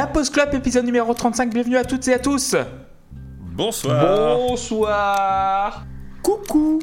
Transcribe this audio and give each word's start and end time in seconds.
La 0.00 0.06
Pause 0.06 0.30
Club, 0.30 0.54
épisode 0.54 0.86
numéro 0.86 1.12
35, 1.12 1.52
bienvenue 1.52 1.76
à 1.76 1.84
toutes 1.84 2.08
et 2.08 2.14
à 2.14 2.18
tous. 2.18 2.56
Bonsoir. 3.52 4.38
Bonsoir. 4.38 5.84
Coucou. 6.22 6.78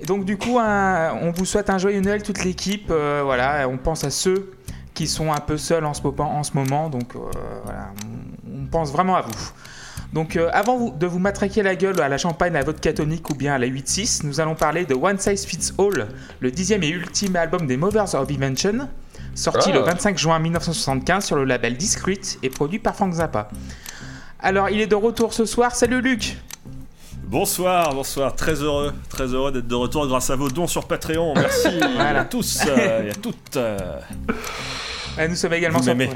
Et 0.00 0.06
donc 0.06 0.24
du 0.24 0.36
coup, 0.36 0.58
un- 0.58 1.12
on 1.22 1.30
vous 1.30 1.44
souhaite 1.44 1.70
un 1.70 1.78
joyeux 1.78 2.00
Noël, 2.00 2.24
toute 2.24 2.42
l'équipe, 2.42 2.88
euh, 2.90 3.20
voilà, 3.24 3.68
on 3.68 3.76
pense 3.78 4.02
à 4.02 4.10
ceux 4.10 4.50
qui 4.92 5.06
sont 5.06 5.32
un 5.32 5.38
peu 5.38 5.56
seuls 5.56 5.84
en 5.84 5.94
ce 5.94 6.02
moment, 6.02 6.36
en 6.36 6.42
ce 6.42 6.50
moment. 6.54 6.88
Donc 6.88 7.14
euh, 7.14 7.20
voilà, 7.64 7.92
on, 8.50 8.62
on 8.62 8.66
pense 8.66 8.90
vraiment 8.90 9.14
à 9.14 9.22
vous. 9.22 9.50
Donc 10.12 10.34
euh, 10.34 10.50
avant 10.52 10.76
vous- 10.78 10.90
de 10.98 11.06
vous 11.06 11.20
matraquer 11.20 11.62
la 11.62 11.76
gueule 11.76 12.00
à 12.00 12.08
la 12.08 12.18
champagne, 12.18 12.56
à 12.56 12.64
votre 12.64 12.80
catholique 12.80 13.30
ou 13.30 13.34
bien 13.36 13.54
à 13.54 13.58
la 13.58 13.68
8-6, 13.68 14.26
nous 14.26 14.40
allons 14.40 14.56
parler 14.56 14.84
de 14.84 14.94
One 14.94 15.20
Size 15.20 15.44
Fits 15.46 15.70
All, 15.78 16.08
le 16.40 16.50
dixième 16.50 16.82
et 16.82 16.88
ultime 16.88 17.36
album 17.36 17.68
des 17.68 17.76
Movers 17.76 18.14
of 18.16 18.28
Invention, 18.32 18.88
sorti 19.36 19.70
Ah. 19.72 19.76
le 19.76 19.80
25 19.82 20.18
juin 20.18 20.38
1975 20.40 21.24
sur 21.24 21.36
le 21.36 21.44
label 21.44 21.76
Discreet 21.76 22.20
et 22.42 22.50
produit 22.50 22.80
par 22.80 22.96
Frank 22.96 23.12
Zappa. 23.14 23.48
Alors 24.40 24.68
il 24.70 24.80
est 24.80 24.86
de 24.88 24.94
retour 24.96 25.32
ce 25.32 25.44
soir, 25.44 25.74
salut 25.76 26.00
Luc 26.02 26.36
Bonsoir, 27.28 27.92
bonsoir, 27.92 28.36
très 28.36 28.54
heureux, 28.54 28.92
très 29.08 29.24
heureux 29.26 29.50
d'être 29.50 29.66
de 29.66 29.74
retour 29.74 30.06
grâce 30.06 30.30
à 30.30 30.36
vos 30.36 30.48
dons 30.48 30.68
sur 30.68 30.86
Patreon. 30.86 31.34
Merci 31.34 31.68
Voilà. 31.96 32.20
à 32.20 32.24
tous 32.24 32.60
euh, 32.68 33.02
et 33.04 33.10
à 33.10 33.14
toutes. 33.14 33.56
euh. 33.56 33.78
Euh, 35.18 35.26
Nous 35.28 35.34
sommes 35.34 35.54
également 35.54 35.78
Vous 35.78 35.84
sur. 35.84 35.96
m'aimez. 35.96 36.12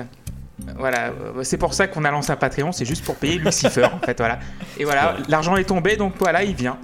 Voilà, 0.78 1.06
euh, 1.08 1.42
c'est 1.42 1.56
pour 1.58 1.74
ça 1.74 1.88
qu'on 1.88 2.04
a 2.04 2.10
lancé 2.12 2.30
un 2.30 2.36
Patreon, 2.36 2.70
c'est 2.70 2.84
juste 2.84 3.04
pour 3.04 3.16
payer 3.16 3.38
Lucifer 3.38 3.84
en 3.92 3.98
fait, 3.98 4.18
voilà. 4.18 4.38
Et 4.78 4.84
voilà, 4.84 5.14
Ouais. 5.14 5.22
l'argent 5.28 5.56
est 5.56 5.64
tombé, 5.64 5.96
donc 5.96 6.12
voilà, 6.20 6.44
il 6.44 6.54
vient. 6.54 6.78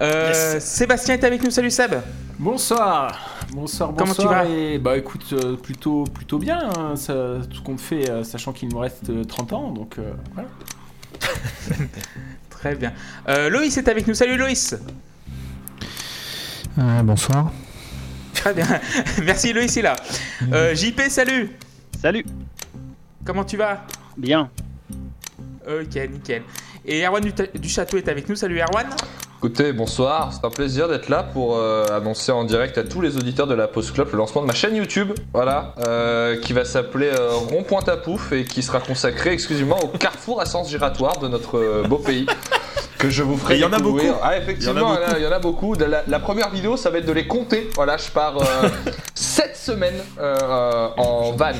Euh, 0.00 0.52
Yes. 0.54 0.64
Sébastien 0.64 1.14
est 1.14 1.24
avec 1.24 1.42
nous, 1.42 1.50
salut 1.50 1.70
Seb. 1.70 1.94
Bonsoir 2.38 3.35
Bonsoir, 3.52 3.92
bonsoir. 3.92 3.96
Comment 3.96 4.14
tu 4.14 4.26
vas 4.26 4.44
et, 4.44 4.78
Bah 4.78 4.96
écoute, 4.96 5.26
euh, 5.32 5.56
plutôt, 5.56 6.04
plutôt 6.04 6.38
bien, 6.38 6.58
hein, 6.76 6.96
ça, 6.96 7.38
tout 7.48 7.56
ce 7.56 7.62
qu'on 7.62 7.78
fait, 7.78 8.10
euh, 8.10 8.24
sachant 8.24 8.52
qu'il 8.52 8.68
nous 8.68 8.78
reste 8.78 9.08
euh, 9.10 9.24
30 9.24 9.52
ans, 9.52 9.70
donc 9.70 9.98
euh, 9.98 10.12
voilà. 10.34 10.48
Très 12.50 12.74
bien. 12.74 12.92
Euh, 13.28 13.48
Loïs 13.48 13.76
est 13.76 13.88
avec 13.88 14.06
nous, 14.06 14.14
salut 14.14 14.36
Loïs. 14.36 14.76
Euh, 16.78 17.02
bonsoir. 17.02 17.52
Très 18.34 18.52
bien, 18.52 18.66
merci 19.24 19.52
Loïs 19.52 19.76
est 19.76 19.82
là. 19.82 19.96
Euh, 20.52 20.74
JP, 20.74 21.02
salut. 21.08 21.50
Salut, 22.00 22.26
Comment 23.24 23.44
tu 23.44 23.56
vas? 23.56 23.86
Bien. 24.16 24.50
Ok, 25.66 25.96
nickel. 26.10 26.42
Et 26.84 27.04
Erwan 27.04 27.22
du, 27.22 27.32
du 27.58 27.68
Château 27.68 27.96
est 27.96 28.08
avec 28.08 28.28
nous, 28.28 28.36
salut 28.36 28.60
Erwan. 28.60 28.86
Écoutez, 29.38 29.74
bonsoir, 29.74 30.32
c'est 30.32 30.46
un 30.46 30.50
plaisir 30.50 30.88
d'être 30.88 31.10
là 31.10 31.22
pour 31.22 31.58
euh, 31.58 31.84
annoncer 31.94 32.32
en 32.32 32.44
direct 32.44 32.78
à 32.78 32.84
tous 32.84 33.02
les 33.02 33.18
auditeurs 33.18 33.46
de 33.46 33.54
la 33.54 33.68
Post 33.68 33.92
Club 33.92 34.08
le 34.10 34.16
lancement 34.16 34.40
de 34.40 34.46
ma 34.46 34.54
chaîne 34.54 34.74
YouTube, 34.74 35.12
voilà, 35.34 35.74
euh, 35.86 36.40
qui 36.40 36.54
va 36.54 36.64
s'appeler 36.64 37.08
euh, 37.08 37.32
Rond-Point 37.32 37.84
à 37.86 37.98
Pouf 37.98 38.32
et 38.32 38.44
qui 38.44 38.62
sera 38.62 38.80
consacrée 38.80 39.32
exclusivement 39.32 39.78
au 39.78 39.88
carrefour 39.88 40.40
à 40.40 40.46
sens 40.46 40.70
giratoire 40.70 41.18
de 41.18 41.28
notre 41.28 41.58
euh, 41.58 41.82
beau 41.86 41.98
pays. 41.98 42.26
Que 42.98 43.10
je 43.10 43.22
vous 43.22 43.36
ferai 43.36 43.54
Et 43.54 43.58
il 43.58 43.60
y 43.60 43.64
en 43.64 43.72
a 43.72 43.78
beaucoup. 43.78 44.00
Ah, 44.22 44.36
effectivement, 44.38 44.96
Il 45.16 45.22
y 45.22 45.26
en 45.26 45.32
a 45.32 45.38
beaucoup. 45.38 45.74
La, 45.74 46.02
la 46.06 46.18
première 46.18 46.50
vidéo, 46.50 46.76
ça 46.76 46.90
va 46.90 46.98
être 46.98 47.06
de 47.06 47.12
les 47.12 47.26
compter. 47.26 47.68
Voilà, 47.74 47.96
je 47.96 48.08
pars 48.10 48.36
7 49.14 49.54
semaines 49.56 50.00
euh, 50.20 50.88
en 50.96 51.32
van 51.32 51.52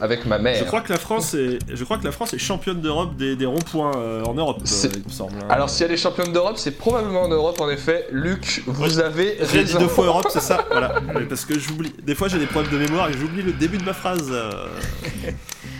avec 0.00 0.24
ma 0.26 0.38
mère. 0.38 0.56
Je 0.58 0.64
crois 0.64 0.80
que 0.80 0.92
la 0.92 0.98
France 0.98 1.34
est, 1.34 1.58
je 1.72 1.84
crois 1.84 1.98
que 1.98 2.04
la 2.04 2.12
France 2.12 2.32
est 2.34 2.38
championne 2.38 2.80
d'Europe 2.80 3.16
des, 3.16 3.36
des 3.36 3.46
ronds-points 3.46 3.92
euh, 3.96 4.22
en 4.24 4.34
Europe, 4.34 4.58
euh, 4.60 4.64
C'est- 4.66 4.94
il 4.96 5.04
me 5.04 5.10
semble. 5.10 5.34
hein. 5.42 5.46
Alors, 5.50 5.68
si 5.68 5.82
elle 5.84 5.90
est 5.92 5.96
championne 5.96 6.32
d'Europe, 6.32 6.56
c'est 6.56 6.70
probablement 6.78 7.22
en 7.22 7.28
Europe, 7.28 7.60
en 7.60 7.68
effet. 7.68 8.06
Luc, 8.12 8.62
vous 8.66 9.00
avez 9.00 9.36
J'ai 9.52 9.64
dit 9.64 9.74
deux 9.74 9.88
fois 9.88 10.06
Europe, 10.06 10.28
c'est 10.30 10.40
ça 10.40 10.64
Voilà. 10.70 10.94
Mais 11.14 11.22
Parce 11.26 11.44
que 11.44 11.58
j'oublie. 11.58 11.92
Des 12.02 12.14
fois, 12.14 12.28
j'ai 12.28 12.38
des 12.38 12.46
problèmes 12.46 12.72
de 12.72 12.78
mémoire 12.78 13.08
et 13.10 13.12
j'oublie 13.12 13.42
le 13.42 13.52
début 13.52 13.78
de 13.78 13.84
ma 13.84 13.92
phrase. 13.94 14.28
euh. 14.30 14.50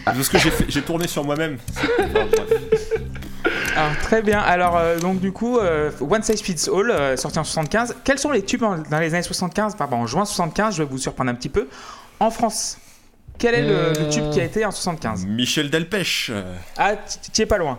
Parce 0.05 0.29
que 0.29 0.39
j'ai 0.69 0.83
tourné 0.83 1.07
sur 1.09 1.25
moi-même. 1.25 1.59
Enfin. 1.99 2.17
Alors, 3.77 3.97
très 4.03 4.23
bien. 4.23 4.41
Alors, 4.41 4.77
euh, 4.77 4.99
donc, 4.99 5.21
du 5.21 5.33
coup, 5.33 5.59
euh, 5.59 5.91
One 6.01 6.23
Size 6.23 6.43
Fits 6.43 6.69
All, 6.75 6.91
euh, 6.91 7.17
sorti 7.17 7.39
en 7.39 7.45
75. 7.45 7.97
Quels 8.05 8.19
sont 8.19 8.31
les 8.31 8.43
tubes 8.45 8.63
en- 8.65 8.79
dans 8.79 8.99
les 8.99 9.15
années 9.15 9.23
75 9.23 9.77
Pardon, 9.77 9.97
en 9.97 10.07
juin 10.07 10.25
75, 10.25 10.77
je 10.77 10.83
vais 10.83 10.89
vous 10.89 10.99
surprendre 10.99 11.31
un 11.31 11.35
petit 11.35 11.49
peu. 11.49 11.69
En 12.21 12.31
France, 12.31 12.79
quel 13.39 13.55
est 13.55 13.63
le, 13.63 13.93
le 14.05 14.09
tube 14.11 14.31
qui 14.31 14.41
a 14.41 14.45
été 14.45 14.65
en 14.65 14.71
75 14.73 15.25
Michel 15.27 15.71
Delpech. 15.71 16.29
euh. 16.31 16.55
Ah, 16.77 16.93
tu 17.33 17.43
es 17.43 17.47
pas 17.47 17.59
loin. 17.59 17.79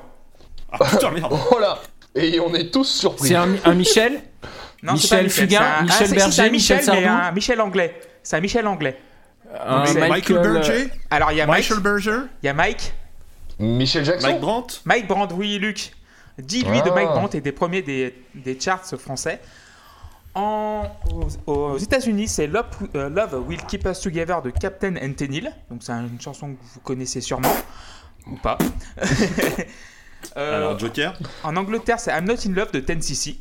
Ah 0.71 0.77
putain, 0.89 1.11
merde. 1.11 1.33
Oh 1.51 1.59
là 1.59 1.79
Et 2.15 2.39
on 2.39 2.53
est 2.55 2.71
tous 2.71 2.85
surpris. 2.85 3.27
C'est 3.29 3.35
un, 3.35 3.49
un 3.65 3.73
Michel? 3.73 4.21
Non, 4.81 4.93
Michel 4.93 5.09
c'est 5.09 5.15
pas 5.17 5.23
Michel, 5.23 5.43
Fugain, 5.49 5.59
c'est 5.59 5.65
un- 5.65 5.81
Michel 5.83 6.07
ah, 6.07 6.15
Berger, 6.15 6.31
c'est 6.31 6.41
un 6.41 6.49
Michel, 6.49 6.51
Michel 6.51 6.77
mais 6.77 6.83
Sardou? 7.05 7.07
un 7.27 7.31
Michel 7.33 7.61
anglais. 7.61 8.01
C'est 8.23 8.35
un 8.37 8.39
Michel 8.39 8.67
anglais. 8.67 8.97
un 9.67 9.85
c'est 9.85 10.07
Michael 10.07 10.37
euh, 10.37 10.53
Berger? 10.53 10.89
Alors, 11.09 11.31
il 11.33 11.37
y 11.37 11.41
a 11.41 11.45
Mike, 11.47 11.69
Michael 11.69 11.83
Berger? 11.83 12.19
Il 12.41 12.45
y 12.45 12.49
a 12.49 12.53
Mike, 12.53 12.93
Michel 13.59 14.05
Jackson 14.05 14.27
Mike 14.27 14.41
Brandt 14.41 14.81
Mike 14.85 15.07
Brandt, 15.07 15.33
oui, 15.35 15.57
Luc. 15.59 15.93
Dis 16.37 16.63
lui 16.63 16.81
de 16.81 16.89
Ah. 16.89 16.95
Mike 16.95 17.09
Brandt 17.09 17.37
et 17.37 17.41
des 17.41 17.51
premiers 17.51 17.81
des, 17.81 18.15
des 18.33 18.59
charts 18.59 18.85
français. 18.97 19.41
En, 20.35 20.85
aux, 21.11 21.51
aux 21.51 21.77
États-Unis, 21.77 22.27
c'est 22.27 22.47
Love, 22.47 22.65
euh, 22.95 23.09
Love 23.09 23.43
Will 23.47 23.61
Keep 23.65 23.85
Us 23.85 23.99
Together 23.99 24.41
de 24.41 24.51
Captain 24.51 24.95
and 24.95 25.13
Tennille. 25.13 25.51
Donc, 25.69 25.81
c'est 25.83 25.91
une 25.91 26.21
chanson 26.21 26.53
que 26.53 26.59
vous 26.73 26.79
connaissez 26.81 27.19
sûrement. 27.21 27.51
Ou 28.27 28.35
pas. 28.37 28.57
Euh, 30.35 30.57
Alors, 30.57 30.77
Joker 30.77 31.17
en 31.45 31.55
Angleterre, 31.55 31.97
c'est 31.97 32.11
I'm 32.11 32.25
Not 32.25 32.45
in 32.45 32.51
Love 32.51 32.71
de 32.73 32.81
10cc. 32.81 33.37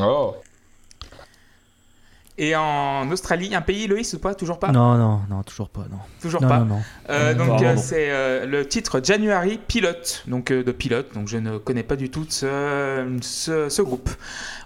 Oh. 0.00 0.34
Et 2.36 2.56
en 2.56 3.08
Australie, 3.12 3.54
un 3.54 3.60
pays, 3.60 3.86
Loïs, 3.86 4.12
ou 4.14 4.18
pas? 4.18 4.34
Toujours 4.34 4.58
pas? 4.58 4.72
Non, 4.72 4.94
non, 4.96 5.20
non, 5.30 5.42
toujours 5.44 5.68
pas, 5.68 5.82
non. 5.90 5.98
Toujours 6.20 6.42
non, 6.42 6.48
pas? 6.48 6.58
non, 6.58 6.64
non. 6.64 6.82
Euh, 7.10 7.30
Euh, 7.30 7.34
donc 7.34 7.62
euh, 7.62 7.76
c'est 7.76 8.10
euh, 8.10 8.44
le 8.44 8.66
titre 8.66 9.00
January 9.02 9.60
Pilote, 9.68 10.24
donc 10.26 10.50
euh, 10.50 10.64
de 10.64 10.72
pilote. 10.72 11.14
Donc 11.14 11.28
je 11.28 11.36
ne 11.38 11.58
connais 11.58 11.84
pas 11.84 11.94
du 11.96 12.10
tout 12.10 12.26
ce, 12.28 13.06
ce, 13.22 13.68
ce 13.68 13.82
groupe. 13.82 14.10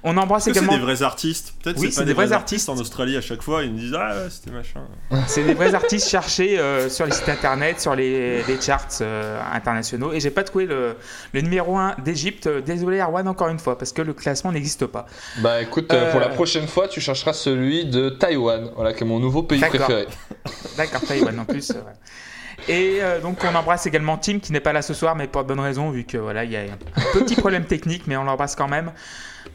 On 0.03 0.17
embrasse 0.17 0.47
Est-ce 0.47 0.55
que 0.55 0.61
c'est 0.61 0.65
également. 0.65 0.79
des 0.87 0.93
vrais 0.95 1.03
artistes? 1.03 1.53
Peut-être 1.63 1.79
Oui, 1.79 1.89
c'est 1.91 1.97
pas 1.97 2.03
des 2.03 2.07
des 2.07 2.15
vrais 2.15 2.27
vrais 2.27 2.35
artistes 2.37 2.69
en 2.71 2.77
Australie 2.79 3.17
à 3.17 3.21
chaque 3.21 3.43
fois, 3.43 3.65
ils 3.65 3.73
me 3.73 3.79
disent 3.79 3.95
Ah, 3.99 4.15
ouais, 4.15 4.31
c'était 4.31 4.51
machin. 4.53 4.81
C'est 5.27 5.43
des 5.45 5.55
vrais 5.55 5.75
artistes 5.75 6.09
cherchés 6.09 6.59
euh, 6.59 6.89
sur 6.89 7.05
les 7.05 7.13
sites 7.13 7.29
internet, 7.29 7.81
sur 7.81 7.95
les, 7.95 8.43
les 8.45 8.61
charts 8.61 8.87
euh, 9.03 9.41
internationaux. 9.53 10.13
Et 10.13 10.21
j'ai 10.21 10.31
pas 10.31 10.45
trouvé 10.45 10.65
le, 10.67 10.95
le 11.35 11.41
numéro 11.43 11.77
1 11.77 11.97
d'Egypte. 12.05 12.49
Désolé 12.65 13.01
Arwan 13.01 13.27
encore 13.29 13.49
une 13.49 13.59
fois 13.59 13.77
parce 13.77 13.93
que 13.93 14.01
le 14.01 14.15
classement 14.15 14.53
n'existe 14.53 14.87
pas. 14.87 15.07
Bah 15.39 15.61
écoute, 15.61 15.93
euh, 15.93 16.11
pour 16.13 16.21
la 16.21 16.29
prochaine 16.29 16.67
fois, 16.69 16.89
tu 16.89 17.01
chercheras 17.01 17.33
celui 17.59 17.85
de 17.87 18.09
Taïwan, 18.11 18.71
voilà, 18.75 18.93
qui 18.93 19.03
est 19.03 19.07
mon 19.07 19.19
nouveau 19.19 19.43
pays 19.43 19.61
préféré. 19.61 20.07
D'accord, 20.77 21.01
Taïwan 21.01 21.41
en 21.41 21.45
plus. 21.45 21.71
ouais. 21.71 21.77
Et 22.69 22.99
euh, 23.01 23.21
donc 23.21 23.39
on 23.45 23.55
embrasse 23.55 23.87
également 23.87 24.19
Tim 24.19 24.41
qui 24.41 24.53
n'est 24.53 24.61
pas 24.61 24.73
là 24.73 24.83
ce 24.83 24.95
soir, 24.95 25.17
mais 25.17 25.27
pour 25.27 25.43
de 25.43 25.49
bonnes 25.49 25.61
raisons 25.61 25.91
vu 25.91 26.05
que 26.05 26.19
voilà 26.19 26.45
il 26.45 26.53
y 26.53 26.57
a 26.57 26.63
un 26.63 27.19
petit 27.21 27.37
problème 27.37 27.65
technique, 27.65 28.07
mais 28.07 28.17
on 28.17 28.25
l'embrasse 28.25 28.57
quand 28.57 28.69
même. 28.69 28.93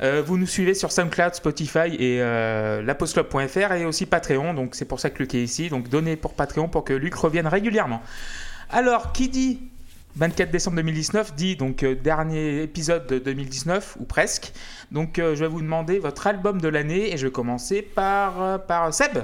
Euh, 0.01 0.23
vous 0.25 0.37
nous 0.37 0.47
suivez 0.47 0.73
sur 0.73 0.91
SoundCloud, 0.91 1.35
Spotify 1.35 1.95
et 1.99 2.21
euh, 2.21 2.81
lapostclub.fr 2.81 3.73
et 3.73 3.85
aussi 3.85 4.05
Patreon, 4.05 4.53
donc 4.53 4.73
c'est 4.73 4.85
pour 4.85 4.99
ça 4.99 5.09
que 5.09 5.19
Luc 5.19 5.35
est 5.35 5.43
ici. 5.43 5.69
Donc 5.69 5.89
donnez 5.89 6.15
pour 6.15 6.33
Patreon 6.33 6.69
pour 6.69 6.83
que 6.83 6.93
Luc 6.93 7.13
revienne 7.13 7.47
régulièrement. 7.47 8.01
Alors 8.71 9.11
qui 9.11 9.29
dit 9.29 9.61
24 10.15 10.51
décembre 10.51 10.77
2019 10.77 11.33
dit 11.35 11.55
donc 11.55 11.83
euh, 11.83 11.95
dernier 11.95 12.61
épisode 12.61 13.07
de 13.07 13.17
2019 13.19 13.97
ou 13.99 14.05
presque. 14.05 14.53
Donc 14.91 15.17
euh, 15.17 15.35
je 15.35 15.41
vais 15.41 15.47
vous 15.47 15.61
demander 15.61 15.99
votre 15.99 16.27
album 16.27 16.61
de 16.61 16.67
l'année 16.67 17.13
et 17.13 17.17
je 17.17 17.27
vais 17.27 17.31
commencer 17.31 17.81
par 17.81 18.41
euh, 18.41 18.57
par 18.57 18.93
Seb. 18.93 19.23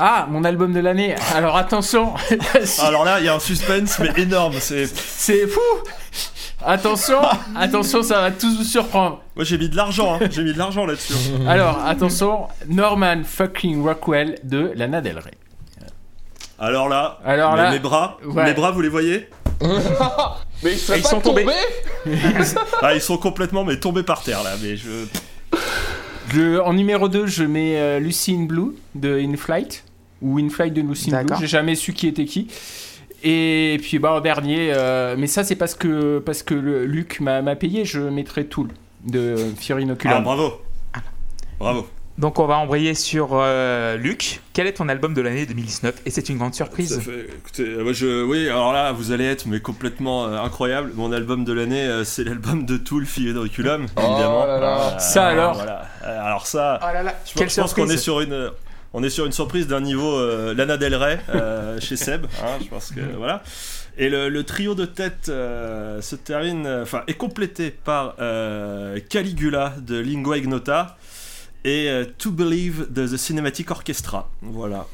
Ah, 0.00 0.26
mon 0.30 0.44
album 0.44 0.72
de 0.72 0.78
l'année 0.78 1.16
Alors 1.34 1.56
attention 1.56 2.14
Alors 2.82 3.04
là, 3.04 3.18
il 3.18 3.26
y 3.26 3.28
a 3.28 3.34
un 3.34 3.40
suspense, 3.40 3.98
mais 3.98 4.12
énorme. 4.22 4.54
C'est... 4.60 4.86
C'est 4.86 5.48
fou 5.48 5.60
Attention, 6.64 7.20
attention, 7.56 8.02
ça 8.02 8.20
va 8.20 8.30
tous 8.30 8.58
vous 8.58 8.64
surprendre. 8.64 9.22
Moi, 9.36 9.44
j'ai 9.44 9.58
mis 9.58 9.68
de 9.68 9.76
l'argent, 9.76 10.14
hein. 10.14 10.26
j'ai 10.30 10.42
mis 10.42 10.52
de 10.52 10.58
l'argent 10.58 10.86
là-dessus. 10.86 11.14
Alors, 11.46 11.84
attention, 11.84 12.48
Norman 12.68 13.22
fucking 13.24 13.82
Rockwell 13.82 14.38
de 14.42 14.72
Lana 14.74 15.00
Del 15.00 15.18
Rey. 15.18 15.34
Alors 16.60 16.88
là, 16.88 17.18
Alors 17.24 17.52
mes, 17.52 17.62
là, 17.62 17.70
mes 17.70 17.78
bras, 17.78 18.18
ouais. 18.24 18.44
mes 18.44 18.52
bras, 18.52 18.72
vous 18.72 18.80
les 18.80 18.88
voyez? 18.88 19.28
Mais 20.62 20.72
ils 20.72 20.78
seraient 20.78 20.98
Ils 20.98 21.02
pas 21.02 21.08
sont 21.08 21.20
tombés. 21.20 21.46
Ah, 22.82 22.94
ils 22.94 23.00
sont 23.00 23.18
complètement 23.18 23.64
mais 23.64 23.78
tombés 23.78 24.02
par 24.02 24.22
terre 24.22 24.42
là. 24.42 24.54
Mais 24.62 24.76
je. 24.76 25.04
Je- 26.32 26.58
en 26.60 26.72
numéro 26.74 27.08
2, 27.08 27.26
je 27.26 27.44
mets 27.44 27.78
euh, 27.78 27.98
Lucy 27.98 28.34
in 28.34 28.44
Blue 28.44 28.76
de 28.94 29.18
In 29.18 29.36
Flight. 29.36 29.84
Ou 30.22 30.38
In 30.38 30.48
Flight 30.48 30.74
de 30.74 30.80
Lucy 30.82 31.14
in 31.14 31.24
Blue. 31.24 31.36
J'ai 31.40 31.46
jamais 31.46 31.74
su 31.74 31.92
qui 31.92 32.06
était 32.08 32.24
qui. 32.24 32.48
Et 33.24 33.78
puis 33.82 33.98
bah, 33.98 34.12
en 34.14 34.20
dernier, 34.20 34.72
euh, 34.72 35.16
mais 35.18 35.26
ça 35.26 35.42
c'est 35.44 35.56
parce 35.56 35.74
que, 35.74 36.18
parce 36.20 36.42
que 36.42 36.54
le- 36.54 36.84
Luc 36.86 37.20
m'a 37.20 37.42
payé, 37.56 37.84
je 37.84 38.00
mettrai 38.00 38.46
Tool 38.46 38.68
de 39.04 39.34
Fury 39.58 39.86
Ah, 40.04 40.20
bravo. 40.20 40.60
Bravo. 41.58 41.88
Donc 42.18 42.40
on 42.40 42.46
va 42.46 42.56
embrayer 42.58 42.94
sur 42.94 43.28
euh, 43.32 43.96
Luc. 43.96 44.40
Quel 44.52 44.66
est 44.66 44.72
ton 44.72 44.88
album 44.88 45.14
de 45.14 45.20
l'année 45.22 45.46
2019 45.46 45.94
Et 46.04 46.10
c'est 46.10 46.28
une 46.28 46.36
grande 46.38 46.52
surprise. 46.54 46.96
Ça 46.96 47.00
fait- 47.00 47.26
écoutez, 47.38 47.62
euh, 47.62 47.84
moi, 47.84 47.92
je, 47.92 48.24
oui, 48.24 48.48
alors 48.48 48.72
là, 48.72 48.90
vous 48.90 49.12
allez 49.12 49.24
être 49.24 49.46
mais 49.46 49.60
complètement 49.60 50.26
euh, 50.26 50.36
incroyable. 50.42 50.90
Mon 50.96 51.12
album 51.12 51.44
de 51.44 51.52
l'année, 51.52 51.84
euh, 51.84 52.02
c'est 52.02 52.24
l'album 52.24 52.66
de 52.66 52.76
Tool, 52.76 53.06
Fille 53.06 53.30
Inoculum, 53.30 53.86
Oh 53.96 54.00
évidemment. 54.00 54.46
là 54.46 54.58
là. 54.58 54.98
Ça, 54.98 55.26
alors 55.28 55.54
voilà. 55.54 55.82
Alors 56.02 56.46
ça, 56.48 56.80
Oh 56.82 56.86
là 56.92 57.04
là, 57.04 57.14
je, 57.24 57.34
quelle 57.34 57.46
pense- 57.46 57.54
je 57.54 57.60
pense 57.60 57.74
qu'on 57.74 57.88
est 57.88 57.96
sur 57.96 58.20
une. 58.20 58.50
on 58.94 59.04
est 59.04 59.10
sur 59.10 59.24
une 59.24 59.32
surprise 59.32 59.68
d'un 59.68 59.80
niveau 59.80 60.12
euh, 60.18 60.54
Lana 60.54 60.76
Del 60.76 60.96
Rey 60.96 61.20
euh, 61.32 61.78
chez 61.80 61.94
Seb. 61.96 62.26
hein, 62.42 62.58
je 62.60 62.66
pense 62.68 62.90
que 62.90 63.00
voilà. 63.16 63.44
Et 63.96 64.08
le, 64.08 64.28
le 64.28 64.42
trio 64.44 64.74
de 64.74 64.84
tête 64.86 65.28
euh, 65.28 66.00
se 66.00 66.16
termine, 66.16 66.66
enfin, 66.82 67.02
est 67.06 67.14
complété 67.14 67.70
par 67.70 68.14
euh, 68.20 68.98
Caligula 69.08 69.74
de 69.80 69.98
Lingua 70.00 70.38
Ignota 70.38 70.96
et 71.68 71.90
euh, 71.90 72.04
To 72.16 72.30
Believe 72.30 72.90
de 72.90 73.06
The 73.06 73.16
Cinematic 73.16 73.70
Orchestra. 73.70 74.30
Voilà. 74.40 74.86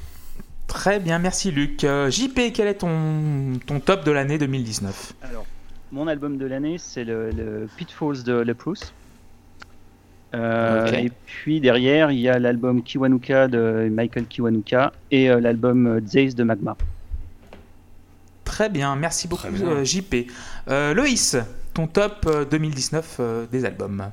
Très 0.67 0.99
bien, 0.99 1.19
merci 1.19 1.51
Luc. 1.51 1.85
Euh, 1.85 2.11
JP, 2.11 2.53
quel 2.53 2.67
est 2.67 2.75
ton, 2.75 3.59
ton 3.67 3.79
top 3.81 4.05
de 4.05 4.11
l'année 4.11 4.39
2019 4.39 5.13
Alors, 5.23 5.47
mon 5.93 6.09
album 6.09 6.37
de 6.37 6.47
l'année, 6.47 6.79
c'est 6.79 7.05
le, 7.05 7.31
le 7.31 7.69
Pitfalls 7.77 8.25
de 8.25 8.33
Leprous. 8.33 8.93
Euh. 10.35 10.87
Et 10.95 11.13
puis 11.27 11.61
derrière, 11.61 12.11
il 12.11 12.19
y 12.19 12.29
a 12.29 12.41
l'album 12.41 12.83
Kiwanuka 12.83 13.47
de 13.47 13.89
Michael 13.93 14.27
Kiwanuka 14.27 14.93
et 15.13 15.31
euh, 15.31 15.39
l'album 15.39 16.01
Zaze 16.05 16.35
de 16.35 16.43
Magma. 16.43 16.77
Très 18.45 18.69
bien, 18.69 18.97
merci 18.97 19.29
beaucoup 19.29 19.49
bien. 19.49 19.67
euh, 19.69 19.85
JP. 19.85 20.29
Euh, 20.69 20.93
Loïs, 20.93 21.37
ton 21.73 21.87
top 21.87 22.27
euh, 22.27 22.45
2019 22.45 23.17
euh, 23.21 23.47
des 23.51 23.65
albums. 23.65 24.11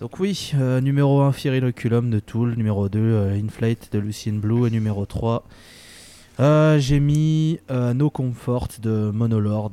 Donc 0.00 0.18
oui, 0.18 0.52
euh, 0.54 0.80
numéro 0.80 1.20
1, 1.20 1.32
Fear 1.32 1.56
Inoculum 1.56 2.08
de 2.08 2.20
Tool, 2.20 2.54
numéro 2.56 2.88
2, 2.88 2.98
euh, 2.98 3.38
Inflate 3.38 3.92
de 3.92 3.98
Lucien 3.98 4.32
Blue, 4.32 4.66
et 4.66 4.70
numéro 4.70 5.04
3, 5.04 5.44
euh, 6.40 6.78
j'ai 6.78 7.00
mis 7.00 7.60
euh, 7.70 7.92
No 7.92 8.08
Comfort 8.08 8.68
de 8.80 9.10
Monolord. 9.12 9.72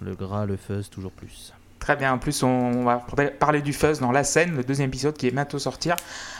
Le 0.00 0.14
gras, 0.14 0.46
le 0.46 0.56
fuzz, 0.56 0.88
toujours 0.88 1.12
plus. 1.12 1.52
Très 1.82 1.96
bien, 1.96 2.12
en 2.12 2.18
plus 2.18 2.44
on, 2.44 2.84
va 2.84 3.04
parler 3.40 3.60
du 3.60 3.72
fuzz 3.72 3.98
dans 3.98 4.12
la 4.12 4.22
scène, 4.22 4.54
le 4.54 4.62
deuxième 4.62 4.86
épisode 4.86 5.16
qui 5.16 5.26
est 5.26 5.32
bientôt 5.32 5.58
sortir, 5.58 5.96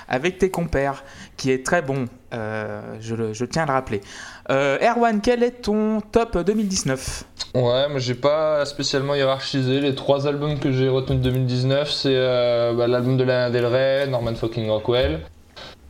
avec 0.08 0.38
tes 0.38 0.52
compères, 0.52 1.02
qui 1.36 1.50
est 1.50 1.66
très 1.66 1.82
bon, 1.82 2.04
euh, 2.32 2.80
je 3.00 3.44
tiens 3.44 3.64
à 3.64 3.66
le 3.66 3.72
rappeler. 3.72 4.02
Euh, 4.50 4.78
Erwan, 4.80 5.20
quel 5.20 5.42
est 5.42 5.62
ton 5.62 6.00
top 6.00 6.38
2019 6.38 7.24
Ouais, 7.54 7.88
moi 7.88 7.98
j'ai 7.98 8.14
pas 8.14 8.64
spécialement 8.66 9.16
hiérarchisé. 9.16 9.80
Les 9.80 9.96
trois 9.96 10.28
albums 10.28 10.60
que 10.60 10.70
j'ai 10.70 10.88
retenus 10.88 11.18
de 11.18 11.24
2019, 11.24 11.90
c'est 11.90 12.10
euh, 12.14 12.72
bah, 12.74 12.86
l'album 12.86 13.16
de 13.16 13.24
Lana 13.24 13.50
Del 13.50 13.66
Rey, 13.66 14.06
Norman 14.06 14.36
fucking 14.36 14.70
Rockwell, 14.70 15.22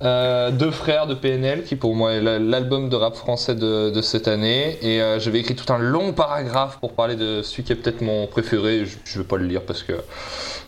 euh, 0.03 0.51
Deux 0.51 0.71
frères 0.71 1.07
de 1.07 1.15
PNL, 1.15 1.65
qui 1.65 1.77
pour 1.77 1.95
moi 1.95 2.13
est 2.13 2.21
la- 2.21 2.39
l'album 2.39 2.89
de 2.89 2.97
rap 2.97 3.15
français 3.15 3.55
de, 3.55 4.01
cette 4.03 4.29
année. 4.29 4.79
Et 4.83 5.01
euh, 5.01 5.19
j'avais 5.21 5.39
écrit 5.41 5.55
tout 5.55 5.73
un 5.73 5.79
long 5.79 6.13
paragraphe 6.13 6.79
pour 6.81 6.93
parler 6.93 7.17
de 7.17 7.43
celui 7.43 7.63
qui 7.63 7.73
est 7.73 7.77
peut-être 7.77 8.01
mon 8.03 8.27
préféré. 8.27 8.85
Je, 8.85 8.97
je 9.05 9.19
vais 9.19 9.25
pas 9.25 9.37
le 9.37 9.47
lire 9.47 9.63
parce 9.63 9.83
que 9.83 9.93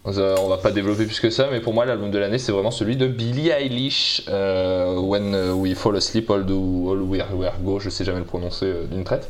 euh, 0.07 0.37
on 0.41 0.49
va 0.49 0.59
pas 0.59 0.71
développer 0.71 1.07
plus 1.07 1.21
que 1.21 1.31
ça, 1.31 1.49
mais 1.51 1.61
pour 1.61 1.73
moi 1.75 1.85
l'album 1.87 2.11
de 2.11 2.19
l'année 2.19 2.39
c'est 2.39 2.53
vraiment 2.53 2.71
celui 2.71 2.97
de 2.97 3.07
Billie 3.07 3.49
Eilish, 3.51 4.23
euh, 4.29 4.97
When 4.99 5.35
We 5.55 5.75
Fall 5.75 5.97
Asleep, 5.97 6.31
All, 6.31 6.45
do, 6.45 6.93
all 6.93 7.01
Where 7.03 7.55
Go, 7.63 7.81
je 7.81 7.89
sais 7.91 8.05
jamais 8.05 8.19
le 8.19 8.25
prononcer 8.27 8.73
d'une 8.91 9.05
traite. 9.05 9.29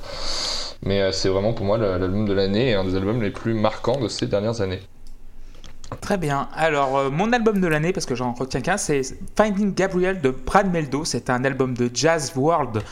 Mais 0.82 1.12
c'est 1.12 1.28
vraiment 1.28 1.52
pour 1.54 1.64
moi 1.64 1.78
l'album 1.78 2.26
de 2.26 2.32
l'année 2.34 2.70
et 2.70 2.74
un 2.74 2.84
des 2.84 2.96
albums 2.96 3.22
les 3.22 3.30
plus 3.30 3.54
marquants 3.54 3.98
de 4.00 4.08
ces 4.08 4.26
dernières 4.26 4.60
années. 4.60 4.80
Très 6.00 6.16
bien. 6.16 6.48
Alors, 6.54 6.96
euh, 6.96 7.10
mon 7.10 7.32
album 7.32 7.60
de 7.60 7.66
l'année, 7.66 7.92
parce 7.92 8.06
que 8.06 8.14
j'en 8.14 8.32
retiens 8.32 8.60
qu'un, 8.60 8.76
c'est 8.76 9.02
Finding 9.36 9.74
Gabriel 9.74 10.20
de 10.20 10.30
Brad 10.30 10.70
Meldo. 10.70 11.04
C'est 11.04 11.30
un 11.30 11.44
album 11.44 11.74
de 11.74 11.90
jazz 11.92 12.32
world. 12.36 12.82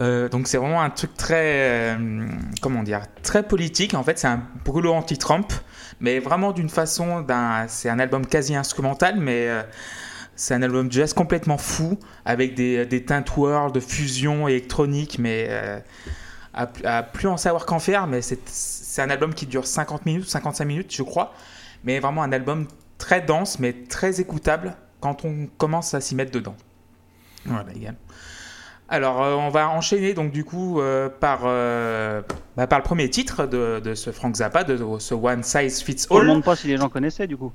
Euh, 0.00 0.28
donc, 0.28 0.48
c'est 0.48 0.56
vraiment 0.56 0.82
un 0.82 0.90
truc 0.90 1.14
très, 1.16 1.94
euh, 1.94 2.26
comment 2.60 2.82
dire, 2.82 3.02
très 3.22 3.42
politique. 3.42 3.94
En 3.94 4.02
fait, 4.02 4.18
c'est 4.18 4.28
un 4.28 4.42
brûlot 4.64 4.92
anti-Trump, 4.92 5.52
mais 6.00 6.18
vraiment 6.18 6.52
d'une 6.52 6.68
façon. 6.68 7.24
C'est 7.68 7.88
un 7.88 7.98
album 7.98 8.26
quasi 8.26 8.54
instrumental, 8.54 9.16
mais 9.18 9.48
c'est 10.34 10.54
un 10.54 10.62
album 10.62 10.90
jazz 10.90 11.12
complètement 11.12 11.58
fou, 11.58 11.98
avec 12.24 12.54
des, 12.54 12.86
des 12.86 13.04
teintes 13.04 13.32
de 13.72 13.80
fusion 13.80 14.48
électronique, 14.48 15.18
mais 15.18 15.50
à, 16.54 17.02
plus 17.02 17.28
en 17.28 17.36
savoir 17.36 17.66
qu'en 17.66 17.78
faire. 17.78 18.06
Mais 18.06 18.20
c'est 18.22 19.02
un 19.02 19.10
album 19.10 19.34
qui 19.34 19.46
dure 19.46 19.66
50 19.66 20.06
minutes, 20.06 20.28
55 20.28 20.64
minutes, 20.64 20.94
je 20.94 21.02
crois 21.02 21.34
mais 21.84 21.98
vraiment 21.98 22.22
un 22.22 22.32
album 22.32 22.66
très 22.98 23.20
dense, 23.20 23.58
mais 23.58 23.72
très 23.88 24.20
écoutable 24.20 24.74
quand 25.00 25.24
on 25.24 25.48
commence 25.58 25.94
à 25.94 26.00
s'y 26.00 26.14
mettre 26.14 26.30
dedans. 26.30 26.54
Voilà. 27.44 27.66
Alors, 28.88 29.22
euh, 29.22 29.34
on 29.34 29.48
va 29.48 29.68
enchaîner 29.70 30.12
donc 30.14 30.32
du 30.32 30.44
coup 30.44 30.80
euh, 30.80 31.08
par, 31.08 31.40
euh, 31.44 32.20
bah, 32.56 32.66
par 32.66 32.78
le 32.78 32.82
premier 32.84 33.08
titre 33.08 33.46
de, 33.46 33.80
de 33.80 33.94
ce 33.94 34.10
Frank 34.12 34.36
Zappa, 34.36 34.64
de, 34.64 34.78
ce 34.98 35.14
One 35.14 35.42
Size 35.42 35.82
Fits 35.82 36.06
On 36.10 36.16
ne 36.16 36.20
All. 36.20 36.26
demande 36.28 36.44
pas 36.44 36.56
si 36.56 36.68
les 36.68 36.76
gens 36.76 36.88
connaissaient 36.88 37.26
du 37.26 37.36
coup. 37.36 37.52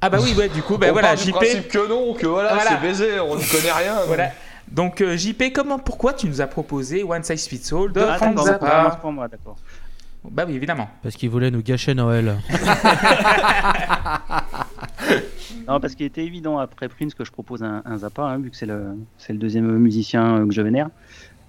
Ah 0.00 0.08
bah 0.10 0.18
oui, 0.20 0.34
ouais, 0.36 0.48
du 0.48 0.62
coup, 0.62 0.78
bah 0.78 0.88
on 0.88 0.92
voilà, 0.92 1.08
part 1.08 1.16
du 1.18 1.24
JP. 1.30 1.32
principe 1.34 1.68
que 1.68 1.88
non, 1.88 2.14
que 2.14 2.26
voilà, 2.26 2.54
Voilà. 2.54 2.70
c'est 2.70 2.80
baisé, 2.80 3.20
on 3.20 3.36
ne 3.36 3.40
connaît 3.52 3.70
rien. 3.72 3.96
Voilà. 4.06 4.30
Donc 4.68 5.00
euh, 5.00 5.16
JP, 5.16 5.52
comment, 5.54 5.78
pourquoi 5.78 6.14
tu 6.14 6.26
nous 6.26 6.40
as 6.40 6.46
proposé 6.46 7.04
One 7.04 7.22
Size 7.22 7.46
Fits 7.46 7.70
All 7.72 7.92
de 7.92 8.00
Ah, 8.00 8.16
Frank 8.16 8.34
d'accord, 8.34 8.46
Zappa 8.46 8.98
pour 9.00 9.12
moi, 9.12 9.28
d'accord. 9.28 9.56
Bah 10.30 10.44
oui, 10.46 10.54
évidemment. 10.54 10.88
Parce 11.02 11.16
qu'il 11.16 11.30
voulait 11.30 11.50
nous 11.50 11.62
gâcher 11.62 11.94
Noël. 11.94 12.36
Non, 15.68 15.78
parce 15.78 15.94
qu'il 15.94 16.06
était 16.06 16.24
évident 16.24 16.58
après 16.58 16.88
Prince 16.88 17.14
que 17.14 17.24
je 17.24 17.30
propose 17.30 17.62
un, 17.62 17.82
un 17.84 17.98
Zappa, 17.98 18.24
hein, 18.24 18.38
vu 18.38 18.50
que 18.50 18.56
c'est 18.56 18.66
le, 18.66 18.96
c'est 19.16 19.32
le 19.32 19.38
deuxième 19.38 19.78
musicien 19.78 20.38
euh, 20.38 20.46
que 20.46 20.52
je 20.52 20.60
vénère. 20.60 20.88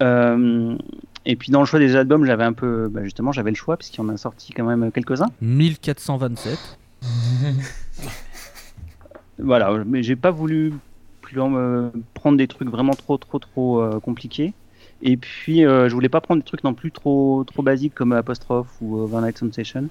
Euh, 0.04 0.78
et 1.26 1.36
puis 1.36 1.52
dans 1.52 1.62
le 1.62 1.66
choix 1.66 1.80
des 1.80 1.96
albums, 1.96 2.24
j'avais 2.26 2.44
un 2.44 2.54
peu, 2.54 2.90
bah, 2.90 3.04
justement, 3.04 3.32
j'avais 3.32 3.50
le 3.50 3.56
choix 3.56 3.76
puisqu'il 3.76 4.02
y 4.02 4.04
en 4.04 4.10
a 4.10 4.18
sorti 4.18 4.54
quand 4.54 4.66
même 4.66 4.92
quelques-uns. 4.92 5.30
1427. 5.42 6.78
Voilà, 9.40 9.84
mais 9.86 10.04
j'ai 10.04 10.16
pas 10.16 10.30
voulu 10.32 10.74
plus 11.22 11.40
euh, 11.40 11.90
prendre 12.14 12.38
des 12.38 12.48
trucs 12.48 12.70
vraiment 12.70 12.94
trop, 12.94 13.18
trop, 13.18 13.40
trop 13.40 13.82
euh, 13.82 14.00
compliqués. 14.00 14.54
Et 15.06 15.18
puis, 15.18 15.66
euh, 15.66 15.90
je 15.90 15.94
voulais 15.94 16.10
pas 16.10 16.22
prendre 16.22 16.42
des 16.42 16.46
trucs 16.46 16.64
non 16.64 16.74
plus 16.74 16.92
trop, 16.92 17.44
trop 17.44 17.62
basiques 17.62 17.94
comme 17.94 18.14
Apostrophe 18.14 18.70
ou 18.82 19.00
euh, 19.00 19.10
One 19.12 19.26
Night 19.26 19.38
Sensation. 19.38 19.90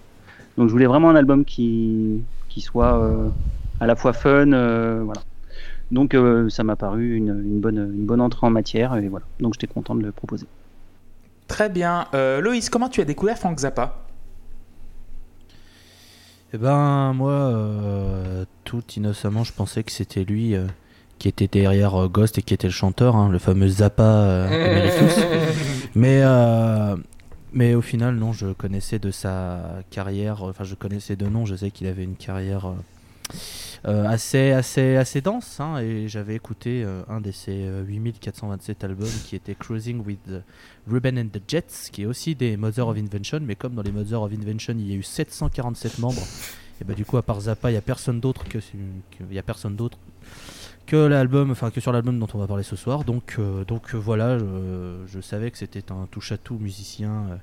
Donc, 0.56 0.68
je 0.68 0.72
voulais 0.72 0.86
vraiment 0.86 1.10
un 1.10 1.16
album 1.16 1.44
qui, 1.44 2.22
qui 2.48 2.62
soit 2.62 2.98
euh, 2.98 3.28
à 3.78 3.86
la 3.86 3.94
fois 3.94 4.14
fun, 4.14 4.52
euh, 4.52 5.02
voilà. 5.04 5.20
Donc, 5.90 6.14
euh, 6.14 6.48
ça 6.48 6.64
m'a 6.64 6.76
paru 6.76 7.14
une, 7.14 7.28
une 7.28 7.60
bonne, 7.60 7.92
une 7.94 8.06
bonne 8.06 8.22
entrée 8.22 8.46
en 8.46 8.50
matière 8.50 8.96
et 8.96 9.08
voilà. 9.08 9.26
Donc, 9.38 9.52
j'étais 9.52 9.66
content 9.66 9.94
de 9.94 10.02
le 10.02 10.12
proposer. 10.12 10.46
Très 11.46 11.68
bien. 11.68 12.06
Euh, 12.14 12.40
Loïs, 12.40 12.70
comment 12.70 12.88
tu 12.88 13.02
as 13.02 13.04
découvert 13.04 13.36
Frank 13.36 13.58
Zappa? 13.58 13.98
Eh 16.54 16.58
ben, 16.58 17.12
moi, 17.12 17.32
euh, 17.32 18.44
tout 18.64 18.82
innocemment, 18.96 19.44
je 19.44 19.52
pensais 19.52 19.82
que 19.82 19.92
c'était 19.92 20.24
lui 20.24 20.54
euh, 20.54 20.66
qui 21.22 21.28
était 21.28 21.46
derrière 21.46 21.94
euh, 21.94 22.08
Ghost 22.08 22.38
et 22.38 22.42
qui 22.42 22.52
était 22.52 22.66
le 22.66 22.72
chanteur, 22.72 23.14
hein, 23.14 23.28
le 23.30 23.38
fameux 23.38 23.68
Zappa 23.68 24.02
euh. 24.02 24.90
Mais, 25.94 26.20
euh, 26.24 26.96
mais 27.52 27.74
au 27.74 27.80
final, 27.80 28.16
non, 28.16 28.32
je 28.32 28.48
connaissais 28.52 28.98
de 28.98 29.12
sa 29.12 29.60
carrière, 29.90 30.42
enfin, 30.42 30.64
je 30.64 30.74
connaissais 30.74 31.14
de 31.14 31.26
nom, 31.26 31.46
je 31.46 31.54
sais 31.54 31.70
qu'il 31.70 31.86
avait 31.86 32.02
une 32.02 32.16
carrière 32.16 32.72
euh, 33.86 34.04
assez, 34.08 34.50
assez, 34.50 34.96
assez 34.96 35.20
dense, 35.20 35.60
hein, 35.60 35.78
et 35.78 36.08
j'avais 36.08 36.34
écouté 36.34 36.82
euh, 36.82 37.02
un 37.08 37.20
de 37.20 37.30
ses 37.30 37.66
euh, 37.66 37.84
8427 37.84 38.82
albums 38.82 39.06
qui 39.24 39.36
était 39.36 39.54
Cruising 39.54 40.04
with 40.04 40.18
Ruben 40.90 41.16
and 41.20 41.28
the 41.32 41.42
Jets, 41.46 41.90
qui 41.92 42.02
est 42.02 42.06
aussi 42.06 42.34
des 42.34 42.56
Mother 42.56 42.88
of 42.88 42.96
Invention, 42.98 43.38
mais 43.42 43.54
comme 43.54 43.74
dans 43.74 43.82
les 43.82 43.92
Mother 43.92 44.22
of 44.22 44.32
Invention, 44.32 44.74
il 44.76 44.90
y 44.90 44.94
a 44.94 44.96
eu 44.96 45.04
747 45.04 46.00
membres, 46.00 46.22
et 46.80 46.84
bah 46.84 46.94
du 46.94 47.04
coup, 47.04 47.16
à 47.16 47.22
part 47.22 47.42
Zappa, 47.42 47.70
il 47.70 47.74
y 47.74 47.76
a 47.76 47.80
personne 47.82 48.18
d'autre 48.18 48.42
que- 48.48 48.58
il 49.30 49.36
y 49.36 49.38
a 49.38 49.42
personne 49.44 49.76
d'autre 49.76 49.98
que 50.86 50.96
l'album, 50.96 51.50
enfin 51.50 51.70
que 51.70 51.80
sur 51.80 51.92
l'album 51.92 52.18
dont 52.18 52.28
on 52.34 52.38
va 52.38 52.46
parler 52.46 52.62
ce 52.62 52.76
soir. 52.76 53.04
Donc, 53.04 53.36
euh, 53.38 53.64
donc 53.64 53.94
euh, 53.94 53.98
voilà, 53.98 54.38
je, 54.38 55.20
savais 55.20 55.50
que 55.50 55.58
c'était 55.58 55.92
un 55.92 56.06
touche-à-tout 56.10 56.58
musicien 56.58 57.40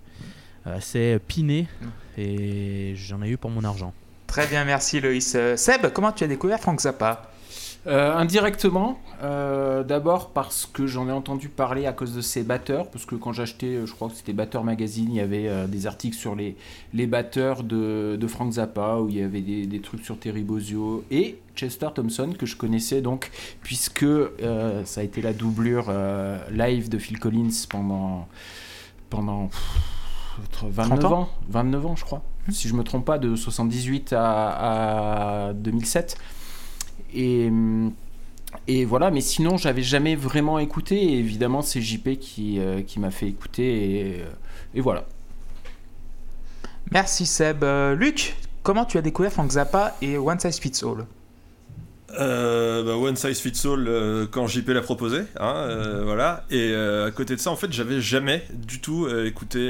euh, 0.67 0.75
assez 0.77 1.19
piné, 1.27 1.67
et 2.17 2.93
j'en 2.95 3.21
ai 3.21 3.29
eu 3.29 3.37
pour 3.37 3.49
mon 3.49 3.63
argent. 3.63 3.93
Très 4.27 4.45
bien, 4.45 4.63
merci 4.65 4.99
Loïs. 4.99 5.35
Seb, 5.55 5.91
comment 5.93 6.11
tu 6.11 6.23
as 6.23 6.27
découvert 6.27 6.59
Frank 6.59 6.79
Zappa? 6.79 7.28
Euh, 7.87 8.13
indirectement, 8.13 8.99
euh, 9.23 9.83
d'abord 9.83 10.31
parce 10.31 10.65
que 10.65 10.85
j'en 10.85 11.07
ai 11.07 11.13
entendu 11.13 11.47
parler 11.47 11.85
à 11.85 11.93
cause 11.93 12.13
de 12.13 12.19
ses 12.19 12.43
batteurs, 12.43 12.89
parce 12.89 13.05
que 13.05 13.15
quand 13.15 13.31
j'achetais, 13.31 13.67
euh, 13.67 13.85
je 13.85 13.93
crois 13.93 14.09
que 14.09 14.15
c'était 14.15 14.33
Batteur 14.33 14.65
Magazine, 14.65 15.07
il 15.09 15.15
y 15.15 15.21
avait 15.21 15.47
euh, 15.47 15.65
des 15.65 15.87
articles 15.87 16.17
sur 16.17 16.35
les, 16.35 16.57
les 16.93 17.07
batteurs 17.07 17.63
de, 17.63 18.17
de 18.19 18.27
Frank 18.27 18.51
Zappa, 18.51 18.97
où 18.97 19.07
il 19.07 19.15
y 19.15 19.21
avait 19.21 19.39
des, 19.39 19.65
des 19.65 19.79
trucs 19.79 20.03
sur 20.03 20.19
Terry 20.19 20.43
Bozzio 20.43 21.05
et 21.09 21.39
Chester 21.55 21.87
Thompson, 21.95 22.33
que 22.37 22.45
je 22.45 22.57
connaissais 22.57 23.01
donc, 23.01 23.31
puisque 23.61 24.05
ça 24.85 25.01
a 25.01 25.03
été 25.03 25.21
la 25.21 25.33
doublure 25.33 25.91
live 26.51 26.89
de 26.89 26.97
Phil 26.97 27.19
Collins 27.19 27.49
pendant, 27.69 28.27
pendant 29.09 29.47
pff, 29.47 30.63
29 30.63 30.99
30 30.99 31.11
ans 31.11 31.19
ans, 31.21 31.29
29 31.49 31.85
ans 31.85 31.95
je 31.97 32.05
crois, 32.05 32.23
si 32.49 32.69
je 32.69 32.73
me 32.75 32.83
trompe 32.83 33.03
pas, 33.05 33.17
de 33.17 33.35
78 33.35 34.13
à, 34.13 35.47
à 35.47 35.53
2007. 35.53 36.17
Et, 37.13 38.85
voilà, 38.85 39.11
mais 39.11 39.21
sinon, 39.21 39.57
j'avais 39.57 39.81
jamais 39.81 40.15
vraiment 40.15 40.59
écouté. 40.59 41.17
Évidemment, 41.17 41.61
c'est 41.61 41.81
JP 41.81 42.19
qui, 42.19 42.59
euh, 42.59 42.81
qui 42.81 42.99
m'a 42.99 43.11
fait 43.11 43.27
écouter. 43.27 44.17
Et, 44.17 44.21
euh, 44.21 44.81
voilà. 44.81 45.05
Merci 46.91 47.25
Seb. 47.25 47.63
Euh, 47.63 47.95
Luc, 47.95 48.35
comment 48.63 48.85
tu 48.85 48.97
as 48.97 49.01
découvert 49.01 49.31
Frank 49.31 49.51
Zappa 49.51 49.95
et 50.01 50.17
One 50.17 50.39
Size 50.39 50.59
Fits 50.59 50.81
All? 50.83 51.05
Euh, 52.19 52.83
bah, 52.83 52.95
One 52.95 53.15
Size 53.15 53.39
Fits 53.39 53.67
All 53.67 53.87
euh, 53.87 54.25
quand 54.29 54.47
JP 54.47 54.69
l'a 54.69 54.81
proposé, 54.81 55.19
hein, 55.39 55.53
euh, 55.57 56.01
voilà. 56.03 56.45
Et 56.49 56.71
euh, 56.73 57.07
à 57.07 57.11
côté 57.11 57.35
de 57.35 57.39
ça, 57.41 57.51
en 57.51 57.55
fait, 57.55 57.71
j'avais 57.71 58.01
jamais 58.01 58.43
du 58.53 58.79
tout 58.81 59.07
écouté 59.09 59.69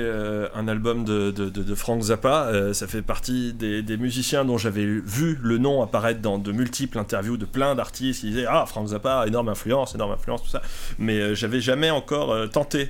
un 0.56 0.68
album 0.68 1.04
de, 1.06 1.32
de, 1.32 1.50
de- 1.50 1.64
de 1.64 1.76
Frank 1.76 2.02
Zappa. 2.02 2.52
Ça 2.74 2.88
fait 2.88 3.02
partie 3.02 3.54
des, 3.54 3.82
des 3.82 3.98
musiciens 3.98 4.46
dont 4.46 4.58
j'avais 4.58 4.86
vu 4.86 5.38
le 5.42 5.58
nom 5.58 5.82
apparaître 5.82 6.22
dans 6.22 6.38
de 6.38 6.52
multiples 6.52 6.98
interviews 7.00 7.38
de 7.38 7.46
plein 7.46 7.76
d'artistes 7.76 8.22
qui 8.22 8.28
disaient 8.30 8.46
Ah, 8.48 8.66
Frank 8.68 8.88
Zappa, 8.88 9.26
énorme 9.28 9.50
influence, 9.50 9.96
énorme 9.96 10.12
influence, 10.14 10.44
tout 10.44 10.50
ça. 10.50 10.62
Mais 10.98 11.36
j'avais 11.36 11.62
jamais 11.62 11.90
encore 11.92 12.50
tenté 12.50 12.90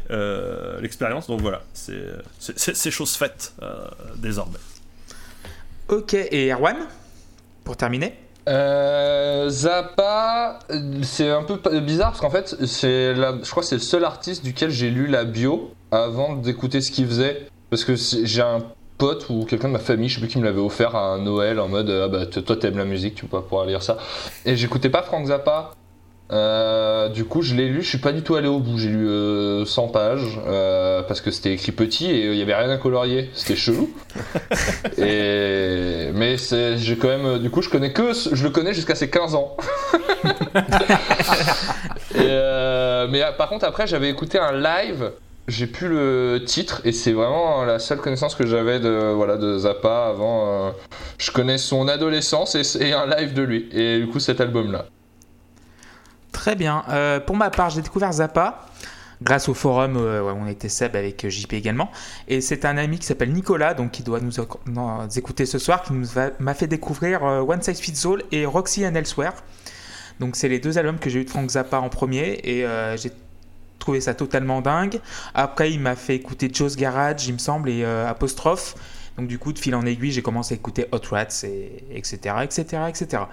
l'expérience, 0.82 1.28
donc 1.28 1.42
voilà, 1.42 1.62
c'est 1.74 2.92
chose 2.92 3.14
faite 3.16 3.54
désormais. 4.18 4.60
Ok, 5.88 6.14
et 6.14 6.52
Erwan 6.52 6.78
Pour 7.64 7.76
terminer? 7.78 8.14
Euh, 8.48 9.50
Zappa, 9.50 10.60
euh, 10.72 11.00
c'est 11.04 11.30
un 11.30 11.44
peu 11.44 11.58
bizarre 11.82 12.12
parce 12.12 12.22
qu'en 12.22 12.30
fait, 12.30 12.56
c'est 12.66 13.16
je 13.16 13.52
crois 13.52 13.62
que 13.62 13.70
c'est 13.70 13.76
le 13.76 13.82
seul 13.82 14.06
artiste 14.06 14.44
duquel 14.44 14.72
j'ai 14.72 14.90
lu 14.90 15.08
la 15.08 15.26
bio 15.26 15.72
avant 15.92 16.36
d'écouter 16.36 16.82
ce 16.82 16.92
qu'il 16.92 17.08
faisait. 17.08 17.48
Parce 17.70 17.84
que 17.84 17.94
j'ai 17.96 18.42
un 18.42 18.64
pote 18.98 19.30
ou 19.30 19.46
quelqu'un 19.46 19.68
de 19.68 19.74
ma 19.74 19.80
famille, 19.80 20.10
je 20.10 20.16
sais 20.16 20.22
plus 20.22 20.30
qui 20.30 20.40
me 20.40 20.46
l'avait 20.46 20.60
offert 20.60 20.96
à 20.96 21.18
Noël 21.20 21.60
en 21.60 21.68
mode 21.68 21.90
ah 21.90 22.08
bah 22.08 22.26
toi 22.26 22.42
toi, 22.42 22.56
t'aimes 22.56 22.78
la 22.78 22.86
musique, 22.86 23.16
tu 23.16 23.26
peux 23.26 23.38
pas 23.38 23.44
pouvoir 23.44 23.66
lire 23.66 23.84
ça. 23.84 23.98
Et 24.46 24.56
j'écoutais 24.56 24.90
pas 24.90 25.04
Frank 25.04 25.28
Zappa. 25.28 25.72
Euh, 26.32 27.10
du 27.10 27.26
coup, 27.26 27.42
je 27.42 27.56
l'ai 27.56 27.68
lu, 27.70 27.82
je 27.82 27.90
suis 27.90 27.98
pas 27.98 28.12
du 28.12 28.22
tout 28.22 28.36
allé 28.36 28.48
au 28.48 28.60
bout. 28.60 28.78
J'ai 28.78 28.90
lu 28.90 29.08
euh, 29.08 29.66
100 29.66 29.88
pages 29.88 30.40
euh, 30.46 31.02
parce 31.04 31.22
que 31.22 31.32
c'était 31.32 31.54
écrit 31.54 31.72
petit 31.72 32.10
et 32.12 32.28
il 32.28 32.36
y 32.38 32.42
avait 32.42 32.56
rien 32.56 32.70
à 32.70 32.78
colorier. 32.78 33.30
C'était 33.34 33.56
chelou. 33.56 33.90
et 34.98 36.10
mais 36.14 36.36
j'ai 36.78 36.98
quand 36.98 37.08
même, 37.08 37.26
euh, 37.26 37.40
du 37.40 37.50
coup, 37.50 37.62
je 37.62 37.70
connais 37.70 37.94
que, 37.94 38.14
je 38.14 38.44
le 38.44 38.50
connais 38.50 38.74
jusqu'à 38.74 38.96
ses 38.96 39.10
15 39.10 39.36
ans. 39.36 39.58
Et, 42.16 42.18
euh, 42.22 43.08
mais 43.10 43.22
euh, 43.22 43.32
par 43.32 43.50
contre, 43.50 43.66
après, 43.66 43.88
j'avais 43.88 44.10
écouté 44.10 44.40
un 44.40 44.52
live. 44.52 45.12
J'ai 45.48 45.66
plus 45.68 45.88
le 45.88 46.44
titre 46.46 46.82
et 46.86 46.92
c'est 46.92 47.12
vraiment 47.12 47.64
la 47.66 47.80
seule 47.80 47.98
connaissance 48.00 48.36
que 48.36 48.46
j'avais 48.46 48.80
de 48.80 49.14
voilà 49.16 49.36
de 49.36 49.58
Zappa 49.58 50.06
avant. 50.10 50.68
euh, 50.68 50.72
je 51.18 51.32
connais 51.32 51.58
son 51.58 51.88
adolescence 51.88 52.54
et, 52.54 52.86
et 52.88 52.94
un 52.94 53.08
live 53.08 53.34
de 53.34 53.42
lui 53.42 53.68
et 53.72 53.98
du 54.00 54.08
coup 54.08 54.20
cet 54.20 54.42
album 54.42 54.72
là. 54.72 54.86
Très 56.32 56.56
bien. 56.56 56.84
Euh, 56.90 57.20
pour 57.20 57.36
ma 57.36 57.50
part, 57.50 57.70
j'ai 57.70 57.82
découvert 57.82 58.12
Zappa 58.14 58.66
grâce 59.22 59.50
au 59.50 59.54
forum 59.54 59.98
euh, 59.98 60.22
où 60.22 60.28
on 60.28 60.48
était 60.48 60.70
Seb 60.70 60.96
avec 60.96 61.26
euh, 61.26 61.30
JP 61.30 61.54
également. 61.54 61.92
Et 62.28 62.40
c'est 62.40 62.64
un 62.66 62.78
ami 62.78 63.00
qui 63.00 63.06
s'appelle 63.06 63.34
Nicolas, 63.34 63.74
donc 63.74 63.92
qui 63.92 64.04
doit 64.04 64.20
nous, 64.22 64.32
éc- 64.32 64.58
nous 64.68 65.18
écouter 65.18 65.46
ce 65.46 65.60
soir, 65.60 65.82
qui 65.84 65.94
nous 65.94 66.08
m'a 66.40 66.54
fait 66.54 66.68
découvrir 66.68 67.24
One 67.24 67.62
Size 67.62 67.80
Fits 67.80 68.08
All 68.08 68.24
et 68.32 68.46
Roxy 68.46 68.86
and 68.88 68.96
Elsewhere. 68.96 69.34
Donc 70.20 70.36
c'est 70.36 70.48
les 70.50 70.60
deux 70.60 70.78
albums 70.78 71.00
que 71.00 71.10
j'ai 71.10 71.20
eu 71.22 71.26
de 71.26 71.30
Frank 71.30 71.50
Zappa 71.50 71.80
en 71.80 71.90
premier 71.90 72.40
et 72.44 72.66
j'ai 72.98 73.12
trouvé 73.80 74.00
ça 74.02 74.14
totalement 74.14 74.62
dingue. 74.62 75.00
Après, 75.34 75.72
il 75.72 75.80
m'a 75.80 75.96
fait 75.96 76.16
écouter 76.16 76.50
Joe's 76.54 76.76
Garage, 76.76 77.28
il 77.28 77.34
me 77.34 77.38
semble, 77.40 77.70
et 77.70 77.84
Apostrophe. 77.86 78.76
Donc 79.18 79.28
du 79.28 79.38
coup, 79.38 79.52
de 79.52 79.60
fil 79.60 79.76
en 79.76 79.86
aiguille, 79.86 80.12
j'ai 80.12 80.22
commencé 80.22 80.54
à 80.54 80.58
écouter 80.58 80.86
Hot 80.94 81.02
Rats, 81.12 81.44
et, 81.44 81.84
etc., 81.94 82.36
etc., 82.44 82.84
etc. 82.88 83.24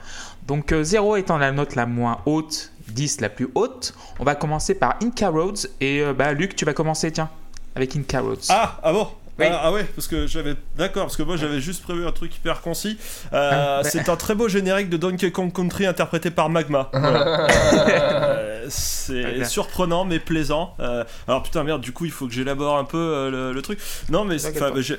Donc 0.47 0.73
euh, 0.73 0.83
0 0.83 1.15
étant 1.17 1.39
la 1.39 1.53
note 1.53 1.77
la 1.77 1.87
moins 1.87 2.23
haute, 2.27 2.73
10 2.89 3.21
la 3.21 3.29
plus 3.29 3.49
haute, 3.55 3.95
on 4.19 4.25
va 4.25 4.35
commencer 4.35 4.75
par 4.75 4.97
Inca 5.03 5.29
Roads. 5.29 5.67
Et 5.81 6.01
euh, 6.01 6.13
bah, 6.13 6.33
Luc, 6.33 6.57
tu 6.57 6.65
vas 6.65 6.73
commencer, 6.73 7.11
tiens, 7.13 7.29
avec 7.75 7.95
Inca 7.97 8.21
Roads. 8.21 8.47
Ah, 8.49 8.79
ah 8.83 8.93
bon? 8.93 9.09
Oui. 9.39 9.45
ah, 9.51 9.61
ah 9.65 9.73
ouais, 9.73 9.85
parce 9.85 10.09
que 10.09 10.27
j'avais. 10.27 10.55
D'accord, 10.79 11.05
parce 11.05 11.17
que 11.17 11.23
moi 11.23 11.37
j'avais 11.37 11.61
juste 11.61 11.83
prévu 11.83 12.07
un 12.07 12.13
truc 12.13 12.35
hyper 12.35 12.63
concis. 12.63 12.97
Euh, 13.35 13.51
Ah, 13.53 13.81
bah. 13.83 13.89
C'est 13.91 14.09
un 14.09 14.17
très 14.17 14.35
beau 14.35 14.49
générique 14.49 14.89
de 14.89 14.97
Donkey 14.97 15.31
Kong 15.31 15.53
Country 15.53 15.85
interprété 15.85 16.31
par 16.31 16.49
Magma. 16.49 16.89
Voilà. 16.95 17.47
Euh, 18.67 18.71
c'est 18.71 19.45
surprenant 19.45 20.05
mais 20.05 20.19
plaisant. 20.19 20.75
Euh, 20.81 21.05
alors 21.29 21.43
putain, 21.43 21.65
merde, 21.65 21.81
du 21.81 21.93
coup 21.93 22.05
il 22.05 22.11
faut 22.11 22.27
que 22.27 22.33
j'élabore 22.33 22.77
un 22.79 22.85
peu 22.85 22.99
euh, 22.99 23.31
le, 23.31 23.53
le 23.53 23.63
truc. 23.63 23.79
Non, 24.11 24.25
mais 24.25 24.37
j'ai- 24.79 24.99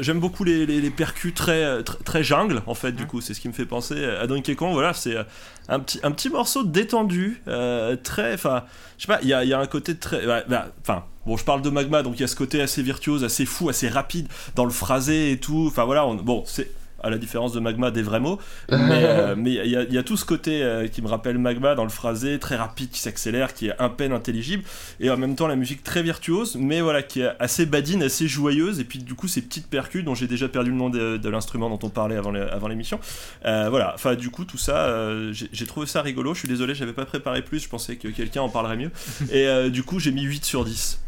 j'aime 0.00 0.20
beaucoup 0.20 0.44
les, 0.44 0.66
les, 0.66 0.80
les 0.80 0.90
percus 0.90 1.34
très, 1.34 1.82
très, 1.82 1.98
très 2.04 2.24
jungle 2.24 2.62
en 2.66 2.74
fait, 2.74 2.92
du 2.92 3.02
Mhm. 3.02 3.08
coup, 3.08 3.20
c'est 3.20 3.34
ce 3.34 3.40
qui 3.40 3.48
me 3.48 3.52
fait 3.52 3.66
penser 3.66 4.04
à 4.04 4.26
Donkey 4.26 4.54
Kong. 4.54 4.72
Voilà, 4.72 4.92
c'est 4.94 5.16
euh, 5.16 5.24
un 5.68 5.78
petit, 5.80 6.00
un 6.02 6.10
petit 6.10 6.28
morceau 6.30 6.64
détendu, 6.64 7.42
euh, 7.48 7.96
très. 7.96 8.34
Enfin, 8.34 8.64
je 8.98 9.02
sais 9.02 9.08
pas, 9.12 9.18
il 9.22 9.28
y 9.28 9.34
a, 9.34 9.44
il 9.44 9.48
y 9.50 9.52
a 9.54 9.58
un 9.60 9.66
côté 9.66 9.96
très. 9.96 10.26
bah, 10.26 10.42
bah, 10.48 10.66
Enfin, 10.82 11.04
bon, 11.26 11.36
je 11.36 11.44
parle 11.44 11.62
de 11.62 11.70
Magma, 11.70 12.02
donc 12.02 12.14
il 12.16 12.20
y 12.20 12.24
a 12.24 12.28
ce 12.28 12.36
côté 12.36 12.60
assez 12.60 12.82
virtuose, 12.82 13.24
assez 13.24 13.46
fou, 13.46 13.68
assez 13.68 13.88
rapide 13.88 14.28
dans 14.54 14.64
le 14.64 14.70
phrasé 14.70 15.32
et 15.32 15.38
tout. 15.38 15.66
Enfin 15.68 15.84
voilà, 15.84 16.06
on- 16.06 16.14
bon, 16.14 16.42
c'est 16.46 16.70
à 17.02 17.10
la 17.10 17.18
différence 17.18 17.52
de 17.52 17.60
Magma 17.60 17.90
des 17.90 18.02
vrais 18.02 18.20
mots, 18.20 18.38
mais 18.70 19.04
euh, 19.04 19.34
il 19.44 19.52
y, 19.52 19.76
a- 19.76 19.82
il 19.82 19.92
y 19.92 19.98
a 19.98 20.02
tout 20.02 20.16
ce 20.16 20.24
côté 20.24 20.62
euh, 20.62 20.88
qui 20.88 21.02
me 21.02 21.08
rappelle 21.08 21.38
Magma 21.38 21.74
dans 21.74 21.84
le 21.84 21.90
phrasé, 21.90 22.38
très 22.38 22.56
rapide, 22.56 22.90
qui 22.90 23.00
s'accélère, 23.00 23.54
qui 23.54 23.68
est 23.68 23.74
à 23.78 23.88
peine 23.88 24.12
intelligible, 24.12 24.64
et 25.00 25.10
en 25.10 25.16
même 25.16 25.34
temps 25.36 25.46
la 25.46 25.56
musique 25.56 25.82
très 25.82 26.02
virtuose, 26.02 26.56
mais 26.56 26.80
voilà, 26.80 27.02
qui 27.02 27.20
est 27.20 27.30
assez 27.38 27.66
badine, 27.66 28.02
assez 28.02 28.28
joyeuse, 28.28 28.80
et 28.80 28.84
puis 28.84 28.98
du 29.00 29.14
coup 29.14 29.28
ces 29.28 29.42
petites 29.42 29.68
percus 29.68 30.04
dont 30.04 30.14
j'ai 30.14 30.26
déjà 30.26 30.48
perdu 30.48 30.70
le 30.70 30.76
nom 30.76 30.90
de, 30.90 31.16
de 31.16 31.28
l'instrument 31.28 31.68
dont 31.68 31.78
on 31.86 31.90
parlait 31.90 32.16
avant 32.16 32.68
l'émission. 32.68 32.98
Euh, 33.44 33.68
voilà, 33.70 33.92
enfin 33.94 34.14
du 34.14 34.30
coup 34.30 34.44
tout 34.44 34.58
ça, 34.58 34.88
j'ai 35.32 35.66
trouvé 35.66 35.86
ça 35.86 36.02
rigolo, 36.02 36.34
je 36.34 36.40
suis 36.40 36.48
désolé, 36.48 36.74
j'avais 36.74 36.92
pas 36.92 37.04
préparé 37.06 37.42
plus, 37.42 37.60
je 37.60 37.68
pensais 37.68 37.96
que 37.96 38.08
quelqu'un 38.08 38.42
en 38.42 38.48
parlerait 38.48 38.76
mieux, 38.76 38.90
et 39.32 39.70
du 39.70 39.82
coup 39.82 39.98
j'ai 39.98 40.12
mis 40.12 40.22
8 40.22 40.44
sur 40.44 40.64
10. 40.64 41.00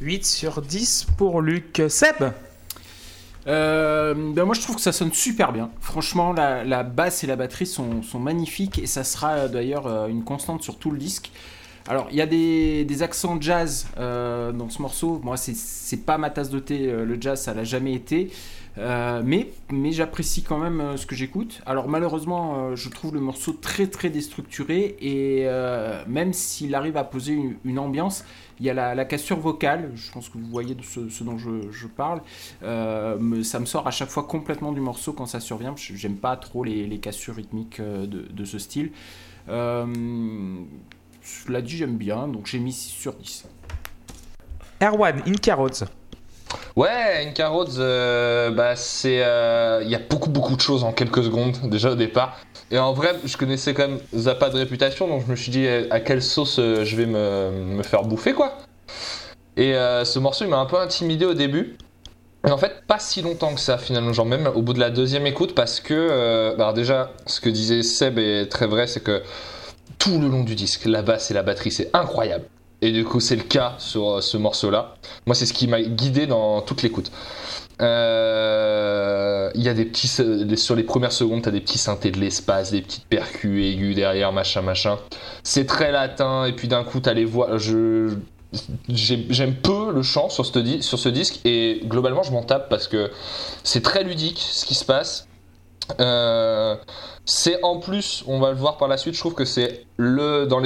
8 0.00 0.24
sur 0.26 0.60
10 0.62 1.06
pour 1.16 1.40
Luc. 1.40 1.80
Seb? 1.88 2.32
Euh, 3.46 4.14
ben 4.14 4.44
moi 4.44 4.54
je 4.54 4.62
trouve 4.62 4.76
que 4.76 4.82
ça 4.82 4.92
sonne 4.92 5.12
super 5.12 5.52
bien. 5.52 5.70
Franchement, 5.80 6.32
la, 6.32 6.82
basse 6.82 7.24
et 7.24 7.26
la 7.26 7.36
batterie 7.36 7.66
sont, 7.66 8.00
magnifiques 8.18 8.78
et 8.78 8.86
ça 8.86 9.04
sera 9.04 9.32
euh, 9.32 9.48
d'ailleurs 9.48 9.86
euh, 9.86 10.08
une 10.08 10.24
constante 10.24 10.62
sur 10.62 10.78
tout 10.78 10.90
le 10.90 10.98
disque. 10.98 11.30
Alors 11.86 12.08
il 12.10 12.16
y 12.16 12.22
a 12.22 12.26
des, 12.26 12.84
des 12.86 13.02
accents 13.02 13.38
jazz 13.38 13.86
dans 13.98 14.70
ce 14.70 14.80
morceau. 14.80 15.20
Moi 15.22 15.36
c'est- 15.36 16.04
pas 16.06 16.16
ma 16.16 16.30
tasse 16.30 16.48
de 16.48 16.58
thé, 16.58 16.78
le 16.86 17.20
jazz 17.20 17.42
ça 17.42 17.52
l'a 17.52 17.64
jamais 17.64 17.92
été. 17.92 18.30
Mais 18.78 19.50
mais 19.70 19.92
j'apprécie 19.92 20.42
quand 20.42 20.56
même 20.56 20.96
ce 20.96 21.04
que 21.04 21.14
j'écoute. 21.14 21.60
Alors 21.66 21.88
malheureusement 21.88 22.74
je 22.74 22.88
trouve 22.88 23.12
le 23.12 23.20
morceau 23.20 23.52
très 23.52 23.86
très 23.86 24.08
déstructuré 24.08 24.96
et 25.02 25.46
même 26.08 26.32
s'il 26.32 26.74
arrive 26.74 26.96
à 26.96 27.04
poser 27.04 27.38
une 27.66 27.78
ambiance, 27.78 28.24
il 28.60 28.66
y 28.66 28.70
a 28.70 28.94
la, 28.94 29.04
cassure 29.04 29.38
vocale. 29.38 29.90
Je 29.94 30.10
pense 30.12 30.28
que 30.28 30.38
vous 30.38 30.46
voyez 30.46 30.76
ce, 30.82 31.24
dont 31.24 31.38
je, 31.38 31.86
parle. 31.86 32.20
Euh, 32.62 33.42
ça 33.42 33.60
me 33.60 33.66
sort 33.66 33.86
à 33.86 33.90
chaque 33.90 34.08
fois 34.08 34.24
complètement 34.24 34.72
du 34.72 34.80
morceau 34.80 35.12
quand 35.12 35.26
ça 35.26 35.40
survient. 35.40 35.74
J'aime 35.76 36.16
pas 36.16 36.36
trop 36.36 36.64
les, 36.64 36.98
cassures 36.98 37.34
rythmiques 37.34 37.80
euh, 37.80 38.06
de, 38.06 38.44
ce 38.44 38.58
style. 38.58 38.92
Euh, 39.48 39.86
cela 41.22 41.62
dit, 41.62 41.76
j'aime 41.76 41.96
bien, 41.96 42.28
donc 42.28 42.46
j'ai 42.46 42.58
mis 42.58 42.72
6 42.72 42.90
sur 42.90 43.14
10. 43.14 43.46
Erwan, 44.82 45.22
Inca 45.26 45.54
Roads. 45.54 45.84
Ouais, 46.76 47.26
Inca 47.26 47.48
Roads, 47.48 47.78
euh, 47.78 48.50
bah 48.50 48.76
c'est, 48.76 49.22
euh, 49.24 49.80
il 49.84 49.90
y 49.90 49.94
a 49.94 50.00
beaucoup 50.00 50.30
beaucoup 50.30 50.56
de 50.56 50.60
choses 50.60 50.84
en 50.84 50.92
quelques 50.92 51.24
secondes 51.24 51.56
déjà 51.64 51.90
au 51.90 51.94
départ. 51.94 52.38
Et 52.70 52.78
en 52.78 52.92
vrai, 52.92 53.14
je 53.24 53.36
connaissais 53.36 53.74
quand 53.74 53.88
même 53.88 54.00
Zappa 54.14 54.50
de 54.50 54.56
réputation, 54.58 55.06
donc 55.06 55.22
je 55.26 55.30
me 55.30 55.36
suis 55.36 55.50
dit 55.50 55.66
euh, 55.66 55.86
à 55.90 56.00
quelle 56.00 56.22
sauce 56.22 56.56
je 56.58 56.96
vais 56.96 57.06
me, 57.06 57.50
me 57.50 57.82
faire 57.82 58.02
bouffer 58.02 58.32
quoi. 58.32 58.58
Et 59.56 59.74
ce 59.74 60.18
morceau, 60.18 60.44
il 60.44 60.50
m'a 60.50 60.58
un 60.58 60.66
peu 60.66 60.80
intimidé 60.80 61.24
au 61.24 61.34
début. 61.34 61.76
Et 62.44 62.50
en 62.50 62.58
fait, 62.58 62.82
pas 62.88 62.98
si 62.98 63.22
longtemps 63.22 63.54
que 63.54 63.60
ça 63.60 63.78
finalement, 63.78 64.12
genre 64.12 64.26
même 64.26 64.48
au 64.52 64.62
bout 64.62 64.72
de 64.72 64.80
la 64.80 64.90
deuxième 64.90 65.28
écoute, 65.28 65.54
parce 65.54 65.78
que, 65.78 66.54
bah, 66.56 66.64
alors 66.64 66.74
déjà, 66.74 67.12
ce 67.26 67.40
que 67.40 67.48
disait 67.48 67.84
Seb 67.84 68.18
est 68.18 68.50
très 68.50 68.66
vrai, 68.66 68.88
c'est 68.88 69.02
que 69.02 69.22
tout 69.98 70.18
le 70.18 70.26
long 70.26 70.42
du 70.42 70.56
disque, 70.56 70.86
la 70.86 71.02
basse 71.02 71.30
et 71.30 71.34
la 71.34 71.44
batterie, 71.44 71.70
c'est 71.70 71.88
incroyable. 71.94 72.46
Et 72.84 72.92
du 72.92 73.02
coup, 73.04 73.18
c'est 73.18 73.36
le 73.36 73.42
cas 73.44 73.74
sur 73.78 74.16
euh, 74.16 74.20
ce 74.20 74.36
morceau-là. 74.36 74.96
Moi, 75.24 75.34
c'est 75.34 75.46
ce 75.46 75.54
qui 75.54 75.66
m'a 75.68 75.80
guidé 75.80 76.26
dans 76.26 76.60
toute 76.60 76.82
l'écoute. 76.82 77.10
Euh, 77.80 79.50
Il 79.54 79.62
y 79.62 79.68
a 79.68 79.74
des 79.74 79.84
petits. 79.86 80.10
les- 80.22 80.56
Sur 80.56 80.74
les 80.76 80.82
premières 80.82 81.12
secondes, 81.12 81.42
t'as 81.42 81.50
des 81.50 81.60
petits 81.60 81.78
synthés 81.78 82.10
de 82.10 82.18
l'espace, 82.20 82.70
des 82.72 82.82
petites 82.82 83.06
percus 83.06 83.64
aigus 83.64 83.94
derrière, 83.94 84.32
machin, 84.32 84.60
machin. 84.62 84.98
C'est 85.42 85.64
très 85.66 85.92
latin, 85.92 86.44
et 86.44 86.52
puis 86.52 86.68
d'un 86.68 86.84
coup, 86.84 87.00
t'as 87.00 87.14
les 87.14 87.24
voix. 87.24 87.56
Je. 87.58 88.10
j'ai- 88.88 89.26
J'aime 89.30 89.54
peu 89.54 89.92
le 89.92 90.02
chant 90.02 90.28
sur 90.28 90.44
ce 90.46 91.08
disque, 91.08 91.40
et 91.44 91.80
globalement, 91.84 92.22
je 92.22 92.32
m'en 92.32 92.42
tape 92.42 92.68
parce 92.68 92.86
que 92.88 93.10
c'est 93.62 93.82
très 93.82 94.04
ludique 94.04 94.38
ce 94.40 94.64
qui 94.66 94.74
se 94.74 94.84
passe. 94.84 95.26
Euh, 96.00 96.76
c'est 97.24 97.62
en 97.62 97.78
plus, 97.78 98.24
on 98.26 98.38
va 98.38 98.50
le 98.50 98.56
voir 98.56 98.76
par 98.76 98.88
la 98.88 98.96
suite, 98.96 99.14
je 99.14 99.20
trouve 99.20 99.34
que 99.34 99.44
c'est 99.44 99.84
le 99.96 100.46
dans 100.46 100.60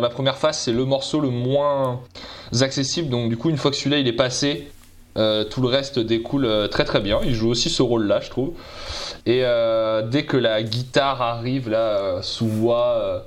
la 0.00 0.08
première 0.08 0.36
phase, 0.36 0.58
c'est 0.58 0.72
le 0.72 0.84
morceau 0.84 1.20
le 1.20 1.30
moins 1.30 2.00
accessible. 2.60 3.08
Donc 3.08 3.28
du 3.28 3.36
coup, 3.36 3.50
une 3.50 3.56
fois 3.56 3.70
que 3.70 3.76
celui-là 3.76 3.98
il 3.98 4.08
est 4.08 4.12
passé, 4.12 4.68
euh, 5.16 5.44
tout 5.44 5.60
le 5.60 5.68
reste 5.68 5.98
découle 5.98 6.44
euh, 6.44 6.68
très 6.68 6.84
très 6.84 7.00
bien. 7.00 7.20
Il 7.24 7.34
joue 7.34 7.48
aussi 7.48 7.70
ce 7.70 7.82
rôle-là, 7.82 8.20
je 8.20 8.30
trouve. 8.30 8.52
Et 9.26 9.42
dès 10.10 10.24
que 10.24 10.36
la 10.36 10.62
guitare 10.62 11.22
arrive 11.22 11.70
là 11.70 12.20
sous 12.20 12.46
voix 12.46 13.24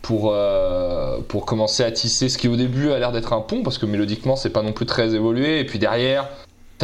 pour 0.00 0.32
pour 1.26 1.44
commencer 1.44 1.82
à 1.82 1.90
tisser 1.90 2.28
ce 2.28 2.38
qui 2.38 2.46
au 2.46 2.54
début 2.54 2.92
a 2.92 3.00
l'air 3.00 3.10
d'être 3.10 3.32
un 3.32 3.40
pont 3.40 3.64
parce 3.64 3.78
que 3.78 3.86
mélodiquement 3.86 4.36
c'est 4.36 4.50
pas 4.50 4.62
non 4.62 4.72
plus 4.72 4.86
très 4.86 5.14
évolué. 5.14 5.58
Et 5.58 5.64
puis 5.64 5.80
derrière, 5.80 6.28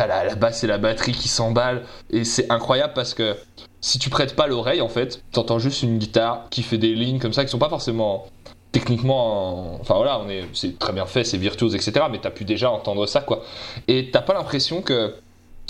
la, 0.07 0.35
basse 0.35 0.65
et 0.65 0.67
la 0.67 0.79
batterie 0.79 1.13
qui 1.13 1.29
s'emballent, 1.29 1.83
et 2.11 2.25
c'est 2.25 2.51
incroyable 2.51 2.93
parce 2.95 3.15
que 3.15 3.37
si 3.81 3.99
tu 3.99 4.11
prêtes 4.11 4.37
pas 4.37 4.47
l'oreille, 4.47 4.81
en 4.81 4.89
fait, 4.89 5.23
t'entends 5.33 5.59
juste 5.59 5.83
une 5.83 5.99
guitare 5.99 6.47
qui 6.51 6.63
fait 6.63 6.79
des 6.79 6.95
lignes 6.95 7.19
comme 7.19 7.33
ça 7.33 7.45
qui 7.45 7.51
sont 7.51 7.59
pas 7.59 7.69
forcément 7.69 8.27
techniquement, 8.73 9.81
enfin 9.81 9.95
voilà, 9.97 10.21
on 10.21 10.29
est, 10.29 10.45
c'est 10.53 10.79
très 10.79 10.93
bien 10.93 11.07
fait, 11.07 11.25
c'est 11.25 11.39
virtuose, 11.39 11.75
etc. 11.75 12.07
Mais 12.11 12.19
t'as 12.21 12.31
pu 12.31 12.45
déjà 12.45 12.71
entendre 12.71 13.07
ça, 13.07 13.21
quoi. 13.21 13.43
Et 13.89 14.11
t'as 14.11 14.23
pas 14.23 14.35
l'impression 14.35 14.83
que 14.83 15.15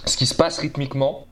ce 0.04 0.16
qui 0.16 0.26
se 0.26 0.34
passe 0.34 0.58
rythmiquement 0.58 1.26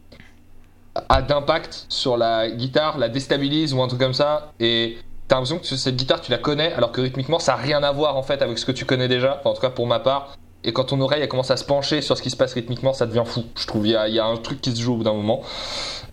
a 1.08 1.22
d'impact 1.22 1.86
sur 1.88 2.16
la 2.16 2.50
guitare, 2.50 2.98
la 2.98 3.08
déstabilise 3.08 3.74
ou 3.74 3.82
un 3.82 3.88
truc 3.88 4.00
comme 4.00 4.14
ça. 4.14 4.52
Et 4.60 4.98
t'as 5.26 5.36
l'impression 5.36 5.58
que 5.58 5.66
cette 5.66 5.96
guitare, 5.96 6.20
tu 6.20 6.30
la 6.30 6.38
connais, 6.38 6.72
alors 6.72 6.92
que 6.92 7.00
rythmiquement, 7.00 7.38
ça 7.38 7.54
a 7.54 7.56
rien 7.56 7.82
à 7.82 7.92
voir 7.92 8.16
en 8.16 8.22
fait 8.22 8.40
avec 8.40 8.58
ce 8.58 8.64
que 8.64 8.72
tu 8.72 8.84
connais 8.84 9.08
déjà. 9.08 9.42
En 9.44 9.52
tout 9.52 9.60
cas 9.60 9.70
pour 9.70 9.86
ma 9.86 10.00
part. 10.00 10.37
Et 10.64 10.72
quand 10.72 10.84
ton 10.84 11.00
oreille 11.00 11.22
elle 11.22 11.28
commence 11.28 11.50
à 11.50 11.56
se 11.56 11.64
pencher 11.64 12.00
sur 12.02 12.16
ce 12.16 12.22
qui 12.22 12.30
se 12.30 12.36
passe 12.36 12.54
rythmiquement, 12.54 12.92
ça 12.92 13.06
devient 13.06 13.24
fou. 13.24 13.44
Je 13.56 13.66
trouve 13.66 13.86
il 13.86 13.92
y 13.92 14.18
a, 14.18 14.24
un 14.24 14.36
truc 14.36 14.60
qui 14.60 14.72
se 14.74 14.80
joue 14.80 14.94
au 14.94 14.96
bout 14.96 15.04
d'un 15.04 15.14
moment. 15.14 15.42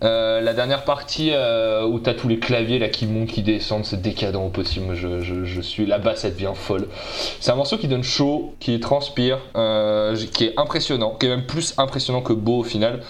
Euh, 0.04 0.40
la 0.40 0.52
dernière 0.52 0.84
partie 0.84 1.30
euh, 1.32 1.84
où 1.86 1.98
t'as 1.98 2.14
tous 2.14 2.28
les 2.28 2.38
claviers 2.38 2.78
là 2.78 2.88
qui 2.88 3.06
montent, 3.06 3.28
qui 3.28 3.42
descendent, 3.42 3.84
c'est 3.84 4.00
décadent 4.00 4.36
au 4.36 4.48
possible. 4.48 4.94
Je, 4.94 5.60
suis 5.60 5.86
basse, 5.86 6.24
elle 6.24 6.34
devient 6.34 6.52
folle. 6.54 6.86
C'est 7.40 7.50
un 7.50 7.56
morceau 7.56 7.78
qui 7.78 7.88
donne 7.88 8.04
chaud, 8.04 8.54
qui 8.60 8.78
transpire, 8.78 9.38
euh, 9.56 10.16
qui 10.32 10.44
est 10.44 10.54
impressionnant, 10.58 11.16
qui 11.18 11.26
est 11.26 11.30
même 11.30 11.46
plus 11.46 11.74
impressionnant 11.78 12.20
que 12.20 12.32
beau 12.32 12.58
au 12.58 12.64
final. 12.64 13.00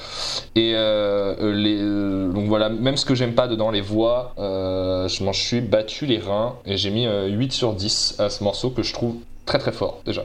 Et 0.54 0.72
euh, 0.74 2.32
donc 2.32 2.46
voilà, 2.46 2.68
même 2.68 2.96
ce 2.96 3.04
que 3.04 3.14
j'aime 3.14 3.34
pas 3.34 3.48
dedans, 3.48 3.70
les 3.70 3.80
voix, 3.80 4.32
je 4.38 5.24
m'en 5.24 5.32
suis 5.32 5.60
battu 5.60 6.06
les 6.06 6.18
reins 6.18 6.56
et 6.64 6.76
j'ai 6.76 6.90
mis 6.90 7.06
euh, 7.06 7.26
8 7.26 7.52
sur 7.52 7.72
10 7.72 8.16
à 8.18 8.30
ce 8.30 8.42
morceau 8.42 8.70
que 8.70 8.82
je 8.82 8.92
trouve 8.92 9.16
très 9.44 9.58
très 9.58 9.72
fort 9.72 10.00
déjà. 10.04 10.24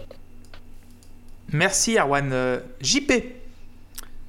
Merci 1.53 1.97
Arwan. 1.97 2.31
Euh, 2.31 2.59
JP. 2.81 3.11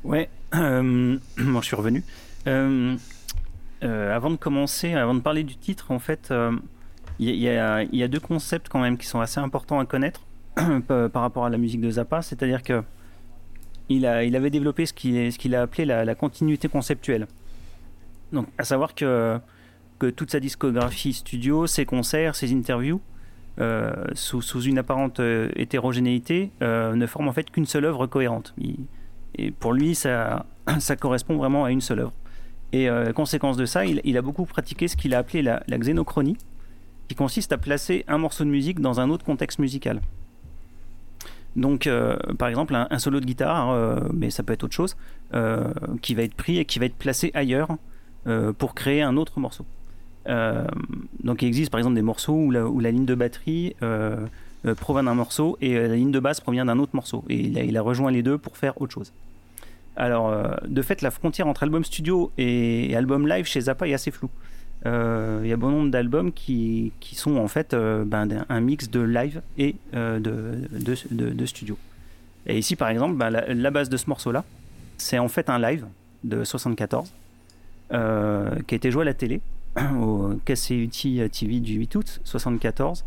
Ouais, 0.05 0.29
euh, 0.55 1.17
je 1.37 1.61
suis 1.63 1.77
revenu. 1.77 2.03
Euh, 2.47 2.97
euh, 3.85 4.15
avant 4.17 4.31
de 4.31 4.37
commencer, 4.37 4.95
avant 4.95 5.15
de 5.15 5.21
parler 5.21 5.45
du 5.45 5.57
titre, 5.57 5.91
en 5.91 5.99
fait, 5.99 6.33
il 7.19 7.29
y, 7.31 7.49
a- 7.49 8.09
deux 8.09 8.21
concepts 8.21 8.69
quand 8.69 8.81
même 8.81 8.97
qui 8.99 9.07
sont 9.07 9.21
assez 9.21 9.41
importants 9.41 9.79
à 9.79 9.87
connaître 9.87 10.23
par 10.89 11.23
rapport 11.23 11.45
à 11.45 11.51
la 11.51 11.59
musique 11.59 11.81
de 11.81 11.91
Zappa. 11.91 12.23
C'est-à-dire 12.23 12.63
que 12.63 12.83
il, 13.89 14.07
a, 14.07 14.25
il 14.25 14.35
avait 14.37 14.51
développé 14.51 14.87
ce 14.87 14.93
qu'il 14.93 15.37
qu'il 15.37 15.55
a 15.55 15.63
appelé 15.63 15.85
la, 15.85 16.05
la 16.05 16.15
continuité 16.15 16.69
conceptuelle. 16.69 17.27
Donc, 18.33 18.47
à 18.57 18.65
savoir 18.65 18.95
que, 18.95 19.39
que 19.99 20.07
toute 20.07 20.31
sa 20.31 20.41
discographie 20.41 21.13
studio, 21.13 21.67
ses 21.67 21.85
concerts, 21.85 22.35
ses 22.35 22.53
interviews, 22.53 23.01
euh, 23.61 23.93
sous, 24.15 24.63
une 24.63 24.79
apparente 24.79 25.21
euh, 25.21 25.51
hétérogénéité, 25.57 26.51
euh, 26.63 26.95
ne 26.95 27.07
forment 27.07 27.29
en 27.29 27.33
fait 27.33 27.51
qu'une 27.51 27.67
seule 27.67 27.85
œuvre 27.85 28.07
cohérente. 28.07 28.55
Et 29.35 29.51
pour 29.51 29.75
lui, 29.75 29.95
ça, 29.95 30.47
correspond 30.99 31.37
vraiment 31.37 31.65
à 31.65 31.71
une 31.71 31.81
seule 31.81 32.01
œuvre. 32.01 32.13
Et 32.75 32.89
conséquence 33.15 33.59
de 33.59 33.67
ça, 33.67 33.85
il, 33.85 34.17
a 34.17 34.23
beaucoup 34.23 34.47
pratiqué 34.47 34.89
ce 34.89 34.97
qu'il 34.97 35.15
a 35.15 35.19
appelé 35.19 35.43
la, 35.43 35.63
xénochronie, 35.69 36.39
qui 37.07 37.15
consiste 37.15 37.53
à 37.53 37.59
placer 37.59 38.03
un 38.09 38.17
morceau 38.17 38.45
de 38.45 38.49
musique 38.49 38.81
dans 38.81 38.99
un 38.99 39.11
autre 39.11 39.27
contexte 39.27 39.59
musical. 39.59 40.01
Donc, 41.55 41.87
par 42.39 42.49
exemple, 42.49 42.75
un, 42.75 42.99
solo 42.99 43.21
de 43.21 43.27
guitare, 43.27 44.09
mais 44.15 44.31
ça 44.31 44.43
peut 44.43 44.55
être 44.55 44.65
autre 44.65 44.75
chose, 44.75 44.97
qui 46.01 46.15
va 46.15 46.23
être 46.23 46.35
pris 46.35 46.57
et 46.57 46.65
qui 46.65 46.79
va 46.79 46.87
être 46.87 46.97
placé 46.97 47.31
ailleurs 47.35 47.69
pour 48.57 48.75
créer 48.75 49.03
un 49.03 49.19
autre 49.19 49.39
morceau. 49.39 49.67
Euh, 50.29 50.65
donc, 51.23 51.43
il 51.43 51.49
existe 51.49 51.71
par 51.71 51.79
exemple 51.79 51.95
des 51.95 52.03
morceaux 52.03 52.35
où 52.35 52.51
la, 52.51 52.91
ligne 52.91 53.05
de 53.05 53.15
batterie 53.15 53.75
euh, 53.83 54.27
euh, 54.67 54.75
provient 54.75 55.03
d'un 55.03 55.15
morceau 55.15 55.57
et 55.61 55.75
la 55.75 55.97
ligne 55.97 56.13
de 56.13 56.21
basse 56.21 56.41
provient 56.41 56.65
d'un 56.65 56.79
autre 56.79 56.95
morceau. 56.95 57.25
Et 57.29 57.41
il 57.41 57.77
a, 57.77 57.83
rejoint 57.83 58.11
les 58.11 58.23
deux 58.23 58.39
pour 58.39 58.57
faire 58.57 58.81
autre 58.81 58.93
chose. 58.93 59.13
Alors, 59.97 60.35
de 60.67 60.83
fait, 60.83 61.03
la 61.03 61.11
frontière 61.11 61.47
entre 61.47 61.65
album 61.65 61.85
studio 61.85 62.33
et, 62.39 62.97
album 62.97 63.29
live 63.29 63.45
chez 63.45 63.61
Zappa 63.61 63.87
est 63.87 63.95
assez 63.95 64.11
floue. 64.11 64.31
Il 64.85 65.47
y 65.47 65.53
a 65.53 65.57
bon 65.57 65.71
nombre 65.71 65.91
d'albums 65.91 66.33
qui, 66.33 66.93
sont 67.13 67.37
en 67.37 67.49
fait 67.49 67.75
ben, 67.75 68.47
un 68.49 68.61
mix 68.61 68.91
de 68.91 69.01
live 69.01 69.43
et 69.59 69.77
de, 69.93 71.45
studio. 71.45 71.77
Et 72.47 72.59
ici, 72.59 72.75
par 72.75 72.89
exemple, 72.89 73.17
ben, 73.17 73.29
la, 73.31 73.71
base 73.71 73.91
de 73.91 73.97
ce 73.99 74.09
morceau-là, 74.09 74.45
c'est 74.97 75.19
en 75.19 75.29
fait 75.29 75.51
un 75.51 75.59
live 75.59 75.85
de 76.25 76.43
74 76.43 77.13
euh, 77.93 78.49
qui 78.67 78.75
a 78.75 78.77
été 78.77 78.91
joué 78.91 79.03
à 79.03 79.05
la 79.05 79.13
télé 79.13 79.43
au 80.01 80.35
KCUT 80.45 81.29
TV 81.31 81.61
du 81.61 81.75
8 81.75 81.95
août 81.97 82.21
74 82.25 83.05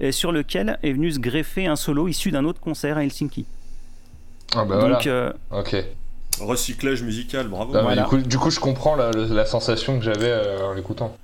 et 0.00 0.12
sur 0.12 0.32
lequel 0.32 0.78
est 0.82 0.92
venu 0.92 1.12
se 1.12 1.18
greffer 1.18 1.66
un 1.66 1.76
solo 1.76 2.08
issu 2.08 2.30
d'un 2.30 2.44
autre 2.44 2.60
concert 2.60 2.96
à 2.96 3.04
Helsinki. 3.04 3.46
Ah 4.54 4.64
bah 4.64 4.78
voilà. 4.78 4.94
Donc, 4.96 5.06
euh, 5.06 5.32
Ok. 5.50 5.76
Recyclage 6.40 7.02
musical, 7.02 7.46
bravo. 7.46 7.72
Voilà. 7.72 8.02
du, 8.02 8.08
coup, 8.08 8.16
du 8.18 8.38
coup, 8.38 8.50
je 8.50 8.58
comprends 8.58 8.96
la, 8.96 9.46
sensation 9.46 9.98
que 9.98 10.04
j'avais 10.04 10.30
euh, 10.30 10.66
en 10.66 10.72
l'écoutant. 10.72 11.16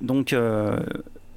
Donc, 0.00 0.32
euh, 0.32 0.78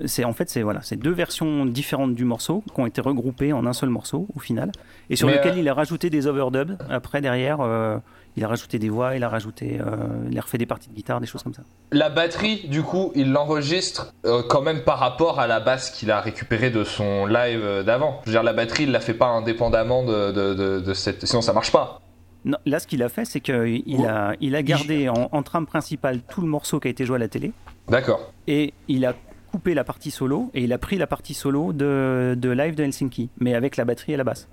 c'est 0.05 0.23
en 0.23 0.33
fait 0.33 0.49
c'est 0.49 0.61
voilà, 0.61 0.81
c'est 0.83 0.95
deux 0.95 1.11
versions 1.11 1.65
différentes 1.65 2.13
du 2.13 2.25
morceau 2.25 2.63
qui 2.73 2.79
ont 2.79 2.85
été 2.85 3.01
regroupées 3.01 3.53
en 3.53 3.65
un 3.65 3.73
seul 3.73 3.89
morceau 3.89 4.27
au 4.35 4.39
final, 4.39 4.71
et 5.09 5.15
sur 5.15 5.27
Mais, 5.27 5.37
lequel 5.37 5.53
euh, 5.53 5.59
il 5.59 5.69
a 5.69 5.73
rajouté 5.73 6.09
des 6.09 6.27
overdubs. 6.27 6.77
Après 6.89 7.21
derrière, 7.21 7.61
euh, 7.61 7.97
il 8.37 8.43
a 8.45 8.47
rajouté 8.47 8.77
des 8.79 8.87
voix, 8.89 9.15
il 9.15 9.23
a 9.23 9.29
rajouté, 9.29 9.79
euh, 9.81 9.95
il 10.31 10.37
a 10.37 10.41
refait 10.41 10.57
des 10.59 10.65
parties 10.65 10.89
de 10.89 10.93
guitare, 10.93 11.19
des 11.19 11.27
choses 11.27 11.43
comme 11.43 11.53
ça. 11.55 11.63
La 11.91 12.09
batterie, 12.09 12.67
du 12.69 12.83
coup, 12.83 13.11
il 13.15 13.31
l'enregistre 13.31 14.13
euh, 14.25 14.43
quand 14.47 14.61
même 14.61 14.83
par 14.83 14.99
rapport 14.99 15.39
à 15.39 15.47
la 15.47 15.59
basse 15.59 15.89
qu'il 15.89 16.11
a 16.11 16.21
récupérée 16.21 16.69
de 16.69 16.83
son 16.83 17.25
live 17.25 17.61
euh, 17.63 17.83
d'avant. 17.83 18.21
Je 18.25 18.29
veux 18.29 18.33
dire, 18.35 18.43
la 18.43 18.53
batterie, 18.53 18.83
il 18.83 18.91
la 18.91 18.99
fait 18.99 19.13
pas 19.15 19.25
indépendamment 19.27 20.03
de, 20.05 20.31
de, 20.31 20.53
de- 20.53 20.79
de 20.79 20.93
cette. 20.93 21.25
Sinon, 21.25 21.41
ça 21.41 21.51
marche 21.51 21.71
pas. 21.71 21.99
Non, 22.45 22.57
là, 22.65 22.79
ce 22.79 22.87
qu'il 22.87 23.01
a 23.03 23.09
fait, 23.09 23.25
c'est 23.25 23.41
qu'il 23.41 23.83
il 23.87 24.05
a, 24.05 24.33
il 24.39 24.55
a 24.55 24.61
gardé 24.63 25.09
en, 25.09 25.27
en 25.31 25.43
trame 25.43 25.65
principale 25.65 26.21
tout 26.21 26.41
le 26.41 26.47
morceau 26.47 26.79
qui 26.79 26.87
a 26.87 26.91
été 26.91 27.05
joué 27.05 27.15
à 27.15 27.19
la 27.19 27.27
télé, 27.27 27.51
D'accord. 27.89 28.31
et 28.47 28.73
il 28.87 29.05
a 29.05 29.15
coupé 29.51 29.73
la 29.73 29.83
partie 29.83 30.11
solo, 30.11 30.51
et 30.53 30.63
il 30.63 30.71
a 30.71 30.77
pris 30.77 30.97
la 30.97 31.07
partie 31.07 31.33
solo 31.33 31.73
de, 31.73 32.35
de 32.37 32.49
live 32.49 32.75
de 32.75 32.83
Helsinki, 32.83 33.29
mais 33.39 33.55
avec 33.55 33.75
la 33.77 33.85
batterie 33.85 34.13
et 34.13 34.17
la 34.17 34.23
basse. 34.23 34.47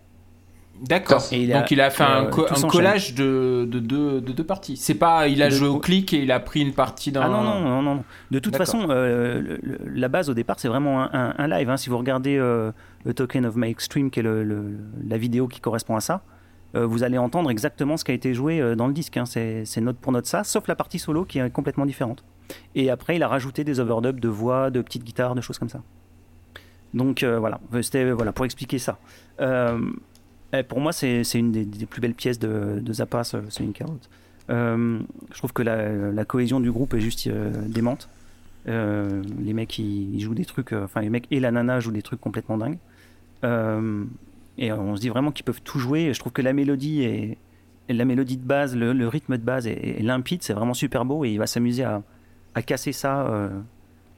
D'accord. 0.81 1.23
Donc 1.61 1.71
il 1.71 1.81
a 1.81 1.91
fait 1.91 2.03
un, 2.03 2.27
co- 2.27 2.47
collage 2.69 3.15
de, 3.15 3.67
de, 3.71 3.79
deux- 3.79 4.21
de 4.21 4.33
deux 4.33 4.45
parties. 4.45 4.77
C'est 4.77 4.95
pas, 4.95 5.29
il 5.29 5.41
a 5.43 5.49
joué 5.49 5.69
au 5.69 5.79
clic 5.79 6.13
et 6.13 6.19
il 6.23 6.33
a 6.33 6.41
pris 6.41 6.61
une 6.61 6.73
partie 6.75 7.13
d'un. 7.13 7.23
Ah 7.23 7.29
non, 7.29 7.43
non, 7.43 7.61
non, 7.61 7.83
non. 7.83 8.05
De 8.31 8.39
toute 8.39 8.55
façon, 8.57 8.87
euh, 8.91 9.41
le- 9.41 9.59
le- 9.63 9.79
la 9.95 10.09
base 10.09 10.29
au 10.29 10.35
départ, 10.35 10.59
c'est 10.59 10.69
vraiment 10.69 11.03
un, 11.03 11.11
un- 11.13 11.35
un 11.39 11.49
live. 11.49 11.71
hein. 11.71 11.77
Si 11.77 11.89
vous 11.91 11.97
regardez 11.99 12.37
euh, 12.37 12.73
le 13.05 13.15
Token 13.15 13.47
of 13.47 13.57
My 13.57 13.69
Extreme, 13.71 14.11
qui 14.11 14.21
est 14.21 14.23
le- 14.25 14.77
la 15.09 15.17
vidéo 15.17 15.47
qui 15.49 15.61
correspond 15.61 15.97
à 15.97 16.01
ça, 16.01 16.23
euh, 16.75 16.85
vous 16.85 17.03
allez 17.05 17.19
entendre 17.19 17.51
exactement 17.51 17.97
ce 17.97 18.05
qui 18.05 18.11
a 18.11 18.15
été 18.15 18.35
joué 18.35 18.75
dans 18.77 18.89
le 18.89 18.93
disque. 18.93 19.17
hein. 19.17 19.25
C'est 19.27 19.65
note 19.81 19.97
pour 19.99 20.11
note 20.13 20.27
ça, 20.27 20.43
sauf 20.45 20.67
la 20.67 20.75
partie 20.75 20.99
solo 20.99 21.25
qui 21.25 21.39
est 21.39 21.51
complètement 21.51 21.87
différente. 21.87 22.25
Et 22.75 22.91
après, 22.91 23.17
il 23.17 23.23
a 23.23 23.29
rajouté 23.29 23.63
des 23.65 23.79
overdubs 23.81 24.19
de 24.21 24.29
voix, 24.29 24.71
de 24.71 24.83
petites 24.83 25.05
guitares, 25.05 25.35
de 25.35 25.41
choses 25.41 25.59
comme 25.59 25.69
ça. 25.71 25.81
Donc 26.93 27.25
voilà, 27.25 27.59
c'était 27.83 28.11
voilà, 28.11 28.33
pour 28.33 28.45
expliquer 28.45 28.79
ça. 28.79 28.99
Euh, 29.41 29.79
et 30.59 30.63
pour 30.63 30.81
moi, 30.81 30.93
c'est 30.93 31.25
c'est 31.25 31.39
une 31.39 31.53
des, 31.53 31.87
plus 31.87 32.01
belles 32.01 32.15
pièces 32.15 32.39
de, 32.39 32.81
de 32.81 32.93
Zappa, 32.93 33.25
ce, 33.25 33.39
ce 33.49 33.63
In 33.63 33.73
Carrot. 33.73 33.99
Euh, 34.51 35.01
je 35.33 35.39
trouve 35.39 35.53
que 35.53 35.63
la, 35.63 36.25
cohésion 36.25 36.61
du 36.61 36.71
groupe 36.71 36.95
est 36.95 37.01
juste 37.01 37.27
euh, 37.27 37.51
démente. 37.67 38.09
Euh, 38.67 39.23
les 39.41 39.53
mecs 39.53 39.79
ils, 39.79 40.19
jouent 40.21 40.35
des 40.35 40.47
trucs, 40.47 40.73
euh, 40.73 40.85
enfin 40.85 41.03
les 41.03 41.11
mecs 41.11 41.27
et 41.31 41.39
la 41.39 41.51
nana 41.51 41.81
jouent 41.81 41.93
des 41.93 42.03
trucs 42.03 42.21
complètement 42.21 42.59
dingues. 42.59 42.79
Et 44.57 44.73
on 44.73 44.95
se 44.95 45.01
dit 45.01 45.09
vraiment 45.09 45.33
qu'ils 45.33 45.45
peuvent 45.45 45.63
tout 45.63 45.79
jouer. 45.79 46.15
Je 46.15 46.19
trouve 46.19 46.33
que 46.33 46.41
la 46.41 46.53
mélodie 46.53 47.03
et 47.03 47.37
la 47.89 48.05
mélodie 48.05 48.37
de 48.37 48.47
base, 48.47 48.77
le, 48.77 49.09
rythme 49.09 49.37
de 49.37 49.43
base 49.43 49.67
est, 49.67 50.01
limpide, 50.01 50.43
c'est 50.43 50.55
vraiment 50.55 50.75
super 50.75 51.05
beau 51.05 51.25
et 51.25 51.31
il 51.31 51.39
va 51.39 51.47
s'amuser 51.47 51.85
à, 51.85 52.03
casser 52.63 52.93
ça 52.93 53.51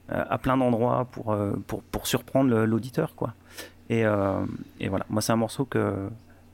à 0.07 0.37
plein 0.37 0.55
d'endroits 0.55 1.09
pour, 1.11 2.07
surprendre 2.07 2.63
l'auditeur 2.63 3.15
quoi. 3.15 3.33
Et 3.89 4.03
voilà, 4.05 5.05
moi 5.09 5.21
c'est 5.21 5.33
un 5.33 5.37
morceau 5.37 5.65
que 5.65 6.07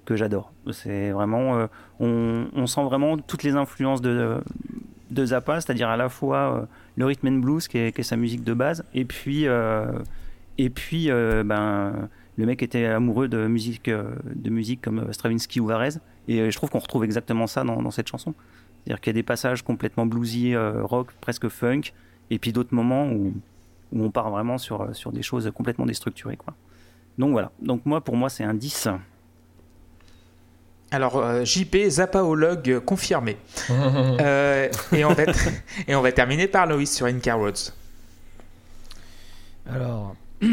que 0.05 0.15
j'adore. 0.15 0.51
C'est 0.71 1.11
vraiment, 1.11 1.57
euh, 1.57 1.67
on, 1.99 2.67
sent 2.67 2.83
vraiment 2.83 3.17
toutes 3.17 3.43
les 3.43 3.55
influences 3.55 4.01
de, 4.01 4.37
de 5.11 5.25
Zappa, 5.25 5.61
c'est-à-dire 5.61 5.89
à 5.89 5.97
la 5.97 6.09
fois 6.09 6.37
euh, 6.37 6.65
le 6.95 7.05
rhythm 7.05 7.27
and 7.27 7.39
blues 7.39 7.67
qui 7.67 7.77
est, 7.77 8.03
sa 8.03 8.15
musique 8.15 8.43
de 8.43 8.53
base, 8.53 8.83
et 8.93 9.05
puis, 9.05 9.47
euh, 9.47 9.85
et 10.57 10.69
puis 10.69 11.09
ben, 11.09 12.09
le 12.37 12.45
mec 12.45 12.61
était 12.63 12.85
amoureux 12.85 13.27
de 13.27 13.47
musique, 13.47 13.89
de 13.89 14.49
musique 14.49 14.81
comme 14.81 15.11
Stravinsky 15.11 15.59
ou 15.59 15.67
Varese, 15.67 15.99
et 16.27 16.51
je 16.51 16.55
trouve 16.55 16.69
qu'on 16.69 16.79
retrouve 16.79 17.03
exactement 17.03 17.47
ça 17.47 17.63
dans, 17.63 17.91
cette 17.91 18.07
chanson. 18.07 18.33
C'est-à-dire 18.83 19.01
qu'il 19.01 19.11
y 19.11 19.15
a 19.15 19.19
des 19.19 19.23
passages 19.23 19.63
complètement 19.63 20.05
bluesy, 20.05 20.55
rock, 20.55 21.11
presque 21.21 21.47
funk, 21.47 21.81
et 22.29 22.39
puis 22.39 22.51
d'autres 22.51 22.73
moments 22.73 23.07
où, 23.07 23.33
où 23.91 24.03
on 24.03 24.11
part 24.11 24.29
vraiment 24.29 24.57
sur, 24.57 24.95
sur 24.95 25.11
des 25.11 25.21
choses 25.21 25.51
complètement 25.55 25.85
déstructurées. 25.85 26.37
Quoi. 26.37 26.53
Donc 27.17 27.31
voilà, 27.31 27.51
donc 27.61 27.85
moi 27.85 28.01
pour 28.01 28.15
moi 28.15 28.29
c'est 28.29 28.43
un 28.43 28.53
10. 28.53 28.89
Alors, 30.93 31.17
euh, 31.17 31.43
JP, 31.43 31.75
Zappaologue 31.89 32.69
euh, 32.69 32.79
confirmé. 32.79 33.37
Euh, 34.21 34.69
et, 34.93 35.03
on 35.03 35.11
va, 35.13 35.23
et 35.87 35.95
on 35.95 36.01
va 36.01 36.11
terminer 36.11 36.47
par 36.47 36.67
Loïs 36.67 36.93
sur 36.93 37.07
Inca 37.07 37.33
Roads. 37.33 37.71
Alors, 39.67 40.15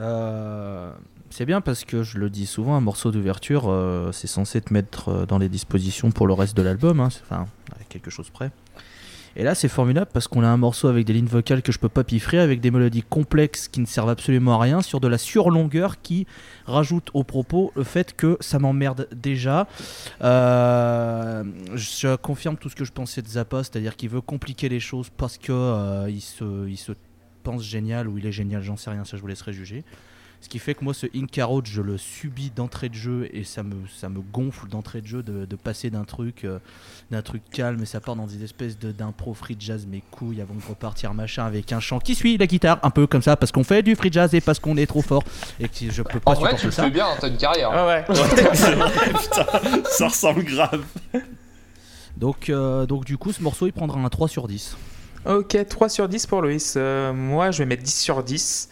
euh, 0.00 0.90
C'est 1.30 1.46
bien 1.46 1.60
parce 1.60 1.84
que 1.84 2.02
je 2.04 2.18
le 2.18 2.30
dis 2.30 2.46
souvent, 2.46 2.76
un 2.76 2.80
morceau 2.80 3.10
d'ouverture, 3.10 3.72
c'est 4.12 4.26
censé 4.28 4.60
te 4.60 4.72
mettre 4.72 5.26
dans 5.26 5.38
les 5.38 5.48
dispositions 5.48 6.10
pour 6.12 6.26
le 6.26 6.32
reste 6.34 6.56
de 6.56 6.62
l'album, 6.62 7.00
hein, 7.00 7.10
c'est- 7.10 7.22
enfin, 7.28 7.46
à 7.72 7.84
quelque 7.88 8.10
chose 8.10 8.30
près. 8.30 8.50
Et 9.36 9.42
là, 9.42 9.54
c'est 9.54 9.68
formidable 9.68 10.10
parce 10.12 10.28
qu'on 10.28 10.44
a 10.44 10.48
un 10.48 10.56
morceau 10.56 10.88
avec 10.88 11.06
des 11.06 11.12
lignes 11.12 11.26
vocales 11.26 11.62
que 11.62 11.72
je 11.72 11.78
peux 11.78 11.88
pas 11.88 12.04
piffrer, 12.04 12.38
avec 12.38 12.60
des 12.60 12.70
mélodies 12.70 13.02
complexes 13.02 13.68
qui 13.68 13.80
ne 13.80 13.86
servent 13.86 14.10
absolument 14.10 14.60
à 14.60 14.62
rien, 14.62 14.82
sur 14.82 15.00
de 15.00 15.08
la 15.08 15.18
surlongueur 15.18 16.00
qui 16.02 16.26
rajoute 16.66 17.10
au 17.14 17.24
propos 17.24 17.72
le 17.74 17.84
fait 17.84 18.14
que 18.14 18.36
ça 18.40 18.58
m'emmerde 18.58 19.08
déjà. 19.14 19.66
Euh, 20.22 21.44
je 21.74 22.16
confirme 22.16 22.56
tout 22.56 22.68
ce 22.68 22.76
que 22.76 22.84
je 22.84 22.92
pensais 22.92 23.22
de 23.22 23.28
Zappa, 23.28 23.64
c'est-à-dire 23.64 23.96
qu'il 23.96 24.08
veut 24.08 24.20
compliquer 24.20 24.68
les 24.68 24.80
choses 24.80 25.10
parce 25.16 25.38
que 25.38 25.52
euh, 25.52 26.20
se 26.20 26.92
pense 27.42 27.62
génial 27.62 28.08
ou 28.08 28.18
il 28.18 28.26
est 28.26 28.32
génial, 28.32 28.62
j'en 28.62 28.76
sais 28.76 28.90
rien, 28.90 29.04
ça 29.04 29.16
je 29.16 29.22
vous 29.22 29.28
laisserai 29.28 29.52
juger. 29.52 29.84
Ce 30.44 30.48
qui 30.50 30.58
fait 30.58 30.74
que 30.74 30.84
moi, 30.84 30.92
ce 30.92 31.06
Inca 31.16 31.46
Road, 31.46 31.64
je 31.66 31.80
le 31.80 31.96
subis 31.96 32.50
d'entrée 32.54 32.90
de 32.90 32.94
jeu 32.94 33.30
et 33.32 33.44
ça 33.44 33.62
me, 33.62 33.74
ça 33.98 34.10
me 34.10 34.20
gonfle 34.20 34.68
d'entrée 34.68 35.00
de 35.00 35.06
jeu 35.06 35.22
de, 35.22 35.46
de 35.46 35.56
passer 35.56 35.88
d'un 35.88 36.04
truc, 36.04 36.44
euh, 36.44 36.58
d'un 37.10 37.22
truc 37.22 37.40
calme 37.50 37.82
et 37.82 37.86
ça 37.86 37.98
part 37.98 38.14
dans 38.14 38.26
des 38.26 38.44
espèces 38.44 38.78
de- 38.78 38.92
d'impro 38.92 39.32
free 39.32 39.56
jazz, 39.58 39.86
mes 39.90 40.02
couilles, 40.10 40.42
avant 40.42 40.52
de 40.54 40.62
repartir 40.62 41.14
machin 41.14 41.46
avec 41.46 41.72
un 41.72 41.80
chant 41.80 41.98
qui 41.98 42.14
suit 42.14 42.36
la 42.36 42.46
guitare, 42.46 42.78
un 42.82 42.90
peu 42.90 43.06
comme 43.06 43.22
ça, 43.22 43.36
parce 43.36 43.52
qu'on 43.52 43.64
fait 43.64 43.82
du 43.82 43.96
free 43.96 44.12
jazz 44.12 44.34
et 44.34 44.42
parce 44.42 44.58
qu'on 44.58 44.76
est 44.76 44.84
trop 44.86 45.00
fort 45.00 45.24
et 45.58 45.66
que 45.66 45.90
je 45.90 46.02
peux 46.02 46.20
pas 46.20 46.32
En 46.32 46.34
vrai, 46.34 46.50
tu 46.56 46.58
supporter 46.58 46.66
le 46.66 46.72
ça. 46.72 46.82
fais 46.84 46.90
bien, 46.90 47.06
t'as 47.18 47.28
une 47.28 47.38
carrière. 47.38 47.70
Ah 47.72 47.86
ouais. 47.86 48.04
Putain, 49.22 49.46
ça 49.90 50.08
ressemble 50.08 50.44
grave. 50.44 50.84
Donc, 52.18 52.50
euh, 52.50 52.84
donc 52.86 53.06
du 53.06 53.16
coup, 53.16 53.32
ce 53.32 53.42
morceau, 53.42 53.66
il 53.66 53.72
prendra 53.72 53.98
un 53.98 54.08
3 54.10 54.28
sur 54.28 54.46
10. 54.46 54.76
Ok, 55.26 55.56
3 55.68 55.88
sur 55.88 56.06
10 56.06 56.26
pour 56.26 56.42
Loïs. 56.42 56.74
Euh, 56.76 57.12
moi, 57.14 57.50
je 57.50 57.58
vais 57.58 57.66
mettre 57.66 57.82
10 57.82 57.98
sur 57.98 58.22
10. 58.22 58.68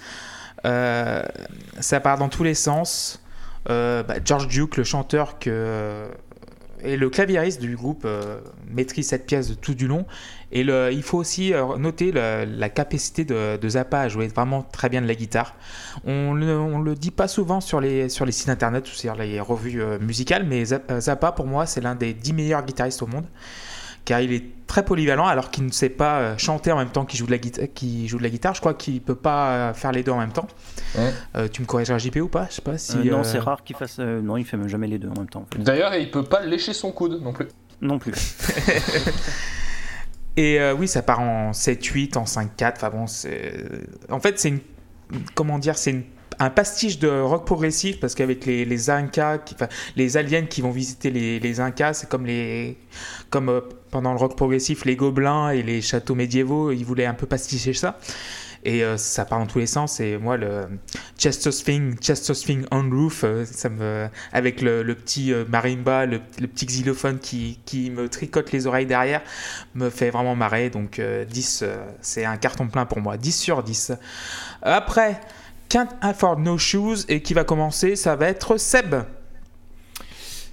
Euh, 0.65 1.23
ça 1.81 2.01
part 2.01 2.19
dans 2.19 2.29
tous 2.29 2.45
les 2.45 2.55
sens. 2.55 3.23
Euh, 3.71 4.03
bah, 4.03 4.15
George 4.25 4.49
Duke, 4.49 4.77
le 4.77 4.85
chanteur 4.85 5.39
que, 5.39 6.09
et 6.83 6.97
le 6.97 7.11
claviériste 7.11 7.61
du 7.61 7.77
groupe, 7.77 8.03
euh, 8.05 8.41
maîtrise 8.69 9.09
cette 9.09 9.27
pièce 9.27 9.53
tout 9.61 9.75
du 9.75 9.87
long. 9.87 10.05
Et 10.51 10.65
le, 10.65 10.91
il 10.93 11.03
faut 11.03 11.19
aussi 11.19 11.55
euh, 11.55 11.77
noter 11.79 12.13
le- 12.13 12.45
la 12.45 12.69
capacité 12.69 13.25
de, 13.25 13.69
Zappa 13.69 14.01
à 14.01 14.09
jouer 14.09 14.29
vraiment 14.29 14.63
très 14.63 14.89
bien 14.89 15.01
de 15.01 15.07
la 15.07 15.15
guitare. 15.15 15.55
On 16.05 16.37
on 16.43 16.81
le 16.81 16.95
dit 16.95 17.11
pas 17.11 17.29
souvent 17.29 17.61
sur 17.61 17.81
les, 17.81 18.09
sites 18.09 18.49
internet 18.49 18.87
ou 18.89 18.93
sur 18.93 19.15
les 19.15 19.41
revues 19.41 19.81
euh, 19.81 19.99
musicales, 19.99 20.45
mais 20.45 20.65
Zappa, 20.65 21.33
pour 21.33 21.47
moi, 21.47 21.67
c'est 21.67 21.81
l'un 21.81 21.95
des 21.95 22.13
10 22.15 22.33
meilleurs 22.33 22.65
guitaristes 22.65 23.03
au 23.03 23.07
monde 23.07 23.27
car 24.05 24.21
il 24.21 24.33
est 24.33 24.45
très 24.67 24.85
polyvalent 24.85 25.27
alors 25.27 25.51
qu'il 25.51 25.65
ne 25.67 25.71
sait 25.71 25.91
pas 25.91 26.19
euh, 26.21 26.35
chanter 26.39 26.73
en 26.73 26.79
même 26.79 26.89
temps 26.91 27.05
qu'il 27.05 27.19
joue 27.19 27.27
de 27.27 27.31
la 27.31 27.39
guitare. 27.39 27.67
Qu'il 27.75 28.09
joue 28.09 28.19
de 28.19 28.23
la 28.23 28.31
guitare. 28.31 28.55
Je 28.55 28.61
crois 28.61 28.75
qu'il 28.75 29.01
peut 29.03 29.15
pas 29.15 29.51
euh, 29.71 29.75
faire 29.75 29.93
les 29.93 30.03
deux 30.03 30.13
en 30.13 30.19
même 30.19 30.33
temps. 30.33 30.49
Ouais. 30.97 31.13
Euh, 31.37 31.49
tu 31.49 31.61
me 31.63 31.67
corrigeras 31.67 31.99
JP 31.99 32.17
ou 32.17 32.29
pas? 32.29 32.47
Je 32.51 32.55
sais 32.57 32.63
pas 32.63 32.79
si. 32.79 32.97
Euh, 32.99 33.11
non, 33.11 33.21
euh, 33.21 33.23
c'est 33.25 33.39
rare 33.39 33.63
qu'il 33.65 33.77
fasse. 33.77 33.97
euh, 34.01 34.21
non, 34.23 34.37
il 34.37 34.45
fait 34.45 34.57
même 34.57 34.69
jamais 34.69 34.87
les 34.89 34.99
deux 34.99 35.09
en 35.09 35.15
même 35.19 35.29
temps. 35.29 35.47
en 35.51 35.57
fait. 35.57 35.63
D'ailleurs, 35.63 35.95
il 35.95 36.11
peut 36.11 36.25
pas 36.25 36.45
lécher 36.45 36.73
son 36.73 36.91
coude 36.91 37.21
non 37.23 37.33
plus. 37.33 37.49
Non 37.81 37.99
plus. 37.99 38.15
Et 40.37 40.59
euh, 40.61 40.75
oui, 40.75 40.89
ça 40.89 41.03
part 41.03 41.21
en 41.21 41.51
7-8, 41.51 42.17
en 42.17 42.25
5-4. 42.25 42.73
Enfin 42.77 42.91
bon, 42.91 43.07
c'est. 43.07 43.65
En 44.11 44.21
fait, 44.21 44.39
c'est 44.39 44.49
une. 44.49 44.61
Comment 45.35 45.59
dire 45.59 45.77
C'est 45.77 45.91
une- 45.91 46.05
un 46.39 46.51
pastiche 46.51 46.99
de 46.99 47.09
rock 47.09 47.45
progressif 47.45 48.01
parce 48.01 48.15
qu'avec 48.15 48.47
les, 48.47 48.91
Incas, 48.91 49.39
enfin, 49.55 49.69
les 49.97 50.17
aliens 50.17 50.47
qui 50.47 50.61
vont 50.61 50.71
visiter 50.71 51.11
les, 51.11 51.61
Incas, 51.61 51.95
c'est 51.95 52.09
comme 52.09 52.27
les. 52.27 52.77
Comme 53.31 53.49
euh, 53.49 53.61
pendant 53.91 54.13
le 54.13 54.19
rock 54.19 54.37
progressif, 54.37 54.85
les 54.85 54.97
gobelins 54.97 55.51
et 55.51 55.63
les 55.63 55.83
châteaux 55.83 56.15
médiévaux, 56.15 56.73
ils 56.73 56.85
voulaient 56.85 57.07
un 57.07 57.15
peu 57.15 57.27
pasticher 57.27 57.73
ça. 57.73 57.99
Et 58.65 58.85
euh, 58.85 58.97
ça 58.97 59.25
part 59.25 59.41
dans 59.41 59.47
tous 59.47 59.59
les 59.59 59.67
sens. 59.67 59.99
Et 60.01 60.17
moi, 60.19 60.37
le 60.37 60.69
Chester's 61.19 61.65
Thing, 61.65 61.97
Chester's 62.01 62.45
Thing 62.45 62.65
on 62.71 62.89
Roof, 62.91 63.23
euh, 63.25 63.45
ça 63.45 63.69
me, 63.69 64.09
avec 64.33 64.61
le, 64.63 64.83
petit 64.95 65.33
marimba, 65.49 66.07
le, 66.07 66.19
petit 66.19 66.67
xylophone 66.67 67.19
qui, 67.19 67.59
qui 67.65 67.91
me 67.91 68.09
tricote 68.09 68.53
les 68.53 68.67
oreilles 68.67 68.87
derrière, 68.87 69.23
me 69.75 69.91
fait 69.91 70.11
vraiment 70.11 70.37
marrer. 70.37 70.71
Donc 70.71 70.99
euh, 70.99 71.25
10, 71.25 71.61
euh, 71.63 71.77
c'est 72.01 72.25
un 72.25 72.37
carton 72.37 72.69
plein 72.69 72.87
pour 72.87 73.01
moi. 73.01 73.17
10 73.17 73.33
sur 73.33 73.63
10. 73.63 73.93
Après, 74.63 75.21
Can't 75.73 75.89
Afford 76.03 76.39
No 76.39 76.59
Shoes, 76.59 77.07
et 77.09 77.23
qui 77.23 77.33
va 77.33 77.45
commencer, 77.45 77.97
ça 77.97 78.15
va 78.15 78.29
être 78.29 78.59
Seb. 78.59 78.95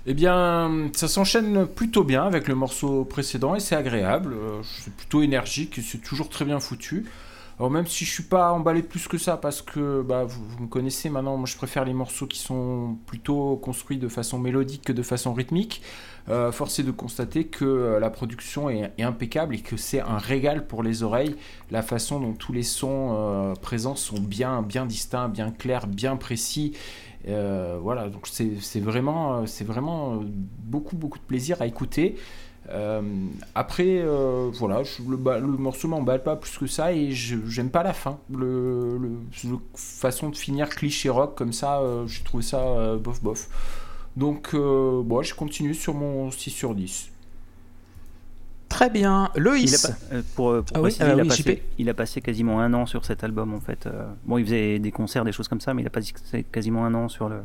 Eh 0.05 0.13
bien, 0.13 0.89
ça 0.93 1.09
s'enchaîne 1.09 1.67
plutôt 1.67 2.05
bien 2.05 2.23
avec 2.23 2.47
le 2.47 2.55
morceau 2.55 3.03
précédent 3.03 3.53
et 3.53 3.59
c'est 3.59 3.75
agréable. 3.75 4.33
Euh, 4.33 4.61
C'est 4.79 4.93
plutôt 4.93 5.21
énergique 5.21 5.77
c'est 5.83 5.97
toujours 5.97 6.29
très 6.29 6.45
bien 6.45 6.61
foutu. 6.61 7.05
Alors 7.59 7.69
même 7.69 7.85
si 7.85 8.05
je 8.05 8.11
suis 8.11 8.23
pas 8.23 8.53
emballé 8.53 8.81
plus 8.81 9.09
que 9.09 9.17
ça 9.17 9.35
parce 9.35 9.61
que 9.61 10.01
bah, 10.01 10.23
vous, 10.23 10.41
vous 10.51 10.63
me 10.63 10.67
connaissez 10.69 11.09
maintenant, 11.09 11.35
moi 11.35 11.47
je 11.47 11.57
préfère 11.57 11.83
les 11.83 11.93
morceaux 11.93 12.25
qui 12.25 12.39
sont 12.39 12.97
plutôt 13.05 13.57
construits 13.57 13.97
de 13.97 14.07
façon 14.07 14.39
mélodique 14.39 14.85
que 14.85 14.93
de 14.93 15.03
façon 15.03 15.33
rythmique. 15.33 15.81
Euh, 16.27 16.51
force 16.51 16.77
est 16.79 16.83
de 16.83 16.91
constater 16.91 17.45
que 17.45 17.65
euh, 17.65 17.99
la 17.99 18.09
production 18.09 18.69
est, 18.69 18.91
impeccable 19.01 19.55
et 19.55 19.61
que 19.61 19.77
c'est 19.77 20.01
un 20.01 20.17
régal 20.17 20.67
pour 20.67 20.83
les 20.83 21.03
oreilles. 21.03 21.35
La 21.71 21.81
façon 21.81 22.19
dont 22.19 22.33
tous 22.33 22.53
les 22.53 22.63
sons 22.63 23.15
euh, 23.17 23.53
présents 23.55 23.95
sont 23.95 24.19
bien, 24.19 24.61
bien 24.61 24.85
distincts, 24.85 25.29
bien 25.29 25.51
clairs, 25.51 25.87
bien 25.87 26.15
précis. 26.17 26.73
Voilà, 27.27 28.09
donc 28.09 28.27
c'est 28.27 28.79
vraiment, 28.79 29.45
c'est 29.45 29.63
vraiment 29.63 30.23
beaucoup, 30.63 30.95
beaucoup 30.95 31.19
de 31.19 31.23
plaisir 31.23 31.61
à 31.61 31.67
écouter. 31.67 32.15
Après, 33.55 34.03
voilà, 34.53 34.83
je- 34.83 35.03
le, 35.03 35.17
le 35.39 35.57
morceau 35.57 35.87
m'emballe 35.87 36.23
pas 36.23 36.35
plus 36.35 36.57
que 36.57 36.65
ça 36.67 36.91
et 36.93 37.11
je- 37.11 37.45
j'aime 37.47 37.69
pas 37.69 37.83
la 37.83 37.93
fin. 37.93 38.17
Le, 38.33 38.99
façon 39.75 40.29
de 40.29 40.35
finir 40.35 40.69
cliché 40.69 41.09
rock 41.09 41.37
comme 41.37 41.53
ça, 41.53 41.79
euh, 41.81 42.07
j'ai 42.07 42.23
trouvé 42.23 42.43
ça 42.43 42.95
bof 42.97 43.21
bof. 43.21 43.47
Donc, 44.17 44.49
euh, 44.53 45.01
bon, 45.03 45.21
je 45.21 45.33
continue 45.33 45.73
sur 45.73 45.93
mon 45.93 46.29
6 46.31 46.49
sur 46.49 46.75
10. 46.75 47.09
Très 48.67 48.89
bien. 48.89 49.29
Loïs. 49.35 49.87
pour 50.35 50.53
il, 51.77 51.89
a 51.89 51.93
passé, 51.93 52.21
quasiment 52.21 52.59
un 52.61 52.73
an 52.73 52.85
sur 52.85 53.03
cet 53.03 53.23
album 53.23 53.53
en 53.53 53.59
fait. 53.59 53.87
Euh, 53.87 54.07
bon, 54.25 54.37
il 54.37 54.45
faisait 54.45 54.77
des 54.79 54.91
concerts, 54.91 55.25
des 55.25 55.31
choses 55.31 55.47
comme 55.47 55.59
ça, 55.61 55.73
mais 55.73 55.81
il 55.81 55.87
a 55.87 55.89
passé 55.89 56.13
quasiment 56.51 56.85
un 56.85 56.93
an 56.93 57.09
sur 57.09 57.29
le 57.29 57.41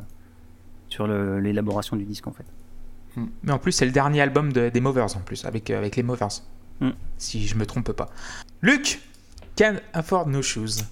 sur 0.89 1.07
le- 1.07 1.41
l'élaboration 1.41 1.97
du 1.97 2.05
disque 2.05 2.27
en 2.27 2.33
fait. 2.33 2.45
Mais 3.43 3.53
en 3.53 3.59
plus, 3.59 3.73
c'est 3.73 3.87
le 3.87 3.91
dernier 3.93 4.21
album 4.21 4.53
de- 4.53 4.69
des 4.69 4.81
Movers, 4.81 5.17
en 5.17 5.21
plus, 5.21 5.45
avec, 5.45 5.71
euh, 5.71 5.79
avec 5.79 5.97
les 5.97 6.03
Movers. 6.03 6.43
Hmm. 6.81 6.91
Si 7.17 7.47
je 7.47 7.55
me 7.57 7.65
trompe 7.65 7.93
pas. 7.93 8.11
Luc, 8.61 9.01
Can't 9.57 9.77
Afford 9.93 10.29
No 10.29 10.43
Shoes. 10.43 10.83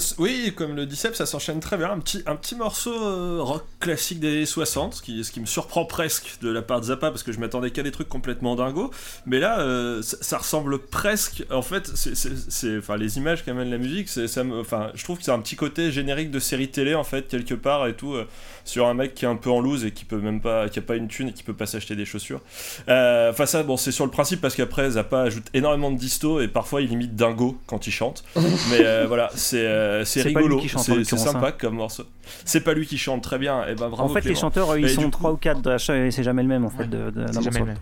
C- 0.00 0.14
oui, 0.18 0.52
comme 0.54 0.74
le 0.76 0.84
dit 0.84 0.96
Seb, 0.96 1.14
ça 1.14 1.24
s'enchaîne 1.24 1.60
très 1.60 1.76
bien. 1.78 1.90
Un 1.90 1.98
petit, 2.00 2.22
un 2.26 2.36
petit 2.36 2.54
morceau 2.54 2.92
euh, 2.94 3.38
rock 3.40 3.64
classique 3.80 4.20
des 4.20 4.28
années 4.28 4.46
60, 4.46 4.94
ce 4.94 5.02
qui, 5.02 5.24
ce 5.24 5.32
qui 5.32 5.40
me 5.40 5.46
surprend 5.46 5.86
presque 5.86 6.36
de 6.42 6.50
la 6.50 6.60
part 6.60 6.80
de 6.80 6.86
Zappa, 6.86 7.10
parce 7.10 7.22
que 7.22 7.32
je 7.32 7.40
m'attendais 7.40 7.70
qu'à 7.70 7.82
des 7.82 7.90
trucs 7.90 8.08
complètement 8.10 8.56
dingos. 8.56 8.90
Mais 9.24 9.38
là, 9.38 9.60
euh, 9.60 10.02
ça, 10.02 10.18
ça 10.20 10.38
ressemble 10.38 10.78
presque. 10.78 11.44
En 11.50 11.62
fait, 11.62 11.90
c'est, 11.94 12.78
enfin, 12.78 12.96
les 12.98 13.16
images 13.16 13.44
qu'amène 13.44 13.70
la 13.70 13.78
musique, 13.78 14.08
c'est, 14.10 14.28
ça 14.28 14.44
me, 14.44 14.60
enfin, 14.60 14.90
je 14.94 15.02
trouve 15.04 15.16
que 15.18 15.24
c'est 15.24 15.30
un 15.32 15.40
petit 15.40 15.56
côté 15.56 15.90
générique 15.92 16.30
de 16.30 16.40
série 16.40 16.68
télé, 16.68 16.94
en 16.94 17.04
fait, 17.04 17.28
quelque 17.28 17.54
part, 17.54 17.86
et 17.86 17.94
tout, 17.94 18.14
euh, 18.14 18.26
sur 18.66 18.86
un 18.86 18.92
mec 18.92 19.14
qui 19.14 19.24
est 19.24 19.28
un 19.28 19.36
peu 19.36 19.50
en 19.50 19.60
loose 19.60 19.86
et 19.86 19.92
qui 19.92 20.04
peut 20.04 20.18
même 20.18 20.42
pas, 20.42 20.68
qui 20.68 20.78
a 20.78 20.82
pas 20.82 20.96
une 20.96 21.08
thune 21.08 21.28
et 21.28 21.32
qui 21.32 21.42
peut 21.42 21.54
pas 21.54 21.64
s'acheter 21.66 21.96
des 21.96 22.04
chaussures. 22.04 22.42
Enfin, 22.86 23.46
ça, 23.46 23.62
bon, 23.62 23.78
c'est 23.78 23.92
sur 23.92 24.04
le 24.04 24.10
principe, 24.10 24.42
parce 24.42 24.54
qu'après, 24.54 24.90
Zappa 24.90 25.20
ajoute 25.22 25.46
énormément 25.54 25.90
de 25.90 25.96
disto, 25.96 26.40
et 26.42 26.48
parfois, 26.48 26.82
il 26.82 26.92
imite 26.92 27.16
dingo 27.16 27.58
quand 27.66 27.86
il 27.86 27.92
chante. 27.92 28.24
Mais 28.70 29.06
voilà, 29.06 29.30
c'est 29.38 29.64
euh, 29.66 30.04
rigolo, 30.16 30.60
c'est 30.76 31.04
sympa 31.16 31.48
hein. 31.48 31.52
comme 31.58 31.76
morceau. 31.76 32.04
C'est 32.44 32.60
pas 32.60 32.74
lui 32.74 32.86
qui 32.86 32.98
chante 32.98 33.22
très 33.22 33.38
bien, 33.38 33.66
et 33.66 33.74
ben 33.74 33.88
bravo 33.88 34.10
en 34.10 34.14
fait, 34.14 34.24
les 34.26 34.34
chanteurs, 34.34 34.70
euh, 34.70 34.78
ils 34.80 34.86
Et 34.86 34.88
sont 34.90 35.04
coup- 35.04 35.10
3 35.10 35.32
ou 35.32 35.36
4, 35.36 35.78
c'est 35.78 36.22
jamais 36.22 36.42
le 36.42 36.48
même 36.48 36.64
en 36.64 36.70
fait. 36.70 36.86
de- 36.86 37.10
de- 37.10 37.26
C'est 37.28 37.32
d'un 37.34 37.40
jamais 37.40 37.44
morceau. 37.44 37.58
le 37.60 37.64
même. 37.66 37.76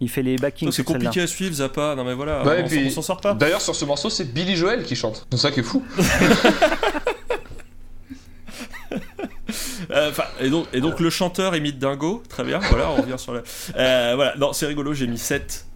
Il 0.00 0.08
fait 0.10 0.22
les 0.22 0.34
backings 0.36 0.72
C'est 0.72 0.82
compliqué 0.82 1.20
à 1.20 1.26
suivre 1.28 1.54
Zappa, 1.54 1.94
non 1.94 2.02
mais 2.04 2.14
voilà, 2.14 2.42
on, 2.44 2.66
puis- 2.68 2.86
on 2.86 2.90
s'en 2.90 3.02
sort 3.02 3.20
pas. 3.20 3.34
D'ailleurs, 3.34 3.60
sur 3.60 3.76
ce 3.76 3.84
morceau, 3.84 4.10
c'est 4.10 4.24
Billy 4.34 4.56
Joel 4.56 4.82
qui 4.82 4.96
chante. 4.96 5.26
C'est 5.30 5.38
ça 5.38 5.50
qui 5.52 5.60
est 5.60 5.64
fou. 5.64 5.84
Euh, 9.90 10.10
et, 10.40 10.48
donc, 10.48 10.66
et 10.72 10.80
donc 10.80 11.00
le 11.00 11.10
chanteur 11.10 11.54
imite 11.56 11.78
Dingo, 11.78 12.22
très 12.28 12.44
bien, 12.44 12.58
voilà, 12.70 12.90
on 12.90 13.02
revient 13.02 13.18
sur 13.18 13.32
le... 13.34 13.42
Euh, 13.76 14.12
voilà, 14.14 14.34
non, 14.36 14.52
c'est 14.52 14.66
rigolo, 14.66 14.94
j'ai 14.94 15.06
mis 15.06 15.18
7. 15.18 15.66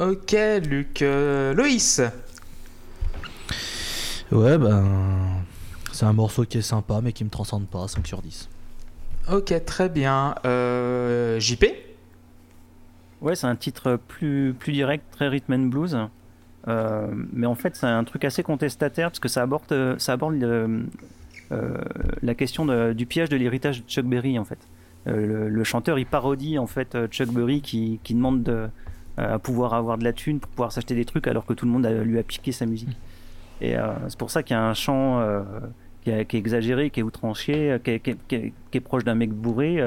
Ok, 0.00 0.34
Luc. 0.64 1.02
Euh, 1.02 1.54
Loïs. 1.54 2.00
Ouais, 4.32 4.58
ben. 4.58 4.84
C'est 5.92 6.04
un 6.04 6.12
morceau 6.12 6.44
qui 6.44 6.58
est 6.58 6.62
sympa, 6.62 7.00
mais 7.02 7.12
qui 7.12 7.24
me 7.24 7.30
transcende 7.30 7.66
pas, 7.66 7.88
5 7.88 8.06
sur 8.06 8.20
10. 8.20 8.48
Ok, 9.32 9.54
très 9.64 9.88
bien. 9.88 10.34
Euh, 10.44 11.40
JP. 11.40 11.64
Ouais, 13.22 13.34
c'est 13.34 13.46
un 13.46 13.56
titre 13.56 13.98
plus, 14.08 14.54
plus 14.58 14.72
direct, 14.72 15.04
très 15.10 15.28
rhythm 15.28 15.52
and 15.54 15.58
blues. 15.66 15.96
Euh, 16.68 17.06
mais 17.32 17.46
en 17.46 17.54
fait, 17.54 17.76
c'est 17.76 17.86
un 17.86 18.04
truc 18.04 18.24
assez 18.24 18.42
contestataire 18.42 19.08
parce 19.10 19.20
que 19.20 19.28
ça 19.28 19.42
aborde, 19.42 19.96
ça 19.98 20.12
aborde 20.12 20.34
le- 20.34 20.84
euh, 21.52 21.76
la 22.22 22.34
question 22.34 22.66
de- 22.66 22.92
du 22.92 23.06
piège 23.06 23.28
de 23.28 23.36
l'héritage 23.36 23.82
de 23.84 23.88
Chuck 23.88 24.04
Berry 24.04 24.38
en 24.38 24.44
fait. 24.44 24.58
Euh, 25.06 25.26
le, 25.26 25.48
le 25.48 25.64
chanteur, 25.64 25.98
il 25.98 26.06
parodie 26.06 26.58
en 26.58 26.66
fait 26.66 26.96
Chuck 27.08 27.28
Berry 27.30 27.60
qui, 27.62 28.00
qui 28.02 28.14
demande 28.14 28.42
de, 28.42 28.52
euh, 29.18 29.34
à 29.34 29.38
pouvoir 29.38 29.74
avoir 29.74 29.96
de 29.96 30.04
la 30.04 30.12
thune 30.12 30.40
pour 30.40 30.50
pouvoir 30.50 30.72
s'acheter 30.72 30.96
des 30.96 31.04
trucs 31.04 31.26
alors 31.28 31.46
que 31.46 31.54
tout 31.54 31.64
le 31.64 31.70
monde 31.72 31.86
a- 31.86 32.02
lui 32.02 32.18
a 32.18 32.22
piqué 32.24 32.50
sa 32.52 32.66
musique. 32.66 32.96
Et 33.60 33.76
euh, 33.76 33.92
c'est 34.08 34.18
pour 34.18 34.30
ça 34.30 34.42
qu'il 34.42 34.54
y 34.54 34.58
a 34.58 34.62
un 34.62 34.74
chant 34.74 35.20
euh, 35.20 35.42
qui, 36.02 36.10
est, 36.10 36.34
exagéré, 36.34 36.90
qui 36.90 37.00
est 37.00 37.02
outrancier, 37.02 37.72
euh, 37.72 37.78
qui 37.78 37.90
est, 37.90 38.80
proche 38.80 39.04
d'un 39.04 39.14
mec 39.14 39.32
bourré. 39.32 39.82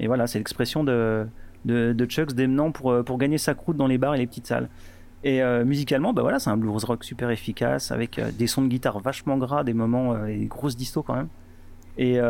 et 0.00 0.06
voilà, 0.06 0.26
c'est 0.26 0.38
l'expression 0.38 0.84
de, 0.84 1.26
de, 1.64 2.06
Chuck 2.06 2.32
démenant 2.32 2.72
pour, 2.72 3.18
gagner 3.18 3.38
sa 3.38 3.54
croûte 3.54 3.76
dans 3.76 3.86
les 3.86 3.98
bars 3.98 4.14
et 4.14 4.18
les 4.18 4.26
petites 4.26 4.46
salles. 4.46 4.68
Et 5.24 5.42
musicalement, 5.64 6.12
bah 6.12 6.22
voilà, 6.22 6.38
c'est 6.38 6.50
un 6.50 6.56
blues 6.56 6.84
rock 6.84 7.02
super 7.02 7.30
efficace 7.30 7.90
avec 7.90 8.20
des 8.38 8.46
sons 8.46 8.62
de 8.62 8.68
guitare 8.68 9.00
vachement 9.00 9.36
gras, 9.36 9.64
des 9.64 9.74
moments 9.74 10.24
et 10.24 10.36
des 10.36 10.46
grosses 10.46 10.76
distos 10.76 11.02
quand 11.02 11.16
même. 11.16 11.28
Et, 11.98 12.20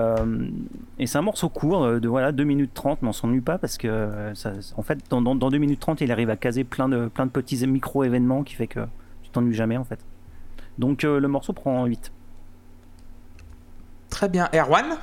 et 0.98 1.06
c'est 1.06 1.18
un 1.18 1.22
morceau 1.22 1.48
court 1.50 2.00
de 2.00 2.08
voilà 2.08 2.32
2 2.32 2.42
minutes 2.44 2.72
30, 2.72 3.02
mais 3.02 3.08
on 3.08 3.12
s'ennuie 3.12 3.42
pas 3.42 3.58
parce 3.58 3.76
que 3.76 4.32
en 4.76 4.82
fait, 4.82 4.98
dans, 5.10 5.20
dans, 5.20 5.34
dans 5.34 5.50
2 5.50 5.58
minutes 5.58 5.80
30, 5.80 6.00
il 6.00 6.10
arrive 6.10 6.30
à 6.30 6.36
caser 6.36 6.64
plein 6.64 6.88
de, 6.88 7.08
petits 7.08 7.66
micro-événements 7.66 8.44
qui 8.44 8.54
fait 8.54 8.68
que 8.68 8.80
tu 9.22 9.30
t'ennuies 9.30 9.54
jamais 9.54 9.76
en 9.76 9.84
fait. 9.84 10.00
Donc 10.78 11.04
euh, 11.04 11.18
le 11.18 11.28
morceau 11.28 11.52
prend 11.52 11.84
8. 11.86 12.12
Très 14.10 14.28
bien. 14.28 14.48
Erwan? 14.54 14.96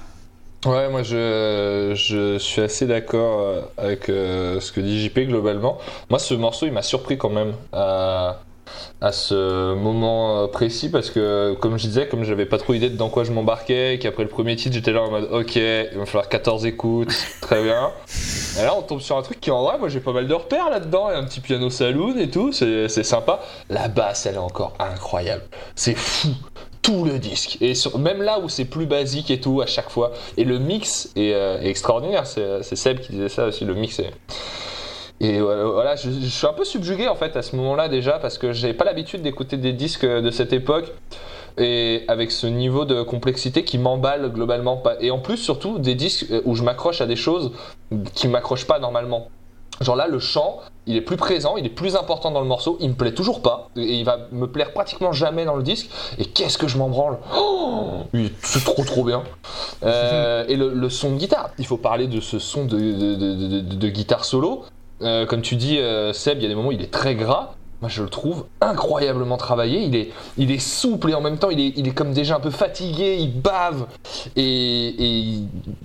Ouais, 0.65 0.89
moi 0.89 1.03
je, 1.03 1.91
je 1.93 2.37
suis 2.37 2.61
assez 2.61 2.87
d'accord 2.87 3.41
euh, 3.41 3.61
avec 3.77 4.07
euh, 4.07 4.61
ce 4.61 4.71
que 4.71 4.79
dit 4.79 5.05
JP 5.05 5.27
globalement. 5.27 5.77
Moi 6.09 6.19
ce 6.19 6.33
morceau 6.33 6.65
il 6.65 6.71
m'a 6.71 6.81
surpris 6.81 7.17
quand 7.17 7.29
même 7.29 7.53
à 9.01 9.11
ce 9.11 9.73
moment 9.73 10.43
euh, 10.43 10.47
précis 10.47 10.89
parce 10.89 11.09
que 11.09 11.55
comme 11.59 11.77
je 11.77 11.87
disais, 11.87 12.07
comme 12.07 12.23
j'avais 12.23 12.45
pas 12.45 12.57
trop 12.57 12.73
idée 12.73 12.89
de 12.89 12.97
dans 12.97 13.09
quoi 13.09 13.23
je 13.23 13.31
m'embarquais, 13.31 13.99
qu'après 14.01 14.23
le 14.23 14.29
premier 14.29 14.55
titre 14.55 14.75
j'étais 14.75 14.91
là 14.91 15.01
en 15.01 15.11
mode 15.11 15.29
ok, 15.31 15.55
il 15.55 15.97
va 15.97 16.05
falloir 16.05 16.29
14 16.29 16.65
écoutes, 16.65 17.13
très 17.41 17.63
bien. 17.63 17.91
Et 18.59 18.63
là 18.63 18.73
on 18.77 18.81
tombe 18.81 19.01
sur 19.01 19.17
un 19.17 19.21
truc 19.21 19.39
qui 19.39 19.51
en 19.51 19.63
vrai, 19.63 19.77
moi 19.77 19.89
j'ai 19.89 19.99
pas 19.99 20.13
mal 20.13 20.27
de 20.27 20.33
repères 20.33 20.69
là-dedans, 20.69 21.09
il 21.09 21.13
y 21.13 21.15
a 21.15 21.19
un 21.19 21.25
petit 21.25 21.41
piano 21.41 21.69
saloon 21.69 22.17
et 22.17 22.29
tout, 22.29 22.51
c'est 22.51 22.87
sympa. 23.03 23.41
La 23.69 23.87
basse 23.87 24.25
elle 24.25 24.35
est 24.35 24.37
encore 24.37 24.73
incroyable, 24.79 25.43
c'est 25.75 25.97
fou 25.97 26.29
tout 26.83 27.05
le 27.05 27.17
disque. 27.17 27.57
Et 27.61 27.73
sur, 27.73 27.97
même 27.97 28.21
là 28.21 28.39
où 28.39 28.49
c'est 28.49 28.65
plus 28.65 28.85
basique 28.85 29.31
et 29.31 29.39
tout, 29.39 29.61
à 29.61 29.65
chaque 29.65 29.89
fois. 29.89 30.11
Et 30.37 30.43
le 30.43 30.59
mix 30.59 31.09
est, 31.15 31.33
euh, 31.33 31.59
extraordinaire. 31.61 32.27
C'est 32.27 32.75
Seb 32.75 32.99
qui 32.99 33.13
disait 33.13 33.29
ça 33.29 33.45
aussi. 33.47 33.65
Le 33.65 33.73
mix 33.73 33.99
est. 33.99 34.11
Et 35.23 35.39
voilà, 35.39 35.63
voilà, 35.63 35.95
je, 35.95 36.09
suis 36.09 36.45
un 36.45 36.51
peu 36.51 36.65
subjugué 36.65 37.07
en 37.07 37.15
fait 37.15 37.37
à 37.37 37.41
ce 37.41 37.55
moment-là 37.55 37.87
déjà 37.87 38.19
parce 38.19 38.37
que 38.37 38.51
j'ai 38.51 38.73
pas 38.73 38.83
l'habitude 38.83 39.21
d'écouter 39.21 39.55
des 39.55 39.71
disques 39.71 40.05
de 40.05 40.29
cette 40.31 40.51
époque 40.51 40.91
et 41.57 42.03
avec 42.09 42.29
ce 42.29 42.45
niveau 42.45 42.83
de 42.83 43.03
complexité 43.03 43.63
qui 43.63 43.77
m'emballe 43.77 44.29
globalement. 44.33 44.75
Pas- 44.75 44.97
Et 44.99 45.11
en 45.11 45.19
plus, 45.19 45.37
surtout, 45.37 45.79
des 45.79 45.95
disques 45.95 46.25
où 46.43 46.55
je 46.55 46.63
m'accroche 46.63 46.99
à 46.99 47.05
des 47.05 47.15
choses 47.15 47.53
qui 48.13 48.27
m'accrochent 48.27 48.67
pas 48.67 48.79
normalement. 48.79 49.29
Genre 49.79 49.95
là, 49.95 50.07
le 50.07 50.19
chant, 50.19 50.59
il 50.87 50.97
est 50.97 51.01
plus 51.01 51.17
présent, 51.17 51.55
il 51.55 51.65
est 51.65 51.69
plus 51.69 51.95
important 51.95 52.29
dans 52.29 52.41
le 52.41 52.45
morceau, 52.45 52.77
il 52.79 52.89
me 52.89 52.93
plaît 52.93 53.13
toujours 53.13 53.41
pas, 53.41 53.69
et 53.75 53.95
il 53.95 54.05
va 54.05 54.19
me 54.31 54.45
plaire 54.47 54.71
pratiquement 54.71 55.13
jamais 55.13 55.45
dans 55.45 55.55
le 55.55 55.63
disque, 55.63 55.89
et 56.19 56.25
qu'est-ce 56.25 56.57
que 56.57 56.67
je 56.67 56.77
m'en 56.77 56.89
branle 56.89 57.17
oh 57.35 58.03
C'est 58.41 58.63
trop 58.63 58.83
trop 58.83 59.03
bien. 59.03 59.23
Euh, 59.83 60.45
et 60.47 60.57
le, 60.57 60.89
son 60.89 61.13
de 61.13 61.17
guitare, 61.17 61.49
il 61.57 61.65
faut 61.65 61.77
parler 61.77 62.07
de 62.07 62.19
ce 62.19 62.37
son 62.37 62.65
de 62.65 63.87
guitare 63.89 64.25
solo. 64.25 64.63
Euh, 65.01 65.25
comme 65.25 65.41
tu 65.41 65.55
dis, 65.55 65.79
euh, 65.79 66.13
Seb, 66.13 66.39
il 66.39 66.43
y 66.43 66.45
a 66.45 66.49
des 66.49 66.55
moments 66.55 66.69
où 66.69 66.73
il 66.73 66.81
est 66.81 66.91
très 66.91 67.15
gras. 67.15 67.55
Moi, 67.81 67.89
je 67.89 68.01
le 68.01 68.09
trouve 68.09 68.45
incroyablement 68.61 69.35
travaillé. 69.35 69.81
Il 69.81 69.95
est, 69.95 70.11
il 70.37 70.51
est 70.51 70.59
souple 70.59 71.09
et 71.09 71.13
en 71.13 71.21
même 71.21 71.37
temps, 71.37 71.49
il 71.49 71.59
est, 71.59 71.73
il 71.75 71.87
est 71.87 71.91
comme 71.91 72.13
déjà 72.13 72.37
un 72.37 72.39
peu 72.39 72.49
fatigué. 72.49 73.17
Il 73.19 73.41
bave 73.41 73.87
et, 74.37 75.41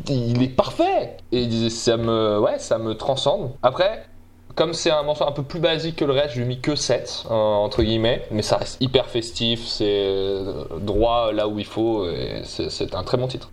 il, 0.09 0.43
est 0.43 0.55
parfait. 0.55 1.17
Et 1.33 1.71
ça 1.71 1.97
me, 1.97 2.39
ouais, 2.39 2.59
ça 2.61 2.79
me 2.79 2.95
transcende. 2.95 3.51
Après, 3.65 4.07
comme 4.55 4.75
c'est 4.75 4.93
un 4.93 5.03
morceau 5.03 5.27
un 5.27 5.33
peu 5.33 5.43
plus 5.43 5.59
basique 5.59 5.97
que 5.97 6.05
le 6.05 6.13
reste, 6.13 6.35
je 6.35 6.37
lui 6.37 6.45
ai 6.45 6.49
mis 6.49 6.61
que 6.61 6.77
7, 6.77 7.25
euh, 7.27 7.35
entre 7.35 7.83
guillemets. 7.83 8.25
Mais 8.31 8.43
ça 8.43 8.59
reste 8.59 8.81
hyper 8.81 9.07
festif. 9.07 9.67
C'est 9.67 10.45
droit 10.81 11.33
là 11.33 11.49
où 11.49 11.59
il 11.59 11.67
faut. 11.67 12.07
c'est 12.45 12.95
un 12.95 13.03
très 13.03 13.17
bon 13.17 13.27
titre. 13.27 13.51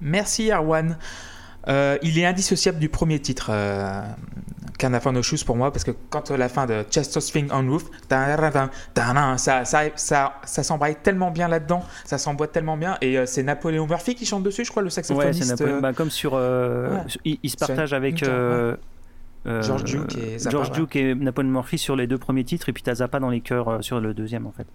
Merci 0.00 0.52
Erwan. 0.52 0.96
Euh, 1.66 1.98
il 2.02 2.18
est 2.18 2.24
indissociable 2.24 2.78
du 2.78 2.88
premier 2.88 3.18
titre, 3.18 3.48
euh, 3.52 4.02
Carnaval 4.78 5.12
No 5.12 5.22
Shoes 5.22 5.44
pour 5.44 5.56
moi, 5.56 5.72
parce 5.72 5.84
que 5.84 5.90
quand 6.08 6.30
la 6.30 6.48
fin 6.48 6.66
de 6.66 6.84
Chester 6.88 7.20
Swing 7.20 7.48
on 7.52 7.68
Roof, 7.68 7.84
ça, 8.08 9.64
ça, 9.64 9.80
ça, 9.96 10.34
ça 10.44 10.62
s'embraye 10.62 10.96
tellement 11.02 11.30
bien 11.30 11.48
là-dedans, 11.48 11.82
ça 12.04 12.16
s'emboîte 12.16 12.52
tellement 12.52 12.76
bien, 12.76 12.96
et 13.00 13.18
euh, 13.18 13.26
c'est 13.26 13.42
Napoléon 13.42 13.86
Murphy 13.86 14.14
qui 14.14 14.24
chante 14.24 14.44
dessus, 14.44 14.64
je 14.64 14.70
crois, 14.70 14.82
le 14.82 14.86
Ouais, 14.86 14.90
saxophoniste. 14.92 15.42
c'est 15.42 15.50
Napoléon. 15.50 15.76
euh, 15.78 15.80
Bah, 15.80 15.92
comme 15.92 16.10
sur. 16.10 16.34
ouais. 16.34 17.02
il, 17.24 17.38
il 17.42 17.50
se 17.50 17.56
partage 17.56 17.92
avec. 17.92 18.24
George 19.44 19.84
Duke 19.84 20.16
et 20.18 20.38
Zappa, 20.38 20.50
George 20.50 20.68
ouais. 20.70 20.74
Duke 20.76 20.96
et 20.96 21.14
Napoléon 21.14 21.50
Murphy 21.52 21.78
sur 21.78 21.96
les 21.96 22.06
deux 22.06 22.18
premiers 22.18 22.44
titres, 22.44 22.68
et 22.68 22.72
puis 22.72 22.82
t'as 22.82 22.96
Zappa 22.96 23.18
dans 23.18 23.30
les 23.30 23.40
chœurs 23.40 23.78
sur 23.82 24.00
le 24.00 24.12
deuxième 24.14 24.46
en 24.46 24.52
fait. 24.52 24.66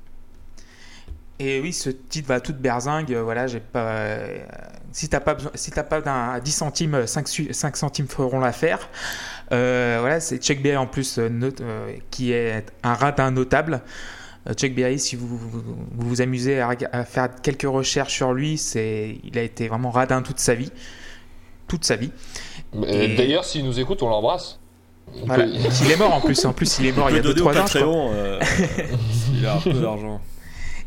Et 1.45 1.60
oui, 1.60 1.73
ce 1.73 1.89
titre 1.89 2.27
va 2.29 2.39
toute 2.39 2.58
berzingue. 2.58 3.13
euh, 3.13 3.21
Voilà, 3.23 3.47
j'ai 3.47 3.60
pas. 3.60 3.79
euh, 3.89 4.38
si 4.91 5.10
t'as 5.10 5.19
pas 5.19 5.34
besoin, 5.34 5.51
si 5.56 5.71
t'as 5.71 5.84
pas 5.84 5.99
d'un 6.01 6.29
à 6.34 6.39
10 6.39 6.51
centimes, 6.51 7.06
5, 7.08 7.27
5 7.51 7.75
centimes 7.77 8.08
feront 8.08 8.39
l'affaire. 8.39 8.89
Euh, 9.51 9.97
voilà, 9.99 10.19
c'est 10.19 10.38
Chuck 10.38 10.62
Berry 10.62 10.77
en 10.77 10.88
plus 10.88 11.17
euh, 11.17 11.29
note- 11.29 11.62
euh, 11.62 11.91
qui 12.12 12.32
est 12.32 12.65
un 12.84 12.93
radin 12.93 13.32
notable. 13.32 13.82
Euh, 14.47 14.53
Chuck 14.53 14.73
Berry, 14.73 14.99
si 14.99 15.15
vous 15.15 15.27
vous, 15.27 15.49
vous 15.49 15.75
vous 16.10 16.21
amusez 16.21 16.62
à, 16.62 17.03
faire 17.06 17.29
quelques 17.41 17.63
recherches 17.63 18.13
sur 18.13 18.34
lui, 18.34 18.58
c'est, 18.58 19.17
il 19.23 19.38
a 19.38 19.41
été 19.41 19.67
vraiment 19.67 19.89
radin 19.91 20.21
toute 20.21 20.39
sa 20.39 20.53
vie, 20.53 20.71
toute 21.67 21.84
sa 21.86 21.95
vie. 21.95 22.12
Et 22.88 23.15
D'ailleurs, 23.15 23.43
s'il 23.45 23.65
nous 23.65 23.79
écoute, 23.79 24.01
on 24.03 24.10
l'embrasse. 24.10 24.60
On 25.21 25.25
Voilà. 25.25 25.45
peut- 25.45 25.51
Il 25.84 25.91
est 25.91 25.97
mort 25.97 26.13
en 26.13 26.21
plus. 26.21 26.45
En 26.45 26.53
plus, 26.53 26.79
il 26.79 26.86
est 26.88 26.91
mort 26.91 27.10
il 27.10 27.15
y 27.15 27.19
a 27.19 27.21
peut 27.21 27.29
2 27.29 27.34
donner 27.36 27.49
au 27.49 27.51
3 27.53 27.62
ans. 27.62 27.65
Patreon 27.65 28.12
euh, 28.13 28.39
s'il 29.12 29.45
a 29.45 29.56
un 29.56 29.60
peu 29.60 29.73
d'argent. 29.73 30.21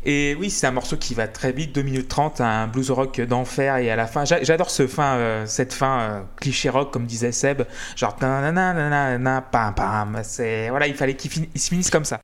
Et 0.09 0.37
oui, 0.39 0.49
c'est 0.49 0.65
un 0.65 0.71
morceau 0.71 0.95
qui 0.95 1.13
va 1.13 1.27
très 1.27 1.51
vite, 1.51 1.75
2 1.75 1.81
minutes 1.81 2.07
30, 2.07 2.39
un 2.39 2.67
blues 2.67 2.91
rock 2.91 3.19
d'enfer. 3.19 3.75
Et 3.75 3.91
à 3.91 3.97
la 3.97 4.07
fin, 4.07 4.23
j'a- 4.23 4.41
j'adore 4.41 4.69
ce 4.69 4.87
fin, 4.87 5.15
euh, 5.17 5.45
cette 5.45 5.73
fin 5.73 5.99
euh, 5.99 6.21
cliché 6.37 6.69
rock, 6.69 6.93
comme 6.93 7.05
disait 7.05 7.33
Seb. 7.33 7.63
Genre, 7.97 8.15
nanana, 8.21 9.41
pam, 9.41 9.75
pam. 9.75 10.21
C'est, 10.23 10.69
voilà, 10.69 10.87
il 10.87 10.95
fallait 10.95 11.15
qu'il 11.15 11.29
fin- 11.29 11.41
il 11.53 11.59
se 11.59 11.67
finisse 11.67 11.89
comme 11.89 12.05
ça. 12.05 12.21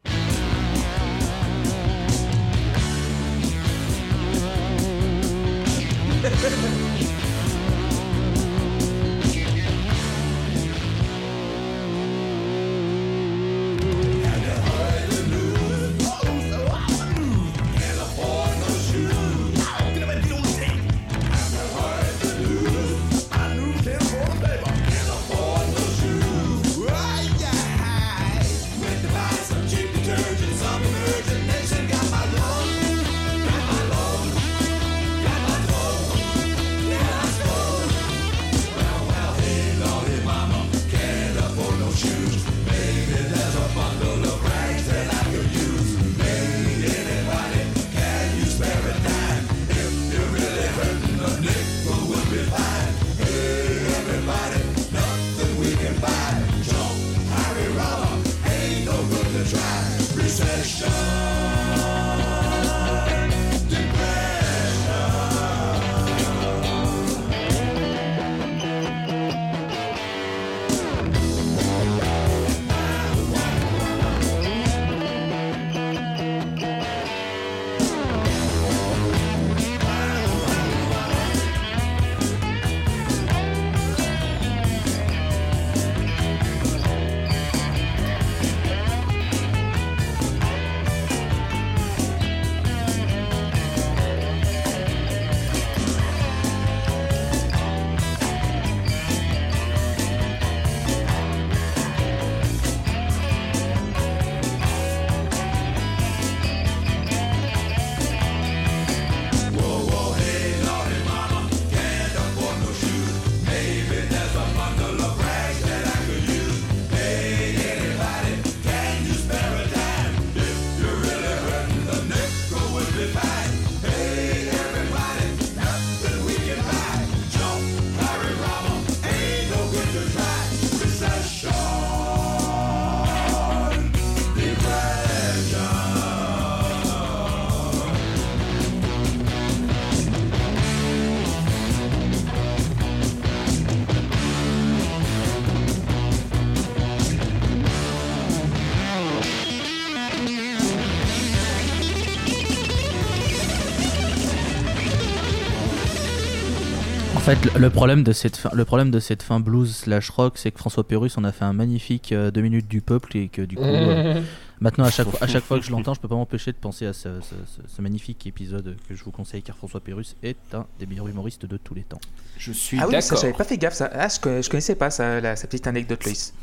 Fait, 157.36 157.60
le- 157.60 157.70
problème 157.70 158.04
de 158.04 158.12
cette 158.12 158.38
fin, 158.38 158.50
le 158.54 158.66
problème 158.66 158.92
de 158.92 159.00
cette 159.00 159.24
fin 159.24 159.40
blues 159.40 159.76
slash 159.76 160.10
rock, 160.10 160.38
c'est 160.38 160.52
que 160.52 160.58
François 160.60 160.86
Pérus 160.88 161.18
en 161.18 161.24
a 161.24 161.32
fait 161.32 161.46
un 161.46 161.54
magnifique 161.54 162.12
euh, 162.12 162.32
deux 162.32 162.42
minutes 162.42 162.68
du 162.68 162.82
peuple 162.82 163.16
et 163.18 163.28
que 163.30 163.42
du 163.42 163.56
coup, 163.56 163.64
euh, 163.64 164.22
maintenant 164.60 164.86
à 164.86 164.92
chaque, 164.92 165.08
fois- 165.10 165.20
à 165.24 165.28
chaque 165.28 165.44
fois 165.44 165.60
que 165.60 165.66
je 165.66 165.72
l'entends, 165.72 165.94
je 165.94 166.00
peux 166.02 166.08
pas 166.08 166.16
m'empêcher 166.16 166.52
de 166.52 166.58
penser 166.58 166.86
à 166.86 166.94
ce, 166.94 167.22
ce- 167.22 167.36
ce- 167.46 167.68
ce 167.68 167.82
magnifique 167.82 168.26
épisode 168.28 168.76
que 168.88 168.96
je 168.96 169.04
vous 169.04 169.12
conseille 169.12 169.42
car 169.42 169.56
François 169.56 169.80
Pérus 169.80 170.16
est 170.24 170.38
un 170.54 170.66
des 170.80 170.86
meilleurs 170.86 171.08
humoristes 171.08 171.46
de 171.46 171.58
tous 171.58 171.74
les 171.74 171.84
temps. 171.84 172.02
Je 172.38 172.52
suis 172.52 172.78
Ah 172.80 172.86
oui, 172.88 172.92
d'accord. 172.94 173.18
j'avais 173.20 173.34
pas 173.34 173.44
fait 173.44 173.58
gaffe. 173.58 173.74
Ça. 173.76 173.90
Ah, 173.94 174.08
je, 174.10 174.42
je 174.42 174.50
connaissais 174.50 174.76
pas 174.76 174.90
ça, 174.90 175.22
la, 175.22 175.36
sa 175.36 175.48
petite 175.48 175.68
anecdote, 175.68 176.04
Loïs. 176.06 176.34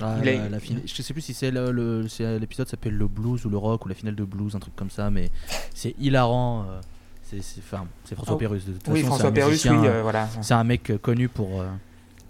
Ah, 0.00 0.16
la- 0.24 0.32
est- 0.32 0.48
la 0.48 0.58
fin- 0.58 0.74
je 0.86 1.02
sais 1.02 1.12
plus 1.12 1.20
si 1.22 1.34
c'est 1.34 1.50
le- 1.50 1.70
le- 1.70 2.08
c'est- 2.08 2.38
l'épisode 2.38 2.66
s'appelle 2.68 2.96
le 2.96 3.06
blues 3.08 3.44
ou 3.44 3.50
le 3.50 3.58
rock 3.58 3.84
ou 3.84 3.88
la 3.88 3.94
finale 3.94 4.14
de 4.14 4.24
blues, 4.24 4.56
un 4.56 4.58
truc 4.58 4.74
comme 4.74 4.90
ça, 4.90 5.10
mais 5.10 5.30
c'est 5.74 5.94
hilarant. 5.98 6.64
euh, 6.68 6.80
c'est 7.40 7.60
enfin, 7.60 7.86
François 8.14 8.34
Oh. 8.34 8.38
Pérus. 8.38 8.64
De 8.66 8.72
toute 8.72 8.88
Oui, 8.88 9.00
façon, 9.00 9.02
c'est 9.02 9.06
François 9.08 9.32
Pérus, 9.32 9.64
oui, 9.64 9.70
euh, 9.76 9.84
euh, 9.84 10.02
voilà. 10.02 10.28
C'est 10.42 10.54
un 10.54 10.64
mec 10.64 10.90
euh, 10.90 10.98
connu 10.98 11.28
pour, 11.28 11.60
euh, 11.60 11.68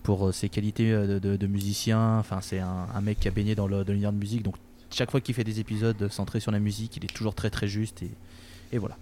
pour 0.03 0.33
ses 0.35 0.49
qualités 0.49 0.91
de, 0.93 1.19
de- 1.19 1.37
de 1.37 1.47
musicien. 1.47 2.19
Enfin, 2.19 2.38
c'est 2.41 2.61
un, 2.61 2.87
un 2.95 3.01
mec 3.01 3.19
qui 3.21 3.29
a 3.29 3.31
baigné 3.31 3.55
dans 3.55 3.67
l'univers 3.67 4.12
de 4.12 4.19
musique. 4.19 4.43
Donc, 4.43 4.55
chaque 4.91 5.11
fois 5.11 5.21
qu'il 5.21 5.35
fait 5.35 5.45
des 5.45 5.59
épisodes 5.61 6.09
centrés 6.11 6.41
sur 6.41 6.53
la 6.53 6.59
musique, 6.61 6.97
il 6.97 7.05
est 7.05 7.12
toujours 7.15 7.35
très 7.35 7.51
très 7.51 7.67
juste. 7.67 8.03
Et, 8.03 8.11
et 8.73 8.79
voilà. 8.79 8.97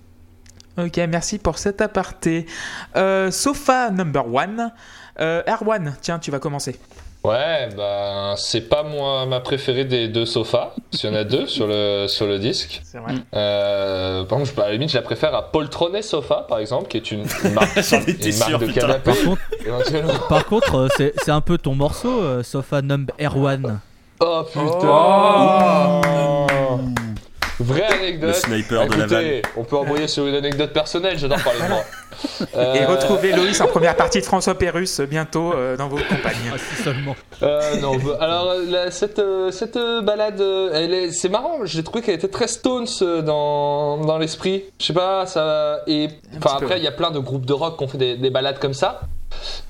Ok, 0.78 0.96
merci 1.08 1.38
pour 1.38 1.58
cet 1.58 1.80
aparté. 1.80 2.46
Euh, 2.96 3.30
Sofa 3.30 3.90
number 3.90 4.32
one. 4.32 4.72
Euh, 5.18 5.42
Erwan, 5.48 5.96
tiens, 6.00 6.18
tu 6.20 6.30
vas 6.30 6.38
commencer. 6.38 6.78
Ouais, 7.22 7.68
bah, 7.76 8.32
c'est 8.38 8.62
pas 8.68 8.82
moi 8.82 9.26
ma 9.26 9.40
préférée 9.40 9.84
des 9.84 10.08
deux 10.08 10.24
sofas, 10.24 10.72
parce 10.90 11.02
qu'il 11.02 11.10
y 11.10 11.12
en 11.12 11.16
a 11.16 11.24
deux 11.24 11.46
sur 11.46 11.66
le, 11.66 12.06
sur 12.08 12.26
le 12.26 12.38
disque. 12.38 12.80
C'est 12.82 12.96
vrai. 12.96 13.12
Euh, 13.34 14.24
par 14.24 14.38
contre, 14.38 14.50
je- 14.56 14.60
à 14.62 14.66
la 14.68 14.72
limite, 14.72 14.88
je 14.90 14.96
la 14.96 15.02
préfère 15.02 15.34
à 15.34 15.52
Poltronnet 15.52 16.00
Sofa, 16.00 16.46
par 16.48 16.60
exemple, 16.60 16.88
qui 16.88 16.96
est 16.96 17.10
une 17.10 17.24
marque, 17.54 17.78
J'en 17.82 18.00
étais 18.00 18.30
une 18.30 18.38
marque 18.38 18.48
sûr, 18.50 18.58
de 18.58 18.66
putain. 18.66 18.80
canapé, 18.80 19.10
Par 19.12 19.16
contre, 19.22 19.42
éventuellement. 19.66 20.12
par 20.30 20.46
contre 20.46 20.74
euh, 20.76 20.88
c'est 20.96 21.12
c'est 21.22 21.30
un 21.30 21.42
peu 21.42 21.58
ton 21.58 21.74
morceau, 21.74 22.22
euh, 22.22 22.42
Sofa 22.42 22.80
Number 22.80 23.14
Erwan. 23.20 23.80
Oh 24.20 24.42
putain 24.50 24.70
Oh. 24.82 26.80
Vraie 27.58 27.86
Le 27.90 27.94
anecdote. 27.94 28.34
sniper 28.36 28.86
de 28.88 28.94
Laval. 28.96 29.24
Écoutez, 29.24 29.42
on 29.58 29.64
peut 29.64 29.76
envoyer 29.76 30.08
sur 30.08 30.26
une 30.26 30.34
anecdote 30.34 30.72
personnelle, 30.72 31.18
j'adore 31.18 31.42
parler 31.42 31.60
de 31.60 31.68
moi. 31.68 31.82
Et 32.40 32.46
Euh, 32.56 32.86
retrouvez 32.86 33.32
Loïs 33.32 33.60
en 33.60 33.66
première 33.66 33.96
partie 33.96 34.20
de 34.20 34.24
François 34.26 34.54
Pérus 34.54 35.00
bientôt 35.00 35.52
euh, 35.54 35.76
dans 35.76 35.88
vos 35.88 35.96
compagnies. 35.96 36.50
Ah, 36.52 36.56
si 36.58 36.82
seulement. 36.82 37.16
Euh, 37.42 37.76
non, 37.80 37.96
bah, 37.96 38.16
alors 38.20 38.54
la- 38.68 38.90
cette, 38.90 39.20
cette 39.50 39.78
balade, 40.02 40.40
elle 40.72 40.92
est, 40.94 41.10
c'est 41.12 41.28
marrant. 41.28 41.58
J'ai 41.64 41.82
trouvé 41.82 42.02
qu'elle 42.02 42.14
était 42.16 42.28
très 42.28 42.48
Stones 42.48 42.86
euh, 43.02 43.22
dans, 43.22 43.98
dans 43.98 44.18
l'esprit. 44.18 44.64
Je 44.80 44.86
sais 44.86 44.92
pas, 44.92 45.26
ça. 45.26 45.80
Et 45.86 46.08
enfin 46.38 46.56
après, 46.60 46.78
il 46.78 46.84
y 46.84 46.88
a 46.88 46.92
plein 46.92 47.10
de 47.10 47.18
groupes 47.18 47.46
de 47.46 47.52
rock 47.52 47.78
qui 47.78 47.84
ont 47.84 47.88
fait 47.88 47.98
des, 47.98 48.16
des 48.16 48.30
balades 48.30 48.58
comme 48.58 48.74
ça. 48.74 49.00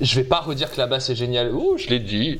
Je 0.00 0.16
vais 0.16 0.24
pas 0.24 0.38
redire 0.40 0.70
que 0.72 0.78
la 0.78 0.86
basse 0.86 1.10
est 1.10 1.14
géniale. 1.14 1.52
Ouh, 1.52 1.76
je 1.76 1.88
l'ai 1.88 1.98
dit. 2.00 2.38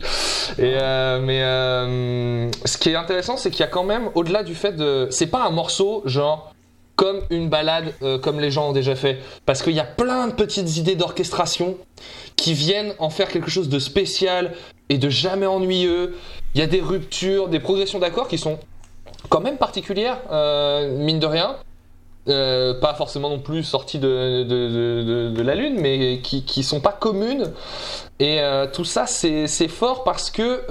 Et 0.59 0.75
euh, 0.81 1.21
mais 1.21 1.43
euh, 1.43 2.51
ce 2.65 2.79
qui 2.79 2.91
est 2.91 2.97
intéressant, 2.97 3.37
c'est 3.37 3.51
qu'il 3.51 3.61
y 3.61 3.65
a 3.65 3.69
quand 3.69 3.85
même, 3.85 4.09
au-delà 4.15 4.43
du 4.43 4.55
fait 4.55 4.73
de, 4.73 5.07
c'est 5.11 5.27
pas 5.27 5.43
un 5.45 5.51
morceau 5.51 6.03
genre 6.07 6.53
comme 7.01 7.23
une 7.31 7.49
balade 7.49 7.95
euh, 8.03 8.19
comme 8.19 8.41
les 8.41 8.51
gens 8.51 8.69
ont 8.69 8.73
déjà 8.73 8.95
fait, 8.95 9.21
parce 9.47 9.63
qu'il 9.63 9.73
y 9.73 9.81
a 9.81 9.85
plein 9.85 10.27
de 10.27 10.35
petites 10.35 10.77
idées 10.77 10.97
d'orchestration 10.97 11.79
qui 12.37 12.53
viennent 12.53 12.93
en 12.99 13.09
faire 13.09 13.29
quelque 13.31 13.49
chose 13.49 13.71
de 13.71 13.79
spécial 13.79 14.53
et 14.91 14.99
de 14.99 15.09
jamais 15.09 15.47
ennuyeux. 15.47 16.15
Il 16.55 16.61
y 16.61 16.63
a 16.63 16.67
des 16.67 16.83
ruptures, 16.83 17.49
des 17.49 17.59
progressions 17.59 18.01
d'accords 18.01 18.29
qui 18.29 18.37
sont 18.37 18.59
quand 19.31 19.41
même 19.41 19.57
particulières, 19.57 20.19
euh, 20.31 20.95
mine 20.99 21.21
de 21.21 21.27
rien. 21.27 21.57
Euh, 22.29 22.79
pas 22.79 22.93
forcément 22.93 23.31
non 23.31 23.39
plus 23.39 23.65
sorties 23.65 23.99
de, 23.99 25.41
la 25.43 25.55
Lune, 25.55 25.81
mais 25.81 26.21
qui, 26.23 26.45
qui 26.45 26.63
sont 26.63 26.81
pas 26.83 26.93
communes. 26.93 27.51
Et 28.19 28.43
tout 28.75 28.85
ça, 28.85 29.07
c'est 29.07 29.69
fort 29.69 30.05
parce 30.05 30.31
que 30.31 30.67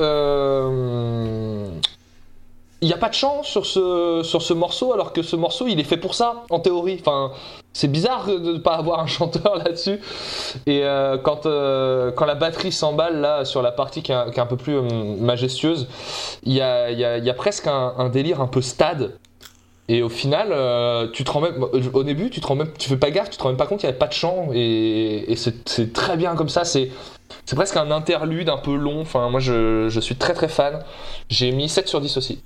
il 2.81 2.87
n'y 2.87 2.93
a 2.93 2.97
pas 2.97 3.09
de 3.09 3.13
chant 3.13 3.43
sur 3.43 3.65
ce, 3.65 4.21
sur 4.23 4.41
ce 4.41 4.53
morceau, 4.53 4.93
alors 4.93 5.11
que 5.11 5.21
ce 5.21 5.35
morceau, 5.35 5.67
il 5.67 5.79
est 5.79 5.83
fait 5.83 5.97
pour 5.97 6.15
ça, 6.15 6.43
en 6.49 6.59
théorie. 6.59 6.97
Enfin, 6.99 7.31
c'est 7.73 7.89
bizarre 7.89 8.25
de 8.25 8.53
ne 8.53 8.57
pas 8.57 8.75
avoir 8.75 8.99
un 9.01 9.07
chanteur 9.17 9.57
là-dessus. 9.57 9.99
Et 10.65 10.83
euh, 10.83 11.17
quand, 11.17 11.45
euh, 11.45 12.11
quand 12.11 12.25
la 12.25 12.35
batterie 12.35 12.71
s'emballe 12.71 13.19
là 13.19 13.43
sur 13.43 13.61
la 13.61 13.71
partie 13.71 14.01
qui 14.01 14.11
est 14.11 14.39
un, 14.39 14.45
peu 14.45 14.57
plus 14.57 14.75
euh, 14.75 15.15
majestueuse, 15.19 15.87
il 16.43 16.53
y 16.53 16.61
a, 16.61 16.91
y 16.91 17.23
y 17.23 17.29
a 17.29 17.33
presque 17.33 17.67
un, 17.67 18.09
délire 18.09 18.41
un 18.41 18.47
peu 18.47 18.61
stade. 18.61 19.13
Et 19.89 20.03
au 20.03 20.09
final, 20.09 20.49
euh, 20.51 21.07
tu 21.11 21.23
te 21.23 21.31
rends 21.31 21.41
même, 21.41 21.65
au 21.93 22.03
début, 22.03 22.29
tu 22.29 22.39
te 22.41 22.47
rends 22.47 22.55
même, 22.55 22.71
tu 22.77 22.87
fais 22.87 22.97
pas 22.97 23.09
gaffe, 23.09 23.31
tu 23.31 23.37
te 23.37 23.43
rends 23.43 23.49
même 23.49 23.57
pas 23.57 23.65
compte 23.65 23.79
qu'il 23.79 23.87
n'y 23.87 23.89
avait 23.89 23.97
pas 23.97 24.07
de 24.07 24.13
chant. 24.13 24.49
Et, 24.53 25.33
c'est 25.35 25.93
très 25.93 26.15
bien 26.15 26.35
comme 26.35 26.47
ça. 26.49 26.63
C'est 26.63 26.91
c'est 27.45 27.55
presque 27.55 27.75
un 27.75 27.89
interlude 27.89 28.49
un 28.49 28.57
peu 28.57 28.75
long. 28.75 29.01
Enfin, 29.01 29.29
moi, 29.29 29.39
je, 29.39 29.89
je 29.89 29.99
suis 29.99 30.15
très 30.15 30.33
très 30.33 30.47
fan. 30.47 30.83
J'ai 31.29 31.51
mis 31.51 31.67
7 31.67 31.87
sur 31.87 32.01
10 32.01 32.17
aussi. 32.17 32.39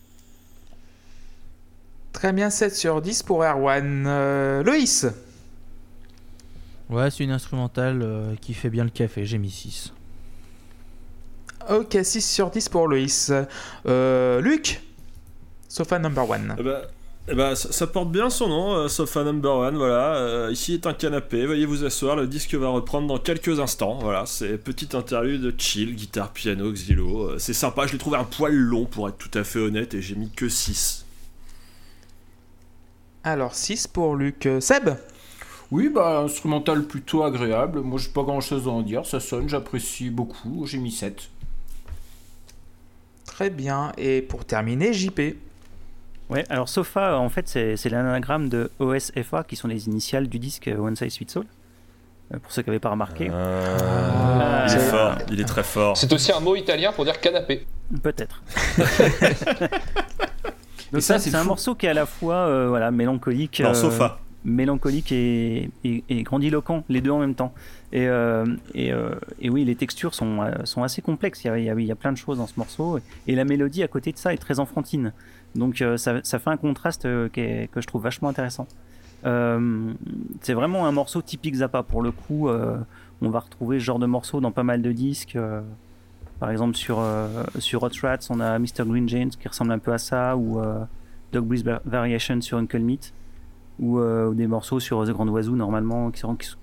Très 2.23 2.31
bien, 2.31 2.49
7 2.49 2.73
sur 2.73 3.01
10 3.01 3.23
pour 3.23 3.43
Erwan. 3.43 4.05
Euh, 4.07 4.63
Loïs 4.63 5.07
Ouais, 6.89 7.11
c'est 7.11 7.25
une 7.25 7.31
instrumentale 7.31 7.99
euh, 8.01 8.35
qui 8.39 8.53
fait 8.53 8.69
bien 8.69 8.85
le 8.85 8.89
café. 8.91 9.25
J'ai 9.25 9.37
mis 9.37 9.51
6. 9.51 9.91
Ok, 11.69 11.97
6 12.01 12.21
sur 12.21 12.49
10 12.49 12.69
pour 12.69 12.87
Loïs. 12.87 13.33
Euh, 13.85 14.39
Luc 14.39 14.81
Sofa 15.67 15.99
number 15.99 16.29
one. 16.29 16.55
Eh 16.57 16.63
ben, 16.63 16.77
eh 17.27 17.35
ben, 17.35 17.55
ça, 17.55 17.73
ça 17.73 17.87
porte 17.87 18.09
bien 18.09 18.29
son 18.29 18.47
nom, 18.47 18.73
euh, 18.73 18.87
Sofa 18.87 19.25
Number 19.25 19.57
One. 19.57 19.75
Voilà, 19.75 20.15
Euh, 20.15 20.49
ici 20.49 20.75
est 20.75 20.87
un 20.87 20.93
canapé. 20.93 21.45
Veuillez 21.45 21.65
vous 21.65 21.83
asseoir. 21.83 22.15
Le 22.15 22.27
disque 22.27 22.55
va 22.55 22.69
reprendre 22.69 23.05
dans 23.05 23.19
quelques 23.19 23.59
instants. 23.59 23.99
Voilà, 24.01 24.25
c'est 24.25 24.57
petite 24.57 24.95
interlude 24.95 25.55
chill, 25.57 25.93
guitare, 25.93 26.31
piano, 26.31 26.71
xylo. 26.71 27.31
Euh, 27.31 27.35
c'est 27.37 27.51
sympa. 27.51 27.85
Je 27.85 27.91
l'ai 27.91 27.97
trouvé 27.97 28.15
un 28.15 28.23
poil 28.23 28.53
long 28.53 28.85
pour 28.85 29.09
être 29.09 29.17
tout 29.17 29.37
à 29.37 29.43
fait 29.43 29.59
honnête 29.59 29.93
et 29.93 30.01
j'ai 30.01 30.15
mis 30.15 30.29
que 30.31 30.47
6. 30.47 31.02
Alors, 33.23 33.55
6 33.55 33.87
pour 33.87 34.15
Luc. 34.15 34.45
Euh, 34.45 34.59
Seb 34.59 34.89
Oui, 35.71 35.89
bah, 35.89 36.19
instrumental 36.19 36.83
plutôt 36.83 37.23
agréable. 37.23 37.79
Moi, 37.81 37.99
j'ai 37.99 38.09
pas 38.09 38.23
grand 38.23 38.41
chose 38.41 38.67
à 38.67 38.71
en 38.71 38.81
dire. 38.81 39.05
Ça 39.05 39.19
sonne, 39.19 39.47
j'apprécie 39.47 40.09
beaucoup. 40.09 40.65
J'ai 40.65 40.77
mis 40.77 40.91
7. 40.91 41.29
Très 43.25 43.49
bien. 43.49 43.91
Et 43.97 44.21
pour 44.21 44.45
terminer, 44.45 44.93
JP. 44.93 45.19
Ouais, 46.29 46.43
alors 46.49 46.69
Sofa, 46.69 47.17
en 47.17 47.29
fait, 47.29 47.47
c'est 47.47 47.75
c'est 47.77 47.89
l'anagramme 47.89 48.47
de 48.49 48.71
OSFA, 48.79 49.43
qui 49.43 49.55
sont 49.55 49.67
les 49.67 49.87
initiales 49.87 50.27
du 50.27 50.39
disque 50.39 50.69
One 50.77 50.95
Size 50.95 51.15
Fits 51.15 51.27
All. 51.35 51.43
Euh, 52.33 52.39
Pour 52.39 52.51
ceux 52.51 52.61
qui 52.61 52.69
n'avaient 52.69 52.79
pas 52.79 52.89
remarqué. 52.91 53.29
Ah, 53.31 54.65
il 54.69 54.75
est 54.75 54.79
fort, 54.79 55.17
il 55.31 55.39
est 55.41 55.45
très 55.45 55.63
fort. 55.63 55.97
C'est 55.97 56.11
aussi 56.13 56.31
un 56.31 56.39
mot 56.39 56.55
italien 56.55 56.91
pour 56.93 57.03
dire 57.05 57.19
canapé. 57.19 57.67
Peut-être. 58.01 58.41
Donc 60.93 61.01
ça, 61.01 61.19
ça, 61.19 61.29
c'est 61.31 61.35
un 61.35 61.43
morceau 61.43 61.75
qui 61.75 61.85
est 61.85 61.89
à 61.89 61.93
la 61.93 62.05
fois 62.05 62.35
euh, 62.35 62.67
voilà, 62.69 62.91
mélancolique, 62.91 63.59
Non, 63.61 63.69
euh, 63.69 63.73
Sofa. 63.73 64.19
mélancolique 64.45 65.11
et, 65.11 65.69
et- 65.83 66.03
et 66.09 66.23
grandiloquent, 66.23 66.83
les 66.89 67.01
deux 67.01 67.11
en 67.11 67.19
même 67.19 67.35
temps. 67.35 67.53
Et, 67.91 68.07
euh, 68.07 68.45
et, 68.73 69.49
oui, 69.49 69.65
les 69.65 69.75
textures 69.75 70.13
sont, 70.15 70.39
sont 70.63 70.83
assez 70.83 71.01
complexes. 71.01 71.43
Il 71.43 71.47
y, 71.47 71.49
a, 71.49 71.57
il, 71.59 71.65
y 71.65 71.69
a, 71.69 71.73
il 71.73 71.85
y 71.85 71.91
a 71.91 71.95
plein 71.95 72.11
de 72.11 72.17
choses 72.17 72.37
dans 72.37 72.47
ce 72.47 72.53
morceau. 72.57 72.99
Et 73.27 73.35
la 73.35 73.45
mélodie 73.45 73.83
à 73.83 73.87
côté 73.87 74.11
de 74.11 74.17
ça 74.17 74.33
est 74.33 74.37
très 74.37 74.59
enfantine. 74.59 75.13
Donc 75.55 75.83
ça, 75.97 76.19
ça 76.23 76.39
fait 76.39 76.49
un 76.49 76.57
contraste 76.57 77.07
qui 77.31 77.39
est- 77.41 77.71
que 77.71 77.81
je 77.81 77.87
trouve 77.87 78.01
vachement 78.03 78.29
intéressant. 78.29 78.67
Euh, 79.25 79.93
c'est 80.41 80.53
vraiment 80.53 80.85
un 80.85 80.91
morceau 80.91 81.21
typique 81.21 81.55
Zappa. 81.55 81.83
Pour 81.83 82.01
le 82.01 82.11
coup, 82.11 82.49
euh, 82.49 82.77
on 83.21 83.29
va 83.29 83.39
retrouver 83.39 83.79
ce 83.79 83.83
genre 83.85 83.99
de 83.99 84.05
morceau 84.05 84.41
dans 84.41 84.51
pas 84.51 84.63
mal 84.63 84.81
de 84.81 84.91
disques. 84.91 85.35
euh, 85.35 85.61
par 86.39 86.49
exemple, 86.51 86.75
sur, 86.75 86.99
euh, 86.99 87.43
sur 87.59 87.83
Hot 87.83 87.89
Rats, 88.01 88.27
on 88.29 88.39
a 88.39 88.59
Mr. 88.59 88.85
Green 88.85 89.07
James 89.09 89.29
qui 89.29 89.47
ressemble 89.47 89.71
un 89.71 89.79
peu 89.79 89.93
à 89.93 89.97
ça, 89.97 90.35
ou 90.35 90.59
euh, 90.59 90.83
Dog 91.31 91.45
Breeze 91.45 91.63
Va- 91.63 91.81
Variation 91.85 92.41
sur 92.41 92.57
Uncle 92.57 92.79
Meat, 92.79 93.13
ou, 93.79 93.99
euh, 93.99 94.33
des 94.33 94.47
morceaux 94.47 94.79
sur 94.79 95.05
The 95.05 95.11
Grand 95.11 95.27
Oiseau, 95.29 95.55
normalement, 95.55 96.11
qui, 96.11 96.21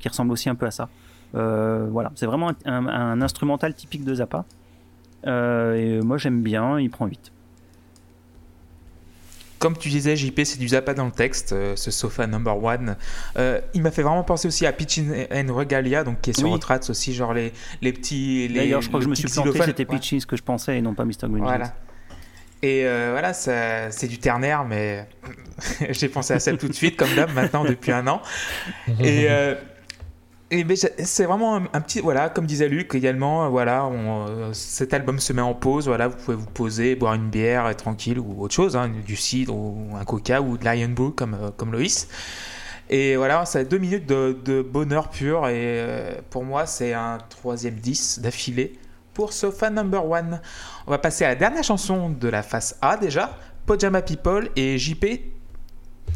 ressemblent 0.09 0.33
aussi 0.33 0.49
un 0.49 0.55
peu 0.55 0.66
à 0.66 0.71
ça. 0.71 0.89
Euh, 1.35 1.89
voilà, 1.91 2.12
c'est 2.14 2.27
vraiment 2.27 2.51
un, 2.64 2.87
un- 2.87 3.21
instrumental 3.23 3.75
typique 3.75 4.05
de 4.05 4.14
Zappa. 4.14 4.45
Euh, 5.27 5.75
et 5.75 6.01
moi, 6.03 6.16
j'aime 6.18 6.43
bien, 6.43 6.79
il 6.81 6.91
prend 6.91 7.07
8. 7.07 7.33
Comme 9.61 9.77
tu 9.77 9.89
disais, 9.91 10.17
JP, 10.17 10.41
c'est 10.45 10.59
du 10.59 10.67
Zappa 10.69 10.95
dans 10.95 11.05
le 11.05 11.13
texte, 11.13 11.53
euh, 11.53 11.77
ce 11.77 11.91
Sofa 11.93 12.27
number 12.27 12.61
one. 12.65 12.97
Euh, 13.37 13.61
il 13.75 13.83
m'a 13.83 13.91
fait 13.93 14.03
vraiment 14.03 14.25
penser 14.25 14.49
aussi 14.49 14.67
à 14.67 14.73
Pitch 14.73 14.99
and 14.99 15.55
Regalia, 15.55 16.03
donc 16.03 16.21
qui 16.23 16.31
est 16.31 16.39
sur 16.39 16.51
Oui. 16.51 16.59
Aussi, 16.89 17.15
genre 17.15 17.35
les, 17.35 17.53
les 17.83 17.93
petits. 17.93 18.49
les- 18.49 18.55
D'ailleurs, 18.61 18.81
je 18.81 18.89
crois 18.89 19.01
que 19.01 19.05
je 19.05 19.11
me 19.11 19.15
suis 19.15 19.29
planté, 19.29 19.61
c'était 19.63 19.87
Ouais. 19.87 19.99
Peachy, 19.99 20.21
ce 20.21 20.27
que 20.27 20.37
je 20.37 20.43
pensais, 20.43 20.79
et 20.79 20.81
non 20.81 20.95
pas 20.95 21.05
Mr. 21.05 21.29
Green. 21.29 21.43
Voilà. 21.45 21.75
Et 22.63 22.85
euh, 22.87 23.09
voilà, 23.13 23.33
ça- 23.35 23.91
c'est 23.91 24.07
du 24.09 24.19
ternaire, 24.19 24.65
mais 24.65 25.07
j'ai 25.91 26.09
pensé 26.09 26.33
à 26.35 26.41
ça 26.41 26.53
tout 26.57 26.69
de 26.69 26.73
suite, 26.75 26.97
comme 26.97 27.15
d'hab, 27.15 27.33
maintenant, 27.35 27.65
depuis 27.65 27.93
un 27.93 28.07
an. 28.07 28.21
Et, 28.99 29.27
euh, 29.29 29.55
c'est 30.51 31.25
vraiment 31.25 31.57
un, 31.57 31.81
petit, 31.81 32.01
voilà, 32.01 32.29
comme 32.29 32.47
disait 32.47 32.69
Luc 32.69 32.95
également, 32.95 33.49
voilà, 33.51 33.87
on, 33.87 34.27
euh, 34.29 34.53
cet 34.53 34.93
album 34.93 35.21
se 35.21 35.33
met 35.33 35.43
en 35.43 35.55
pause, 35.55 35.87
voilà, 35.87 36.09
vous 36.09 36.17
pouvez 36.17 36.37
vous 36.37 36.47
poser, 36.47 36.97
boire 36.97 37.15
une 37.15 37.31
bière, 37.31 37.69
être 37.69 37.85
tranquille 37.85 38.19
ou 38.19 38.43
autre 38.43 38.55
chose, 38.55 38.77
hein, 38.77 38.91
du 39.07 39.15
cidre 39.15 39.55
ou 39.55 39.95
un 39.97 40.05
coca 40.05 40.41
ou 40.41 40.59
de 40.59 40.65
l'Iron 40.65 40.91
Brew 40.91 41.13
comme, 41.13 41.35
euh, 41.35 41.51
comme 41.57 41.73
Loïs. 41.73 42.09
Et 42.89 43.15
voilà, 43.15 43.47
c'est 43.47 43.65
deux 43.65 43.79
minutes 43.79 44.07
de, 44.07 44.63
bonheur 44.63 45.11
pur. 45.11 45.47
Et 45.47 45.55
euh, 45.55 46.15
pour 46.29 46.45
moi, 46.45 46.67
c'est 46.67 46.93
un 46.93 47.19
troisième 47.29 47.77
10 47.77 48.19
d'affilée 48.19 48.77
pour 49.15 49.33
ce 49.33 49.53
fan 49.53 49.75
number 49.75 50.05
one. 50.05 50.41
On 50.89 50.91
va 50.91 50.99
passer 50.99 51.25
à 51.25 51.29
la 51.29 51.35
dernière 51.37 51.63
chanson 51.63 52.11
de 52.11 52.29
la 52.29 52.43
face 52.43 52.77
A 52.83 52.97
déjà. 52.97 53.39
Pojama 53.67 54.03
People 54.03 54.49
et 54.57 54.77
JP, 54.79 55.07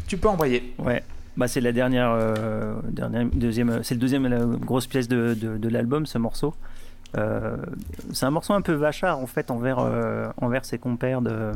tu 0.07 0.17
peux 0.17 0.27
envoyer. 0.27 0.73
Ouais. 0.77 1.01
Bah, 1.37 1.47
c'est 1.47 1.61
la 1.61 1.73
dernière, 1.73 2.11
euh, 2.11 2.75
deuxième, 3.33 3.83
c'est 3.83 3.95
le 3.95 3.99
deuxième 3.99 4.57
grosse 4.57 4.87
pièce 4.87 5.07
de, 5.07 5.33
de, 5.33 5.69
l'album, 5.69 6.05
ce 6.05 6.17
morceau. 6.17 6.53
Euh, 7.17 7.57
c'est 8.13 8.25
un 8.25 8.31
morceau 8.31 8.53
un 8.53 8.61
peu 8.61 8.73
vachard 8.73 9.19
en 9.19 9.27
fait 9.27 9.51
envers, 9.51 9.79
euh, 9.79 10.27
envers 10.37 10.65
ses 10.65 10.77
compères 10.77 11.21
de, 11.21 11.51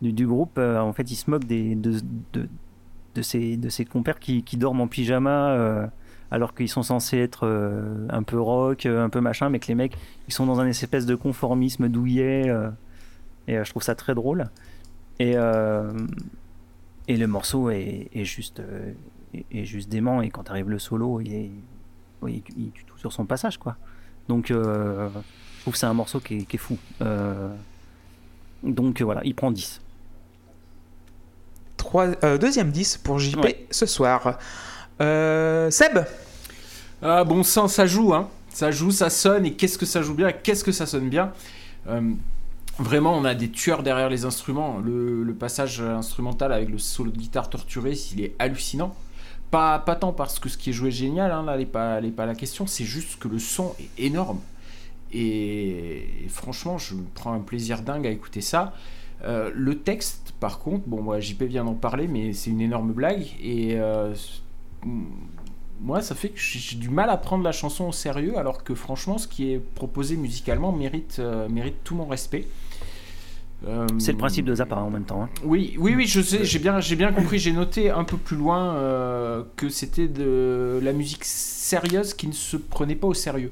du, 0.00 0.26
groupe. 0.26 0.58
Euh, 0.58 0.78
en 0.78 0.92
fait, 0.92 1.10
il 1.10 1.16
se 1.16 1.28
moque 1.28 1.44
des, 1.44 1.74
de, 1.74 2.00
de, 3.14 3.22
ses, 3.22 3.56
de 3.56 3.68
ses 3.68 3.84
compères 3.84 4.20
qui, 4.20 4.42
dorment 4.56 4.82
en 4.82 4.88
pyjama 4.88 5.50
euh, 5.50 5.86
alors 6.30 6.54
qu'ils 6.54 6.68
sont 6.68 6.84
censés 6.84 7.18
être 7.18 7.46
euh, 7.46 8.06
un 8.10 8.22
peu 8.22 8.40
rock, 8.40 8.86
euh, 8.86 9.04
un 9.04 9.10
peu 9.10 9.20
machin, 9.20 9.48
mais 9.48 9.58
que 9.58 9.66
les 9.66 9.74
mecs 9.74 9.96
ils 10.28 10.32
sont 10.32 10.46
dans 10.46 10.60
un 10.60 10.66
espèce 10.66 11.06
de 11.06 11.16
conformisme 11.16 11.88
douillet. 11.88 12.48
euh, 12.48 12.70
et 13.48 13.58
euh, 13.58 13.64
je 13.64 13.70
trouve 13.70 13.82
ça 13.82 13.96
très 13.96 14.14
drôle. 14.14 14.46
Et, 15.18 15.32
euh, 15.34 15.92
et 17.12 17.16
le 17.16 17.26
morceau 17.26 17.70
est, 17.70 18.08
est 18.14 18.24
juste, 18.24 18.60
euh, 18.60 18.92
est, 19.34 19.44
est 19.52 19.64
juste 19.64 19.88
dément. 19.88 20.22
Et 20.22 20.30
quand 20.30 20.48
arrive 20.50 20.70
le 20.70 20.78
solo, 20.78 21.20
il, 21.20 21.34
est, 21.34 21.50
oui, 22.22 22.42
il, 22.56 22.64
il 22.66 22.70
tue 22.70 22.84
tout 22.84 22.98
sur 22.98 23.12
son 23.12 23.24
passage, 23.26 23.58
quoi. 23.58 23.76
Donc, 24.28 24.50
euh, 24.50 25.08
je 25.56 25.60
trouve 25.62 25.72
que 25.74 25.78
c'est 25.78 25.86
un 25.86 25.94
morceau 25.94 26.20
qui 26.20 26.38
est, 26.38 26.42
qui 26.44 26.56
est 26.56 26.58
fou. 26.58 26.78
Euh, 27.02 27.48
donc 28.62 29.02
voilà, 29.02 29.22
il 29.24 29.34
prend 29.34 29.50
10. 29.50 29.80
Trois, 31.76 32.08
euh, 32.24 32.38
deuxième 32.38 32.70
10 32.70 32.98
pour 32.98 33.18
JP 33.18 33.38
Ouais. 33.42 33.66
ce 33.70 33.86
soir. 33.86 34.38
Euh, 35.00 35.70
Seb 35.70 36.04
Ah, 37.02 37.24
bon 37.24 37.42
sang, 37.42 37.66
ça 37.68 37.86
joue, 37.86 38.14
hein. 38.14 38.28
Ça 38.50 38.70
joue, 38.70 38.90
ça 38.90 39.10
sonne, 39.10 39.46
et 39.46 39.54
qu'est-ce 39.54 39.78
que 39.78 39.86
ça 39.86 40.02
joue 40.02 40.14
bien, 40.14 40.30
qu'est-ce 40.32 40.62
que 40.62 40.72
ça 40.72 40.84
sonne 40.86 41.08
bien? 41.08 41.32
Vraiment, 42.80 43.14
on 43.14 43.26
a 43.26 43.34
des 43.34 43.50
tueurs 43.50 43.82
derrière 43.82 44.08
les 44.08 44.24
instruments. 44.24 44.78
Le, 44.78 45.34
passage 45.38 45.82
instrumental 45.82 46.50
avec 46.50 46.70
le 46.70 46.78
solo 46.78 47.10
de 47.10 47.18
guitare 47.18 47.50
torturé, 47.50 47.92
il 48.12 48.22
est 48.22 48.34
hallucinant. 48.38 48.94
Pas, 49.50 49.78
tant 50.00 50.14
parce 50.14 50.38
que 50.38 50.48
ce 50.48 50.56
qui 50.56 50.70
est 50.70 50.72
joué 50.72 50.88
est 50.88 50.92
génial, 50.92 51.30
hein, 51.30 51.42
là, 51.42 51.58
n'est 51.58 51.66
pas, 51.66 52.00
la 52.00 52.34
question, 52.34 52.66
c'est 52.66 52.84
juste 52.84 53.18
que 53.18 53.28
le 53.28 53.38
son 53.38 53.74
est 53.78 54.06
énorme. 54.06 54.40
Et, 55.12 56.06
franchement, 56.28 56.78
je 56.78 56.94
prends 57.14 57.34
un 57.34 57.40
plaisir 57.40 57.82
dingue 57.82 58.06
à 58.06 58.10
écouter 58.10 58.40
ça. 58.40 58.72
Euh, 59.24 59.50
le 59.54 59.78
texte, 59.80 60.32
par 60.40 60.58
contre, 60.58 60.84
bon, 60.86 61.02
moi, 61.02 61.20
JP 61.20 61.42
vient 61.42 61.64
d'en 61.64 61.74
parler, 61.74 62.08
mais 62.08 62.32
c'est 62.32 62.48
une 62.48 62.62
énorme 62.62 62.92
blague. 62.92 63.26
Et 63.42 63.78
euh, 63.78 64.14
moi, 65.80 66.00
ça 66.00 66.14
fait 66.14 66.30
que 66.30 66.40
j'ai 66.40 66.76
du 66.76 66.88
mal 66.88 67.10
à 67.10 67.18
prendre 67.18 67.44
la 67.44 67.52
chanson 67.52 67.88
au 67.88 67.92
sérieux, 67.92 68.38
alors 68.38 68.64
que 68.64 68.74
franchement, 68.74 69.18
ce 69.18 69.28
qui 69.28 69.52
est 69.52 69.58
proposé 69.58 70.16
musicalement 70.16 70.72
mérite, 70.72 71.16
euh, 71.18 71.46
mérite 71.46 71.76
tout 71.84 71.94
mon 71.94 72.06
respect. 72.06 72.46
Euh, 73.66 73.86
C'est 73.98 74.12
le 74.12 74.18
principe 74.18 74.46
de 74.46 74.54
Zappa 74.54 74.76
en 74.76 74.90
même 74.90 75.04
temps. 75.04 75.24
hein. 75.24 75.28
Oui, 75.44 75.76
oui, 75.78 75.94
oui, 75.94 76.06
je 76.06 76.20
sais, 76.22 76.44
j'ai 76.44 76.58
bien, 76.58 76.80
j'ai 76.80 76.96
bien 76.96 77.12
compris. 77.12 77.38
J'ai 77.38 77.52
noté 77.52 77.90
un 77.90 78.04
peu 78.04 78.16
plus 78.16 78.36
loin 78.36 78.74
euh, 78.74 79.42
que 79.56 79.68
c'était 79.68 80.08
de 80.08 80.80
la 80.82 80.92
musique 80.92 81.24
sérieuse 81.24 82.14
qui 82.14 82.26
ne 82.26 82.32
se 82.32 82.56
prenait 82.56 82.94
pas 82.96 83.06
au 83.08 83.14
sérieux. 83.14 83.50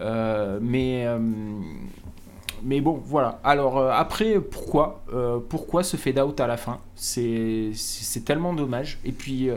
Euh, 0.00 0.58
mais, 0.62 1.04
euh, 1.06 1.18
mais 2.62 2.80
bon, 2.80 3.00
voilà. 3.04 3.40
Alors 3.44 3.76
euh, 3.78 3.90
après, 3.92 4.40
pourquoi, 4.40 5.04
euh, 5.12 5.38
pourquoi 5.46 5.82
ce 5.82 5.98
fade 5.98 6.18
out 6.18 6.40
à 6.40 6.46
la 6.46 6.56
fin? 6.56 6.78
C'est, 6.94 7.72
c'est 7.74 8.04
c'est 8.04 8.20
tellement 8.24 8.54
dommage. 8.54 9.00
Et 9.04 9.12
puis, 9.12 9.50
euh, 9.50 9.56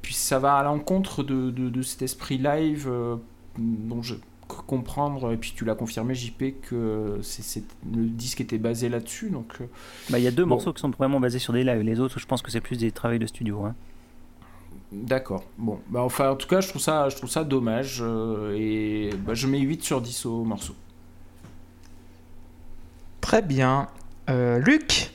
puis 0.00 0.14
ça 0.14 0.38
va 0.38 0.54
à 0.54 0.62
l'encontre 0.62 1.22
de, 1.22 1.50
de, 1.50 1.68
de 1.68 1.82
cet 1.82 2.00
esprit 2.00 2.38
live 2.38 2.88
euh, 2.88 3.16
dont 3.58 4.00
je 4.02 4.14
comprendre 4.66 5.32
et 5.32 5.36
puis 5.36 5.52
tu 5.56 5.64
l'as 5.64 5.74
confirmé 5.74 6.14
JP 6.14 6.60
que 6.62 7.18
c'est, 7.22 7.42
c'est- 7.42 7.64
le 7.92 8.04
disque 8.06 8.40
était 8.40 8.58
basé 8.58 8.88
là-dessus 8.88 9.30
donc 9.30 9.54
euh, 9.60 9.64
Bah, 10.10 10.18
Il 10.18 10.24
y 10.24 10.28
a 10.28 10.30
deux 10.30 10.44
Bon. 10.44 10.50
morceaux 10.50 10.72
qui 10.72 10.80
sont 10.80 10.90
vraiment 10.90 11.18
basés 11.20 11.38
sur 11.38 11.52
des 11.52 11.64
lives. 11.64 11.80
Les 11.82 11.98
autres, 12.00 12.18
je 12.18 12.26
pense 12.26 12.42
que 12.42 12.50
c'est 12.50 12.60
plus 12.60 12.76
des 12.78 12.92
travaux 12.92 13.18
de 13.18 13.26
studio. 13.26 13.64
hein. 13.64 13.74
D'accord. 14.92 15.44
Bon, 15.56 15.80
bah 15.88 16.02
enfin 16.02 16.30
en 16.30 16.36
tout 16.36 16.46
cas, 16.46 16.60
je 16.60 16.68
trouve 16.68 16.82
ça 16.82 17.08
je 17.08 17.16
trouve 17.16 17.30
ça 17.30 17.44
dommage 17.44 18.00
euh, 18.04 18.54
et 18.54 19.10
bah, 19.24 19.32
je 19.32 19.46
mets 19.46 19.58
8 19.60 19.82
sur 19.82 20.02
10 20.02 20.26
au 20.26 20.44
morceau. 20.44 20.74
Très 23.22 23.40
bien. 23.40 23.88
Euh, 24.28 24.58
Luc? 24.58 25.10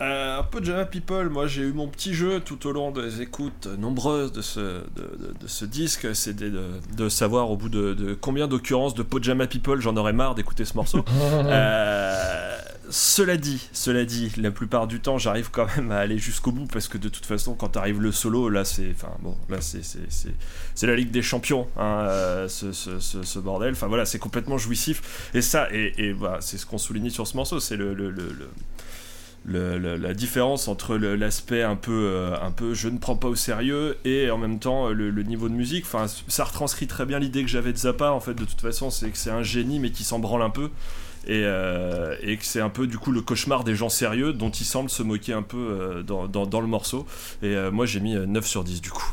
Euh, 0.00 0.38
un 0.38 0.42
peu 0.44 0.60
de 0.60 0.66
Jama 0.66 0.84
People, 0.84 1.28
moi 1.28 1.48
j'ai 1.48 1.62
eu 1.62 1.72
mon 1.72 1.88
petit 1.88 2.14
jeu 2.14 2.38
tout 2.38 2.68
au 2.68 2.72
long 2.72 2.92
des 2.92 3.20
écoutes 3.20 3.66
nombreuses 3.80 4.30
de 4.30 4.42
ce, 4.42 4.60
de, 4.60 4.82
de- 4.96 5.34
de 5.40 5.46
ce 5.48 5.64
disque, 5.64 6.14
c'est 6.14 6.36
de, 6.36 7.08
savoir 7.08 7.50
au 7.50 7.56
bout 7.56 7.68
de, 7.68 8.16
combien 8.20 8.46
d'occurrences 8.46 8.94
de 8.94 9.02
Pojama 9.02 9.48
People 9.48 9.80
j'en 9.80 9.96
aurais 9.96 10.12
marre 10.12 10.36
d'écouter 10.36 10.64
ce 10.64 10.74
morceau. 10.74 11.04
Euh, 11.18 12.56
cela 12.90 13.36
dit, 13.36 13.68
cela 13.72 14.04
dit, 14.04 14.32
la 14.38 14.50
plupart 14.50 14.86
du 14.86 15.00
temps 15.00 15.18
j'arrive 15.18 15.50
quand 15.50 15.66
même 15.76 15.90
à 15.90 15.98
aller 15.98 16.16
jusqu'au 16.16 16.52
bout 16.52 16.66
parce 16.66 16.88
que 16.88 16.96
de 16.96 17.08
toute 17.10 17.26
façon 17.26 17.54
quand 17.54 17.76
arrive 17.76 18.00
le 18.00 18.12
solo, 18.12 18.48
là 18.48 18.64
c'est, 18.64 18.90
enfin 18.92 19.10
bon, 19.20 19.36
là 19.50 19.58
c'est, 19.60 19.84
c'est, 19.84 19.98
c'est, 20.08 20.32
c'est 20.74 20.86
la 20.86 20.94
Ligue 20.96 21.10
des 21.10 21.20
Champions, 21.22 21.66
hein, 21.76 22.04
euh, 22.06 22.48
ce, 22.48 22.72
ce, 22.72 22.98
ce, 23.00 23.22
ce 23.24 23.38
bordel. 23.40 23.72
Enfin 23.72 23.88
voilà, 23.88 24.06
c'est 24.06 24.18
complètement 24.18 24.56
jouissif 24.58 25.30
et 25.34 25.42
ça, 25.42 25.68
et, 25.72 25.92
et 25.98 26.12
voilà, 26.12 26.40
c'est 26.40 26.56
ce 26.56 26.64
qu'on 26.66 26.78
souligne 26.78 27.10
sur 27.10 27.26
ce 27.26 27.36
morceau, 27.36 27.60
c'est 27.60 27.76
le, 27.76 27.92
le, 27.94 28.10
le- 28.10 28.28
le- 28.32 28.48
la 29.48 30.14
différence 30.14 30.68
entre 30.68 30.96
l'aspect 30.96 31.62
un 31.62 31.76
peu, 31.76 31.92
euh, 31.92 32.36
un 32.42 32.50
peu 32.50 32.74
je 32.74 32.88
ne 32.88 32.98
prends 32.98 33.16
pas 33.16 33.28
au 33.28 33.34
sérieux 33.34 33.96
et 34.04 34.30
en 34.30 34.38
même 34.38 34.58
temps 34.58 34.88
euh, 34.88 34.92
le, 34.92 35.22
niveau 35.22 35.48
de 35.48 35.54
musique. 35.54 35.84
Enfin, 35.86 36.06
ça 36.28 36.44
retranscrit 36.44 36.86
très 36.86 37.06
bien 37.06 37.18
l'idée 37.18 37.42
que 37.42 37.48
j'avais 37.48 37.72
de 37.72 37.78
Zappa. 37.78 38.10
En 38.12 38.20
fait, 38.20 38.34
de 38.34 38.44
toute 38.44 38.60
façon, 38.60 38.90
c'est 38.90 39.10
que 39.10 39.16
c'est 39.18 39.30
un 39.30 39.42
génie 39.42 39.78
mais 39.80 39.90
qui 39.90 40.04
s'en 40.04 40.18
branle 40.18 40.42
un 40.42 40.50
peu. 40.50 40.70
Et, 41.26 41.42
euh, 41.44 42.14
et 42.22 42.36
que 42.36 42.44
c'est 42.44 42.60
un 42.60 42.70
peu 42.70 42.86
du 42.86 42.96
coup 42.96 43.12
le 43.12 43.20
cauchemar 43.20 43.64
des 43.64 43.74
gens 43.74 43.88
sérieux 43.90 44.32
dont 44.32 44.50
il 44.50 44.64
semble 44.64 44.88
se 44.88 45.02
moquer 45.02 45.34
un 45.34 45.42
peu 45.42 46.02
dans, 46.06 46.26
dans- 46.26 46.60
le 46.60 46.66
morceau. 46.66 47.06
Et 47.42 47.54
moi 47.70 47.86
j'ai 47.86 48.00
mis 48.00 48.16
euh, 48.16 48.24
9 48.26 48.46
sur 48.46 48.64
10 48.64 48.80
du 48.80 48.90
coup. 48.90 49.12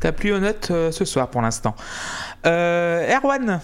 T'as 0.00 0.12
plus 0.12 0.32
aux 0.32 0.38
notes 0.38 0.66
ce 0.68 1.04
soir 1.04 1.28
pour 1.28 1.42
l'instant. 1.42 1.74
Erwan 2.44 3.60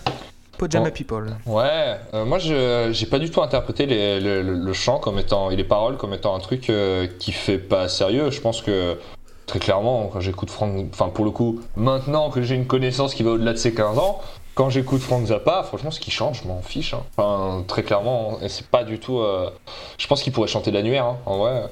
Pojama 0.59 0.89
Oh. 0.89 0.93
People. 0.93 1.27
Ouais, 1.47 1.97
euh, 2.15 2.25
moi 2.25 2.39
je 2.39 2.91
j'ai 2.93 3.07
pas 3.07 3.19
du 3.19 3.31
tout 3.31 3.43
interprété 3.43 3.87
les- 3.87 4.21
le, 4.21 4.43
le- 4.43 4.55
le 4.55 4.73
chant 4.73 4.99
comme 4.99 5.19
étant 5.19 5.51
et 5.51 5.57
les 5.57 5.65
paroles 5.65 5.97
comme 5.97 6.13
étant 6.15 6.35
un 6.35 6.41
truc 6.41 6.71
euh, 6.71 7.07
qui 7.19 7.33
fait 7.33 7.59
pas 7.59 7.89
sérieux. 7.89 8.31
Je 8.31 8.41
pense 8.41 8.63
que 8.63 8.99
très 9.47 9.59
clairement 9.59 10.09
quand 10.13 10.21
j'écoute 10.21 10.51
Frank, 10.51 10.87
enfin 10.93 11.09
pour 11.09 11.25
le 11.25 11.31
coup, 11.31 11.61
maintenant 11.77 12.31
que 12.31 12.43
j'ai 12.43 12.55
une 12.55 12.67
connaissance 12.67 13.15
qui 13.15 13.23
va 13.23 13.33
au-delà 13.33 13.53
de 13.53 13.59
ses 13.59 13.75
15 13.75 13.99
ans, 13.99 14.21
quand 14.55 14.71
j'écoute 14.71 15.01
Frank 15.01 15.27
Zappa, 15.27 15.65
franchement 15.65 15.91
ce 15.91 15.99
qui 15.99 16.11
chante, 16.11 16.37
je 16.37 16.47
m'en 16.47 16.63
fiche. 16.63 16.95
hein. 16.95 17.03
Enfin 17.17 17.65
très 17.67 17.83
clairement, 17.83 18.39
et 18.41 18.49
c'est 18.49 18.67
pas 18.67 18.85
du 18.85 18.99
tout. 19.01 19.19
euh, 19.19 19.51
Je 19.99 20.07
pense 20.07 20.23
qu'il 20.23 20.33
pourrait 20.33 20.49
chanter 20.49 20.71
l'annuaire, 20.71 21.07
hein, 21.07 21.17
en 21.27 21.39
vrai. 21.39 21.65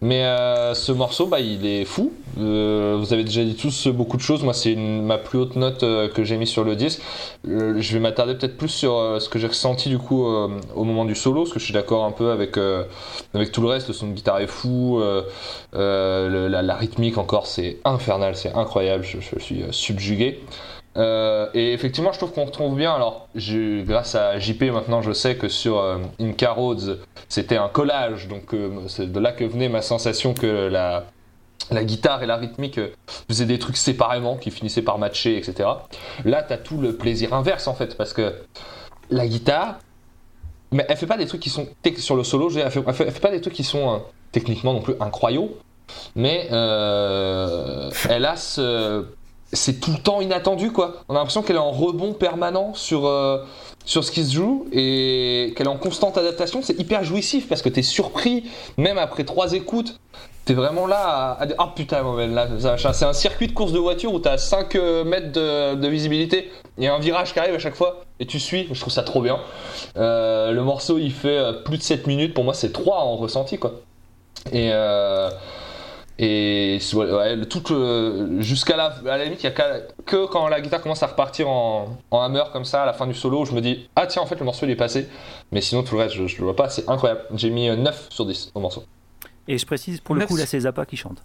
Mais 0.00 0.24
euh, 0.24 0.74
ce 0.74 0.92
morceau, 0.92 1.26
bah, 1.26 1.40
il 1.40 1.66
est 1.66 1.84
fou. 1.84 2.12
Euh, 2.38 2.96
vous 2.98 3.12
avez 3.12 3.24
déjà 3.24 3.42
dit 3.44 3.56
tous 3.56 3.88
beaucoup 3.88 4.16
de 4.16 4.22
choses. 4.22 4.42
Moi, 4.42 4.54
c'est 4.54 4.74
ma 4.76 5.18
plus 5.18 5.38
haute 5.38 5.56
note 5.56 5.80
que 5.80 6.24
j'ai 6.24 6.36
mis 6.36 6.46
sur 6.46 6.64
le 6.64 6.76
disque. 6.76 7.00
Je 7.44 7.92
vais 7.92 7.98
m'attarder 7.98 8.34
peut-être 8.36 8.56
plus 8.56 8.68
sur 8.68 9.20
ce 9.20 9.28
que 9.28 9.38
j'ai 9.38 9.48
ressenti 9.48 9.88
du 9.88 9.98
coup 9.98 10.24
au 10.24 10.84
moment 10.84 11.04
du 11.04 11.14
solo, 11.16 11.42
parce 11.42 11.52
que 11.52 11.58
je 11.58 11.64
suis 11.64 11.74
d'accord 11.74 12.04
un 12.04 12.12
peu 12.12 12.30
avec, 12.30 12.56
avec 13.34 13.52
tout 13.52 13.60
le 13.60 13.68
reste. 13.68 13.88
Le 13.88 13.94
son 13.94 14.06
de 14.08 14.12
guitare 14.12 14.38
est 14.38 14.46
fou, 14.46 15.02
la, 15.72 16.74
rythmique 16.76 17.18
encore, 17.18 17.46
c'est 17.46 17.78
infernal, 17.84 18.36
c'est 18.36 18.54
incroyable. 18.54 19.04
Je, 19.04 19.18
suis 19.40 19.64
subjugué. 19.72 20.40
Euh, 20.98 21.48
et 21.54 21.72
effectivement, 21.72 22.12
je 22.12 22.18
trouve 22.18 22.32
qu'on 22.32 22.44
retrouve 22.44 22.76
bien. 22.76 22.92
Alors, 22.92 23.28
grâce 23.34 24.14
à 24.14 24.38
JP, 24.38 24.64
maintenant, 24.64 25.00
je 25.00 25.12
sais 25.12 25.36
que 25.36 25.48
sur 25.48 25.78
euh, 25.78 25.98
Inca 26.20 26.56
c'était 27.28 27.56
un 27.56 27.68
collage, 27.68 28.26
donc 28.28 28.52
euh, 28.54 28.70
c'est 28.88 29.10
de 29.12 29.20
là 29.20 29.32
que 29.32 29.44
venait 29.44 29.68
ma 29.68 29.82
sensation 29.82 30.34
que 30.34 30.68
la, 30.68 31.04
guitare 31.84 32.22
et 32.22 32.26
la 32.26 32.36
rythmique 32.36 32.78
euh, 32.78 32.88
faisaient 33.28 33.46
des 33.46 33.58
trucs 33.58 33.76
séparément, 33.76 34.36
qui 34.36 34.50
finissaient 34.50 34.82
par 34.82 34.98
matcher, 34.98 35.36
etc. 35.36 35.68
Là, 36.24 36.42
t'as 36.42 36.56
tout 36.56 36.80
le 36.80 36.96
plaisir 36.96 37.32
inverse 37.32 37.68
en 37.68 37.74
fait, 37.74 37.96
parce 37.96 38.12
que 38.12 38.34
la 39.10 39.28
guitare, 39.28 39.78
mais 40.72 40.84
elle 40.88 40.96
fait 40.96 41.06
pas 41.06 41.16
des 41.16 41.26
trucs 41.26 41.40
qui 41.40 41.50
sont 41.50 41.68
sur 41.98 42.16
le 42.16 42.24
solo, 42.24 42.50
elle 42.50 42.70
fait, 42.70 42.82
elle 42.86 43.12
fait- 43.12 43.20
pas 43.20 43.30
des 43.30 43.40
trucs 43.40 43.54
qui 43.54 43.64
sont 43.64 44.02
techniquement 44.32 44.72
non 44.74 44.82
plus 44.82 44.94
incroyables, 45.00 45.48
mais 46.16 46.48
elle 46.50 46.56
a 48.26 48.36
ce, 48.36 49.06
c'est 49.52 49.80
tout 49.80 49.92
le 49.92 49.98
temps 49.98 50.20
inattendu 50.20 50.72
quoi. 50.72 50.96
On 51.08 51.14
a 51.14 51.18
l'impression 51.18 51.42
qu'elle 51.42 51.56
est 51.56 51.60
en 51.60 51.70
rebond 51.70 52.12
permanent 52.12 52.74
sur 52.74 53.06
euh, 53.06 53.38
sur 53.84 54.04
ce 54.04 54.12
qui 54.12 54.24
se 54.24 54.34
joue 54.34 54.66
et 54.72 55.54
qu'elle 55.56 55.66
est 55.66 55.70
en 55.70 55.78
constante 55.78 56.18
adaptation. 56.18 56.60
C'est 56.62 56.78
hyper 56.78 57.04
jouissif 57.04 57.48
parce 57.48 57.62
que 57.62 57.68
t'es 57.68 57.82
surpris 57.82 58.44
même 58.76 58.98
après 58.98 59.24
trois 59.24 59.52
écoutes. 59.52 59.98
T'es 60.44 60.54
vraiment 60.54 60.86
là 60.86 61.36
à, 61.38 61.46
dire 61.46 61.56
ah 61.58 61.72
putain 61.76 62.02
c'est 62.94 63.04
un 63.04 63.12
circuit 63.12 63.48
de 63.48 63.52
course 63.52 63.72
de 63.72 63.78
voiture 63.78 64.14
où 64.14 64.18
t'as 64.18 64.38
5 64.38 64.74
euh, 64.76 65.04
mètres 65.04 65.30
de, 65.30 65.74
de 65.74 65.88
visibilité 65.88 66.50
il 66.78 66.84
y 66.84 66.86
a 66.86 66.94
un 66.94 66.98
virage 66.98 67.34
qui 67.34 67.38
arrive 67.38 67.54
à 67.54 67.58
chaque 67.58 67.74
fois 67.74 68.00
et 68.18 68.24
tu 68.24 68.40
suis 68.40 68.66
je 68.72 68.80
trouve 68.80 68.92
ça 68.92 69.02
trop 69.02 69.20
bien 69.20 69.38
Euh, 69.98 70.52
le 70.52 70.62
morceau 70.62 70.96
il 70.96 71.12
fait 71.12 71.62
plus 71.66 71.76
de 71.76 71.82
7 71.82 72.06
minutes 72.06 72.32
pour 72.32 72.44
moi 72.44 72.54
c'est 72.54 72.72
3 72.72 72.96
en 72.96 73.16
ressenti 73.16 73.58
quoi 73.58 73.74
et 74.50 74.70
euh, 74.72 75.28
Et 76.20 76.80
ouais, 76.94 77.46
tout 77.46 77.62
le- 77.70 78.38
jusqu'à 78.40 78.76
la, 78.76 78.86
à 78.86 79.16
la 79.18 79.24
limite, 79.24 79.40
il 79.42 79.44
y 79.44 79.46
a 79.46 79.52
que 80.04 80.26
quand 80.26 80.48
la 80.48 80.60
guitare 80.60 80.80
commence 80.82 81.02
à 81.04 81.06
repartir 81.06 81.48
en, 81.48 81.96
en 82.10 82.20
hammer 82.20 82.42
comme 82.52 82.64
ça 82.64 82.82
à 82.82 82.86
la 82.86 82.92
fin 82.92 83.06
du 83.06 83.14
solo, 83.14 83.44
je 83.44 83.52
me 83.52 83.60
dis 83.60 83.88
ah 83.94 84.06
tiens 84.08 84.22
en 84.22 84.26
fait 84.26 84.34
le 84.38 84.44
morceau 84.44 84.66
il 84.66 84.70
est 84.72 84.76
passé. 84.76 85.08
Mais 85.52 85.60
sinon 85.60 85.84
tout 85.84 85.94
le 85.94 86.00
reste 86.02 86.16
je, 86.16 86.26
je 86.26 86.38
le 86.38 86.44
vois 86.44 86.56
pas, 86.56 86.68
c'est 86.70 86.88
incroyable. 86.88 87.22
J'ai 87.36 87.50
mis 87.50 87.68
euh, 87.68 87.76
9 87.76 88.08
sur 88.10 88.26
10 88.26 88.50
au 88.54 88.60
morceau. 88.60 88.82
Et 89.46 89.56
je 89.58 89.64
précise, 89.64 90.00
pour 90.00 90.14
le 90.16 90.26
coup, 90.26 90.36
là, 90.36 90.44
c'est 90.44 90.60
Zappa 90.60 90.84
qui 90.84 90.96
chante. 90.96 91.22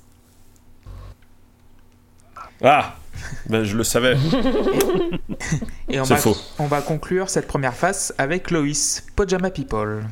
Ah 2.63 2.95
ben, 3.49 3.63
Je 3.63 3.75
le 3.75 3.83
savais. 3.83 4.15
Et 5.89 5.99
on 5.99 6.05
C'est 6.05 6.13
va, 6.13 6.19
faux. 6.19 6.37
on 6.59 6.67
va 6.67 6.81
conclure 6.81 7.29
cette 7.29 7.47
première 7.47 7.73
phase 7.73 8.13
avec 8.17 8.51
Loïs, 8.51 9.05
Pajama 9.15 9.49
People. 9.49 10.03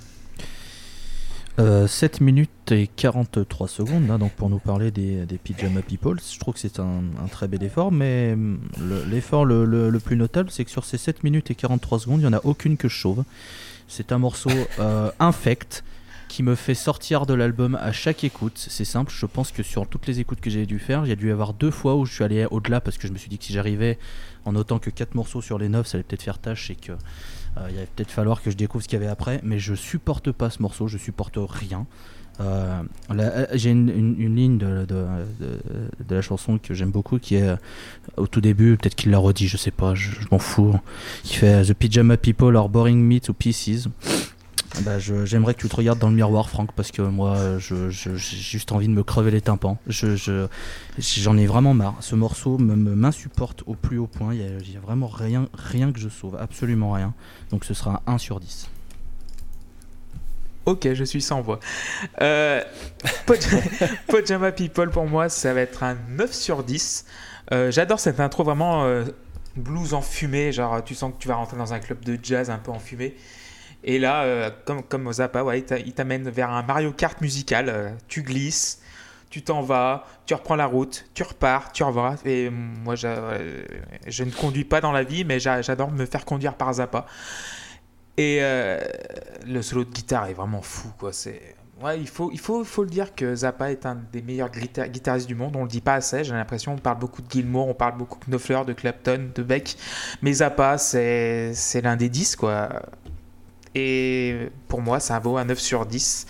Euh, 1.59 1.85
7 1.85 2.21
minutes 2.21 2.71
et 2.71 2.87
43 2.87 3.67
secondes 3.67 4.09
hein, 4.09 4.17
donc 4.17 4.31
pour 4.31 4.49
nous 4.49 4.57
parler 4.59 4.89
des, 4.89 5.25
des 5.25 5.37
Pyjama 5.37 5.81
People. 5.81 6.17
Je 6.33 6.39
trouve 6.39 6.53
que 6.53 6.59
c'est 6.61 6.79
un, 6.79 7.01
un 7.21 7.27
très 7.27 7.49
bel 7.49 7.61
effort, 7.61 7.91
mais 7.91 8.35
le- 8.79 9.03
l'effort 9.09 9.43
le, 9.43 9.65
le- 9.65 9.89
le 9.89 9.99
plus 9.99 10.15
notable, 10.15 10.49
c'est 10.49 10.63
que 10.63 10.71
sur 10.71 10.85
ces 10.85 10.97
7 10.97 11.23
minutes 11.23 11.51
et 11.51 11.55
43 11.55 11.99
secondes, 11.99 12.21
il 12.21 12.23
n'y 12.27 12.33
en 12.33 12.37
a 12.37 12.41
aucune 12.45 12.77
que 12.77 12.87
je 12.87 12.97
sauve. 12.97 13.23
C'est 13.89 14.13
un 14.13 14.17
morceau 14.17 14.49
euh, 14.79 15.11
infect 15.19 15.83
qui 16.29 16.41
me 16.41 16.55
fait 16.55 16.73
sortir 16.73 17.25
de 17.25 17.33
l'album 17.33 17.75
à 17.75 17.91
chaque 17.91 18.23
écoute. 18.23 18.53
C'est 18.55 18.85
simple, 18.85 19.11
je 19.13 19.25
pense 19.25 19.51
que 19.51 19.61
sur 19.61 19.85
toutes 19.87 20.07
les 20.07 20.21
écoutes 20.21 20.39
que 20.39 20.49
j'ai 20.49 20.65
dû 20.65 20.79
faire, 20.79 21.05
il 21.05 21.09
y 21.09 21.11
a 21.11 21.17
dû 21.17 21.27
y 21.27 21.31
avoir 21.31 21.53
deux 21.53 21.71
fois 21.71 21.97
où 21.97 22.05
je 22.05 22.13
suis 22.13 22.23
allé 22.23 22.45
au-delà 22.49 22.79
parce 22.79 22.97
que 22.97 23.05
je 23.09 23.11
me 23.11 23.17
suis 23.17 23.27
dit 23.27 23.37
que 23.37 23.43
si 23.43 23.51
j'arrivais 23.51 23.99
en 24.45 24.53
notant 24.53 24.79
que 24.79 24.89
4 24.89 25.15
morceaux 25.15 25.41
sur 25.41 25.59
les 25.59 25.67
9, 25.67 25.85
ça 25.85 25.97
allait 25.97 26.03
peut-être 26.03 26.23
faire 26.23 26.39
tâche 26.39 26.69
et 26.69 26.75
que 26.75 26.93
euh, 26.93 26.95
il 27.57 27.77
allait 27.77 27.87
peut-être 27.95 28.11
falloir 28.11 28.41
que 28.41 28.49
je 28.51 28.55
découvre 28.55 28.83
ce 28.83 28.87
qu'il 28.87 28.99
y 28.99 29.01
avait 29.01 29.11
après. 29.11 29.39
Mais 29.43 29.59
je 29.59 29.75
supporte 29.75 30.31
pas 30.31 30.49
ce 30.49 30.61
morceau, 30.61 30.87
je 30.87 30.97
supporte 30.97 31.37
rien. 31.37 31.85
Euh, 32.39 32.81
euh, 33.11 33.45
J'ai 33.53 33.71
une, 33.71 34.35
ligne 34.35 34.57
de, 34.57 34.85
de- 34.85 35.05
la 36.09 36.21
chanson 36.21 36.57
que 36.57 36.73
j'aime 36.73 36.91
beaucoup 36.91 37.19
qui 37.19 37.35
est 37.35 37.43
euh, 37.43 37.55
au 38.17 38.27
tout 38.27 38.41
début, 38.41 38.77
peut-être 38.77 38.95
qu'il 38.95 39.11
l'a 39.11 39.17
redit, 39.17 39.47
je 39.47 39.57
sais 39.57 39.71
pas, 39.71 39.95
je, 39.95 40.11
m'en 40.31 40.39
fous. 40.39 40.75
Qui 41.23 41.35
fait 41.35 41.63
The 41.63 41.73
Pyjama 41.73 42.17
People 42.17 42.55
are 42.57 42.69
boring 42.69 42.99
me 43.01 43.19
to 43.19 43.33
pieces. 43.33 43.87
Bah, 44.83 44.99
je- 44.99 45.25
J'aimerais 45.25 45.53
que 45.53 45.59
tu 45.59 45.67
te 45.69 45.75
regardes 45.75 45.99
dans 45.99 46.07
le 46.09 46.15
miroir, 46.15 46.49
Franck, 46.49 46.71
parce 46.73 46.91
que 46.91 47.01
moi, 47.01 47.59
je- 47.59 47.89
je- 47.89 48.15
j'ai 48.15 48.37
juste 48.37 48.71
envie 48.71 48.87
de 48.87 48.93
me 48.93 49.03
crever 49.03 49.29
les 49.29 49.41
tympans. 49.41 49.77
Je- 49.87 50.15
je- 50.15 50.47
J'en 50.97 51.37
ai 51.37 51.45
vraiment 51.45 51.73
marre. 51.73 51.95
Ce 51.99 52.15
morceau 52.15 52.57
m'insupporte 52.57 53.63
au 53.65 53.73
plus 53.75 53.97
haut 53.97 54.07
point. 54.07 54.33
Il 54.33 54.41
y 54.41 54.77
a, 54.77 54.79
vraiment 54.79 55.07
rien, 55.07 55.49
rien 55.53 55.91
que 55.91 55.99
je 55.99 56.07
sauve, 56.07 56.37
absolument 56.39 56.93
rien. 56.93 57.13
Donc 57.49 57.65
ce 57.65 57.73
sera 57.73 58.01
un 58.07 58.13
1 58.13 58.17
sur 58.17 58.39
10. 58.39 58.69
Ok, 60.65 60.87
je 60.93 61.03
suis 61.03 61.21
sans 61.21 61.41
voix. 61.41 61.59
Euh, 62.21 62.61
Paj- 63.25 63.97
Pajama 64.07 64.51
People, 64.51 64.89
pour 64.91 65.05
moi, 65.07 65.27
ça 65.27 65.53
va 65.53 65.61
être 65.61 65.83
un 65.83 65.97
9 66.09 66.33
sur 66.33 66.63
10. 66.63 67.05
Euh, 67.51 67.71
J'adore 67.71 67.99
cette 67.99 68.19
intro 68.19 68.43
vraiment 68.43 68.85
euh, 68.85 69.03
blues 69.55 69.93
enfumé, 69.95 70.51
genre 70.51 70.83
tu 70.83 70.93
sens 70.95 71.11
que 71.13 71.17
tu 71.19 71.27
vas 71.27 71.35
rentrer 71.35 71.57
dans 71.57 71.73
un 71.73 71.79
club 71.79 72.05
de 72.05 72.17
jazz 72.21 72.49
un 72.51 72.59
peu 72.59 72.71
enfumé. 72.71 73.15
Et 73.83 73.99
là, 73.99 74.23
euh, 74.23 74.49
comme, 74.65 74.83
comme 74.83 75.11
Zappa, 75.11 75.43
ouais, 75.43 75.59
il 75.59 75.65
t'a- 75.65 75.79
il 75.79 75.93
t'amène 75.93 76.29
vers 76.29 76.49
un 76.51 76.63
Mario 76.63 76.91
Kart 76.91 77.19
musical. 77.21 77.69
euh, 77.69 77.89
tu 78.07 78.21
glisses, 78.23 78.81
tu 79.29 79.41
t'en 79.43 79.61
vas, 79.61 80.05
tu 80.25 80.33
reprends 80.33 80.55
la 80.55 80.65
route, 80.67 81.05
tu 81.13 81.23
repars, 81.23 81.71
tu 81.71 81.83
revois. 81.83 82.15
Et 82.25 82.49
moi, 82.49 82.95
euh, 83.03 83.63
je 84.07 84.23
ne 84.23 84.31
conduis 84.31 84.65
pas 84.65 84.81
dans 84.81 84.91
la 84.91 85.03
vie, 85.03 85.23
mais 85.25 85.39
j'a- 85.39 85.61
j'adore 85.61 85.91
me 85.91 86.05
faire 86.05 86.25
conduire 86.25 86.55
par 86.55 86.73
Zappa. 86.73 87.05
Et 88.17 88.39
le 89.47 89.61
solo 89.61 89.83
de 89.85 89.89
guitare 89.89 90.27
est 90.27 90.33
vraiment 90.33 90.61
fou, 90.61 90.89
quoi. 90.99 91.11
C'est 91.13 91.55
ouais, 91.81 91.99
il 91.99 92.07
faut, 92.07 92.29
il 92.31 92.39
faut, 92.39 92.63
le 92.83 92.89
dire 92.89 93.15
que 93.15 93.33
Zappa 93.35 93.71
est 93.71 93.85
un 93.85 93.95
des 94.11 94.21
meilleurs 94.21 94.49
guita- 94.49 94.87
guitaristes 94.87 95.27
du 95.27 95.35
monde. 95.35 95.55
On 95.55 95.63
le 95.63 95.69
dit 95.69 95.81
pas 95.81 95.95
assez. 95.95 96.23
J'ai 96.23 96.33
l'impression 96.33 96.73
on 96.73 96.77
parle 96.77 96.99
beaucoup 96.99 97.21
de 97.21 97.29
Gilmour, 97.31 97.67
on 97.67 97.73
parle 97.73 97.97
beaucoup 97.97 98.19
de 98.19 98.25
Knopfler, 98.25 98.61
de 98.65 98.73
Clapton, 98.73 99.29
de 99.33 99.43
Beck, 99.43 99.75
mais 100.21 100.33
Zappa 100.33 100.77
c'est 100.77 101.53
l'un 101.83 101.95
des 101.95 102.09
10 102.09 102.35
quoi. 102.35 102.69
Et 103.75 104.49
pour 104.67 104.81
moi, 104.81 104.99
ça 104.99 105.19
vaut 105.19 105.37
un 105.37 105.45
9 105.45 105.59
sur 105.59 105.85
10. 105.85 106.25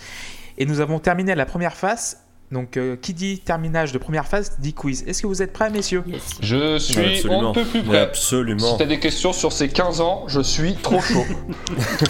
Et 0.58 0.66
nous 0.66 0.80
avons 0.80 0.98
terminé 0.98 1.34
la 1.34 1.46
première 1.46 1.74
phase. 1.76 2.18
Donc, 2.52 2.76
euh, 2.76 2.96
qui 3.00 3.14
dit 3.14 3.38
terminage 3.38 3.92
de 3.92 3.98
première 3.98 4.26
phase 4.26 4.58
dit 4.58 4.74
quiz. 4.74 5.04
Est-ce 5.06 5.22
que 5.22 5.26
vous 5.26 5.40
êtes 5.40 5.54
prêts, 5.54 5.70
messieurs 5.70 6.04
Je 6.42 6.76
suis 6.78 7.26
on 7.30 7.48
ne 7.48 7.54
peut 7.54 7.64
plus 7.64 7.82
prêt. 7.82 7.98
absolument. 7.98 8.72
Si 8.72 8.76
t'as 8.78 8.84
des 8.84 9.00
questions 9.00 9.32
sur 9.32 9.52
ces 9.52 9.68
15 9.70 10.02
ans, 10.02 10.24
je 10.28 10.42
suis 10.42 10.74
trop 10.74 11.00
chaud. 11.00 11.24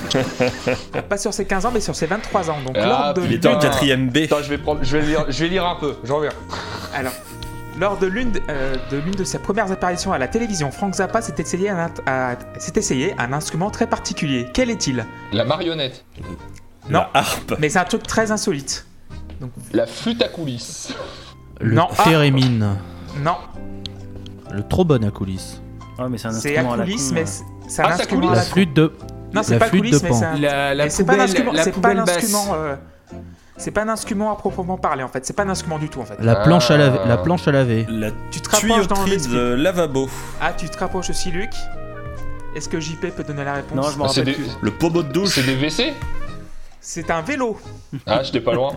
Pas 1.08 1.16
sur 1.18 1.32
ses 1.32 1.44
15 1.44 1.66
ans, 1.66 1.70
mais 1.72 1.80
sur 1.80 1.94
ses 1.94 2.06
23 2.06 2.50
ans. 2.50 2.56
Donc, 2.66 2.76
Ah, 2.76 2.86
lors 2.86 3.14
de 3.14 3.22
Il 3.24 3.34
était 3.34 3.46
en 3.48 3.58
Putain. 3.58 3.70
4ème 3.70 4.10
B. 4.10 4.16
Attends, 4.24 4.42
je 4.42 4.48
vais 4.48 4.58
prendre, 4.58 4.82
je 4.82 4.96
vais 4.96 5.06
lire, 5.06 5.24
je 5.28 5.44
vais 5.44 5.48
lire 5.50 5.64
un 5.64 5.76
peu. 5.76 5.94
J'en 6.02 6.16
reviens. 6.16 6.32
Alors, 6.92 7.12
lors 7.78 7.98
de 7.98 8.06
l'une 8.06 8.32
de, 8.32 8.40
euh, 8.48 8.74
de 8.90 8.98
l'une 8.98 9.14
de 9.14 9.24
ses 9.24 9.38
premières 9.38 9.70
apparitions 9.72 10.12
à 10.12 10.18
la 10.18 10.28
télévision, 10.28 10.70
Frank 10.70 10.94
Zappa 10.94 11.22
s'est 11.22 11.34
essayé, 11.38 11.70
un, 11.70 11.86
int- 11.86 12.00
à- 12.06 12.36
s'est 12.58 12.72
essayé 12.76 13.14
un 13.18 13.32
instrument 13.32 13.70
très 13.70 13.86
particulier. 13.86 14.46
Quel 14.52 14.70
est-il? 14.70 15.04
La 15.32 15.44
marionnette, 15.44 16.04
Non. 16.88 17.00
La 17.00 17.10
harpe. 17.14 17.54
Mais 17.58 17.68
c'est 17.68 17.78
un 17.78 17.84
truc 17.84 18.02
très 18.02 18.30
insolite. 18.30 18.86
la 19.72 19.86
flûte 19.86 20.22
à 20.22 20.28
coulisses, 20.28 20.94
Le 21.60 21.74
Non, 21.74 21.88
ah. 21.98 22.02
thérémine. 22.04 22.76
Non, 23.22 23.36
Le 24.52 24.62
trombone 24.62 25.04
à 25.04 25.10
coulisses. 25.10 25.60
Ouais, 25.98 26.08
mais 26.08 26.18
c'est 26.18 26.28
un 26.28 26.32
c'est 26.32 26.56
à 26.56 26.60
instrument 26.60 26.72
à 26.72 26.76
la 26.78 26.84
coulisses, 26.84 27.08
con, 27.08 27.14
mais 27.14 27.26
c'est 27.26 27.44
c'est 27.68 27.82
un 27.82 27.84
Ah, 27.86 27.88
c'est 27.96 28.00
à 28.00 28.02
instrument 28.02 28.28
à 28.28 28.34
La 28.34 28.36
la 28.38 28.44
con. 28.44 28.50
flûte 28.52 28.74
de. 28.74 28.92
Non, 29.34 29.42
c'est 29.42 29.52
la 29.54 29.58
pas 29.60 29.66
flûte 29.66 29.84
de 29.92 29.98
mais 30.02 30.08
Pan. 30.08 30.14
c'est 30.14 30.24
un. 30.26 30.36
La, 30.38 30.74
la 30.74 30.84
mais 30.84 30.90
c'est 30.90 31.04
pas 31.04 31.12
un 31.12 31.14
poubelle, 31.16 31.24
instrument. 31.30 31.52
la 31.52 31.62
C'est 31.64 31.70
pas 31.70 31.76
un 31.76 31.80
poubelle 31.80 32.04
basse. 32.04 32.34
euh, 32.52 32.76
C'est 33.56 33.70
pas 33.70 33.82
un 33.82 33.88
instrument 33.88 34.32
à 34.32 34.36
proprement 34.36 34.78
parler 34.78 35.02
en 35.02 35.08
fait. 35.08 35.24
C'est 35.26 35.34
pas 35.36 35.44
un 35.44 35.48
instrument 35.48 35.78
du 35.78 35.88
tout 35.88 36.00
en 36.00 36.04
fait. 36.04 36.16
La 36.20 36.36
planche 36.36 36.70
à 36.70 36.76
laver. 36.76 36.98
Ah. 37.04 37.08
La 37.08 37.16
planche 37.18 37.46
à 37.46 37.52
laver. 37.52 37.86
La 37.88 38.10
Tu 38.30 38.40
te 38.40 38.48
rapproches 38.50 38.88
dans 38.88 39.04
de 39.04 39.54
lavabo. 39.54 40.08
Ah, 40.40 40.52
tu 40.52 40.68
te 40.68 40.78
rapproches 40.78 41.10
aussi, 41.10 41.30
Luc. 41.30 41.50
Est-ce 42.54 42.68
que 42.68 42.80
JP 42.80 43.06
peut 43.16 43.24
donner 43.24 43.44
la 43.44 43.54
réponse 43.54 43.76
Non, 43.76 43.90
je 43.90 43.98
m'en 43.98 44.04
Ah, 44.06 44.08
c'est 44.08 44.20
rappelle 44.20 44.34
des, 44.36 44.42
plus. 44.42 44.50
Le 44.60 44.70
pommeau 44.70 45.02
de 45.02 45.12
douche. 45.12 45.30
c'est 45.30 45.42
des 45.42 45.54
WC? 45.56 45.94
C'est 46.80 47.10
un 47.10 47.22
vélo. 47.22 47.58
Ah, 48.06 48.22
j'étais 48.22 48.40
pas 48.40 48.52
loin. 48.54 48.74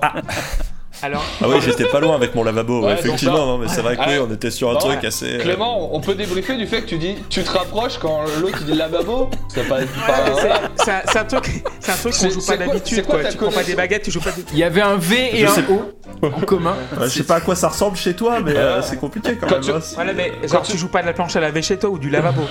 Alors, 1.04 1.24
Ah 1.42 1.46
oui, 1.50 1.58
j'étais 1.64 1.86
pas 1.86 2.00
loin 2.00 2.16
avec 2.16 2.34
mon 2.36 2.44
lavabo, 2.44 2.86
Ouais, 2.86 2.94
effectivement, 2.94 3.46
non, 3.46 3.58
mais 3.58 3.68
c'est 3.68 3.82
vrai 3.82 3.96
que 3.96 4.02
Ah, 4.04 4.10
oui, 4.10 4.16
on 4.28 4.34
était 4.34 4.50
sur 4.52 4.72
un 4.72 4.76
truc 4.76 5.02
ouais. 5.02 5.08
assez. 5.08 5.36
euh, 5.36 5.40
Clément, 5.40 5.94
on 5.94 6.00
peut 6.00 6.16
débriefer 6.16 6.56
du 6.58 6.66
fait 6.68 6.82
que 6.82 6.88
tu 6.88 6.98
dis 6.98 7.16
tu 7.30 7.44
te 7.44 7.52
rapproches 7.52 7.98
quand 8.00 8.22
l'autre 8.42 8.58
il 8.62 8.66
dit 8.68 8.74
lavabo? 8.78 9.30
C'est 9.50 9.68
pas. 9.68 9.80
Ouais, 9.80 9.86
pas- 10.08 11.04
c'est- 11.06 11.18
un, 11.20 11.26
truc, 11.26 11.64
un 11.88 11.94
truc 11.96 12.14
qu'on 12.18 12.30
joue 12.30 12.46
pas 12.46 12.58
d'habitude 12.58 12.98
c'est 12.98 13.04
quoi 13.06 13.24
Tu 13.26 13.38
prends 13.38 13.52
pas 13.52 13.64
des 13.64 13.76
baguettes, 13.76 14.04
tu 14.04 14.12
joues 14.12 14.22
pas. 14.22 14.32
des- 14.32 14.44
Il 14.54 14.58
y 14.58 14.64
avait 14.64 14.82
un 14.82 14.96
V 14.98 15.30
et 15.34 15.38
Je 15.40 15.46
un 15.46 15.50
sais- 15.50 15.64
O 15.70 15.94
en 16.28 16.42
commun. 16.42 16.76
Ouais, 17.00 17.06
je 17.06 17.10
sais 17.10 17.24
pas 17.24 17.36
à 17.36 17.42
quoi 17.42 17.56
ça 17.56 17.68
ressemble 17.68 17.98
chez 17.98 18.14
toi, 18.16 18.40
mais 18.40 18.54
euh, 18.56 18.78
Ouais. 18.78 18.82
c'est 18.88 18.98
compliqué 18.98 19.36
quand, 19.40 19.48
Quand 19.48 19.56
même. 19.56 19.64
tu- 19.64 19.72
hein. 19.72 19.80
Voilà, 19.96 20.14
mais 20.14 20.32
Quand 20.44 20.48
genre 20.48 20.62
tu- 20.64 20.72
tu 20.74 20.78
joues 20.78 20.88
pas 20.88 21.02
de 21.02 21.08
la 21.08 21.14
planche 21.14 21.36
à 21.36 21.40
laver 21.42 21.62
chez 21.62 21.78
toi 21.78 21.90
ou 21.90 21.98
du 22.00 22.10
lavabo. 22.10 22.42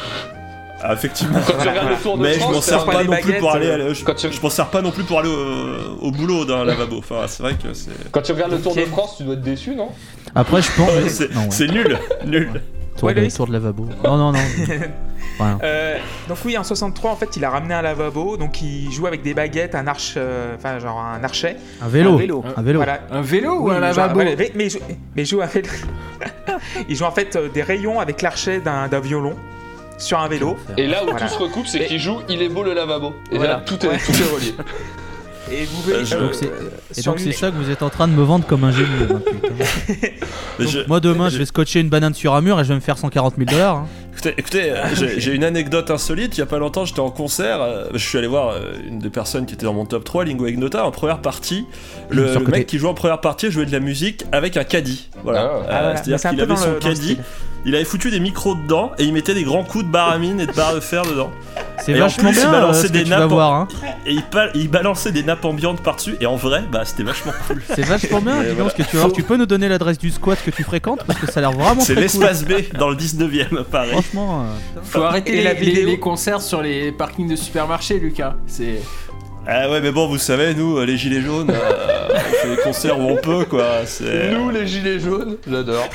Ah, 0.86 0.92
effectivement. 0.92 1.38
Quand 1.38 1.52
tu 1.52 1.52
Voilà, 1.54 1.70
regardes 1.70 1.86
voilà. 1.86 1.96
le 1.96 2.02
tour 2.02 2.18
de 2.18 2.22
Mais 2.22 2.34
je 2.34 2.40
m'en 2.40 2.60
sers 2.60 2.84
pas 2.84 3.04
non 3.04 3.16
plus 3.16 3.32
pour 3.38 3.52
aller. 3.52 3.66
euh, 3.66 3.94
je 3.94 4.04
quand 4.04 4.14
tu- 4.14 4.30
je 4.30 4.40
m'en 4.42 4.50
sers 4.50 4.66
pas 4.68 4.82
non 4.82 4.90
plus 4.90 5.04
pour 5.04 5.18
aller 5.20 5.30
au, 5.30 6.06
au 6.06 6.10
boulot 6.10 6.44
d'un 6.44 6.64
lavabo. 6.64 6.98
Enfin, 6.98 7.22
c'est 7.26 7.42
vrai 7.42 7.54
que 7.54 7.72
c'est. 7.72 7.90
Quand 8.12 8.20
tu 8.20 8.32
regardes 8.32 8.52
le 8.52 8.60
Tour 8.60 8.74
de. 8.76 8.82
France, 8.82 9.14
tu 9.16 9.24
dois 9.24 9.34
être 9.34 9.40
déçu, 9.42 9.74
non? 9.74 9.88
Après, 10.34 10.60
je 10.60 10.70
pense. 10.76 10.90
C'est 11.08 11.32
Non, 11.34 11.40
ouais. 11.42 11.46
c'est 11.50 11.68
nul, 11.68 11.98
nul. 12.26 12.60
Tour, 12.98 13.08
Ouais, 13.08 13.14
de, 13.14 13.28
tour 13.34 13.46
de 13.48 13.52
lavabo. 13.52 13.88
Non, 14.04 14.16
non, 14.16 14.32
non. 14.32 14.38
Rien. 15.40 15.58
Euh, 15.64 15.98
donc 16.28 16.38
oui, 16.44 16.56
en 16.56 16.62
63, 16.62 17.10
en 17.10 17.16
fait, 17.16 17.36
il 17.36 17.44
a 17.44 17.50
ramené 17.50 17.74
un 17.74 17.82
lavabo, 17.82 18.36
donc 18.36 18.62
il 18.62 18.92
joue 18.92 19.06
avec 19.08 19.22
des 19.22 19.34
baguettes, 19.34 19.74
un 19.74 19.86
arche, 19.88 20.14
euh, 20.16 20.54
enfin 20.56 20.78
genre 20.78 21.00
un 21.00 21.24
archet. 21.24 21.56
Un 21.82 21.88
vélo. 21.88 22.12
Un 22.12 22.16
vélo. 22.18 22.44
Un 22.56 22.62
vélo. 22.62 22.78
Voilà. 22.78 23.00
Un 23.10 23.22
vélo 23.22 23.52
ou 23.58 23.68
Oui, 23.70 23.74
un 23.74 23.90
genre, 23.92 24.06
lavabo? 24.08 24.20
mais, 24.20 24.52
mais 24.54 24.64
il 24.66 24.70
joue, 24.70 24.78
mais 25.16 25.22
il 25.22 25.26
joue 25.26 25.42
en 25.42 25.48
fait, 25.48 25.68
il 26.88 26.94
joue 26.94 27.04
en 27.04 27.10
fait 27.10 27.34
euh, 27.34 27.48
des 27.52 27.62
rayons 27.62 27.98
avec 27.98 28.22
l'archet 28.22 28.60
d'un 28.60 28.86
d'un 28.86 29.00
violon 29.00 29.34
sur 30.04 30.18
un 30.20 30.28
vélo. 30.28 30.56
Et 30.76 30.86
là 30.86 31.02
où 31.02 31.10
Voilà. 31.10 31.26
tout 31.26 31.34
se 31.34 31.38
recoupe, 31.38 31.66
c'est 31.66 31.86
qu'il 31.86 31.98
joue 31.98 32.20
Il 32.28 32.42
est 32.42 32.48
beau 32.48 32.62
le 32.62 32.74
lavabo. 32.74 33.14
Et 33.32 33.36
Voilà. 33.36 33.54
là, 33.54 33.62
tout 33.64 33.84
est, 33.84 33.88
Ouais. 33.88 33.98
tout 33.98 34.12
est 34.12 34.34
relié. 34.34 34.54
Et 35.52 35.66
vous 35.66 35.82
verrez, 35.82 36.04
Euh, 36.10 36.20
donc 36.20 36.34
c'est- 36.34 36.46
euh, 36.46 37.02
donc 37.04 37.18
une- 37.18 37.24
c'est 37.26 37.32
ça 37.32 37.50
que 37.50 37.56
vous 37.56 37.68
êtes 37.70 37.82
en 37.82 37.90
train 37.90 38.08
de 38.08 38.14
me 38.14 38.22
vendre 38.22 38.46
comme 38.46 38.64
un 38.64 38.72
génie. 38.72 38.88
hein, 39.10 39.20
je- 40.58 40.86
Moi 40.88 41.00
demain 41.00 41.28
je 41.28 41.36
vais 41.36 41.44
scotcher 41.44 41.80
une 41.80 41.90
banane 41.90 42.14
sur 42.14 42.34
un 42.34 42.40
mur 42.40 42.58
et 42.58 42.64
je 42.64 42.70
vais 42.70 42.74
me 42.74 42.80
faire 42.80 42.96
140 42.96 43.34
000 43.36 43.50
dollars. 43.50 43.76
hein. 43.76 43.86
Écoutez, 44.12 44.34
écoutez, 44.38 44.70
euh, 44.70 44.84
j'ai 45.18 45.34
une 45.34 45.44
anecdote 45.44 45.90
insolite. 45.90 46.36
Il 46.36 46.40
y 46.40 46.42
a 46.42 46.46
pas 46.46 46.58
longtemps, 46.58 46.86
j'étais 46.86 47.00
en 47.00 47.10
concert. 47.10 47.60
euh, 47.60 47.84
je 47.92 47.98
suis 47.98 48.16
allé 48.16 48.26
voir 48.26 48.54
une 48.88 49.00
des 49.00 49.10
personnes 49.10 49.44
qui 49.44 49.52
était 49.54 49.66
dans 49.66 49.74
mon 49.74 49.84
top 49.84 50.04
3, 50.04 50.24
Lingua 50.24 50.48
Ignota, 50.48 50.84
en 50.86 50.90
première 50.90 51.18
partie. 51.20 51.66
Le, 52.08 52.38
mec 52.48 52.66
qui 52.66 52.78
jouait 52.78 52.88
en 52.88 52.94
première 52.94 53.20
partie 53.20 53.50
jouait 53.50 53.66
de 53.66 53.72
la 53.72 53.80
musique 53.80 54.24
avec 54.32 54.56
un 54.56 54.64
caddie. 54.64 55.10
Voilà. 55.24 55.40
Ah. 55.40 55.44
Euh, 55.44 55.60
Ah, 55.68 55.80
voilà. 55.82 55.96
C'est-à-dire 56.02 56.30
qu'il 56.30 56.40
avait 56.40 56.56
son 56.56 56.72
caddie, 56.80 56.94
style. 57.02 57.18
Il 57.64 57.74
avait 57.74 57.84
foutu 57.84 58.10
des 58.10 58.20
micros 58.20 58.54
dedans 58.54 58.92
et 58.98 59.04
il 59.04 59.12
mettait 59.12 59.34
des 59.34 59.44
grands 59.44 59.64
coups 59.64 59.84
de 59.84 59.90
baramine 59.90 60.40
et 60.40 60.46
de 60.46 60.52
barre 60.52 60.74
de 60.74 60.80
fer 60.80 61.02
dedans. 61.02 61.30
C'est 61.82 61.92
vachement 61.92 62.30
plus, 62.30 62.38
il 62.38 62.42
bien 62.42 62.50
balançait 62.50 62.88
des 62.88 63.04
tu 63.04 63.10
vas 63.10 63.18
nappes 63.20 63.30
voir. 63.30 63.52
hein. 63.52 63.68
Et 64.06 64.12
il, 64.12 64.22
pa- 64.22 64.48
il 64.54 64.70
balançait 64.70 65.12
des 65.12 65.22
nappes 65.22 65.44
ambiantes 65.44 65.80
par-dessus. 65.82 66.16
Et 66.20 66.26
en 66.26 66.36
vrai, 66.36 66.62
bah 66.70 66.82
c'était 66.84 67.02
vachement 67.02 67.32
cool. 67.46 67.62
C'est 67.74 67.82
vachement 67.84 68.20
bien. 68.20 68.40
Et 68.42 68.46
Dis 68.46 68.54
voilà. 68.54 68.62
donc 68.64 68.70
ce 68.72 68.76
que 68.76 68.82
tu 68.88 68.96
vas 68.96 69.02
voir. 69.02 69.12
Tu 69.12 69.22
peux 69.22 69.36
nous 69.36 69.46
donner 69.46 69.68
l'adresse 69.68 69.98
du 69.98 70.10
squat 70.10 70.38
que 70.42 70.50
tu 70.50 70.62
fréquentes 70.62 71.04
parce 71.06 71.18
que 71.18 71.26
ça 71.30 71.40
a 71.40 71.42
l'air 71.42 71.52
vraiment 71.52 71.80
C'est 71.82 71.94
très 71.94 72.06
cool. 72.08 72.22
l'espace 72.22 72.44
B 72.44 72.76
dans 72.78 72.88
le 72.88 72.96
19ème, 72.96 73.64
pareil. 73.64 73.90
Franchement. 73.92 74.42
euh, 74.76 74.80
Faut 74.82 75.02
arrêter 75.02 75.32
les, 75.32 75.42
la 75.42 75.52
les- 75.54 75.60
vidéo 75.60 75.86
les 75.88 75.98
concerts 75.98 76.40
sur 76.42 76.62
les 76.62 76.90
parkings 76.92 77.28
de 77.28 77.36
supermarchés, 77.36 77.98
Lucas. 77.98 78.34
C'est 78.46 78.80
Ah 79.46 79.70
ouais, 79.70 79.80
mais 79.82 79.92
bon, 79.92 80.06
vous 80.06 80.18
savez, 80.18 80.54
nous, 80.54 80.78
euh, 80.78 80.86
les 80.86 80.96
gilets 80.96 81.20
jaunes, 81.20 81.50
euh, 81.50 82.08
on 82.08 82.18
fait 82.18 82.56
des 82.56 82.62
concerts 82.62 82.98
où 82.98 83.10
on 83.10 83.16
peut, 83.16 83.44
quoi. 83.44 83.84
C'est... 83.84 84.30
Nous, 84.30 84.48
les 84.48 84.66
gilets 84.66 84.98
jaunes, 84.98 85.36
j'adore. 85.46 85.88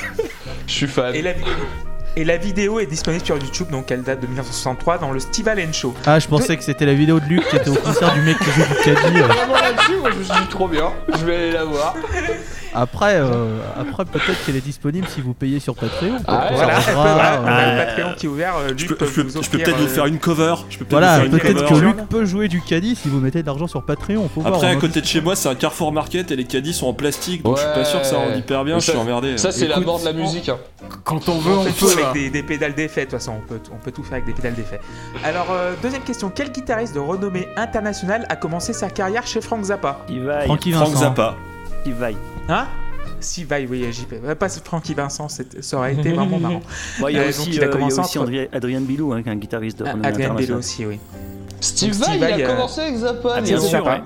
Je 0.68 0.72
suis 0.72 0.86
fan. 0.86 1.14
Et 1.16 1.22
la, 1.22 1.32
vidéo, 1.32 1.52
et 2.16 2.24
la 2.24 2.36
vidéo 2.36 2.80
est 2.80 2.86
disponible 2.86 3.24
sur 3.24 3.36
YouTube, 3.36 3.68
donc 3.70 3.90
elle 3.90 4.02
date 4.02 4.20
de 4.20 4.26
1963 4.26 4.98
dans 4.98 5.10
le 5.12 5.20
Steve 5.20 5.48
Allen 5.48 5.72
Show. 5.72 5.94
Ah, 6.06 6.18
je 6.18 6.28
pensais 6.28 6.56
que 6.56 6.62
c'était 6.64 6.86
la 6.86 6.94
vidéo 6.94 7.20
de 7.20 7.24
Luc 7.26 7.46
qui 7.48 7.56
était 7.56 7.70
au 7.70 7.74
concert 7.74 8.12
du 8.14 8.20
mec 8.22 8.38
qui 8.38 8.44
joue 8.50 8.62
du 8.62 8.74
caddie. 8.84 9.18
euh. 9.18 9.26
Vraiment 9.26 9.54
là-dessus, 9.54 9.96
moi 10.00 10.10
je 10.12 10.18
me 10.18 10.24
suis 10.24 10.32
dit 10.40 10.48
trop 10.48 10.68
bien. 10.68 10.90
Je 11.18 11.24
vais 11.24 11.34
aller 11.36 11.52
la 11.52 11.64
voir. 11.64 11.94
Après, 12.72 13.16
euh, 13.16 13.58
après 13.76 14.04
peut-être 14.04 14.44
qu'elle 14.46 14.54
est 14.54 14.60
disponible 14.64 15.04
si 15.08 15.20
vous 15.20 15.34
payez 15.34 15.58
sur 15.58 15.74
Patreon. 15.74 16.18
Ah 16.28 16.50
ouais, 16.52 16.56
Ça 16.56 16.64
Voilà, 16.64 16.80
changera, 16.80 17.14
voilà, 17.14 17.42
on 17.42 17.46
a 17.48 17.50
euh, 17.50 17.72
le 17.80 17.84
Patreon 17.84 18.14
qui 18.16 18.26
est 18.26 18.28
ouvert. 18.28 18.54
euh, 18.58 18.68
Je 18.76 18.86
Luc 18.86 18.88
peux, 18.90 18.94
peut 18.94 19.06
je 19.06 19.22
peux- 19.22 19.28
vous 19.28 19.40
peut-être 19.40 19.76
vous 19.76 19.84
euh, 19.84 19.88
faire 19.88 20.06
une 20.06 20.18
cover. 20.20 20.54
Je 20.70 20.78
peux 20.78 20.84
Voilà, 20.88 21.18
vous 21.24 21.30
peut-être 21.36 21.66
que 21.68 21.74
Luc 21.74 21.96
peut 22.08 22.24
jouer 22.24 22.46
du 22.46 22.60
caddie 22.62 22.94
si 22.94 23.08
vous 23.08 23.18
mettez 23.18 23.42
de 23.42 23.46
l'argent 23.48 23.66
sur 23.66 23.82
Patreon. 23.84 24.30
Faut 24.32 24.40
voir, 24.42 24.54
Après, 24.54 24.68
on 24.68 24.70
à 24.70 24.76
en 24.76 24.78
côté 24.78 25.00
de 25.00 25.06
chez 25.06 25.20
moi, 25.20 25.34
c'est 25.34 25.48
un 25.48 25.56
Carrefour 25.56 25.90
Market 25.92 26.30
et 26.30 26.36
les 26.36 26.44
caddies 26.44 26.72
sont 26.72 26.86
en 26.86 26.92
plastique, 26.92 27.42
donc 27.42 27.56
je 27.56 27.62
suis 27.62 27.72
pas 27.72 27.84
sûr 27.84 28.00
que 28.02 28.06
ça 28.06 28.16
rende 28.18 28.36
hyper 28.38 28.62
bien. 28.64 28.78
Je 28.78 28.88
suis 28.90 28.98
emmerdé. 28.98 29.36
Ça, 29.36 29.50
c'est 29.50 29.66
la 29.66 29.80
mort 29.80 29.98
de 29.98 30.04
la 30.04 30.12
musique. 30.12 30.48
hein. 30.48 30.58
Quand 31.02 31.28
on 31.28 31.38
veut, 31.40 31.52
On 31.52 31.60
on 31.62 31.64
peut. 31.64 31.70
Avec 32.00 32.14
des, 32.14 32.30
des 32.30 32.42
pédales 32.42 32.74
d'effet, 32.74 33.00
de 33.02 33.10
toute 33.10 33.18
façon, 33.18 33.34
on 33.38 33.46
peut, 33.46 33.60
on 33.72 33.76
peut 33.76 33.92
tout 33.92 34.02
faire 34.02 34.14
avec 34.14 34.26
des 34.26 34.32
pédales 34.32 34.54
d'effet. 34.54 34.80
Alors, 35.24 35.48
euh, 35.50 35.74
deuxième 35.82 36.02
question, 36.02 36.30
quel 36.34 36.50
guitariste 36.52 36.94
de 36.94 37.00
renommée 37.00 37.48
internationale 37.56 38.26
a 38.28 38.36
commencé 38.36 38.72
sa 38.72 38.90
carrière 38.90 39.26
chez 39.26 39.40
Frank 39.40 39.62
Zappa? 39.64 40.00
Il 40.08 40.22
va. 40.24 40.42
Francky 40.42 40.72
Frank 40.72 40.88
Vincent. 40.88 41.00
Zappa. 41.00 41.36
Il 41.86 41.94
va. 41.94 42.08
Hein? 42.48 42.66
Si, 43.20 43.44
va, 43.44 43.56
oui, 43.68 43.86
JP. 43.92 44.14
Euh, 44.24 44.34
Pas 44.34 44.48
Francky 44.48 44.94
Vincent, 44.94 45.28
ça 45.28 45.76
aurait 45.76 45.94
été 45.94 46.10
vraiment 46.12 46.38
marrant. 46.40 46.62
Bon, 47.00 47.08
il 47.08 47.16
y 47.16 47.18
a 47.18 47.22
Euh, 47.22 47.28
aussi, 47.28 47.46
donc 47.46 47.54
il 47.54 47.62
a 47.62 47.66
euh, 47.66 47.86
aussi 48.00 48.18
entre- 48.18 48.48
Adrien 48.52 48.80
Bilou, 48.80 49.12
hein, 49.12 49.22
qui 49.22 49.28
est 49.28 49.32
un 49.32 49.36
guitariste 49.36 49.78
de 49.78 49.84
renommée 49.84 50.06
Adrien 50.06 50.26
internationale. 50.26 50.58
aussi, 50.58 50.86
oui. 50.86 50.98
Steve 51.60 51.94
Vai, 51.94 52.16
il 52.16 52.24
a 52.24 52.36
euh, 52.38 52.46
commencé 52.46 52.80
avec 52.80 52.96
Zappa. 52.96 53.34
Ah, 53.36 53.40
bien 53.42 53.60
sûr, 53.60 53.84
ouais. 53.84 54.00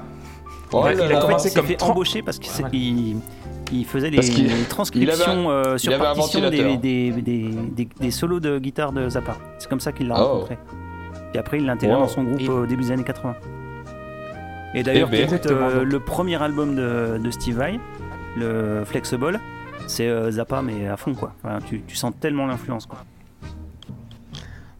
Oh 0.72 0.84
là 0.84 0.92
il 0.95 1.01
a 1.03 1.09
là. 1.09 1.20
commencé 1.20 1.53
comme 1.53 1.66
fait 1.66 1.80
embaucher 1.82 2.22
parce 2.22 2.38
qu'il. 2.40 3.16
Il, 3.72 3.84
faisait 3.84 4.10
qu'il- 4.10 4.68
transcriptions 4.68 5.50
euh, 5.50 5.76
sur 5.78 5.92
il 5.92 5.94
avait 5.94 6.06
un 6.06 6.14
partition 6.14 6.40
des, 6.50 6.76
des, 6.76 7.10
des, 7.10 7.48
des- 7.52 7.88
des 8.00 8.10
solos 8.10 8.40
de 8.40 8.58
guitare 8.58 8.92
de 8.92 9.08
Zappa. 9.08 9.36
C'est 9.58 9.68
comme 9.68 9.80
ça 9.80 9.92
qu'il 9.92 10.08
l'a 10.08 10.14
Oh. 10.18 10.24
rencontré. 10.34 10.58
Et 11.34 11.38
après, 11.38 11.58
il 11.58 11.66
Wow. 11.94 12.00
dans 12.00 12.08
son 12.08 12.22
groupe 12.24 12.40
Et- 12.40 12.48
au 12.48 12.66
début 12.66 12.82
des 12.84 12.90
années 12.92 13.04
80. 13.04 13.34
Et 14.74 14.82
d'ailleurs, 14.82 15.08
Eh 15.12 15.26
ben. 15.26 15.40
euh, 15.50 15.84
le 15.84 16.00
premier 16.00 16.40
album 16.42 16.74
de, 16.74 17.18
de 17.22 17.30
Steve 17.30 17.56
Vai, 17.58 17.78
le 18.36 18.82
Flexible, 18.84 19.40
c'est 19.86 20.08
euh, 20.08 20.30
Zappa, 20.32 20.62
mais 20.62 20.88
à 20.88 20.96
fond, 20.96 21.14
quoi. 21.14 21.32
Enfin, 21.42 21.58
tu, 21.66 21.82
tu 21.86 21.94
sens 21.96 22.12
tellement 22.20 22.46
l'influence, 22.46 22.86
quoi. 22.86 22.98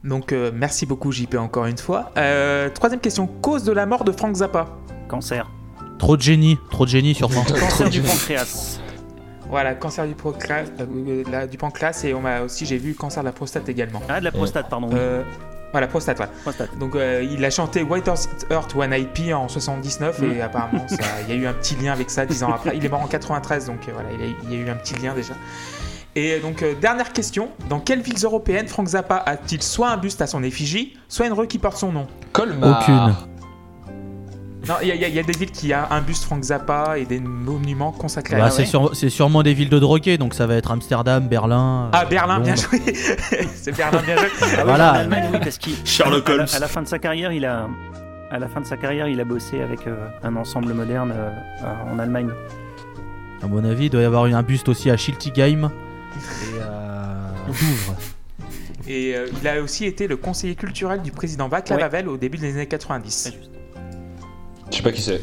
Donc, 0.03 0.32
euh, 0.32 0.51
merci 0.55 0.85
beaucoup, 0.85 1.12
JP, 1.12 1.37
encore 1.37 1.66
une 1.66 1.78
fois. 1.78 2.11
Euh, 2.18 2.68
troisième 2.70 3.01
question, 3.01 3.26
cause 3.26 3.64
de 3.64 3.72
la 3.72 3.87
mort 3.87 4.05
de 4.05 4.12
Frank 4.12 4.35
Zappa 4.37 4.66
Cancer. 5.09 5.49
Trop 5.99 6.17
de 6.17 6.23
génie, 6.23 6.59
trop 6.71 6.85
de 6.85 6.91
génie 6.91 7.15
sur. 7.15 7.29
Cancer 7.31 7.89
du 7.91 8.01
pancréas. 8.03 8.79
Voilà, 9.49 9.75
cancer 9.75 10.07
du 10.07 10.15
pancréas, 10.15 10.65
euh, 10.81 11.23
la- 11.31 11.47
du 11.47 11.57
pancréas 11.59 12.03
et 12.05 12.15
on 12.15 12.21
m'a 12.21 12.41
aussi, 12.41 12.67
j'ai 12.67 12.79
vu 12.79 12.95
cancer 12.95 13.23
de 13.23 13.29
la 13.29 13.33
prostate 13.33 13.69
également. 13.69 14.01
Ah, 14.09 14.19
de 14.19 14.25
la 14.25 14.33
prostate, 14.33 14.69
pardon. 14.69 14.89
oui. 14.89 14.97
Euh, 14.99 15.23
voilà, 15.73 15.87
prostate, 15.89 16.17
voilà. 16.17 16.33
Prostate. 16.43 16.77
Donc 16.79 16.95
euh, 16.95 17.27
il 17.29 17.45
a 17.45 17.51
chanté 17.51 17.83
White 17.83 18.09
Earth 18.51 18.75
One 18.77 18.93
IP 18.95 19.33
en 19.35 19.49
79 19.49 20.23
et 20.23 20.41
apparemment 20.41 20.87
ça- 20.89 20.97
il 21.29 21.35
y 21.35 21.39
a 21.39 21.41
eu 21.43 21.47
un 21.47 21.53
petit 21.53 21.75
lien 21.77 21.93
avec 21.93 22.11
ça 22.11 22.27
dix 22.27 22.43
ans 22.45 22.53
après. 22.53 22.77
Il 22.77 22.85
est 22.85 22.89
mort 22.89 23.03
en 23.03 23.07
93 23.09 23.67
donc 23.67 23.89
euh, 23.89 23.93
voilà, 23.93 24.09
il 24.13 24.53
y, 24.53 24.57
a, 24.57 24.61
a 24.61 24.63
eu 24.67 24.69
un 24.71 24.77
petit 24.77 24.95
lien 24.95 25.15
déjà. 25.15 25.35
Et 26.17 26.39
donc 26.39 26.63
euh, 26.63 26.75
dernière 26.81 27.13
question, 27.13 27.49
dans 27.69 27.81
quelles 27.81 28.03
villes 28.03 28.23
européennes 28.25 28.69
Frank 28.69 28.87
Zappa 28.87 29.17
a-t-il 29.27 29.63
soit 29.65 29.91
un 29.91 29.97
buste 29.97 30.23
à 30.23 30.29
son 30.29 30.45
effigie, 30.45 30.97
soit 31.09 31.27
une 31.27 31.33
rue 31.33 31.49
qui 31.49 31.59
porte 31.59 31.77
son 31.77 31.91
nom? 31.93 32.07
Colmar. 32.33 32.81
Aucune. 32.83 33.15
Non, 34.69 34.75
il 34.83 34.89
y, 34.89 34.93
a- 34.93 34.95
y 35.09 35.19
y 35.19 35.23
des 35.23 35.33
villes 35.33 35.51
qui 35.51 35.73
a 35.73 35.89
un 35.91 36.01
buste 36.01 36.25
Frank 36.25 36.43
Zappa 36.43 36.99
et 36.99 37.05
des 37.05 37.21
monuments 37.21 37.93
consacrés 37.93 38.37
Bah, 38.37 38.47
à 38.47 38.51
c'est, 38.51 38.62
ouais. 38.62 38.67
sûr- 38.67 38.91
c'est 38.95 39.11
sûrement 39.11 39.43
des 39.43 39.53
villes 39.55 39.69
de 39.69 39.79
drogués, 39.79 40.17
donc 40.19 40.35
ça 40.35 40.47
va 40.47 40.55
être 40.57 40.71
Amsterdam, 40.71 41.27
Berlin. 41.29 41.91
Ah 41.93 42.03
euh, 42.05 42.09
Berlin, 42.09 42.41
bien 42.41 42.55
joué. 42.57 42.81
C'est 43.55 43.77
Berlin, 43.77 44.01
bien 44.03 44.17
joué. 44.17 44.29
Ah 44.59 44.65
Voilà. 44.65 44.93
en 44.93 44.95
Allemagne, 44.97 45.29
oui, 45.33 45.39
parce 45.43 45.59
qu'il 45.59 45.75
Sherlock 45.85 46.29
à 46.29 46.33
la- 46.33 46.39
Holmes. 46.43 46.49
À 46.55 46.59
la, 46.59 46.69
fin 46.69 46.83
de 46.83 46.89
sa 46.89 46.99
carrière, 46.99 47.33
il 47.33 47.45
a 47.45 47.69
à 48.31 48.39
la 48.39 48.49
fin 48.49 48.61
de 48.61 48.67
sa 48.67 48.77
carrière, 48.77 49.07
il 49.07 49.21
a 49.21 49.25
bossé 49.25 49.61
avec 49.61 49.87
euh, 49.87 49.95
un 50.23 50.35
ensemble 50.37 50.73
moderne 50.73 51.12
euh, 51.15 51.31
euh, 51.62 51.93
en 51.95 51.99
Allemagne. 51.99 52.31
À 53.43 53.47
mon 53.47 53.62
avis, 53.65 53.87
il 53.87 53.91
doit 53.91 54.01
y 54.03 54.05
avoir 54.07 54.27
eu 54.27 54.33
un 54.35 54.43
buste 54.43 54.69
aussi 54.69 54.91
à 54.91 54.97
Schiltigheim 54.97 55.71
et 56.17 56.61
à 56.62 57.47
Douvres. 57.47 57.95
Et 58.89 59.15
euh, 59.15 59.27
il 59.41 59.47
a 59.49 59.61
aussi 59.62 59.85
été 59.85 60.07
le 60.09 60.17
conseiller 60.17 60.55
culturel 60.57 61.01
du 61.03 61.11
président 61.11 61.49
Ouais. 61.49 61.83
Havel 61.83 62.09
au 62.09 62.17
début 62.17 62.39
des 62.39 62.53
années 62.55 62.67
90. 62.67 63.33
Je 64.71 64.77
sais 64.77 64.83
pas 64.83 64.93
qui 64.93 65.03
c'est. 65.03 65.21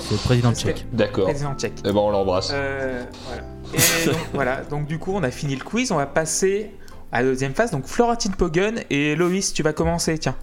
C'est 0.00 0.12
le 0.12 0.18
président 0.18 0.52
tchèque. 0.54 0.86
D'accord. 0.92 1.24
Président 1.24 1.54
tchèque. 1.54 1.74
Eh 1.84 1.92
ben, 1.92 1.96
on 1.96 2.10
l'embrasse. 2.10 2.50
Euh, 2.52 3.02
voilà. 3.26 3.42
Et 3.72 4.06
donc, 4.06 4.16
voilà. 4.34 4.62
Donc 4.64 4.86
du 4.86 4.98
coup, 4.98 5.12
on 5.14 5.22
a 5.22 5.30
fini 5.30 5.54
le 5.56 5.64
quiz. 5.64 5.90
On 5.92 5.96
va 5.96 6.06
passer 6.06 6.70
à 7.12 7.22
la 7.22 7.28
deuxième 7.28 7.54
phase. 7.54 7.70
Donc 7.70 7.86
Florentine 7.86 8.32
Pogun 8.34 8.74
et 8.90 9.14
Loïs, 9.16 9.52
tu 9.52 9.62
vas 9.62 9.72
commencer. 9.72 10.18
Tiens. 10.18 10.36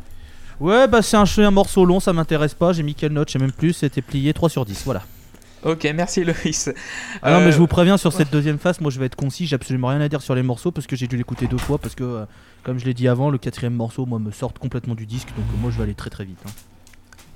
Ouais, 0.60 0.88
bah 0.88 1.04
c'est 1.04 1.18
un, 1.18 1.26
un 1.38 1.52
morceau 1.52 1.86
long, 1.86 2.00
ça 2.00 2.14
m'intéresse 2.14 2.56
pas. 2.56 2.74
J'ai 2.74 2.82
mis 2.82 2.96
quelle 2.96 3.12
note, 3.14 3.28
je 3.30 3.34
sais 3.34 3.40
même 3.40 3.52
plus. 3.52 3.74
C'était 3.74 4.02
plié 4.02 4.34
3 4.34 4.50
sur 4.50 4.66
10, 4.66 4.82
voilà. 4.86 5.04
Ok, 5.64 5.88
merci 5.96 6.24
Loïs. 6.24 6.72
Ah 7.22 7.32
non, 7.32 7.38
Euh, 7.40 7.46
mais 7.46 7.52
je 7.52 7.58
vous 7.58 7.68
préviens, 7.68 7.98
sur 7.98 8.14
cette 8.14 8.32
deuxième 8.32 8.58
phase, 8.58 8.80
moi 8.82 8.90
je 8.90 9.00
vais 9.00 9.06
être 9.08 9.16
concis. 9.16 9.46
J'ai 9.46 9.56
absolument 9.56 9.88
rien 9.90 10.02
à 10.02 10.08
dire 10.10 10.22
sur 10.22 10.34
les 10.34 10.44
morceaux 10.44 10.72
parce 10.72 10.88
que 10.88 10.96
j'ai 10.96 11.08
dû 11.08 11.16
l'écouter 11.18 11.46
deux 11.48 11.58
fois. 11.58 11.78
Parce 11.78 11.94
que, 11.94 12.04
euh, 12.04 12.26
comme 12.64 12.80
je 12.80 12.86
l'ai 12.86 12.94
dit 12.96 13.08
avant, 13.08 13.30
le 13.30 13.38
quatrième 13.38 13.74
morceau, 13.74 14.06
moi, 14.08 14.18
me 14.18 14.32
sort 14.32 14.54
complètement 14.54 14.96
du 14.96 15.06
disque. 15.06 15.28
Donc 15.30 15.46
euh, 15.54 15.58
moi 15.62 15.70
je 15.72 15.78
vais 15.78 15.84
aller 15.84 15.94
très 15.96 16.10
très 16.10 16.26
vite. 16.26 16.40
hein. 16.48 16.50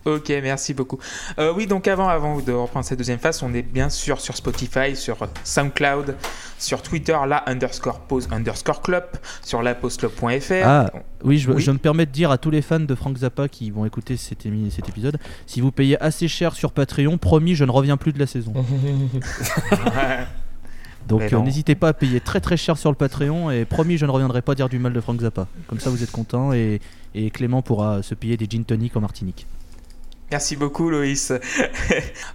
Ok, 0.05 0.29
merci 0.29 0.73
beaucoup. 0.73 0.97
Euh, 1.37 1.53
oui, 1.55 1.67
donc 1.67 1.87
avant, 1.87 2.07
avant 2.09 2.39
de 2.39 2.51
reprendre 2.51 2.85
cette 2.85 2.97
deuxième 2.97 3.19
phase, 3.19 3.43
on 3.43 3.53
est 3.53 3.61
bien 3.61 3.89
sûr 3.89 4.19
sur 4.19 4.35
Spotify, 4.35 4.95
sur 4.95 5.17
SoundCloud, 5.43 6.15
sur 6.57 6.81
Twitter, 6.81 7.15
la 7.27 7.47
underscore 7.47 7.99
pause 7.99 8.27
underscore 8.31 8.81
club, 8.81 9.03
sur 9.43 9.61
lapostclub.fr. 9.61 10.53
Ah, 10.65 10.91
oui, 11.23 11.37
je, 11.37 11.51
Oui. 11.51 11.61
je 11.61 11.69
me 11.69 11.77
permets 11.77 12.07
de 12.07 12.11
dire 12.11 12.31
à 12.31 12.37
tous 12.39 12.49
les 12.49 12.63
fans 12.63 12.79
de 12.79 12.95
Frank 12.95 13.15
Zappa 13.17 13.47
qui 13.47 13.69
vont 13.69 13.85
écouter 13.85 14.17
cet, 14.17 14.45
émi- 14.47 14.71
cet 14.71 14.89
épisode 14.89 15.17
si 15.45 15.61
vous 15.61 15.71
payez 15.71 16.01
assez 16.01 16.27
cher 16.27 16.55
sur 16.55 16.71
Patreon, 16.71 17.19
promis, 17.19 17.53
je 17.53 17.63
ne 17.63 17.71
reviens 17.71 17.97
plus 17.97 18.11
de 18.11 18.17
la 18.19 18.25
saison. 18.27 18.53
Donc 21.07 21.21
euh, 21.33 21.39
n'hésitez 21.39 21.75
pas 21.75 21.89
à 21.89 21.93
payer 21.93 22.19
très 22.21 22.39
très 22.39 22.57
cher 22.57 22.77
sur 22.77 22.89
le 22.89 22.95
Patreon 22.95 23.49
et 23.51 23.65
promis, 23.65 23.97
je 23.97 24.05
ne 24.05 24.11
reviendrai 24.11 24.41
pas 24.41 24.55
dire 24.55 24.69
du 24.69 24.77
mal 24.79 24.93
de 24.93 25.01
Frank 25.01 25.19
Zappa. 25.19 25.47
Comme 25.67 25.79
ça, 25.79 25.89
vous 25.89 26.03
êtes 26.03 26.11
content 26.11 26.53
et, 26.53 26.79
et 27.15 27.31
Clément 27.31 27.61
pourra 27.61 28.03
se 28.03 28.13
payer 28.13 28.37
des 28.37 28.45
gin 28.49 28.63
tonic 28.63 28.95
en 28.95 29.01
Martinique. 29.01 29.47
Merci 30.31 30.55
beaucoup 30.55 30.89
Loïs. 30.89 31.31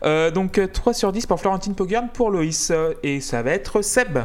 Euh, 0.04 0.30
donc 0.30 0.58
euh, 0.58 0.66
3 0.68 0.92
sur 0.92 1.10
10 1.10 1.26
pour 1.26 1.40
Florentine 1.40 1.74
Pogun 1.74 2.02
pour 2.12 2.30
Loïs. 2.30 2.70
euh, 2.70 2.92
Et 3.02 3.20
ça 3.20 3.42
va 3.42 3.52
être 3.52 3.82
Seb. 3.82 4.18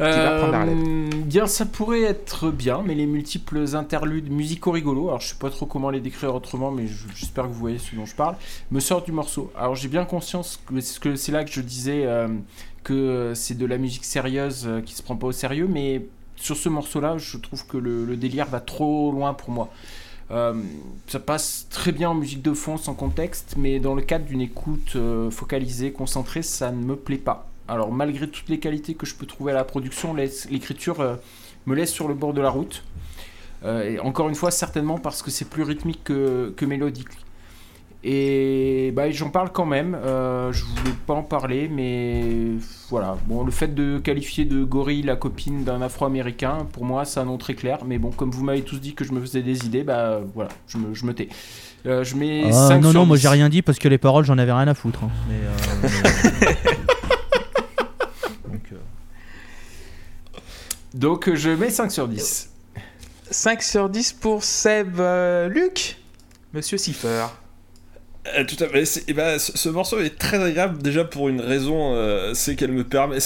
Euh, 0.00 1.08
bien, 1.26 1.46
ça 1.46 1.66
pourrait 1.66 2.02
être 2.02 2.50
bien, 2.50 2.82
mais 2.84 2.94
les 2.94 3.06
multiples 3.06 3.64
interludes 3.76 4.30
musicaux 4.30 4.70
rigolos, 4.72 5.08
alors 5.08 5.20
je 5.20 5.28
sais 5.28 5.34
pas 5.38 5.50
trop 5.50 5.66
comment 5.66 5.90
les 5.90 6.00
décrire 6.00 6.34
autrement, 6.34 6.70
mais 6.72 6.86
je- 6.86 7.06
j'espère 7.14 7.44
que 7.44 7.48
vous 7.50 7.58
voyez 7.58 7.78
ce 7.78 7.94
dont 7.94 8.04
je 8.06 8.14
parle, 8.14 8.36
me 8.72 8.80
sortent 8.80 9.06
du 9.06 9.12
morceau. 9.12 9.52
Alors 9.56 9.74
j'ai 9.76 9.88
bien 9.88 10.04
conscience 10.04 10.60
que 11.00 11.14
c'est 11.16 11.32
là 11.32 11.44
que 11.44 11.50
je 11.52 11.60
disais 11.60 12.02
euh, 12.06 12.28
que 12.82 13.32
c'est 13.36 13.56
de 13.56 13.66
la 13.66 13.78
musique 13.78 14.04
sérieuse 14.04 14.64
euh, 14.66 14.80
qui 14.80 14.94
se 14.94 15.02
prend 15.02 15.16
pas 15.16 15.26
au 15.28 15.32
sérieux, 15.32 15.68
mais 15.70 16.06
sur 16.36 16.56
ce 16.56 16.68
morceau-là, 16.68 17.16
je 17.18 17.36
trouve 17.38 17.64
que 17.66 17.76
le 17.76 18.16
délire 18.16 18.46
va 18.46 18.60
trop 18.60 19.12
loin 19.12 19.32
pour 19.34 19.50
moi. 19.50 19.68
Euh, 20.30 20.54
ça 21.06 21.20
passe 21.20 21.66
très 21.70 21.92
bien 21.92 22.10
en 22.10 22.14
musique 22.14 22.42
de 22.42 22.54
fond 22.54 22.76
sans 22.76 22.94
contexte, 22.94 23.54
mais 23.58 23.78
dans 23.78 23.94
le 23.94 24.02
cadre 24.02 24.24
d'une 24.24 24.40
écoute 24.40 24.92
euh, 24.96 25.30
focalisée, 25.30 25.92
concentrée, 25.92 26.42
ça 26.42 26.70
ne 26.70 26.82
me 26.82 26.96
plaît 26.96 27.18
pas. 27.18 27.48
Alors 27.68 27.92
malgré 27.92 28.28
toutes 28.28 28.48
les 28.48 28.58
qualités 28.58 28.94
que 28.94 29.06
je 29.06 29.14
peux 29.14 29.26
trouver 29.26 29.52
à 29.52 29.54
la 29.54 29.64
production, 29.64 30.14
l'écriture 30.14 31.00
euh, 31.00 31.16
me 31.66 31.74
laisse 31.74 31.92
sur 31.92 32.08
le 32.08 32.14
bord 32.14 32.32
de 32.34 32.40
la 32.40 32.50
route. 32.50 32.84
Et 33.66 33.98
encore 33.98 34.28
une 34.28 34.34
fois, 34.34 34.50
certainement 34.50 34.98
parce 34.98 35.22
que 35.22 35.30
c'est 35.30 35.48
plus 35.48 35.62
rythmique 35.62 36.04
que, 36.04 36.52
que 36.54 36.66
mélodique. 36.66 37.08
Et 38.06 38.92
bah, 38.94 39.10
j'en 39.10 39.30
parle 39.30 39.50
quand 39.50 39.64
même. 39.64 39.94
Euh, 39.94 40.52
je 40.52 40.62
voulais 40.64 40.94
pas 41.06 41.14
en 41.14 41.22
parler, 41.22 41.68
mais 41.72 42.22
voilà. 42.90 43.16
Bon, 43.26 43.42
le 43.44 43.50
fait 43.50 43.74
de 43.74 43.98
qualifier 43.98 44.44
de 44.44 44.62
gorille 44.62 45.00
la 45.02 45.16
copine 45.16 45.64
d'un 45.64 45.80
Afro-Américain, 45.80 46.66
pour 46.72 46.84
moi, 46.84 47.06
c'est 47.06 47.18
un 47.20 47.24
nom 47.24 47.38
très 47.38 47.54
clair. 47.54 47.78
Mais 47.86 47.96
bon, 47.96 48.10
comme 48.10 48.30
vous 48.30 48.44
m'avez 48.44 48.60
tous 48.62 48.78
dit 48.78 48.94
que 48.94 49.04
je 49.04 49.12
me 49.12 49.20
faisais 49.22 49.40
des 49.42 49.64
idées, 49.64 49.84
bah 49.84 50.20
voilà, 50.34 50.50
je 50.68 50.76
me, 50.76 50.92
je 50.92 51.06
me 51.06 51.14
tais. 51.14 51.28
Euh, 51.86 52.04
je 52.04 52.14
mets 52.16 52.44
Ah, 52.48 52.52
5 52.68 52.80
non, 52.82 52.90
sur 52.90 53.00
non, 53.00 53.06
moi 53.06 53.16
10. 53.16 53.22
j'ai 53.22 53.28
rien 53.30 53.48
dit 53.48 53.62
parce 53.62 53.78
que 53.78 53.88
les 53.88 53.98
paroles, 53.98 54.24
j'en 54.26 54.36
avais 54.36 54.52
rien 54.52 54.68
à 54.68 54.74
foutre. 54.74 55.04
hein. 55.04 55.10
Mais, 55.28 55.36
euh, 55.42 55.88
Donc, 58.50 58.62
euh, 58.72 58.76
Donc 60.92 61.34
je 61.34 61.50
mets 61.50 61.70
5 61.70 61.90
sur 61.90 62.06
10. 62.06 62.50
5 63.30 63.62
sur 63.62 63.88
10 63.88 64.12
pour 64.12 64.44
Seb. 64.44 65.00
Euh, 65.00 65.48
Luc 65.48 65.96
Monsieur 66.52 66.76
Siffer. 66.78 67.24
Euh, 68.26 68.44
tout 68.44 68.62
à 68.64 68.68
fait. 68.68 69.12
Ben, 69.12 69.38
ce, 69.38 69.56
ce 69.56 69.68
morceau 69.68 70.00
est 70.00 70.18
très 70.18 70.42
agréable 70.42 70.82
déjà 70.82 71.04
pour 71.04 71.28
une 71.28 71.40
raison, 71.40 71.94
euh, 71.94 72.32
c'est 72.34 72.56
qu'elle 72.56 72.72
me 72.72 72.84
permet. 72.84 73.18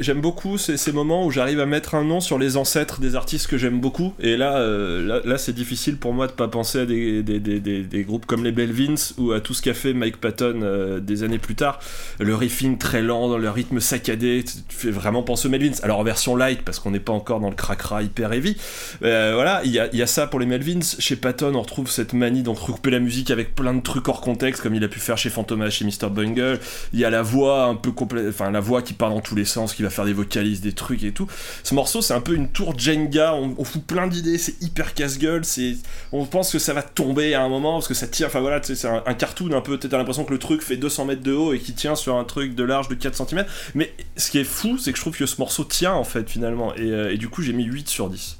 J'aime 0.00 0.20
beaucoup 0.20 0.58
ces, 0.58 0.92
moments 0.92 1.24
où 1.24 1.30
j'arrive 1.30 1.60
à 1.60 1.66
mettre 1.66 1.94
un 1.94 2.04
nom 2.04 2.20
sur 2.20 2.38
les 2.38 2.56
ancêtres 2.56 3.00
des 3.00 3.14
artistes 3.14 3.46
que 3.46 3.58
j'aime 3.58 3.80
beaucoup. 3.80 4.12
Et 4.20 4.36
là, 4.36 4.58
euh, 4.58 5.06
là, 5.06 5.20
là, 5.24 5.38
c'est 5.38 5.52
difficile 5.52 5.96
pour 5.96 6.12
moi 6.12 6.26
de 6.26 6.32
pas 6.32 6.48
penser 6.48 6.80
à 6.80 6.86
des, 6.86 7.22
des, 7.22 7.38
des, 7.38 7.60
des, 7.60 8.04
groupes 8.04 8.26
comme 8.26 8.44
les 8.44 8.52
Belvins 8.52 8.94
ou 9.18 9.32
à 9.32 9.40
tout 9.40 9.54
ce 9.54 9.62
qu'a 9.62 9.74
fait 9.74 9.92
Mike 9.92 10.20
Patton 10.20 10.60
euh, 10.62 11.00
des 11.00 11.22
années 11.22 11.38
plus 11.38 11.54
tard. 11.54 11.78
Le 12.18 12.34
riffing 12.34 12.76
très 12.78 13.02
lent, 13.02 13.36
le 13.36 13.50
rythme 13.50 13.80
saccadé, 13.80 14.44
tu 14.44 14.76
fais 14.76 14.90
vraiment 14.90 15.22
penser 15.22 15.48
aux 15.48 15.50
Melvins. 15.50 15.78
Alors 15.82 16.00
en 16.00 16.04
version 16.04 16.34
light 16.36 16.62
parce 16.62 16.80
qu'on 16.80 16.90
n'est 16.90 17.00
pas 17.00 17.12
encore 17.12 17.40
dans 17.40 17.50
le 17.50 17.56
cracra 17.56 18.02
hyper 18.02 18.32
heavy. 18.32 18.56
Euh, 19.02 19.32
voilà, 19.34 19.62
il 19.64 19.70
y 19.70 19.78
a, 19.78 19.94
y 19.94 20.02
a 20.02 20.06
ça 20.06 20.26
pour 20.26 20.40
les 20.40 20.46
Melvins. 20.46 20.80
Chez 20.98 21.16
Patton, 21.16 21.54
on 21.54 21.62
retrouve 21.62 21.90
cette 21.90 22.12
manie 22.12 22.42
d'entrecouper 22.42 22.90
la 22.90 23.00
musique 23.00 23.30
avec 23.30 23.54
plein 23.54 23.74
de 23.74 23.80
trucs 23.80 24.08
hors 24.08 24.23
contexte, 24.24 24.62
comme 24.62 24.74
il 24.74 24.82
a 24.82 24.88
pu 24.88 24.98
faire 24.98 25.18
chez 25.18 25.30
Fantomas, 25.30 25.70
chez 25.70 25.84
Mr. 25.84 26.08
Bungle. 26.10 26.58
Il 26.92 26.98
y 26.98 27.04
a 27.04 27.10
la 27.10 27.22
voix 27.22 27.64
un 27.64 27.74
peu 27.74 27.92
complète, 27.92 28.26
enfin 28.28 28.50
la 28.50 28.60
voix 28.60 28.82
qui 28.82 28.94
part 28.94 29.10
dans 29.10 29.20
tous 29.20 29.34
les 29.34 29.44
sens, 29.44 29.74
qui 29.74 29.82
va 29.82 29.90
faire 29.90 30.06
des 30.06 30.12
vocalises, 30.12 30.60
des 30.60 30.72
trucs 30.72 31.04
et 31.04 31.12
tout. 31.12 31.28
Ce 31.62 31.74
morceau, 31.74 32.00
c'est 32.00 32.14
un 32.14 32.20
peu 32.20 32.34
une 32.34 32.48
tour 32.48 32.76
Jenga. 32.76 33.34
On, 33.34 33.64
fout 33.64 33.84
plein 33.84 34.06
d'idées, 34.06 34.38
c'est 34.38 34.60
hyper 34.62 34.94
casse-gueule. 34.94 35.44
C'est, 35.44 35.76
on 36.12 36.24
pense 36.24 36.50
que 36.50 36.58
ça 36.58 36.72
va 36.72 36.82
tomber 36.82 37.34
à 37.34 37.42
un 37.42 37.48
moment 37.48 37.74
parce 37.74 37.88
que 37.88 37.94
ça 37.94 38.06
tire. 38.06 38.26
Enfin 38.26 38.40
voilà, 38.40 38.60
c'est 38.62 38.86
un, 38.86 39.14
cartoon 39.14 39.52
un 39.52 39.60
peu. 39.60 39.78
T'as 39.78 39.96
l'impression 39.98 40.24
que 40.24 40.32
le 40.32 40.38
truc 40.38 40.62
fait 40.62 40.76
200 40.76 41.04
mètres 41.04 41.22
de 41.22 41.32
haut 41.32 41.52
et 41.52 41.58
qui 41.58 41.74
tient 41.74 41.94
sur 41.94 42.16
un 42.16 42.24
truc 42.24 42.54
de 42.54 42.64
large 42.64 42.88
de 42.88 42.94
4 42.94 43.28
cm. 43.28 43.44
Mais 43.74 43.92
ce 44.16 44.30
qui 44.30 44.38
est 44.38 44.44
fou, 44.44 44.78
c'est 44.78 44.92
que 44.92 44.96
je 44.96 45.02
trouve 45.02 45.16
que 45.16 45.26
ce 45.26 45.36
morceau 45.38 45.64
tient 45.64 45.92
en 45.92 46.04
fait 46.04 46.28
finalement. 46.28 46.74
Et, 46.74 46.90
euh, 46.90 47.12
et 47.12 47.18
du 47.18 47.28
coup, 47.28 47.42
j'ai 47.42 47.52
mis 47.52 47.64
8 47.64 47.88
sur 47.88 48.08
10. 48.08 48.38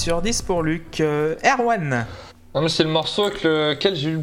Sur 0.00 0.22
10 0.22 0.42
pour 0.42 0.62
Luc. 0.62 1.00
Euh, 1.00 1.34
Erwan. 1.44 2.06
Non, 2.54 2.62
mais 2.62 2.70
c'est 2.70 2.84
le 2.84 2.88
morceau 2.88 3.24
avec 3.24 3.42
lequel 3.42 3.94
j'ai 3.94 4.10
eu 4.10 4.20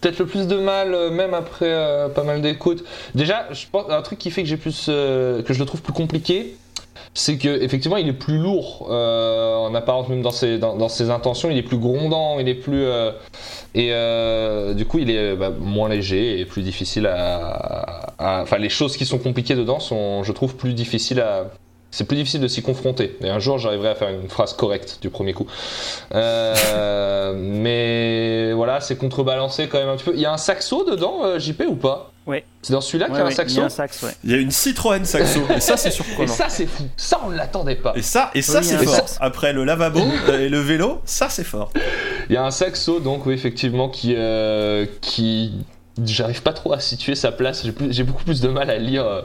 peut-être 0.00 0.18
le 0.18 0.26
plus 0.26 0.48
de 0.48 0.56
mal, 0.56 0.92
euh, 0.92 1.10
même 1.10 1.34
après 1.34 1.70
euh, 1.72 2.08
pas 2.08 2.24
mal 2.24 2.42
d'écoutes. 2.42 2.82
Déjà, 3.14 3.46
je 3.52 3.66
pense 3.70 3.84
un 3.90 4.02
truc 4.02 4.18
qui 4.18 4.32
fait 4.32 4.42
que 4.42 4.48
j'ai 4.48 4.56
plus, 4.56 4.86
que 4.86 5.44
je 5.48 5.58
le 5.58 5.64
trouve 5.64 5.82
plus 5.82 5.92
compliqué, 5.92 6.56
c'est 7.14 7.38
que 7.38 7.48
effectivement, 7.62 7.96
il 7.96 8.08
est 8.08 8.12
plus 8.12 8.38
lourd 8.38 8.90
en 8.90 9.72
apparence, 9.74 10.08
même 10.08 10.22
dans 10.22 10.32
ses, 10.32 10.58
dans, 10.58 10.76
intentions. 11.10 11.48
Il 11.48 11.56
est 11.56 11.62
plus 11.62 11.78
grondant, 11.78 12.40
il 12.40 12.48
est 12.48 12.54
plus 12.54 12.84
et 13.74 13.88
du 14.74 14.84
coup, 14.84 14.98
il 14.98 15.10
est 15.10 15.36
bah, 15.36 15.50
moins 15.50 15.88
léger 15.88 16.40
et 16.40 16.44
plus 16.44 16.62
difficile 16.62 17.06
à- 17.06 18.14
Enfin, 18.18 18.58
les 18.58 18.68
choses 18.68 18.96
qui 18.96 19.06
sont 19.06 19.18
compliquées 19.18 19.54
dedans 19.54 19.80
sont, 19.80 20.22
je 20.24 20.32
trouve, 20.32 20.56
plus 20.56 20.74
difficiles 20.74 21.20
à 21.20 21.50
c'est 21.90 22.04
plus 22.04 22.16
difficile 22.16 22.40
de 22.40 22.48
s'y 22.48 22.62
confronter. 22.62 23.16
Et 23.22 23.28
un 23.30 23.38
jour, 23.38 23.58
j'arriverai 23.58 23.88
à 23.88 23.94
faire 23.94 24.08
une 24.10 24.28
phrase 24.28 24.52
correcte 24.54 24.98
du 25.02 25.10
premier 25.10 25.32
coup. 25.32 25.46
Euh, 26.14 27.34
mais 27.36 28.52
voilà, 28.52 28.80
c'est 28.80 28.96
contrebalancé 28.96 29.68
quand 29.68 29.78
même 29.78 29.88
un 29.88 29.96
petit 29.96 30.04
peu. 30.04 30.12
Il 30.14 30.20
y 30.20 30.26
a 30.26 30.32
un 30.32 30.36
saxo 30.38 30.84
dedans, 30.88 31.24
euh, 31.24 31.38
JP, 31.38 31.62
ou 31.68 31.74
pas? 31.76 32.12
Ouais. 32.26 32.44
C'est 32.62 32.72
dans 32.74 32.80
celui-là 32.80 33.06
qu'il 33.06 33.14
y 33.16 33.18
Ouais, 33.18 33.24
a 33.24 33.26
un 33.26 33.30
saxo 33.30 33.54
Il 33.54 33.58
y 33.58 33.62
a 33.62 33.64
un 33.64 33.68
sax, 33.70 34.02
ouais. 34.02 34.10
Il 34.24 34.30
y 34.30 34.34
a 34.34 34.36
une 34.36 34.50
Citroën 34.50 35.04
saxo, 35.04 35.40
et 35.56 35.60
ça 35.60 35.76
c'est 35.76 35.88
Et 35.88 35.92
surprenant. 35.92 36.32
ça, 36.32 36.48
c'est 36.48 36.66
fou. 36.66 36.84
Ça, 36.96 37.18
on 37.24 37.30
ne 37.30 37.36
l'attendait 37.36 37.76
pas. 37.76 37.92
Et 37.96 38.02
ça, 38.02 38.30
et 38.34 38.42
ça 38.42 38.58
Oui, 38.60 38.64
c'est 38.66 38.74
un 38.76 38.82
fort. 38.84 39.06
Après 39.20 39.52
le 39.52 39.64
lavabo 39.64 40.00
euh, 40.28 40.46
et 40.46 40.48
le 40.48 40.60
vélo, 40.60 41.00
ça 41.06 41.28
c'est 41.28 41.42
fort. 41.44 41.72
Il 42.28 42.34
y 42.34 42.36
a 42.36 42.44
un 42.44 42.50
saxo, 42.50 43.00
donc, 43.00 43.26
oui, 43.26 43.34
effectivement, 43.34 43.88
qui. 43.88 44.14
euh, 44.16 44.86
qui... 45.00 45.54
J'arrive 46.06 46.42
pas 46.42 46.52
trop 46.52 46.72
à 46.72 46.78
situer 46.78 47.14
sa 47.14 47.32
place, 47.32 47.66
j'ai 47.90 48.02
beaucoup 48.04 48.24
plus 48.24 48.40
de 48.40 48.48
mal 48.48 48.70
à 48.70 48.78
lire 48.78 49.04
euh, 49.06 49.22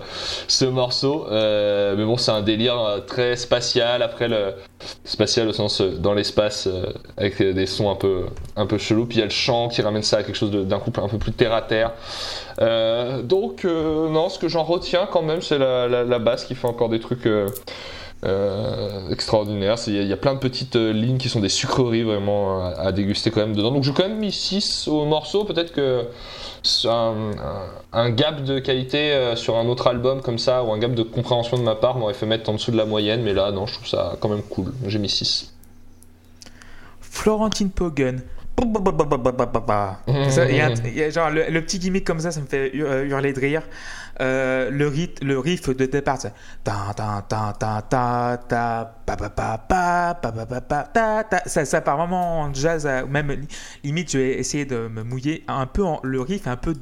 ce 0.47 0.65
morceau, 0.65 1.26
Euh, 1.30 1.95
mais 1.97 2.05
bon 2.05 2.17
c'est 2.17 2.32
un 2.32 2.41
délire 2.41 2.80
euh, 2.80 2.99
très 2.99 3.36
spatial, 3.36 4.01
après 4.01 4.28
le 4.28 4.53
spatial 5.03 5.47
au 5.47 5.53
sens 5.53 5.82
dans 5.82 6.13
l'espace, 6.13 6.67
avec 7.17 7.41
des 7.41 7.65
sons 7.65 7.89
un 7.91 7.95
peu, 7.95 8.26
un 8.55 8.65
peu 8.65 8.78
puis 8.78 8.93
il 9.11 9.19
y 9.19 9.21
a 9.21 9.26
le 9.26 9.30
chant 9.32 9.67
qui 9.67 9.82
ramène 9.82 10.03
ça 10.03 10.17
à 10.17 10.23
quelque 10.23 10.36
chose 10.38 10.51
d'un 10.51 10.80
coup 10.80 10.91
un 11.01 11.07
peu 11.07 11.17
plus 11.17 11.32
terre 11.32 11.53
à 11.53 11.61
terre. 11.61 11.91
Donc 13.23 13.63
non, 13.65 14.30
ce 14.30 14.39
que 14.39 14.47
j'en 14.47 14.63
retiens 14.63 15.07
quand 15.11 15.21
même 15.23 15.41
c'est 15.41 15.57
la, 15.57 16.19
basse 16.19 16.45
qui 16.45 16.55
fait 16.55 16.67
encore 16.67 16.89
des 16.89 16.99
trucs... 16.99 17.26
euh, 18.23 19.11
extraordinaires. 19.11 19.78
C'est- 19.78 19.91
Il 19.91 20.07
y, 20.07 20.13
a- 20.13 20.17
plein 20.17 20.34
de 20.34 20.39
petites 20.39 20.76
lignes 20.76 21.17
qui 21.17 21.30
sont 21.30 21.41
des 21.41 21.49
sucreries 21.49 22.03
vraiment 22.03 22.63
à, 22.65 22.69
à 22.88 22.91
déguster 22.91 23.30
quand 23.30 23.41
même 23.41 23.55
dedans. 23.55 23.71
Donc 23.71 23.84
j'ai 23.84 23.91
quand 23.93 24.07
même 24.07 24.17
mis 24.17 24.32
6 24.32 24.88
au 24.88 25.05
morceau. 25.05 25.43
Peut-être 25.43 25.71
que 25.73 26.05
un, 27.93 28.09
gap 28.09 28.43
de 28.43 28.59
qualité 28.59 29.13
euh, 29.13 29.36
sur 29.36 29.55
un 29.55 29.66
autre 29.68 29.88
album 29.88 30.22
comme 30.22 30.39
ça, 30.39 30.63
ou 30.63 30.72
un 30.72 30.80
gap 30.80 30.93
de 30.93 31.03
compréhension 31.03 31.57
de 31.57 31.63
ma 31.63 31.76
part 31.76 31.97
m'aurait 31.97 32.13
fait 32.13 32.26
mettre 32.26 32.49
en 32.49 32.53
dessous 32.53 32.72
de 32.72 32.78
la 32.78 32.86
moyenne. 32.86 33.22
Mais 33.22 33.34
là, 33.34 33.51
non, 33.51 33.66
je 33.66 33.76
trouve 33.76 33.88
ça 33.88 34.18
quand 34.20 34.30
même 34.30 34.43
cool. 34.43 34.74
J'ai 34.88 34.99
mis 34.99 35.09
6. 35.09 35.53
Florentine. 37.01 37.72
Ça, 40.30 40.49
Il 40.49 40.55
y 40.55 40.61
a, 40.61 40.70
il 40.70 40.97
y 40.97 41.03
a 41.03 41.09
genre 41.09 41.30
le, 41.30 41.49
le 41.49 41.61
petit 41.61 41.80
gimmick 41.80 42.05
comme 42.05 42.20
ça, 42.20 42.32
ça 42.32 42.39
me 42.39 42.45
fait 42.45 42.72
euh, 42.76 43.05
hurler 43.05 43.34
de 43.34 43.39
rire. 43.39 43.63
Euh, 44.22 44.70
le, 44.70 44.89
le 45.22 45.39
riff 45.39 45.68
de 45.70 45.86
départ, 45.86 46.18
c'est 46.22 46.34
ta 46.63 46.93
ta 46.95 47.26
ta 47.28 47.53
ta 47.59 47.82
ta 47.82 48.38
ta 48.47 48.95
pa 49.05 49.16
pa 49.18 49.30
pa 49.30 49.57
pa 49.57 50.13
pa 50.22 50.32
pa 50.32 50.45
pa 50.45 50.61
pa 50.61 50.84
ta 50.84 51.24
ta 51.26 51.41
ça, 51.45 51.66
ça 51.66 51.82
part 51.82 51.97
vraiment 51.97 52.39
en 52.41 52.53
jazz, 52.53 52.88
à- 52.88 53.05
même 53.05 53.30
li- 53.32 53.47
limite 53.84 54.11
je 54.13 54.18
vais 54.18 54.39
essayer 54.39 54.63
de 54.66 54.88
me 54.88 55.03
mouiller 55.03 55.43
un 55.49 55.66
peu 55.66 55.84
en, 55.84 55.99
le 56.03 56.22
riff 56.22 56.47
un 56.47 56.55
peu 56.55 56.74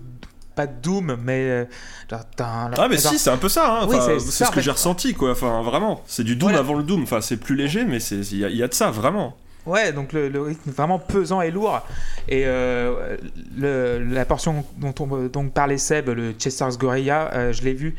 pas 0.55 0.67
doom 0.67 1.17
mais 1.23 1.49
euh, 1.49 1.65
genre, 2.11 2.19
Ah 2.37 2.87
mais 2.87 2.97
genre- 2.97 3.11
si, 3.13 3.17
c'est 3.17 3.31
un 3.31 3.37
peu 3.37 3.49
ça. 3.49 3.67
Hein. 3.81 3.85
Enfin, 3.87 4.19
c'est 4.19 4.45
ce 4.45 4.51
que 4.51 4.61
j'ai 4.61 4.69
ressenti 4.69 5.15
quoi. 5.15 5.31
Enfin 5.31 5.63
vraiment, 5.63 6.03
c'est 6.05 6.23
du 6.23 6.35
doom 6.35 6.49
Voilà. 6.49 6.59
avant 6.63 6.75
le 6.75 6.83
doom. 6.83 7.01
Enfin 7.01 7.21
c'est 7.21 7.37
plus 7.37 7.55
léger, 7.55 7.83
mais 7.85 7.99
c'est 7.99 8.17
il 8.17 8.37
y, 8.37 8.45
a- 8.45 8.49
il 8.49 8.57
y 8.57 8.61
a 8.61 8.67
de 8.67 8.73
ça 8.75 8.91
vraiment. 8.91 9.35
Ouais, 9.65 9.93
donc 9.93 10.11
le, 10.11 10.27
le 10.27 10.41
rythme 10.41 10.71
vraiment 10.71 10.99
pesant 10.99 11.41
et 11.41 11.51
lourd. 11.51 11.81
Et 12.27 12.43
euh, 12.45 13.17
la 13.61 14.25
portion 14.25 14.65
dont 14.77 14.93
on 15.35 15.49
parlait 15.49 15.77
Seb, 15.77 16.09
le 16.09 16.33
Chester's 16.33 16.77
Gorilla, 16.77 17.33
euh, 17.33 17.53
je 17.53 17.63
l'ai 17.63 17.73
vu 17.73 17.95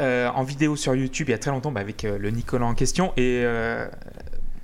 euh, 0.00 0.28
en 0.28 0.44
vidéo 0.44 0.76
sur 0.76 0.94
YouTube 0.94 1.28
il 1.28 1.32
y 1.32 1.34
a 1.34 1.38
très 1.38 1.50
longtemps 1.50 1.72
bah, 1.72 1.80
avec 1.80 2.02
le 2.02 2.30
Nicolas 2.30 2.66
en 2.66 2.74
question. 2.74 3.12
Et 3.16 3.44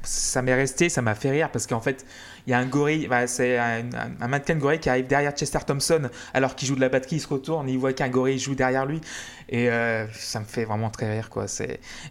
ça 0.03 0.41
m'est 0.41 0.55
resté, 0.55 0.89
ça 0.89 1.03
m'a 1.03 1.17
fait 1.17 1.31
rire 1.31 1.51
parce 1.51 1.67
qu'en 1.67 1.81
fait, 1.81 2.07
il 2.47 2.51
y 2.51 2.55
a 2.55 2.59
un 2.59 2.67
gorille, 2.67 3.09
bah, 3.09 3.27
c'est 3.27 3.59
un, 3.59 3.83
mannequin 4.27 4.55
gorille 4.55 4.79
qui 4.79 4.89
arrive 4.89 5.07
derrière 5.07 5.33
Chester 5.33 5.59
Thompson 5.67 6.09
alors 6.33 6.55
qu'il 6.55 6.69
joue 6.69 6.77
de 6.77 6.81
la 6.81 6.89
batterie, 6.89 7.17
il 7.17 7.21
se 7.21 7.29
retourne, 7.29 7.69
il 7.69 7.77
voit 7.77 7.93
qu'un 7.93 8.09
gorille 8.09 8.39
joue 8.39 8.55
derrière 8.55 8.87
lui. 8.87 9.01
Et 9.49 9.69
ça 10.13 10.39
me 10.39 10.45
fait 10.45 10.65
vraiment 10.65 10.91
très 10.91 11.11
rire. 11.11 11.29
quoi. 11.29 11.47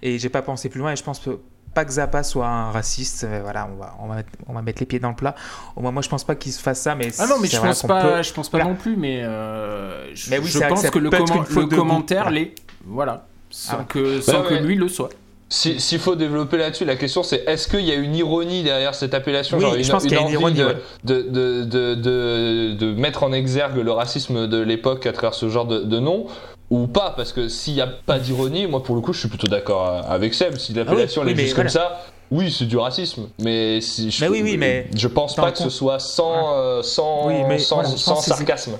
Et 0.01 0.19
j'ai 0.19 0.29
pas 0.29 0.41
pensé 0.41 0.67
plus 0.67 0.81
loin 0.81 0.91
et 0.91 0.97
je 0.97 1.03
pense 1.03 1.19
que 1.19 1.39
pas 1.78 1.86
que 1.86 1.91
Zappa 1.91 2.23
soit 2.23 2.47
un 2.47 2.71
raciste, 2.71 3.28
voilà, 3.43 3.69
on 3.71 3.75
va, 3.80 3.93
on 4.01 4.07
va, 4.07 4.15
mettre, 4.15 4.30
on 4.47 4.53
va 4.53 4.63
mettre 4.63 4.80
les 4.80 4.88
pieds 4.88 4.97
dans 4.97 5.09
le 5.11 5.15
plat. 5.15 5.36
Au 5.75 5.82
moins, 5.82 5.91
moi, 5.91 6.01
je 6.01 6.09
pense 6.09 6.23
pas 6.23 6.34
qu'il 6.34 6.51
se 6.51 6.59
fasse 6.59 6.82
ça, 6.82 6.95
mais 6.95 7.09
Ah 7.19 7.28
non, 7.28 7.36
mais 7.39 7.47
je 7.47 7.59
pense 7.59 7.84
pas, 7.84 8.01
peut- 8.01 8.23
je 8.23 8.34
pense 8.34 8.49
pas 8.49 8.57
Voilà. 8.57 8.71
non 8.71 8.75
plus, 8.78 8.95
mais, 8.97 9.21
euh, 9.21 10.15
je, 10.15 10.32
Mais 10.32 10.39
oui, 10.39 10.47
je 10.47 10.57
que 10.57 10.67
pense 10.67 10.82
ça 10.82 10.89
que, 10.89 10.97
le, 10.97 11.11
comment- 11.11 11.45
une 11.47 11.69
commentaire 11.69 12.23
Voilà. 12.23 12.39
l'est. 12.39 12.55
Voilà. 12.88 13.28
Sans 13.51 13.78
Ah. 13.82 13.86
que, 13.88 14.21
sans 14.21 14.41
Ouais, 14.41 14.47
que 14.47 14.53
ouais. 14.55 14.61
lui 14.61 14.75
le 14.75 14.88
soit. 14.88 15.09
Si- 15.49 15.80
S'il 15.80 15.99
faut 15.99 16.15
développer 16.15 16.57
là-dessus, 16.57 16.84
la 16.84 16.95
question 16.97 17.21
c'est 17.23 17.43
est-ce 17.47 17.67
qu'il 17.69 17.82
y 17.86 17.91
a 17.91 17.95
une 17.95 18.15
ironie 18.15 18.63
derrière 18.63 18.95
cette 18.95 19.13
appellation 19.13 19.57
Oui, 19.57 19.63
genre 19.63 19.73
je 19.82 19.91
pense 19.91 20.03
qu'il 20.03 20.11
y 20.13 20.15
a 20.15 20.19
une 20.19 20.25
envie 20.25 20.34
ironie, 20.34 20.57
de, 20.57 20.65
ouais. 20.65 20.75
de, 21.05 21.21
de, 21.21 21.63
de, 21.63 21.95
de- 21.95 22.73
de 22.78 22.93
mettre 22.99 23.21
en 23.23 23.32
exergue 23.32 23.78
le 23.78 23.91
racisme 23.91 24.47
de 24.47 24.57
l'époque 24.57 25.05
à 25.05 25.13
travers 25.13 25.34
ce 25.36 25.47
genre 25.47 25.65
de, 25.65 25.80
de 25.84 25.99
nom? 25.99 26.25
Ou 26.70 26.88
pas 26.88 27.11
Parce 27.15 27.34
que 27.34 27.47
s'il 27.47 27.74
n'y 27.76 27.82
a 27.82 27.88
pas 27.88 28.20
d'ironie, 28.20 28.68
moi 28.68 28.84
pour 28.84 28.95
le 28.95 29.01
coup 29.01 29.13
je 29.13 29.20
suis 29.20 29.30
plutôt 29.30 29.47
d'accord 29.47 29.88
avec 30.09 30.34
Seb. 30.34 30.57
Si 30.57 30.74
l'appellation 30.74 31.22
Ah 31.22 31.26
oui, 31.26 31.32
elle 31.32 31.39
est 31.39 31.43
juste 31.43 31.55
voilà. 31.55 31.70
comme 31.70 31.74
ça, 31.82 32.01
oui 32.32 32.51
c'est 32.51 32.65
du 32.65 32.78
racisme. 32.78 33.30
Mais, 33.39 33.80
si 33.82 34.11
je, 34.11 34.24
Mais 34.26 34.30
oui, 34.30 34.41
oui, 34.43 34.57
mais 34.57 34.89
je 34.95 35.07
pense 35.07 35.36
pas 35.36 35.51
que 35.51 35.57
ce 35.59 35.70
soit 35.70 35.99
sans, 35.99 36.53
euh, 36.55 36.82
sans, 36.84 37.28
Oui, 37.28 37.36
mais 37.47 37.57
sans, 37.59 37.76
voilà, 37.78 37.89
je 37.91 37.95
sans 37.97 38.15
pense 38.15 38.26
que 38.26 38.32
c'est- 38.32 38.38
sarcasme. 38.38 38.78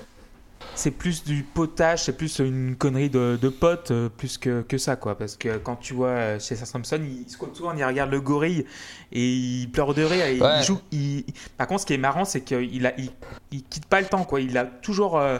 c'est 0.74 0.90
plus 0.92 1.24
du 1.24 1.42
potage, 1.42 2.04
c'est 2.04 2.12
plus 2.16 2.38
une 2.40 2.76
connerie 2.76 3.08
de, 3.10 3.36
de 3.40 3.48
potes, 3.48 3.90
euh, 3.90 4.08
plus 4.14 4.38
que, 4.38 4.62
que 4.62 4.76
ça, 4.78 4.94
quoi. 4.96 5.16
Parce 5.18 5.36
que 5.36 5.56
quand 5.56 5.76
tu 5.76 5.94
vois 5.94 6.08
euh, 6.10 6.38
chez 6.38 6.54
Simpson, 6.56 7.00
il 7.02 7.28
se 7.28 7.38
retourne, 7.38 7.76
il 7.78 7.84
regarde 7.84 8.10
le 8.10 8.20
gorille 8.20 8.64
et 9.10 9.24
il 9.32 9.68
pleure 9.72 9.94
de 9.94 10.02
rire. 10.04 10.26
Et 10.26 10.40
Ouais. 10.40 10.58
il 10.60 10.64
joue. 10.64 10.78
il- 10.92 11.24
Par 11.56 11.66
contre, 11.66 11.80
ce 11.80 11.86
qui 11.86 11.94
est 11.94 11.98
marrant, 11.98 12.24
c'est 12.24 12.42
qu'il 12.42 12.86
a, 12.86 12.92
il, 12.98 13.10
il 13.50 13.64
quitte 13.64 13.86
pas 13.86 14.00
le 14.00 14.06
temps, 14.06 14.24
quoi. 14.24 14.40
Il 14.40 14.56
a 14.58 14.64
toujours. 14.66 15.18
euh, 15.18 15.38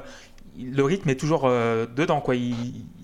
le 0.58 0.82
rythme 0.84 1.08
est 1.10 1.14
toujours 1.18 1.42
euh, 1.44 1.86
dedans, 1.96 2.20
quoi. 2.20 2.34
Il, 2.34 2.54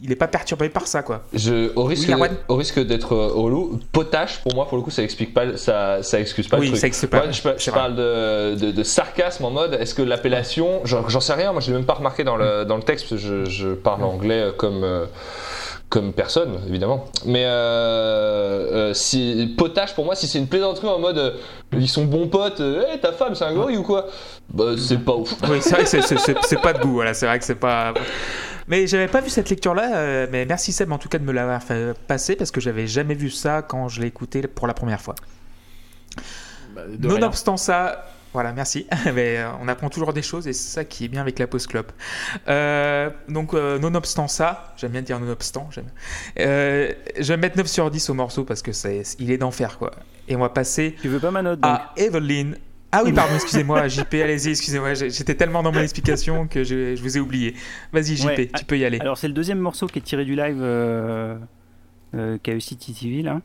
il 0.03 0.13
est 0.13 0.17
pas 0.17 0.27
perturbé 0.29 0.69
par 0.69 0.87
ça, 0.87 1.03
quoi. 1.03 1.23
Je, 1.33 1.71
au 1.77 1.85
risque, 1.85 2.11
Erwan 2.11 2.33
au 2.49 2.57
risque 2.57 2.79
d'être 2.79 3.13
euh, 3.15 3.29
relou, 3.33 3.81
potache 3.93 4.41
pour 4.43 4.55
moi 4.55 4.67
pour 4.69 4.77
le 4.77 4.83
coup 4.83 4.91
ça 4.91 5.03
explique 5.03 5.33
pas 5.33 5.57
ça, 5.57 6.03
ça 6.03 6.21
excuse 6.21 6.47
pas 6.49 6.59
Oui, 6.59 6.67
le 6.67 6.73
truc. 6.73 6.81
ça 6.81 6.87
excuse 6.89 7.09
pas, 7.09 7.23
Moi, 7.23 7.31
je, 7.31 7.41
je 7.57 7.71
parle 7.71 7.95
de, 7.97 8.55
de, 8.57 8.71
de 8.71 8.83
sarcasme 8.83 9.45
en 9.47 9.51
mode 9.51 9.75
est-ce 9.75 9.95
que 9.95 10.03
l'appellation 10.03 10.83
j'en 10.85 11.21
sais 11.21 11.33
rien 11.33 11.53
moi 11.53 11.61
je 11.63 11.69
l'ai 11.69 11.73
même 11.77 11.87
pas 11.87 11.95
remarqué 11.95 12.23
dans 12.23 12.37
le, 12.37 12.65
dans 12.65 12.77
le 12.77 12.83
texte 12.83 13.09
parce 13.09 13.23
que 13.23 13.45
je, 13.47 13.51
je 13.51 13.69
parle 13.69 14.03
anglais 14.03 14.41
euh, 14.41 14.53
comme 14.53 14.85
euh, 14.85 15.07
comme 15.91 16.13
personne 16.13 16.59
évidemment 16.69 17.05
mais 17.25 17.45
euh, 17.45 18.91
euh, 18.91 18.95
si 18.95 19.55
potage 19.57 19.95
pour 19.95 20.05
moi 20.05 20.15
si 20.17 20.27
c'est 20.27 20.39
une 20.39 20.49
plaisanterie 20.49 20.89
en 20.89 20.99
mode 20.99 21.19
euh, 21.19 21.31
ils 21.73 21.89
sont 21.89 22.05
bons 22.05 22.27
potes 22.29 22.61
euh, 22.61 22.85
Hey, 22.87 22.99
ta 23.01 23.13
femme 23.13 23.35
c'est 23.35 23.45
un 23.45 23.55
gorille 23.55 23.77
ou 23.77 23.83
quoi? 23.83 24.07
Bah 24.53 24.73
c'est 24.77 24.99
pas 24.99 25.13
ouf 25.15 25.35
Oui, 25.49 25.59
c'est 25.61 25.71
vrai 25.75 25.85
que 25.85 25.89
c'est- 25.89 26.61
pas 26.63 26.73
de 26.73 26.81
goût, 26.81 26.93
voilà. 26.95 27.15
C'est 27.15 27.27
vrai 27.27 27.39
que 27.39 27.45
c'est 27.45 27.55
pas. 27.55 27.93
Mais 28.69 28.87
j'avais 28.87 29.09
pas 29.09 29.21
vu 29.21 29.29
cette 29.31 29.49
lecture-là, 29.51 29.97
euh, 29.97 30.27
mais 30.31 30.45
merci 30.47 30.73
Seb 30.73 30.91
en 30.93 30.99
tout 30.99 31.09
cas 31.09 31.19
de 31.19 31.25
me 31.25 31.33
l'avoir 31.33 31.63
fait 31.63 31.95
passer 32.07 32.37
parce 32.37 32.51
que 32.51 32.61
j'avais 32.61 32.87
jamais 32.87 33.15
vu 33.15 33.31
ça 33.31 33.63
quand 33.63 33.89
je 33.89 34.01
l'ai 34.01 34.07
écouté 34.09 34.43
pour 34.43 34.67
la 34.67 34.75
première 34.75 35.01
fois. 35.01 35.15
rien. 36.77 36.85
Nonobstant 37.01 37.57
ça, 37.57 38.05
voilà, 38.35 38.53
merci. 38.53 38.87
Mais 39.15 39.39
euh, 39.39 39.49
on 39.63 39.69
apprend 39.69 39.89
toujours 39.89 40.13
des 40.13 40.21
choses 40.21 40.47
et 40.47 40.53
c'est 40.53 40.69
ça 40.69 40.85
qui 40.85 41.05
est 41.05 41.09
bien 41.09 41.23
avec 41.23 41.39
la 41.39 41.47
post 41.47 41.69
clope. 41.69 41.93
Euh, 42.49 43.09
donc, 43.29 43.55
euh, 43.55 43.79
nonobstant 43.79 44.29
ça, 44.29 44.75
j'aime 44.77 44.91
bien 44.91 45.03
dire 45.03 45.19
nonobstant, 45.21 45.69
j'aime. 45.71 45.89
Euh, 46.41 46.93
je 47.19 47.33
vais 47.33 47.37
mettre 47.39 47.57
9 47.57 47.67
sur 47.67 47.91
10 47.91 48.11
au 48.11 48.15
morceau 48.15 48.45
parce 48.45 48.61
que 48.61 48.73
c'est, 48.73 49.03
il 49.21 49.31
est 49.31 49.39
d'enfer, 49.39 49.79
quoi. 49.79 49.93
Et 50.29 50.35
on 50.35 50.41
va 50.41 50.49
passer 50.49 50.97
Tu 51.01 51.09
veux 51.09 51.21
pas 51.21 51.31
ma 51.31 51.43
note 51.43 51.61
donc 51.61 51.71
à 51.71 51.93
Evelyn. 51.97 52.53
Ah 52.91 53.03
oui, 53.05 53.13
pardon, 53.13 53.35
excusez-moi, 53.35 53.89
JP, 53.89 54.15
allez-y, 54.15 54.51
excusez-moi, 54.51 54.95
j'étais 54.95 55.35
tellement 55.35 55.63
dans 55.63 55.73
mon 55.73 55.81
explication 55.81 56.47
que 56.47 56.65
je, 56.65 56.97
je 56.97 57.03
vous 57.03 57.17
ai 57.17 57.21
oublié. 57.21 57.55
Vas-y, 57.93 58.17
JP, 58.17 58.27
Ouais, 58.27 58.51
tu 58.57 58.65
peux 58.65 58.79
y 58.79 58.85
aller. 58.85 58.99
Alors 59.01 59.17
c'est 59.17 59.29
le 59.29 59.35
deuxième 59.35 59.59
morceau 59.59 59.87
qui 59.87 60.01
est 60.01 60.03
tiré 60.03 60.25
du 60.25 60.35
live 60.35 60.59
qu'a 62.43 62.53
eu 62.53 62.61
City 62.61 62.95
TV 62.95 63.23
là. 63.23 63.41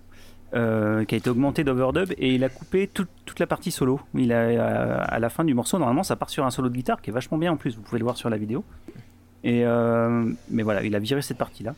Euh, 0.54 1.06
qui 1.06 1.16
a 1.16 1.18
été 1.18 1.30
augmenté 1.30 1.64
d'overdub 1.64 2.12
et 2.18 2.34
il 2.34 2.43
a 2.43 2.50
coupé 2.50 2.88
toute, 2.88 3.10
toute 3.26 3.39
la 3.39 3.47
partie 3.47 3.72
solo. 3.72 4.00
Il 4.16 4.32
a, 4.34 4.41
à, 4.64 5.02
à 5.04 5.20
la 5.20 5.30
fin 5.30 5.43
du 5.43 5.54
morceau, 5.54 5.78
normalement, 5.78 6.04
ça 6.04 6.16
part 6.16 6.30
sur 6.30 6.45
un 6.45 6.50
solo 6.52 6.70
de 6.70 6.74
guitare 6.76 7.02
qui 7.02 7.10
est 7.10 7.14
vachement 7.14 7.38
bien 7.38 7.52
en 7.52 7.58
plus. 7.58 7.76
Vous 7.76 7.82
pouvez 7.82 8.00
le 8.00 8.04
voir 8.06 8.18
sur 8.18 8.30
la 8.30 8.38
vidéo. 8.38 8.64
Et 9.43 9.66
euh, 9.66 10.32
mais 10.50 10.64
voilà, 10.64 10.84
il 10.84 10.95
a 10.95 11.00
viré 11.00 11.22
cette 11.22 11.38
partie-là. 11.38 11.76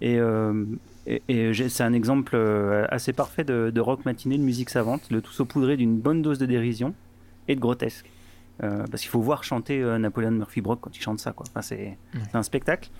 Et, 0.00 0.18
euh, 0.18 0.64
et, 1.06 1.22
et 1.28 1.52
j'ai- 1.52 1.68
c'est 1.68 1.82
un 1.82 1.92
exemple 1.92 2.32
euh, 2.34 2.86
assez 2.90 3.12
parfait 3.12 3.44
de, 3.44 3.70
de 3.74 3.80
rock 3.80 4.04
matiné, 4.04 4.38
de 4.38 4.42
musique 4.42 4.70
savante, 4.70 5.10
le 5.10 5.20
tout 5.20 5.32
saupoudré 5.32 5.76
d'une 5.76 5.98
bonne 5.98 6.22
dose 6.22 6.38
de 6.38 6.46
dérision 6.46 6.94
et 7.48 7.54
de 7.54 7.60
grotesque. 7.60 8.10
Euh, 8.62 8.84
parce 8.90 9.00
qu'il 9.02 9.10
faut 9.10 9.20
voir 9.22 9.42
chanter 9.42 9.80
euh, 9.82 9.98
Napoléon 9.98 10.30
Murphy 10.32 10.60
Brock 10.60 10.80
quand 10.82 10.94
il 10.96 11.00
chante 11.00 11.18
ça, 11.18 11.32
quoi. 11.32 11.46
Enfin, 11.50 11.62
c'est 11.62 11.96
c'est 12.30 12.36
un 12.36 12.42
spectacle. 12.42 12.90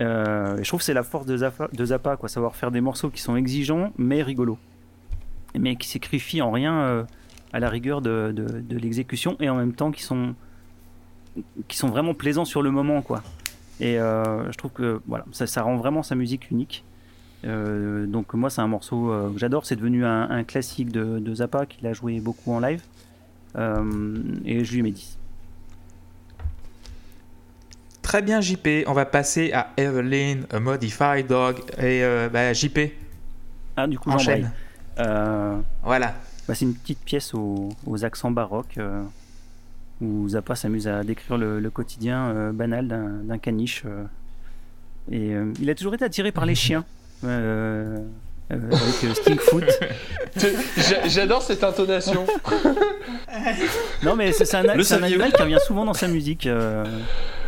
Euh, 0.00 0.58
je 0.58 0.68
trouve 0.68 0.80
que 0.80 0.84
c'est 0.84 0.94
la 0.94 1.02
force 1.02 1.26
de 1.26 1.36
Zappa, 1.84 2.16
quoi, 2.16 2.28
savoir 2.28 2.54
faire 2.56 2.70
des 2.70 2.80
morceaux 2.80 3.10
qui 3.10 3.20
sont 3.20 3.36
exigeants 3.36 3.92
mais 3.96 4.22
rigolos, 4.22 4.58
mais 5.58 5.76
qui 5.76 5.88
sacrifient 5.88 6.42
en 6.42 6.50
rien 6.50 6.78
euh, 6.80 7.04
à 7.52 7.60
la 7.60 7.70
rigueur 7.70 8.02
de, 8.02 8.34
l'exécution 8.70 9.36
et 9.40 9.48
en 9.48 9.54
même 9.54 9.72
temps 9.72 9.90
qui 9.90 10.02
sont 10.02 10.34
qui 11.68 11.76
sont 11.76 11.88
vraiment 11.88 12.14
plaisants 12.14 12.46
sur 12.46 12.62
le 12.62 12.70
moment, 12.70 13.02
quoi. 13.02 13.22
Et 13.78 13.98
euh, 13.98 14.50
je 14.50 14.56
trouve 14.56 14.72
que 14.72 15.02
voilà, 15.06 15.26
ça, 15.32 15.62
rend 15.62 15.76
vraiment 15.76 16.02
sa 16.02 16.14
musique 16.14 16.50
unique. 16.50 16.84
Donc 17.44 18.34
moi, 18.34 18.50
c'est 18.50 18.62
un 18.62 18.66
morceau 18.66 19.12
que 19.32 19.38
j'adore. 19.38 19.66
C'est 19.66 19.76
devenu 19.76 20.04
un, 20.04 20.42
classique 20.44 20.90
de, 20.90 21.18
de 21.20 21.34
Zappa 21.34 21.66
qu'il 21.66 21.86
a 21.86 21.92
joué 21.92 22.18
beaucoup 22.20 22.52
en 22.52 22.58
live. 22.58 22.82
Et 23.54 24.64
je 24.64 24.74
lui 24.74 24.82
mets 24.82 24.90
10. 24.90 25.18
Très 28.06 28.22
bien, 28.22 28.40
JP. 28.40 28.84
On 28.86 28.92
va 28.92 29.04
passer 29.04 29.50
à 29.52 29.70
Evelyn, 29.76 30.42
a 30.52 30.60
Modified 30.60 31.26
Dog. 31.26 31.58
Et 31.78 32.04
euh, 32.04 32.28
bah, 32.32 32.52
JP, 32.52 32.78
Ah, 33.76 33.88
du 33.88 33.98
coup, 33.98 34.10
enchaîne. 34.10 34.52
j'embraye. 34.96 35.10
Euh, 35.10 35.56
Voilà. 35.82 36.14
Bah, 36.46 36.54
c'est 36.54 36.66
une 36.66 36.74
petite 36.76 37.00
pièce 37.00 37.34
aux, 37.34 37.70
aux 37.84 38.04
accents 38.04 38.30
baroques 38.30 38.78
euh, 38.78 39.02
où 40.00 40.28
Zappa 40.28 40.54
s'amuse 40.54 40.86
à 40.86 41.02
décrire 41.02 41.36
le, 41.36 41.58
le 41.58 41.70
quotidien 41.70 42.28
euh, 42.28 42.52
banal 42.52 42.86
d'un 42.86 43.38
caniche. 43.38 43.82
euh. 43.86 44.04
et 45.10 45.34
euh, 45.34 45.52
il 45.60 45.68
a 45.68 45.74
toujours 45.74 45.94
été 45.94 46.04
attiré 46.04 46.30
par 46.30 46.46
les 46.46 46.54
chiens. 46.64 46.84
Euh, 48.52 48.56
avec 48.66 49.04
euh, 49.04 49.14
Stinkfoot. 49.14 49.64
J'a- 50.36 51.08
J'adore 51.08 51.42
cette 51.42 51.64
intonation. 51.64 52.26
Non, 54.02 54.16
mais 54.16 54.32
c'est 54.32 54.54
un, 54.54 54.68
animal 54.68 55.32
qui 55.32 55.42
revient 55.42 55.58
souvent 55.64 55.84
dans 55.84 55.94
sa 55.94 56.08
musique. 56.08 56.46
euh, 56.46 56.84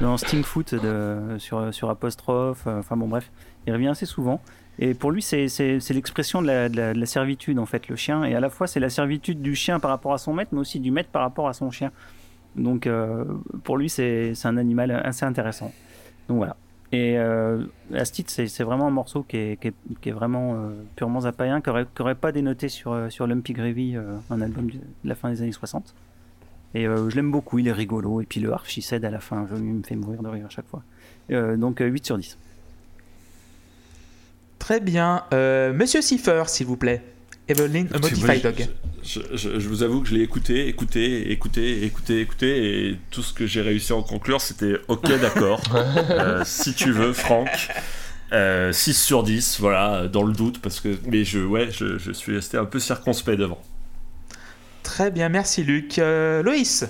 dans 0.01 0.16
Stinkfoot 0.16 0.74
de, 0.74 1.16
sur, 1.38 1.72
sur 1.72 1.90
Apostrophe. 1.90 2.64
euh, 2.66 2.78
Enfin 2.80 2.96
bon, 2.96 3.09
bref. 3.09 3.30
Il 3.66 3.72
revient 3.72 3.88
assez 3.88 4.07
souvent. 4.07 4.40
Et 4.78 4.94
pour 4.94 5.11
lui, 5.11 5.22
c'est 5.22 5.46
l'expression 5.90 6.40
de 6.40 6.46
la, 6.46 6.68
de, 6.68 6.76
la, 6.76 6.94
de 6.94 7.01
la 7.01 7.07
servitude, 7.07 7.59
en 7.59 7.66
fait, 7.66 7.88
le 7.88 7.96
chien. 7.96 8.24
Et 8.24 8.34
à 8.34 8.40
la 8.40 8.49
fois, 8.49 8.66
c'est 8.66 8.80
la 8.80 8.90
servitude 8.90 9.42
du 9.42 9.55
chien 9.55 9.80
par 9.80 9.90
rapport 9.90 10.12
à 10.14 10.18
son 10.18 10.32
maître, 10.32 10.51
mais 10.53 10.61
aussi 10.61 10.78
du 10.80 10.90
maître 10.90 11.11
par 11.11 11.22
rapport 11.22 11.49
à 11.49 11.53
son 11.53 11.70
chien. 11.70 11.90
Donc, 12.57 12.86
euh, 12.86 13.24
pour 13.64 13.76
lui, 13.76 13.88
c'est 13.90 14.34
c'est 14.34 14.49
un 14.49 14.57
animal 14.57 14.90
assez 15.05 15.24
intéressant. 15.24 15.72
Donc 16.28 16.38
voilà. 16.38 16.57
Et 16.91 17.18
euh, 17.18 17.64
c'est 18.26 18.62
vraiment 18.62 18.86
un 18.86 18.91
morceau 18.91 19.22
qui 19.22 19.36
est, 19.36 20.11
vraiment 20.11 20.55
euh, 20.55 20.70
purement 20.97 21.20
zappaïen, 21.20 21.61
qui 21.61 21.70
n'aurait 21.70 22.14
pas 22.14 22.32
dénoté 22.32 22.68
sur, 22.68 22.93
euh, 22.93 23.11
sur 23.11 23.26
Lumpy 23.26 23.53
Gravy, 23.53 23.97
euh, 23.97 24.16
un 24.30 24.41
album 24.41 24.70
de 24.70 24.80
la 25.05 25.14
fin 25.14 25.30
des 25.30 25.43
années 25.43 25.53
60. 25.53 25.95
Et 26.74 26.84
je 26.84 27.14
l'aime 27.14 27.30
beaucoup, 27.30 27.59
il 27.59 27.68
est 27.68 27.72
rigolo. 27.72 28.20
Et 28.20 28.26
puis 28.26 28.41
le 28.41 28.53
harf, 28.53 28.68
cède 28.68 29.05
à 29.05 29.11
la 29.11 29.20
fin, 29.20 29.47
il 29.57 29.62
me 29.62 29.82
fait 29.82 29.97
mourir 29.97 30.22
de 30.22 30.28
rire 30.28 30.47
à 30.47 30.51
chaque 30.51 30.66
fois. 30.66 30.82
Donc 31.30 31.80
euh, 31.80 31.86
8 31.86 32.07
sur 32.07 32.18
10. 32.18 32.36
Très 34.59 34.80
bien. 34.80 35.24
Monsieur 35.32 36.03
Cipher, 36.03 36.45
s'il 36.47 36.66
vous 36.66 36.76
plaît. 36.76 37.03
Evelyn, 37.49 37.86
a 37.94 37.99
Modified 37.99 38.42
Dog. 38.42 38.68
Je, 39.03 39.20
je- 39.34 39.59
je 39.59 39.68
vous 39.68 39.82
avoue 39.82 40.03
que 40.03 40.09
je 40.09 40.14
l'ai 40.14 40.22
écouté, 40.22 40.68
écouté, 40.68 41.30
écouté, 41.32 41.84
écouté, 41.84 42.20
écouté, 42.20 42.88
et 42.90 42.96
tout 43.11 43.22
ce 43.22 43.32
que 43.32 43.46
j'ai 43.46 43.62
réussi 43.62 43.92
à 43.92 43.96
en 43.96 44.03
conclure, 44.03 44.40
c'était 44.40 44.74
ok, 44.88 45.09
d'accord. 45.20 45.61
Euh, 46.11 46.42
si 46.44 46.74
tu 46.74 46.92
veux, 46.92 47.12
Franck. 47.12 47.49
Euh, 48.32 48.72
6 48.74 48.92
sur 49.03 49.22
10, 49.22 49.57
voilà, 49.61 50.07
dans 50.07 50.22
le 50.22 50.34
doute, 50.34 50.61
parce 50.61 50.80
que. 50.80 50.99
Mais 51.07 51.24
je, 51.24 51.38
ouais, 51.38 51.70
je, 51.72 51.96
je 51.96 52.12
suis 52.12 52.34
resté 52.34 52.59
un 52.59 52.66
peu 52.66 52.78
circonspect 52.78 53.38
devant. 53.38 53.61
Très 54.82 55.11
bien, 55.11 55.28
merci 55.30 55.64
Luc. 55.64 55.99
Euh, 55.99 56.42
Loïs. 56.42 56.84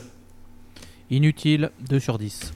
Inutile, 1.11 1.71
2 1.89 2.01
sur 2.01 2.19
10. 2.19 2.53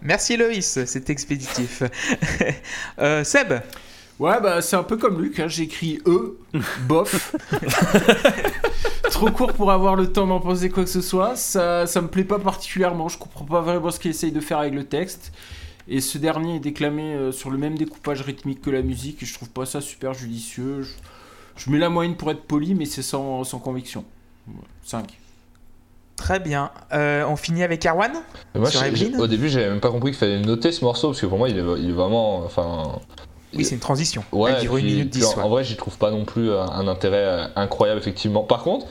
Merci 0.00 0.36
Loïs, 0.38 0.78
c'est 0.86 1.10
expéditif. 1.10 1.82
Euh, 2.98 3.22
Seb. 3.24 3.52
Ouais, 4.18 4.40
bah 4.40 4.62
c'est 4.62 4.76
un 4.76 4.82
peu 4.84 4.96
comme 4.96 5.20
Luc, 5.20 5.40
hein, 5.40 5.48
j'écris 5.48 6.00
E, 6.06 6.36
bof. 6.86 7.34
Trop 9.10 9.30
court 9.30 9.52
pour 9.52 9.70
avoir 9.72 9.96
le 9.96 10.10
temps 10.12 10.26
d'en 10.26 10.40
penser 10.40 10.70
quoi 10.70 10.84
que 10.84 10.90
ce 10.90 11.00
soit. 11.00 11.36
Ça, 11.36 11.86
ça 11.86 12.00
me 12.00 12.08
plaît 12.08 12.24
pas 12.24 12.38
particulièrement, 12.38 13.08
je 13.08 13.18
comprends 13.18 13.44
pas 13.44 13.60
vraiment 13.60 13.90
ce 13.90 13.98
qu'il 13.98 14.10
essaye 14.10 14.32
de 14.32 14.40
faire 14.40 14.58
avec 14.58 14.74
le 14.74 14.84
texte. 14.84 15.32
Et 15.88 16.00
ce 16.00 16.16
dernier 16.18 16.56
est 16.56 16.60
déclamé 16.60 17.14
euh, 17.14 17.32
sur 17.32 17.50
le 17.50 17.58
même 17.58 17.76
découpage 17.76 18.20
rythmique 18.22 18.60
que 18.62 18.70
la 18.70 18.82
musique, 18.82 19.22
et 19.22 19.26
je 19.26 19.34
trouve 19.34 19.50
pas 19.50 19.66
ça 19.66 19.80
super 19.80 20.14
judicieux. 20.14 20.82
Je, 20.82 20.92
je 21.56 21.70
mets 21.70 21.78
la 21.78 21.88
moyenne 21.88 22.16
pour 22.16 22.30
être 22.30 22.42
poli, 22.42 22.74
mais 22.74 22.84
c'est 22.84 23.02
sans, 23.02 23.42
sans 23.44 23.58
conviction. 23.58 24.04
5. 24.84 25.18
Très 26.16 26.38
bien. 26.38 26.70
Euh, 26.92 27.24
on 27.26 27.34
finit 27.36 27.64
avec 27.64 27.84
Erwan 27.84 28.12
Moi, 28.54 28.70
Sur 28.70 28.80
j'ai- 28.80 28.86
Evelyn 28.88 29.10
j'ai- 29.16 29.16
au 29.18 29.26
début, 29.26 29.48
j'avais 29.48 29.68
même 29.70 29.80
pas 29.80 29.90
compris 29.90 30.12
qu'il 30.12 30.18
fallait 30.20 30.40
noter 30.40 30.70
ce 30.70 30.84
morceau 30.84 31.08
parce 31.08 31.20
que 31.20 31.26
pour 31.26 31.38
moi, 31.38 31.48
il 31.48 31.58
est, 31.58 31.64
il 31.80 31.90
est 31.90 31.92
vraiment. 31.92 32.38
Enfin, 32.44 33.00
Oui, 33.54 33.64
c'est 33.64 33.74
une 33.74 33.80
transition. 33.80 34.24
Ouais, 34.32 34.52
Elle 34.56 34.60
dure 34.62 34.74
minute 34.74 35.10
puis 35.10 35.20
10. 35.20 35.26
en, 35.26 35.36
ouais. 35.36 35.42
en 35.42 35.48
vrai, 35.48 35.64
j'y 35.64 35.76
trouve 35.76 35.98
pas 35.98 36.10
non 36.10 36.24
plus 36.24 36.50
un, 36.52 36.60
un 36.70 36.88
intérêt 36.88 37.24
euh, 37.24 37.44
incroyable, 37.56 38.00
effectivement. 38.00 38.42
Par 38.42 38.62
contre, 38.62 38.86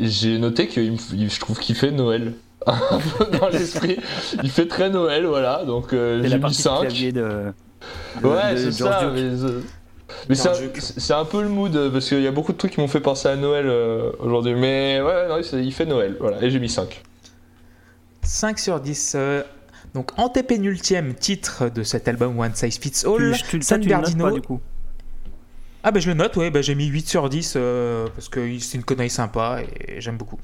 j'ai 0.00 0.38
noté 0.38 0.66
que 0.66 0.80
je 0.84 1.40
trouve 1.40 1.58
qu'il 1.58 1.74
fait 1.76 1.90
Noël. 1.90 2.32
Un 2.66 3.00
peu 3.18 3.26
dans 3.38 3.48
l'esprit. 3.48 3.98
Il 4.44 4.50
fait 4.50 4.66
très 4.68 4.88
Noël, 4.88 5.26
voilà. 5.26 5.64
Donc, 5.64 5.92
euh, 5.92 6.22
j'ai 6.22 6.34
mis 6.36 6.40
partie 6.40 6.56
du 6.58 6.62
5. 6.62 6.80
clavier 6.80 7.10
de, 7.12 7.52
de- 8.22 8.26
Ouais, 8.28 8.52
de 8.54 8.56
c'est 8.56 8.72
ça. 8.72 9.00
Duke. 9.04 9.12
Mais, 9.14 9.20
euh, 9.22 9.60
mais 10.28 10.34
c'est 10.36 10.48
un, 10.48 10.52
c'est 10.78 11.12
un 11.14 11.24
peu 11.24 11.42
le 11.42 11.48
mood 11.48 11.74
euh, 11.74 11.90
parce 11.90 12.08
qu'il 12.08 12.22
y 12.22 12.26
a 12.28 12.30
beaucoup 12.30 12.52
de 12.52 12.56
trucs 12.58 12.72
qui 12.72 12.80
m'ont 12.80 12.86
fait 12.86 13.00
penser 13.00 13.26
à 13.28 13.34
Noël 13.34 13.66
euh, 13.66 14.12
aujourd'hui. 14.20 14.54
Mais 14.54 15.00
ouais, 15.02 15.28
non, 15.28 15.38
il- 15.38 15.64
il 15.64 15.72
fait 15.72 15.86
Noël, 15.86 16.16
voilà. 16.20 16.40
Et 16.40 16.50
j'ai 16.50 16.60
mis 16.60 16.68
5. 16.68 17.02
5 18.22 18.58
sur 18.58 18.78
10. 18.80 19.16
Donc, 19.94 20.10
antépénultième 20.18 21.14
titre 21.14 21.68
de 21.68 21.82
cet 21.82 22.08
album 22.08 22.38
One 22.38 22.54
Size 22.54 22.78
Fits 22.78 23.06
All. 23.06 23.36
Tu, 23.48 23.60
San 23.62 23.80
tu 23.80 23.88
Bernardino. 23.88 24.24
pas, 24.24 24.32
du 24.32 24.40
coup. 24.40 24.60
Ah, 25.84 25.90
bah 25.90 25.98
je 25.98 26.08
le 26.08 26.14
note, 26.14 26.36
ouais, 26.36 26.50
bah, 26.50 26.62
j'ai 26.62 26.76
mis 26.76 26.86
8 26.86 27.08
sur 27.08 27.28
10 27.28 27.54
euh, 27.56 28.06
parce 28.14 28.28
que 28.28 28.58
c'est 28.60 28.78
une 28.78 28.84
connerie 28.84 29.10
sympa 29.10 29.62
et 29.62 30.00
j'aime 30.00 30.16
beaucoup. 30.16 30.38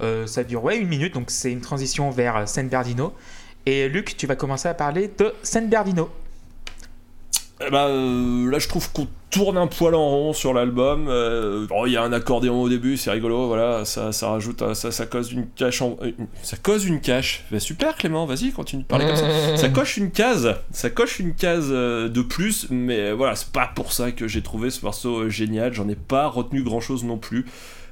Euh, 0.00 0.26
ça 0.26 0.42
dure, 0.42 0.64
ouais, 0.64 0.78
une 0.78 0.88
minute, 0.88 1.14
donc 1.14 1.30
c'est 1.30 1.52
une 1.52 1.60
transition 1.60 2.10
vers 2.10 2.48
San 2.48 2.68
Bernardino. 2.68 3.14
Et 3.66 3.88
Luc, 3.88 4.16
tu 4.16 4.26
vas 4.26 4.34
commencer 4.34 4.68
à 4.68 4.74
parler 4.74 5.10
de 5.16 5.32
San 5.42 5.68
Bernardino. 5.68 6.10
Eh 7.66 7.70
ben, 7.70 7.88
euh, 7.88 8.50
là, 8.50 8.58
je 8.58 8.68
trouve 8.68 8.90
qu'on 8.90 9.06
tourne 9.30 9.58
un 9.58 9.66
poil 9.66 9.94
en 9.94 10.08
rond 10.08 10.32
sur 10.32 10.54
l'album. 10.54 11.08
Euh, 11.08 11.66
bon, 11.68 11.84
Il 11.84 11.92
y 11.92 11.96
a 11.98 12.02
un 12.02 12.12
accordéon 12.12 12.62
au 12.62 12.68
début, 12.70 12.96
c'est 12.96 13.10
rigolo, 13.10 13.48
voilà, 13.48 13.84
ça, 13.84 14.12
ça 14.12 14.30
rajoute, 14.30 14.62
un- 14.62 14.74
ça, 14.74 14.90
ça 14.90 15.04
cause 15.04 15.30
une 15.32 15.46
cache. 15.46 15.82
En, 15.82 15.98
euh, 16.02 16.10
ça 16.42 16.56
cause 16.56 16.86
une 16.86 17.00
cache. 17.02 17.44
Bah, 17.50 17.60
super, 17.60 17.96
Clément, 17.96 18.24
vas-y, 18.24 18.50
continue 18.50 18.82
de 18.82 18.88
parler 18.88 19.06
comme 19.06 19.16
ça. 19.16 19.26
Ça 19.56 19.68
coche 19.68 19.98
une 19.98 20.10
case, 20.10 20.54
ça 20.72 20.88
coche 20.90 21.20
une 21.20 21.34
case 21.34 21.68
euh, 21.70 22.08
de 22.08 22.22
plus, 22.22 22.66
mais 22.70 22.98
euh, 23.10 23.12
voilà, 23.14 23.36
c'est 23.36 23.52
pas 23.52 23.70
pour 23.74 23.92
ça 23.92 24.10
que 24.10 24.26
j'ai 24.26 24.40
trouvé 24.42 24.70
ce 24.70 24.82
morceau 24.84 25.24
euh, 25.24 25.28
génial. 25.28 25.74
J'en 25.74 25.88
ai 25.88 25.96
pas 25.96 26.28
retenu 26.28 26.62
grand 26.62 26.80
chose 26.80 27.04
non 27.04 27.18
plus. 27.18 27.44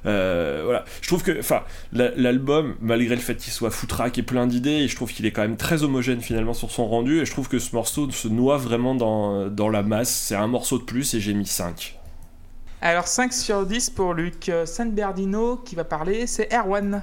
Euh, 0.05 0.61
voilà, 0.63 0.85
je 1.01 1.07
trouve 1.07 1.23
que, 1.23 1.37
enfin, 1.39 1.61
la- 1.93 2.11
l'album, 2.15 2.75
malgré 2.81 3.15
le 3.15 3.21
fait 3.21 3.35
qu'il 3.35 3.51
soit 3.53 3.71
foutraque 3.71 4.17
et 4.17 4.23
plein 4.23 4.47
d'idées, 4.47 4.87
je 4.87 4.95
trouve 4.95 5.11
qu'il 5.13 5.25
est 5.25 5.31
quand 5.31 5.41
même 5.41 5.57
très 5.57 5.83
homogène 5.83 6.21
finalement 6.21 6.53
sur 6.53 6.71
son 6.71 6.87
rendu, 6.87 7.21
et 7.21 7.25
je 7.25 7.31
trouve 7.31 7.49
que 7.49 7.59
ce 7.59 7.75
morceau 7.75 8.09
se 8.11 8.27
noie 8.27 8.57
vraiment 8.57 8.95
dans, 8.95 9.47
dans 9.47 9.69
la 9.69 9.83
masse. 9.83 10.09
C'est 10.09 10.35
un 10.35 10.47
morceau 10.47 10.77
de 10.77 10.83
plus, 10.83 11.13
et 11.13 11.19
j'ai 11.19 11.33
mis 11.33 11.45
5. 11.47 11.95
Alors 12.81 13.07
5 13.07 13.33
sur 13.33 13.65
10 13.65 13.89
pour 13.89 14.13
Luc. 14.13 14.49
San 14.63 14.91
Bernardino 14.91 15.57
qui 15.57 15.75
va 15.75 15.83
parler, 15.83 16.25
c'est 16.27 16.47
Erwan. 16.53 17.01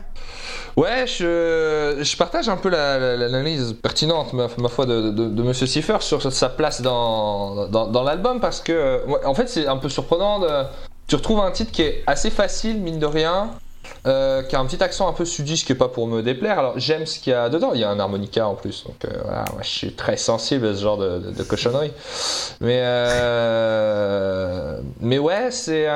Ouais, 0.75 1.07
je, 1.07 1.99
je 2.03 2.17
partage 2.17 2.49
un 2.49 2.57
peu 2.57 2.71
la- 2.71 2.99
la- 2.99 3.17
l'analyse 3.17 3.75
pertinente, 3.83 4.33
ma, 4.33 4.49
ma 4.57 4.69
foi, 4.71 4.87
de, 4.87 5.11
de, 5.11 5.29
de 5.29 5.43
Monsieur 5.43 5.67
Cipher 5.67 5.99
sur 6.01 6.33
sa 6.33 6.49
place 6.49 6.81
dans, 6.81 7.69
dans, 7.69 7.89
dans 7.89 8.03
l'album 8.05 8.41
parce 8.41 8.63
que, 8.63 9.03
en 9.27 9.35
fait, 9.35 9.51
c'est 9.51 9.67
un 9.67 9.77
peu 9.77 9.91
surprenant. 9.91 10.41
De, 10.41 10.49
tu 11.07 11.15
retrouves 11.15 11.41
un 11.41 11.51
titre 11.51 11.73
qui 11.73 11.83
est 11.83 12.03
assez 12.07 12.31
facile, 12.31 12.79
mine 12.79 12.99
de 12.99 13.07
rien, 13.07 13.51
euh, 14.07 14.43
qui 14.43 14.55
a 14.55 14.61
un 14.61 14.67
petit 14.67 14.83
accent 14.83 15.09
un 15.09 15.13
peu 15.13 15.25
sudiste 15.25 15.67
qui 15.67 15.73
est 15.73 15.77
pas 15.77 15.89
pour 15.89 16.07
me 16.07 16.23
déplaire. 16.23 16.59
Alors, 16.59 16.79
j'aime 16.79 17.07
ce 17.07 17.19
qu'il 17.19 17.33
y 17.33 17.35
a 17.35 17.49
dedans. 17.49 17.73
Il 17.75 17.81
y 17.81 17.85
a 17.85 17.91
un 17.91 17.99
harmonica 17.99 18.47
en 18.47 18.55
plus, 18.55 18.85
donc 18.85 19.05
euh, 19.05 19.09
voilà, 19.23 19.45
moi, 19.53 19.63
je 19.63 19.69
suis 19.69 19.93
très 19.93 20.17
sensible 20.17 20.67
à 20.67 20.75
ce 20.75 20.83
genre 20.83 20.99
de, 20.99 21.43
cochonnerie. 21.43 21.93
Mais, 22.61 22.81
euh, 22.83 24.81
mais 25.01 25.19
ouais, 25.19 25.51
c'est 25.51 25.87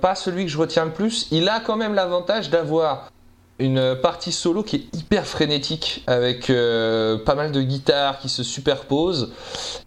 pas 0.00 0.14
celui 0.14 0.44
que 0.44 0.50
je 0.50 0.58
retiens 0.58 0.84
le 0.84 0.92
plus. 0.92 1.26
Il 1.30 1.48
a 1.48 1.60
quand 1.60 1.76
même 1.76 1.94
l'avantage 1.94 2.50
d'avoir 2.50 3.10
une 3.58 3.96
partie 3.96 4.32
solo 4.32 4.62
qui 4.62 4.76
est 4.76 4.96
hyper 4.96 5.26
frénétique 5.26 6.02
avec 6.06 6.46
pas 6.46 7.34
mal 7.34 7.52
de 7.52 7.62
guitares 7.62 8.18
qui 8.18 8.28
se 8.28 8.42
superposent 8.42 9.32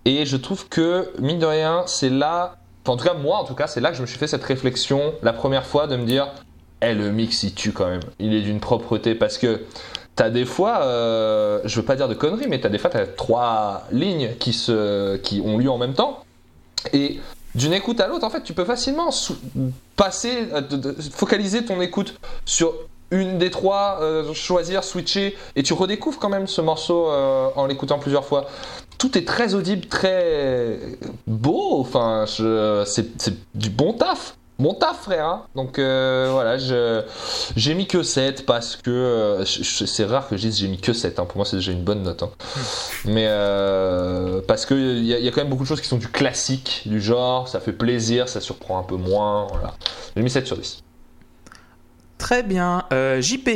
et 0.06 0.26
je 0.26 0.38
trouve 0.38 0.70
que 0.70 1.12
mine 1.20 1.40
de 1.40 1.46
rien 1.46 1.84
c'est 1.88 2.12
là 2.12 2.56
en 2.88 2.98
tout 2.98 3.06
cas, 3.06 3.14
moi, 3.14 3.38
en 3.38 3.44
tout 3.44 3.56
cas, 3.56 3.68
c'est 3.68 3.82
là 3.82 3.92
que 3.92 3.98
je 3.98 4.02
me 4.02 4.08
suis 4.08 4.18
fait 4.18 4.28
cette 4.28 4.44
réflexion 4.44 5.14
la 5.24 5.34
première 5.34 5.66
fois 5.66 5.88
de 5.88 5.96
me 5.96 6.06
dire, 6.06 6.30
eh, 6.82 6.94
le 6.94 7.12
mix, 7.12 7.44
il 7.44 7.54
tue 7.54 7.72
quand 7.72 7.88
même. 7.88 8.02
Il 8.20 8.34
est 8.34 8.42
d'une 8.42 8.60
propreté 8.60 9.16
parce 9.16 9.38
que 9.38 9.64
t'as 10.16 10.30
des 10.30 10.46
fois, 10.46 10.82
euh, 10.84 11.60
je 11.66 11.76
veux 11.78 11.86
pas 11.86 11.96
dire 11.96 12.08
de 12.08 12.14
conneries, 12.14 12.48
mais 12.48 12.60
t'as 12.60 12.70
des 12.70 12.78
fois, 12.78 12.90
t'as 12.90 13.06
trois 13.06 13.84
lignes 13.92 14.32
qui, 14.40 15.42
ont 15.44 15.58
lieu 15.58 15.70
en 15.70 15.78
même 15.78 15.94
temps. 15.94 16.24
Et 16.94 17.20
d'une 17.56 17.74
écoute 17.74 18.00
à 18.00 18.08
l'autre, 18.08 18.26
en 18.26 18.30
fait, 18.30 18.44
tu 18.44 18.54
peux 18.54 18.66
facilement 18.66 19.10
passer, 19.96 20.48
euh, 20.54 20.94
focaliser 21.12 21.66
ton 21.66 21.82
écoute 21.82 22.20
sur 22.46 22.74
une 23.16 23.38
des 23.38 23.50
trois, 23.50 24.00
euh, 24.02 24.34
choisir, 24.34 24.84
switcher, 24.84 25.36
et 25.56 25.64
tu 25.64 25.74
redécouvres 25.74 26.20
quand 26.20 26.30
même 26.30 26.48
ce 26.48 26.62
morceau 26.62 27.08
euh, 27.10 27.48
en 27.56 27.66
l'écoutant 27.66 28.00
plusieurs 28.00 28.26
fois. 28.26 28.46
Tout 28.98 29.18
est 29.18 29.28
très 29.28 29.54
audible, 29.56 29.86
très 29.88 30.80
beau, 31.28 31.80
enfin, 31.80 32.26
c'est 32.28 33.34
du 33.56 33.70
bon 33.70 33.94
taf. 33.94 34.36
Bon 34.58 34.74
taf, 34.74 35.02
frère. 35.04 35.26
hein. 35.26 35.42
Donc 35.54 35.80
euh, 35.80 36.30
voilà, 36.32 36.58
je- 36.58 37.02
j'ai 37.58 37.74
mis 37.74 37.88
que 37.88 38.04
7 38.04 38.46
parce 38.46 38.78
que 38.78 38.90
euh, 38.90 39.44
c'est 39.44 40.06
rare 40.06 40.30
que 40.30 40.38
je 40.38 40.44
dise 40.44 40.58
j'ai 40.60 40.70
mis 40.70 40.78
que 40.80 40.94
7. 40.94 41.20
hein. 41.20 41.26
Pour 41.26 41.36
moi, 41.36 41.46
c'est 41.46 41.58
déjà 41.58 41.74
une 41.74 41.84
bonne 41.84 42.04
note. 42.04 42.24
hein. 42.24 42.30
Mais 43.04 43.26
euh, 43.28 44.40
parce 44.48 44.66
qu'il 44.66 45.04
y, 45.06 45.14
a- 45.14 45.20
y 45.20 45.28
a 45.28 45.32
quand 45.32 45.42
même 45.42 45.50
beaucoup 45.50 45.64
de 45.64 45.68
choses 45.68 45.82
qui 45.82 45.90
sont 45.90 45.98
du 45.98 46.08
classique, 46.08 46.84
du 46.86 47.02
genre, 47.02 47.50
ça 47.50 47.60
fait 47.60 47.74
plaisir, 47.74 48.30
ça 48.30 48.40
surprend 48.40 48.80
un 48.80 48.84
peu 48.84 48.96
moins. 48.96 49.48
Voilà. 49.52 49.74
J'ai 50.16 50.24
mis 50.24 50.30
7 50.30 50.48
sur 50.48 50.56
10. 50.58 50.85
Très 52.18 52.44
bien. 52.44 52.84
Euh, 52.92 53.22
JP. 53.22 53.50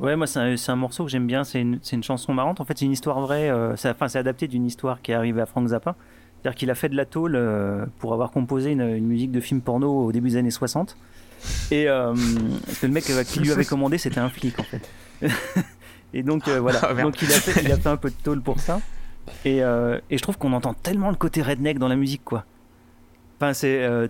Ouais, 0.00 0.16
moi, 0.16 0.26
c'est 0.26 0.70
un, 0.70 0.76
morceau 0.76 1.04
que 1.04 1.10
j'aime 1.10 1.26
bien. 1.26 1.44
C'est 1.44 1.60
une, 1.60 2.02
chanson 2.02 2.34
marrante. 2.34 2.60
En 2.60 2.64
fait, 2.64 2.76
c'est 2.78 2.84
une 2.84 2.92
histoire 2.92 3.20
vraie. 3.20 3.50
euh, 3.50 3.76
c'est, 3.76 3.90
enfin, 3.90 4.08
c'est 4.08 4.18
adapté 4.18 4.48
d'une 4.48 4.66
histoire 4.66 5.00
qui 5.00 5.12
est 5.12 5.14
arrivée 5.14 5.40
à 5.40 5.46
Frank 5.46 5.68
Zappa. 5.68 5.94
C'est-à-dire 6.42 6.58
qu'il 6.58 6.70
a 6.70 6.74
fait 6.74 6.88
de 6.88 6.96
la 6.96 7.06
tôle 7.06 7.36
euh, 7.36 7.86
pour 7.98 8.12
avoir 8.12 8.30
composé 8.30 8.72
une, 8.72 8.82
une 8.82 9.06
musique 9.06 9.30
de 9.30 9.40
film 9.40 9.60
porno 9.60 10.06
au 10.06 10.12
début 10.12 10.30
des 10.30 10.36
années 10.36 10.50
60. 10.50 10.96
Et 11.70 11.88
euh, 11.88 12.14
parce 12.66 12.78
que 12.80 12.86
le 12.86 12.92
mec 12.92 13.04
qui 13.04 13.40
lui 13.40 13.52
avait 13.52 13.64
commandé, 13.64 13.98
c'était 13.98 14.20
un 14.20 14.28
flic, 14.28 14.58
en 14.58 14.64
fait. 14.64 14.90
et 16.14 16.22
donc, 16.22 16.48
voilà. 16.48 16.80
Oh, 16.82 16.94
merde. 16.94 17.08
donc, 17.08 17.22
il 17.22 17.32
a, 17.32 17.36
fait, 17.36 17.62
il 17.62 17.72
a 17.72 17.76
fait 17.76 17.88
un 17.88 17.96
peu 17.96 18.10
de 18.10 18.16
tôle 18.22 18.42
pour 18.42 18.60
ça. 18.60 18.80
Et, 19.44 19.58
et 19.58 20.18
je 20.18 20.22
trouve 20.22 20.36
qu'on 20.38 20.52
entend 20.52 20.74
tellement 20.74 21.10
le 21.10 21.16
côté 21.16 21.40
redneck 21.40 21.78
dans 21.78 21.88
la 21.88 21.96
musique, 21.96 22.24
quoi. 22.24 22.44
Enfin, 23.44 23.52
c'est, 23.54 23.82
euh, 23.84 24.08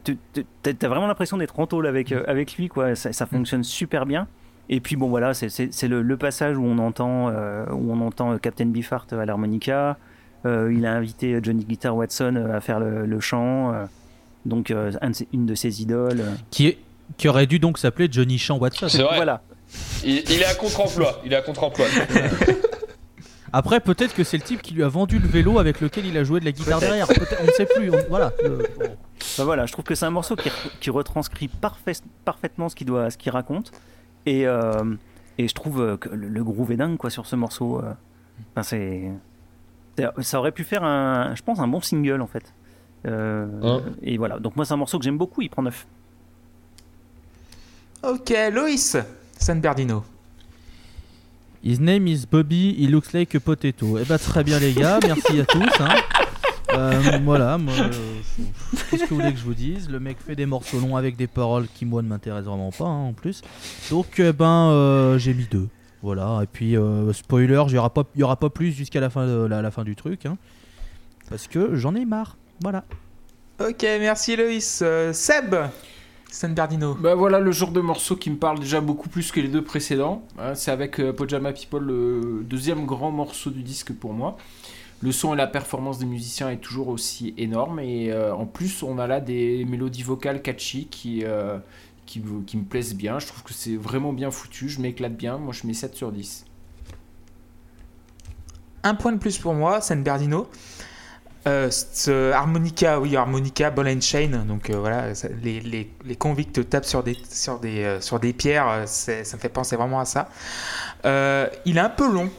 t'as 0.62 0.88
vraiment 0.88 1.06
l'impression 1.08 1.36
d'être 1.36 1.58
en 1.58 1.66
tôle 1.66 1.86
avec, 1.86 2.12
euh, 2.12 2.22
avec 2.26 2.56
lui, 2.56 2.68
quoi. 2.68 2.94
Ça, 2.94 3.12
ça 3.12 3.26
fonctionne 3.26 3.64
super 3.64 4.06
bien. 4.06 4.28
Et 4.68 4.80
puis 4.80 4.96
bon 4.96 5.08
voilà, 5.08 5.34
c'est- 5.34 5.86
le, 5.88 6.00
le 6.02 6.16
passage 6.16 6.56
où 6.56 6.64
on 6.64 6.78
entend 6.78 7.28
euh, 7.30 7.66
où 7.70 7.92
on 7.92 8.00
entend 8.00 8.38
Captain 8.38 8.66
Beefheart 8.66 9.12
à 9.12 9.24
l'harmonica. 9.26 9.98
Euh, 10.46 10.72
il 10.74 10.86
a 10.86 10.92
invité 10.92 11.38
Johnny 11.42 11.64
Guitar 11.64 11.96
Watson 11.96 12.48
à 12.54 12.60
faire 12.60 12.78
le, 12.80 13.06
le 13.06 13.20
chant. 13.20 13.72
euh, 13.74 13.84
donc 14.46 14.70
euh, 14.70 14.92
un 15.02 15.10
de 15.10 15.14
ses- 15.14 15.28
une 15.32 15.46
de 15.46 15.54
ses 15.54 15.82
idoles. 15.82 16.22
Qui, 16.50 16.68
est- 16.68 16.78
qui 17.18 17.28
aurait 17.28 17.46
dû 17.46 17.58
donc 17.58 17.78
s'appeler 17.78 18.08
Johnny 18.10 18.38
Chan 18.38 18.56
Watson. 18.58 18.88
C'est 18.88 19.02
vrai. 19.02 19.16
Voilà. 19.16 19.42
Il, 20.04 20.18
il 20.30 20.40
est 20.40 20.46
à 20.46 20.54
contre-emploi. 20.54 21.20
Il 21.26 21.32
est 21.32 21.36
à 21.36 21.42
contre-emploi. 21.42 21.86
Après, 23.52 23.78
peut-être 23.80 24.14
que 24.14 24.24
c'est 24.24 24.36
le 24.36 24.42
type 24.42 24.62
qui 24.62 24.74
lui 24.74 24.82
a 24.82 24.88
vendu 24.88 25.18
le 25.18 25.28
vélo 25.28 25.58
avec 25.60 25.80
lequel 25.80 26.06
il 26.06 26.18
a 26.18 26.24
joué 26.24 26.40
de 26.40 26.44
la 26.44 26.50
guitare 26.52 26.80
derrière. 26.80 27.06
On 27.40 27.44
ne 27.46 27.50
sait 27.52 27.66
plus. 27.66 27.90
on- 27.90 27.98
voilà. 28.08 28.32
Le- 28.42 28.58
bon. 28.78 28.84
Enfin, 29.20 29.44
voilà, 29.44 29.66
je 29.66 29.72
trouve 29.72 29.84
que 29.84 29.94
c'est 29.94 30.06
un 30.06 30.10
morceau 30.10 30.36
qui, 30.36 30.50
qui 30.80 30.90
retranscrit 30.90 31.48
parfait- 31.48 32.02
parfaitement 32.24 32.68
ce 32.68 32.74
qu'il 32.76 32.86
doit, 32.86 33.10
ce 33.10 33.16
qu'il 33.18 33.32
raconte. 33.32 33.72
Et, 34.26 34.46
euh, 34.46 34.94
et 35.38 35.48
je 35.48 35.54
trouve 35.54 35.80
euh, 35.80 35.96
que 35.96 36.08
le, 36.08 36.28
le 36.28 36.44
groove 36.44 36.72
est 36.72 36.76
dingue 36.76 36.96
quoi 36.96 37.10
sur 37.10 37.26
ce 37.26 37.36
morceau. 37.36 37.78
euh. 37.82 37.92
Enfin, 38.52 38.62
c'est, 38.62 39.10
ça 40.20 40.38
aurait 40.38 40.52
pu 40.52 40.64
faire 40.64 40.82
un, 40.84 41.34
je 41.34 41.42
pense, 41.42 41.58
un 41.60 41.68
bon 41.68 41.80
single 41.80 42.20
en 42.20 42.26
fait. 42.26 42.52
Euh, 43.06 43.46
Hein. 43.62 43.82
Et 44.02 44.16
voilà. 44.18 44.38
Donc 44.38 44.56
moi, 44.56 44.64
c'est 44.64 44.74
un 44.74 44.78
morceau 44.78 44.98
que 44.98 45.04
j'aime 45.04 45.18
beaucoup. 45.18 45.42
Il 45.42 45.50
prend 45.50 45.62
9. 45.62 45.86
Ok, 48.02 48.32
Loïs. 48.52 48.96
San 49.38 49.60
Bernardino. 49.60 50.04
His 51.62 51.80
name 51.80 52.06
is 52.08 52.26
Bobby, 52.30 52.74
he 52.78 52.86
looks 52.88 53.12
like 53.14 53.34
a 53.34 53.40
potato. 53.40 53.98
Eh 53.98 54.04
bah 54.04 54.18
très 54.18 54.44
bien 54.44 54.58
les 54.58 54.74
gars, 54.74 54.98
merci 55.02 55.40
à 55.40 55.46
tous. 55.46 55.62
hein. 55.80 55.94
Euh, 56.76 57.18
voilà, 57.24 57.58
moi, 57.58 57.72
euh, 57.78 57.90
qu'est-ce 58.90 59.04
que 59.04 59.08
vous 59.10 59.16
voulez 59.16 59.32
que 59.32 59.38
je 59.38 59.44
vous 59.44 59.54
dise 59.54 59.88
Le 59.90 60.00
mec 60.00 60.16
fait 60.24 60.34
des 60.36 60.46
morceaux 60.46 60.80
longs 60.80 60.96
avec 60.96 61.16
des 61.16 61.26
paroles 61.26 61.66
qui 61.74 61.84
moi 61.84 62.02
ne 62.02 62.08
m'intéressent 62.08 62.48
vraiment 62.48 62.70
pas 62.72 62.84
hein, 62.86 63.08
en 63.08 63.12
plus. 63.12 63.42
Donc 63.90 64.06
eh 64.18 64.32
ben 64.32 64.70
euh, 64.70 65.18
j'ai 65.18 65.34
mis 65.34 65.46
deux. 65.50 65.68
Voilà, 66.02 66.40
et 66.42 66.46
puis 66.46 66.76
euh, 66.76 67.12
spoiler, 67.14 67.62
il 67.68 67.72
n'y 67.72 67.78
aura, 67.78 67.88
pas- 67.90 68.04
il 68.14 68.20
y 68.20 68.24
aura 68.24 68.36
pas 68.36 68.50
plus 68.50 68.72
jusqu'à 68.72 69.00
la 69.00 69.08
fin, 69.08 69.26
de, 69.26 69.46
la, 69.46 69.62
la 69.62 69.70
fin 69.70 69.84
du 69.84 69.96
truc. 69.96 70.26
hein. 70.26 70.36
parce 71.30 71.46
que 71.48 71.74
j'en 71.76 71.94
ai 71.94 72.04
marre. 72.04 72.36
Voilà. 72.60 72.84
Ok, 73.60 73.82
merci 73.82 74.36
Loïs. 74.36 74.80
Euh, 74.82 75.12
Seb. 75.12 75.54
San 76.30 76.52
Bernardino. 76.52 76.96
Bah 77.00 77.14
voilà 77.14 77.38
le 77.38 77.52
genre 77.52 77.70
de 77.70 77.80
morceau 77.80 78.16
qui 78.16 78.28
me 78.28 78.34
parle 78.36 78.58
déjà 78.58 78.80
beaucoup 78.80 79.08
plus 79.08 79.30
que 79.30 79.38
les 79.40 79.46
deux 79.46 79.62
précédents. 79.62 80.24
Hein, 80.36 80.56
c'est 80.56 80.72
avec 80.72 80.98
euh, 80.98 81.12
Pajama 81.12 81.52
People 81.52 81.84
le 81.84 82.42
deuxième 82.44 82.86
grand 82.86 83.12
morceau 83.12 83.50
du 83.50 83.62
disque 83.62 83.92
pour 83.92 84.12
moi. 84.12 84.36
Le 85.02 85.12
son 85.12 85.34
et 85.34 85.36
la 85.36 85.46
performance 85.46 85.98
des 85.98 86.06
musiciens 86.06 86.48
est 86.50 86.56
toujours 86.58 86.88
aussi 86.88 87.34
énorme 87.36 87.78
et 87.80 88.10
euh, 88.10 88.34
en 88.34 88.46
plus 88.46 88.82
on 88.82 88.98
a 88.98 89.06
là 89.06 89.20
des 89.20 89.64
mélodies 89.66 90.02
vocales 90.02 90.40
catchy 90.40 90.86
qui, 90.86 91.24
euh, 91.24 91.58
qui, 92.06 92.20
me- 92.20 92.64
plaisent 92.64 92.94
bien. 92.94 93.18
Je 93.18 93.26
trouve 93.26 93.42
que 93.42 93.52
c'est 93.52 93.76
vraiment 93.76 94.12
bien 94.14 94.30
foutu, 94.30 94.68
je 94.70 94.80
m'éclate 94.80 95.14
bien. 95.14 95.36
Moi 95.36 95.52
je 95.52 95.66
mets 95.66 95.74
7 95.74 95.94
sur 95.94 96.10
10. 96.10 96.46
Un 98.82 98.94
point 98.94 99.12
de 99.12 99.18
plus 99.18 99.38
pour 99.38 99.54
moi, 99.54 99.80
San 99.80 100.02
Bernardino. 100.02 100.48
Euh, 101.46 101.70
harmonica, 102.32 102.98
oui, 103.00 103.16
harmonica, 103.16 103.70
ball 103.70 103.88
and 103.88 104.00
chain. 104.00 104.44
Donc 104.48 104.70
euh, 104.70 104.78
voilà, 104.78 105.08
les, 105.42 105.60
les, 105.60 105.90
les 106.04 106.16
convicts 106.16 106.66
tapent 106.70 106.86
sur 106.86 107.02
des, 107.02 107.16
sur 107.30 107.60
des, 107.60 107.98
sur 108.00 108.18
des 108.20 108.32
pierres. 108.32 108.84
ça 108.86 109.12
me 109.18 109.38
fait 109.40 109.50
penser 109.50 109.76
vraiment 109.76 110.00
à 110.00 110.06
ça. 110.06 110.28
Il 111.04 111.76
est 111.76 111.80
un 111.80 111.90
peu 111.90 112.10
long 112.10 112.30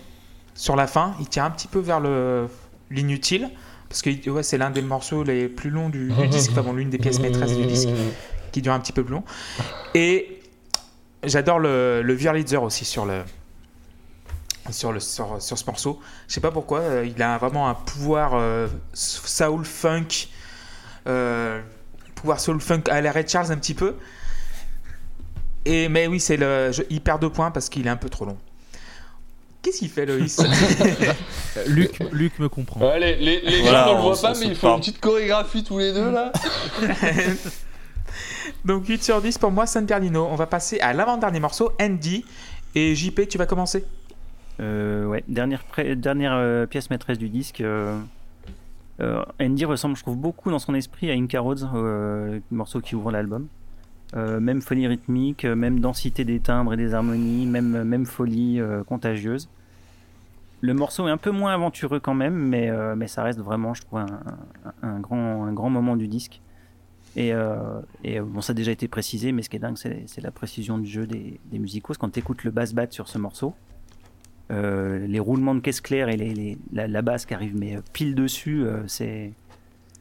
sur 0.56 0.76
la 0.76 0.88
fin. 0.88 1.14
Il 1.20 1.28
tire 1.28 1.44
un 1.44 1.52
petit 1.52 1.68
peu 1.68 1.80
vers 1.80 2.00
le 2.00 2.48
l'inutile. 2.90 3.52
Parce 3.88 4.02
que 4.02 4.42
c'est 4.42 4.58
l'un 4.58 4.72
des 4.72 4.82
morceaux 4.82 5.24
les 5.24 5.48
plus 5.48 5.70
longs 5.70 5.90
du, 5.90 6.12
disque, 6.28 6.52
l'une 6.74 6.90
des 6.90 6.98
pièces 6.98 7.20
maîtresses 7.20 7.56
du 7.56 7.66
disque, 7.66 7.90
qui 8.52 8.62
dure 8.62 8.74
un 8.74 8.80
petit 8.80 8.92
peu 8.92 9.04
plus 9.04 9.14
long. 9.14 9.24
Et 9.94 10.42
j'adore 11.24 11.60
le, 11.60 12.02
le 12.02 12.16
aussi 12.64 12.84
sur 12.84 13.06
ce 15.58 15.66
morceau. 15.66 16.00
Je 16.28 16.34
sais 16.34 16.42
pas 16.42 16.52
pourquoi, 16.52 16.80
euh, 16.80 17.06
il 17.06 17.22
a 17.22 17.38
vraiment 17.38 17.70
un 17.70 17.76
pouvoir 17.76 18.32
euh, 18.34 18.68
soul 18.94 19.64
funk, 19.64 20.28
euh, 21.08 21.62
pouvoir 22.16 22.40
soul 22.40 22.60
funk 22.60 22.82
à 22.90 23.00
la 23.02 23.12
Ray 23.12 23.28
Charles 23.28 23.52
un 23.52 23.58
petit 23.58 23.76
peu. 23.76 23.96
Mais 25.68 26.08
oui, 26.08 26.20
c'est 26.20 26.38
le, 26.38 26.72
je- 26.72 26.84
il 26.90 27.02
perd 27.02 27.22
deux 27.22 27.30
points 27.30 27.52
parce 27.52 27.70
qu'il 27.70 27.86
est 27.86 27.92
un 27.92 27.98
peu 27.98 28.10
trop 28.10 28.26
long. 28.26 28.38
Qu'est-ce 29.66 29.80
qu'il 29.80 29.90
fait, 29.90 30.06
Loïs 30.06 30.40
Luc, 31.68 31.98
Luc 32.12 32.38
me 32.38 32.48
comprend. 32.50 32.82
Ouais, 32.82 33.00
les 33.00 33.16
les, 33.16 33.42
les 33.42 33.62
Voilà, 33.64 33.86
gens 33.86 33.92
ne 33.94 33.96
le 33.98 34.02
voient 34.04 34.22
pas, 34.22 34.34
mais 34.40 34.54
font 34.54 34.68
pas. 34.68 34.74
une 34.76 34.80
petite 34.80 35.00
chorégraphie 35.00 35.64
tous 35.64 35.80
les 35.80 35.92
deux 35.92 36.12
là. 36.12 36.32
Donc 38.66 38.88
8 38.88 39.04
sur 39.04 39.22
10 39.22 39.38
pour 39.38 39.52
moi, 39.52 39.66
San 39.66 39.86
Bernardino. 39.86 40.28
On 40.30 40.36
va 40.36 40.46
passer 40.48 40.80
à 40.80 40.94
l'avant-dernier 40.94 41.40
morceau, 41.40 41.72
Andy. 41.82 42.26
Et 42.76 42.94
JP, 42.96 43.28
tu 43.28 43.38
vas 43.38 43.46
commencer 43.46 43.86
Euh, 44.60 45.06
ouais, 45.06 45.24
dernière, 45.28 45.64
pré- 45.64 45.96
dernière 45.96 46.34
euh, 46.34 46.66
pièce 46.66 46.90
maîtresse 46.90 47.18
du 47.18 47.30
disque. 47.30 47.62
euh, 47.62 48.00
euh, 49.02 49.24
Andy 49.42 49.66
ressemble, 49.66 49.96
je 49.98 50.02
trouve, 50.04 50.16
beaucoup 50.18 50.52
dans 50.52 50.60
son 50.60 50.74
esprit 50.76 51.10
à 51.10 51.14
Inca 51.14 51.40
Roads, 51.40 51.68
euh, 51.74 52.40
le 52.50 52.56
morceau 52.58 52.80
qui 52.82 52.96
ouvre 52.96 53.12
l'album. 53.12 53.48
Euh, 54.16 54.40
même 54.40 54.62
folie 54.62 54.88
rythmique, 54.88 55.44
euh, 55.44 55.56
même 55.56 55.80
densité 55.80 56.24
des 56.24 56.40
timbres 56.40 56.74
et 56.74 56.78
des 56.78 56.94
harmonies, 56.94 57.46
même, 57.46 57.84
même 57.84 58.06
folie 58.06 58.62
euh, 58.62 58.84
contagieuse. 58.84 59.50
Le 60.62 60.74
morceau 60.74 61.08
est 61.08 61.12
un 61.12 61.18
peu 61.18 61.32
moins 61.32 61.54
aventureux 61.54 62.00
quand 62.00 62.14
même, 62.14 62.34
mais, 62.34 62.70
euh, 62.70 62.96
mais 62.96 63.08
ça 63.08 63.24
reste 63.24 63.40
vraiment, 63.40 63.74
je 63.74 63.82
trouve, 63.82 64.06
un, 64.82 65.00
grand, 65.00 65.46
un 65.46 65.54
grand 65.54 65.70
moment 65.70 65.98
du 65.98 66.08
disque. 66.08 66.42
Et, 67.16 67.34
euh, 67.34 67.82
euh, 68.06 68.22
bon, 68.24 68.42
ça 68.42 68.52
a 68.52 68.54
déjà 68.54 68.72
été 68.72 68.88
précisé, 68.88 69.32
mais 69.32 69.42
ce 69.42 69.50
qui 69.50 69.58
est 69.58 69.60
dingue, 69.60 69.78
c'est 69.78 70.22
la 70.22 70.32
précision 70.32 70.78
du 70.78 70.90
jeu 70.90 71.08
des, 71.08 71.40
des. 71.52 71.82
Quand 71.82 72.10
tu 72.10 72.20
écoutes 72.20 72.44
le 72.44 72.52
bass 72.52 72.74
bat 72.74 72.88
sur 72.90 73.08
ce 73.08 73.18
morceau, 73.18 73.54
euh, 74.52 75.08
les 75.08 75.20
roulements 75.20 75.56
de 75.56 75.60
caisse 75.60 75.82
claire 75.82 76.08
et 76.10 76.18
les, 76.18 76.58
la, 76.72 76.88
la 76.88 77.02
basse 77.02 77.26
qui 77.26 77.34
arrive 77.34 77.58
mais 77.58 77.78
euh, 77.78 77.82
pile 77.94 78.14
dessus, 78.14 78.64
euh, 78.64 78.84
c'est 78.88 79.32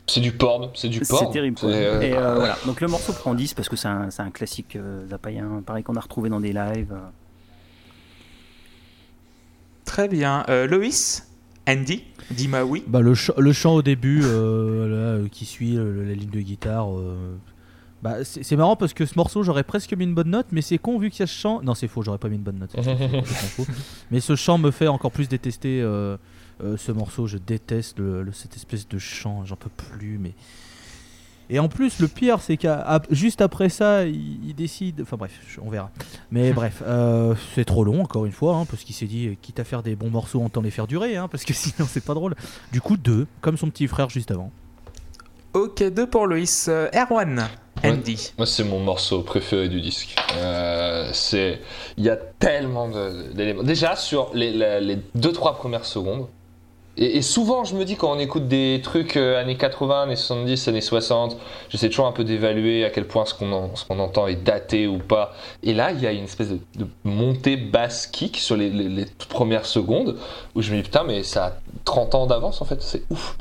C'est 0.06 0.20
du 0.20 0.32
porn, 0.32 0.70
c'est 0.74 0.89
du 0.89 1.01
porn. 1.01 1.24
c'est 1.26 1.32
terrible. 1.32 1.56
euh, 1.64 2.01
Et 2.02 2.12
euh, 2.12 2.35
voilà. 2.39 2.56
Donc 2.66 2.81
le 2.81 2.89
morceau 2.89 3.12
prend 3.14 3.35
10 3.35 3.55
parce 3.55 3.68
que 3.68 3.76
c'est 3.76 3.89
un, 3.89 4.10
c'est 4.10 4.22
un 4.22 4.31
classique 4.31 4.76
euh, 4.76 5.06
pareil 5.64 5.82
qu'on 5.82 5.97
a 5.97 6.01
retrouvé 6.01 6.28
dans 6.28 6.40
des 6.40 6.52
lives. 6.52 6.93
euh. 6.93 6.98
Très 9.85 10.09
bien. 10.09 10.44
Euh, 10.48 10.66
Loïs 10.66 11.28
Andy 11.68 12.05
Dis-moi 12.31 12.64
oui. 12.64 12.85
Bah, 12.86 13.01
le, 13.01 13.14
ch- 13.14 13.36
le 13.39 13.52
chant 13.52 13.74
au 13.74 13.82
début, 13.82 14.20
là, 14.22 15.18
qui 15.31 15.44
suit 15.44 15.76
la 15.76 16.12
ligne 16.14 16.31
de 16.31 16.40
guitare. 16.40 16.97
euh, 16.98 17.36
bah, 18.02 18.22
c'est 18.24 18.43
c'est 18.43 18.56
marrant 18.56 18.76
parce 18.76 18.93
que 18.93 19.06
ce 19.06 19.14
morceau, 19.16 19.43
j'aurais 19.43 19.62
presque 19.62 19.94
mis 19.94 20.05
une 20.05 20.14
bonne 20.14 20.28
note, 20.31 20.47
mais 20.52 20.60
c'est 20.60 20.76
con 20.76 20.98
vu 20.98 21.09
qu'il 21.10 21.20
y 21.20 21.22
a 21.22 21.26
ce 21.26 21.32
chant. 21.39 21.62
Non, 21.62 21.74
c'est 21.74 21.89
faux, 21.89 22.02
j'aurais 22.02 22.18
pas 22.18 22.28
mis 22.28 22.36
une 22.36 22.43
bonne 22.43 22.59
note. 22.59 22.70
c'est 22.74 22.82
complètement 22.85 23.22
faux. 23.24 23.66
Mais 24.10 24.20
ce 24.20 24.36
chant 24.36 24.59
me 24.59 24.70
fait 24.70 24.89
encore 24.89 25.10
plus 25.10 25.28
détester 25.28 25.81
euh, 25.82 26.16
euh, 26.62 26.76
ce 26.76 26.93
morceau. 26.93 27.26
Je 27.26 27.39
déteste 27.39 27.98
le- 27.98 28.22
le- 28.22 28.32
cette 28.32 28.56
espèce 28.56 28.86
de 28.89 28.98
chant, 28.98 29.44
j'en 29.44 29.56
peux 29.56 29.70
plus. 29.70 30.18
Mais 30.18 30.32
Et 31.51 31.59
en 31.59 31.68
plus, 31.68 31.98
le 32.01 32.09
pire, 32.09 32.40
c'est 32.40 32.56
qu'à 32.56 33.02
juste 33.10 33.43
après 33.43 33.68
ça, 33.68 34.06
il, 34.06 34.48
il 34.48 34.55
décide. 34.55 35.01
Enfin 35.02 35.16
bref, 35.18 35.32
on 35.62 35.68
verra. 35.68 35.90
Mais 36.31 36.52
bref, 36.55 36.82
euh, 36.86 37.35
c'est 37.55 37.64
trop 37.66 37.85
long, 37.85 38.01
encore 38.02 38.24
une 38.24 38.32
fois, 38.32 38.56
hein, 38.56 38.64
parce 38.64 38.82
qu'il 38.85 38.94
s'est 38.94 39.06
dit, 39.06 39.36
quitte 39.43 39.60
à 39.60 39.64
faire 39.64 39.82
des 39.82 39.94
bons 39.94 40.10
morceaux, 40.10 40.43
autant 40.43 40.62
les 40.62 40.70
faire 40.70 40.86
durer, 40.86 41.16
hein, 41.16 41.28
parce 41.28 41.44
que 41.44 41.52
sinon 41.55 41.86
c'est 41.89 42.05
pas 42.05 42.14
drôle. 42.14 42.35
Du 42.72 42.81
coup, 42.81 42.97
deux, 42.97 43.26
comme 43.43 43.56
son 43.59 43.68
petit 43.68 43.86
frère 43.89 44.09
juste 44.09 44.31
avant. 44.31 44.51
Ok, 45.52 45.82
deux 45.93 46.09
pour 46.09 46.26
Loïs. 46.26 46.66
Euh, 46.68 46.89
Erwan, 46.94 47.47
Andy. 47.85 48.32
Moi, 48.39 48.47
c'est 48.47 48.64
mon 48.64 48.81
morceau 48.81 49.22
préféré 49.22 49.68
du 49.68 49.81
disque. 49.81 50.16
Euh, 50.39 51.10
c'est, 51.12 51.60
il 51.97 52.05
y 52.05 52.09
a 52.10 52.16
tellement 52.16 52.89
d'éléments. 52.89 53.62
Déjà 53.62 53.94
sur 53.94 54.31
les, 54.35 54.51
la- 54.52 54.81
les 54.81 54.98
deux 55.14 55.31
trois 55.32 55.56
premières 55.56 55.85
secondes. 55.85 56.26
Et, 56.96 57.22
souvent, 57.22 57.64
je 57.64 57.74
me 57.74 57.84
dis 57.84 57.96
quand 57.96 58.12
on 58.12 58.18
écoute 58.18 58.46
des 58.46 58.80
trucs 58.82 59.16
euh, 59.16 59.40
années 59.40 59.56
80, 59.56 60.02
années 60.02 60.16
70, 60.16 60.68
années 60.68 60.80
60, 60.80 61.36
j'essaie 61.68 61.88
toujours 61.88 62.06
un 62.06 62.12
peu 62.12 62.22
d'évaluer 62.22 62.84
à 62.84 62.90
quel 62.90 63.06
point 63.06 63.24
ce 63.26 63.34
qu'on 63.34 63.52
entend 63.98 64.26
est 64.28 64.36
daté 64.36 64.86
ou 64.86 64.98
pas. 64.98 65.32
Et 65.64 65.74
là, 65.74 65.90
il 65.90 66.00
y 66.00 66.06
a 66.06 66.12
une 66.12 66.24
espèce 66.24 66.50
de, 66.50 66.58
montée 67.02 67.56
basse 67.56 68.06
kick 68.06 68.36
sur 68.36 68.56
les, 68.56 69.06
toutes 69.18 69.28
premières 69.28 69.66
secondes 69.66 70.16
où 70.54 70.62
je 70.62 70.70
me 70.70 70.76
dis 70.76 70.82
putain, 70.84 71.02
mais 71.04 71.24
ça 71.24 71.46
a 71.46 71.52
30 71.84 72.14
ans 72.14 72.26
d'avance 72.26 72.62
en 72.62 72.64
fait, 72.64 72.80
c'est 72.80 73.02
ouf. 73.10 73.36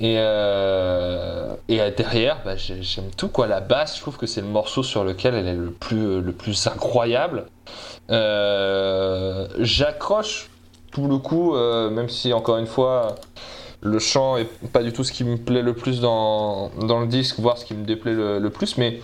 Et, 0.00 0.16
euh, 0.18 1.54
et 1.68 1.80
euh, 1.80 1.90
derrière, 1.96 2.42
bah, 2.44 2.56
j'ai- 2.56 2.82
j'aime 2.82 3.10
tout 3.16 3.28
quoi. 3.28 3.46
La 3.46 3.60
basse, 3.60 3.96
je 3.96 4.00
trouve 4.02 4.16
que 4.16 4.26
c'est 4.26 4.40
le 4.40 4.48
morceau 4.48 4.82
sur 4.82 5.04
lequel 5.04 5.34
elle 5.34 5.46
est 5.48 5.54
le 5.54 5.70
plus, 5.70 6.22
plus 6.32 6.66
incroyable. 6.66 7.46
Euh, 8.10 9.48
J'accroche 9.58 10.50
tout 10.94 11.08
le 11.08 11.18
coup, 11.18 11.54
euh, 11.56 11.90
même 11.90 12.08
si 12.08 12.32
encore 12.32 12.56
une 12.56 12.68
fois, 12.68 13.16
le 13.82 13.98
chant 13.98 14.36
est 14.36 14.48
pas 14.72 14.82
du 14.82 14.92
tout 14.92 15.02
ce 15.02 15.12
qui 15.12 15.24
me 15.24 15.36
plaît 15.36 15.60
le 15.60 15.74
plus 15.74 16.00
dans, 16.00 16.70
le 16.78 17.06
disque, 17.06 17.40
voire 17.40 17.58
ce 17.58 17.64
qui 17.64 17.74
me 17.74 17.84
déplaît 17.84 18.14
le, 18.14 18.48
plus. 18.48 18.78
Mais 18.78 19.00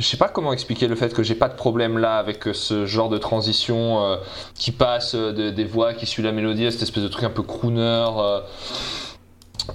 je 0.00 0.04
sais 0.04 0.16
pas 0.16 0.28
comment 0.28 0.52
expliquer 0.52 0.88
le 0.88 0.96
fait 0.96 1.14
que 1.14 1.22
j'ai 1.22 1.36
pas 1.36 1.48
de 1.48 1.54
problème 1.54 1.96
là 1.96 2.18
avec 2.18 2.48
euh, 2.48 2.52
ce 2.52 2.86
genre 2.86 3.08
de 3.08 3.18
transition 3.18 4.02
euh, 4.02 4.16
qui 4.56 4.72
passe 4.72 5.14
de- 5.14 5.50
des 5.50 5.64
voix 5.64 5.94
qui 5.94 6.06
suit 6.06 6.24
la 6.24 6.32
mélodie, 6.32 6.66
à 6.66 6.72
cette 6.72 6.82
espèce 6.82 7.04
de 7.04 7.08
truc 7.08 7.24
un 7.24 7.30
peu 7.30 7.42
crooner. 7.42 8.04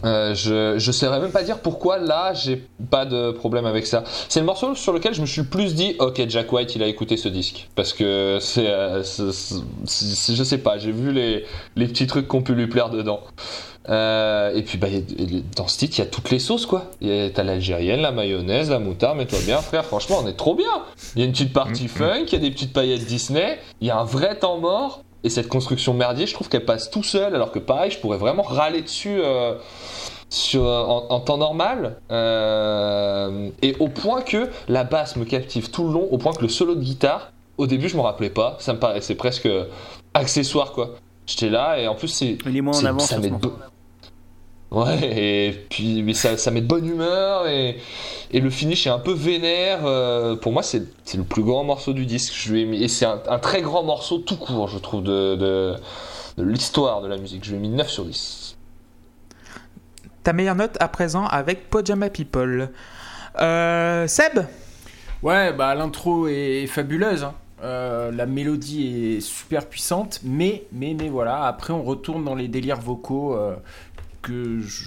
Euh, 0.04 0.34
je, 0.34 0.78
je 0.78 0.92
saurais 0.92 1.20
même 1.20 1.32
pas 1.32 1.44
dire 1.44 1.60
pourquoi 1.60 1.98
là 1.98 2.34
j'ai 2.34 2.66
pas 2.90 3.06
de 3.06 3.32
problème 3.32 3.66
avec 3.66 3.86
ça. 3.86 4.04
C'est 4.28 4.40
le 4.40 4.46
morceau 4.46 4.76
sur 4.76 4.94
lequel 4.94 5.14
je 5.14 5.22
me 5.22 5.26
suis 5.26 5.42
le 5.42 5.48
plus 5.48 5.76
dit 5.76 5.96
ok 6.00 6.22
Jack 6.28 6.52
White 6.52 6.76
il 6.76 6.84
a 6.84 6.88
écouté 6.88 7.18
ce 7.18 7.30
disque 7.30 7.70
parce 7.76 7.94
que 7.94 8.38
c'est, 8.42 8.68
euh, 8.68 9.04
je 9.04 10.44
sais 10.44 10.58
pas 10.58 10.78
j'ai 10.78 10.92
vu 10.92 11.12
les, 11.12 11.46
les 11.76 11.88
petits 11.88 12.08
trucs 12.08 12.28
qu'on 12.28 12.42
pu 12.42 12.54
lui 12.56 12.68
plaire 12.68 12.90
dedans. 12.90 13.22
Euh, 13.90 14.56
et 14.56 14.62
puis 14.64 14.78
bah, 14.78 14.88
dans 15.58 15.68
ce 15.68 15.78
titre 15.78 15.98
il 15.98 16.00
y 16.00 16.04
a 16.04 16.10
toutes 16.10 16.30
les 16.30 16.40
sauces 16.40 16.66
quoi. 16.66 16.92
T'as 17.02 17.44
l'algérienne, 17.44 18.00
la 18.00 18.12
mayonnaise, 18.12 18.70
la 18.70 18.80
moutarde, 18.80 19.18
mets-toi 19.18 19.40
bien 19.46 19.58
frère 19.58 19.86
franchement 19.86 20.22
on 20.24 20.28
est 20.28 20.38
trop 20.38 20.56
bien. 20.56 20.84
Il 21.16 21.20
y 21.20 21.22
a 21.24 21.26
une 21.26 21.34
petite 21.34 21.54
partie 21.54 21.88
funk, 21.88 22.26
il 22.28 22.34
y 22.34 22.36
a 22.36 22.40
des 22.40 22.52
petites 22.52 22.74
paillettes 22.74 23.06
Disney, 23.06 23.60
il 23.82 23.88
y 23.88 23.92
a 23.92 24.00
un 24.00 24.06
vrai 24.06 24.40
temps 24.40 24.58
mort. 24.58 25.03
Et 25.24 25.30
cette 25.30 25.48
construction 25.48 25.94
merdier, 25.94 26.28
je 26.28 26.34
trouve 26.34 26.50
qu'elle 26.50 26.66
passe 26.66 26.90
tout 26.90 27.04
seul, 27.04 27.34
alors 27.34 27.52
que 27.52 27.60
pareil, 27.60 27.92
je 27.92 28.00
pourrais 28.00 28.18
vraiment 28.18 28.44
râler 28.44 28.82
dessus 28.82 29.22
euh, 29.22 29.56
sur, 30.30 30.64
en, 30.64 31.08
en 31.10 31.20
temps 31.22 31.38
normal. 31.38 31.98
Euh, 32.12 33.50
et 33.62 33.76
au 33.80 33.88
point 33.88 34.22
que 34.22 34.50
la 34.68 34.84
basse 34.84 35.16
me 35.16 35.26
captive 35.26 35.72
tout 35.72 35.88
le 35.88 35.94
long, 35.94 36.08
au 36.12 36.18
point 36.18 36.34
que 36.34 36.42
le 36.42 36.50
solo 36.50 36.76
de 36.76 36.82
guitare, 36.82 37.32
au 37.58 37.68
début, 37.68 37.88
je 37.88 37.96
me 37.96 38.02
rappelais 38.02 38.30
pas, 38.30 38.58
ça 38.60 38.74
me 38.74 38.80
paraissait 38.80 39.16
presque 39.16 39.48
accessoire 40.14 40.72
quoi. 40.74 40.96
J'étais 41.26 41.50
là 41.50 41.80
et 41.80 41.88
en 41.88 41.96
plus, 41.96 42.10
c'est. 42.10 42.38
Il 42.46 42.58
est 42.58 42.62
moins 42.62 42.78
en 42.78 42.86
avance 42.86 43.08
ça 43.08 43.20
met 43.20 43.32
Ouais, 44.74 45.48
et 45.50 45.52
puis 45.70 46.02
mais 46.02 46.16
ça, 46.16 46.36
ça 46.36 46.50
met 46.50 46.62
de 46.62 46.66
bonne 46.68 46.88
humeur 46.88 47.48
et, 47.48 47.78
et 48.32 48.40
le 48.40 48.50
finish 48.50 48.88
est 48.88 48.90
un 48.90 48.98
peu 48.98 49.14
vénère. 49.14 49.86
euh, 49.86 50.36
pour 50.36 50.52
moi, 50.52 50.64
c'est 50.64 50.82
c'est 51.06 51.18
le 51.18 51.24
plus 51.24 51.44
grand 51.44 51.64
morceau 51.64 51.94
du 51.94 52.08
disque. 52.08 52.34
Je 52.36 52.52
lui 52.54 52.62
ai 52.62 52.66
mis, 52.66 52.84
et 52.84 52.88
c'est 52.88 53.06
un, 53.06 53.22
un 53.30 53.38
très 53.40 53.62
grand 53.62 53.84
morceau 53.84 54.18
tout 54.18 54.36
court, 54.38 54.68
je 54.70 54.80
trouve, 54.80 55.04
de, 55.04 55.36
de, 55.36 55.76
de 56.38 56.44
l'histoire 56.44 57.02
de 57.02 57.08
la 57.08 57.18
musique. 57.18 57.44
Je 57.44 57.52
lui 57.52 57.58
ai 57.58 57.60
mis 57.62 57.70
9 57.70 57.88
sur 57.88 58.06
10. 58.06 58.58
Ta 60.24 60.34
meilleure 60.34 60.56
note 60.56 60.78
à 60.80 60.88
présent 60.88 61.28
avec 61.28 61.70
Pajama 61.70 62.10
People. 62.10 62.72
Euh, 63.42 64.08
Seb? 64.08 64.40
Ouais, 65.22 65.54
bah 65.54 65.76
l'intro 65.76 66.28
est 66.28 66.68
fabuleuse. 66.68 67.24
hein. 67.24 67.34
Euh, 67.64 68.12
la 68.12 68.26
mélodie 68.26 69.16
est 69.18 69.22
super 69.22 69.68
puissante, 69.68 70.20
mais, 70.24 70.64
mais, 70.74 70.96
mais 71.00 71.08
voilà. 71.08 71.46
Après, 71.46 71.72
on 71.72 71.84
retourne 71.84 72.26
dans 72.26 72.36
les 72.36 72.50
délires 72.50 72.82
vocaux 72.82 73.36
euh, 73.38 73.56
que 74.24 74.60
je 74.60 74.86